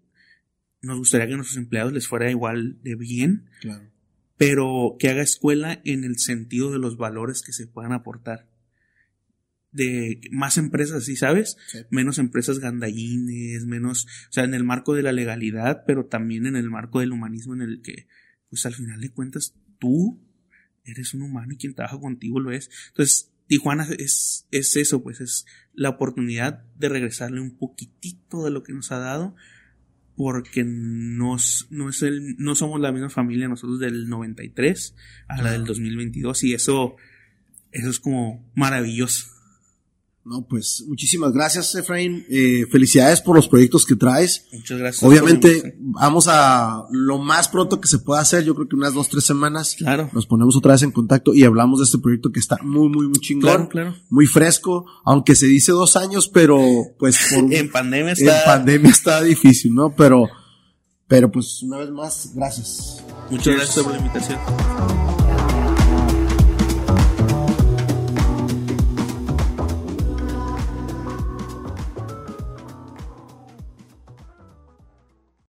nos 0.81 0.99
gustaría 0.99 1.27
que 1.27 1.35
a 1.35 1.37
nuestros 1.37 1.59
empleados 1.59 1.93
les 1.93 2.07
fuera 2.07 2.31
igual 2.31 2.81
de 2.83 2.95
bien, 2.95 3.51
claro. 3.61 3.91
Pero 4.37 4.97
que 4.99 5.09
haga 5.09 5.23
escuela 5.23 5.81
en 5.85 6.05
el 6.05 6.19
sentido 6.19 6.73
de 6.73 6.79
los 6.79 6.97
valores 6.97 7.43
que 7.43 7.53
se 7.53 7.67
puedan 7.67 7.93
aportar. 7.93 8.49
De 9.71 10.21
más 10.31 10.57
empresas, 10.57 11.05
¿sí 11.05 11.17
sabes? 11.17 11.57
Menos 11.91 12.19
empresas 12.19 12.61
gandallines, 12.61 13.67
menos, 13.67 14.07
o 14.29 14.33
sea, 14.33 14.45
en 14.45 14.55
el 14.55 14.63
marco 14.63 14.95
de 14.95 15.03
la 15.03 15.13
legalidad, 15.13 15.83
pero 15.87 16.07
también 16.07 16.47
en 16.47 16.57
el 16.57 16.71
marco 16.71 17.01
del 17.01 17.13
humanismo 17.13 17.55
en 17.55 17.63
el 17.63 17.83
que, 17.83 18.07
pues 18.49 18.67
al 18.67 18.75
final 18.75 19.01
de 19.01 19.11
cuentas, 19.11 19.55
tú 19.81 20.21
eres 20.85 21.15
un 21.15 21.23
humano 21.23 21.53
y 21.53 21.57
quien 21.57 21.75
trabaja 21.75 21.99
contigo 21.99 22.39
lo 22.39 22.53
es. 22.53 22.71
Entonces, 22.89 23.33
Tijuana 23.47 23.87
es, 23.99 24.47
es 24.51 24.77
eso, 24.77 25.03
pues 25.03 25.21
es 25.21 25.45
la 25.73 25.91
oportunidad 25.91 26.65
de 26.77 26.89
regresarle 26.89 27.41
un 27.41 27.57
poquitito 27.57 28.45
de 28.45 28.51
lo 28.51 28.63
que 28.63 28.73
nos 28.73 28.91
ha 28.93 28.99
dado, 28.99 29.35
porque 30.17 30.65
nos, 30.65 31.67
no, 31.71 31.89
es 31.89 32.03
el, 32.03 32.37
no 32.39 32.55
somos 32.55 32.81
la 32.81 32.93
misma 32.93 33.11
familia 33.11 33.49
nosotros 33.49 33.81
del 33.81 34.09
93 34.09 34.95
a 35.29 35.43
la 35.43 35.53
del 35.53 35.65
2022 35.65 36.45
y 36.45 36.55
eso, 36.55 36.97
eso 37.73 37.91
es 37.91 37.99
como 37.99 38.45
maravilloso. 38.55 39.34
No, 40.25 40.47
pues 40.49 40.83
muchísimas 40.89 41.33
gracias, 41.33 41.75
Efraín. 41.75 42.25
Eh, 42.31 42.65
felicidades 42.73 43.21
por 43.21 43.37
los 43.37 43.47
proyectos 43.47 43.85
que 43.85 43.95
traes. 43.95 44.47
Muchas 44.53 44.79
gracias. 44.79 45.03
Obviamente, 45.03 45.77
vamos 45.79 46.29
a 46.29 46.87
lo 46.91 47.19
más 47.19 47.49
pronto 47.49 47.79
que 47.79 47.89
se 47.89 47.99
pueda 47.99 48.23
hacer. 48.23 48.43
Yo 48.43 48.55
creo 48.55 48.67
que 48.67 48.75
unas 48.75 48.95
dos, 48.95 49.11
tres 49.11 49.25
semanas. 49.25 49.75
Claro. 49.77 50.09
Nos 50.15 50.27
ponemos 50.27 50.57
otra 50.57 50.73
vez 50.73 50.83
en 50.83 50.93
contacto 50.93 51.35
y 51.35 51.45
hablamos 51.45 51.81
de 51.81 51.85
este 51.85 51.99
proyecto 51.99 52.33
que 52.33 52.41
está 52.41 52.57
muy, 52.63 52.89
muy, 52.89 53.07
muy 53.07 53.19
chingón. 53.19 53.51
Claro, 53.51 53.69
claro. 53.69 53.97
Muy 54.09 54.27
fresco, 54.27 54.87
aunque 55.05 55.35
se 55.35 55.47
dice 55.47 55.73
dos 55.73 55.95
años, 55.95 56.29
pero 56.29 56.59
pues 56.99 57.19
por, 57.35 57.45
en 57.53 57.71
pandemia 57.71 58.13
está. 58.13 58.39
En 58.39 58.45
pandemia 58.47 58.91
está 58.91 59.23
difícil, 59.23 59.75
¿no? 59.75 59.95
Pero, 59.95 60.27
pero 61.07 61.31
pues 61.31 61.63
una 61.63 61.79
vez 61.79 61.91
más, 61.91 62.31
gracias. 62.35 63.05
Muchas 63.31 63.57
gracias 63.57 63.85
por 63.85 63.93
la 63.93 63.99
invitación. 63.99 64.39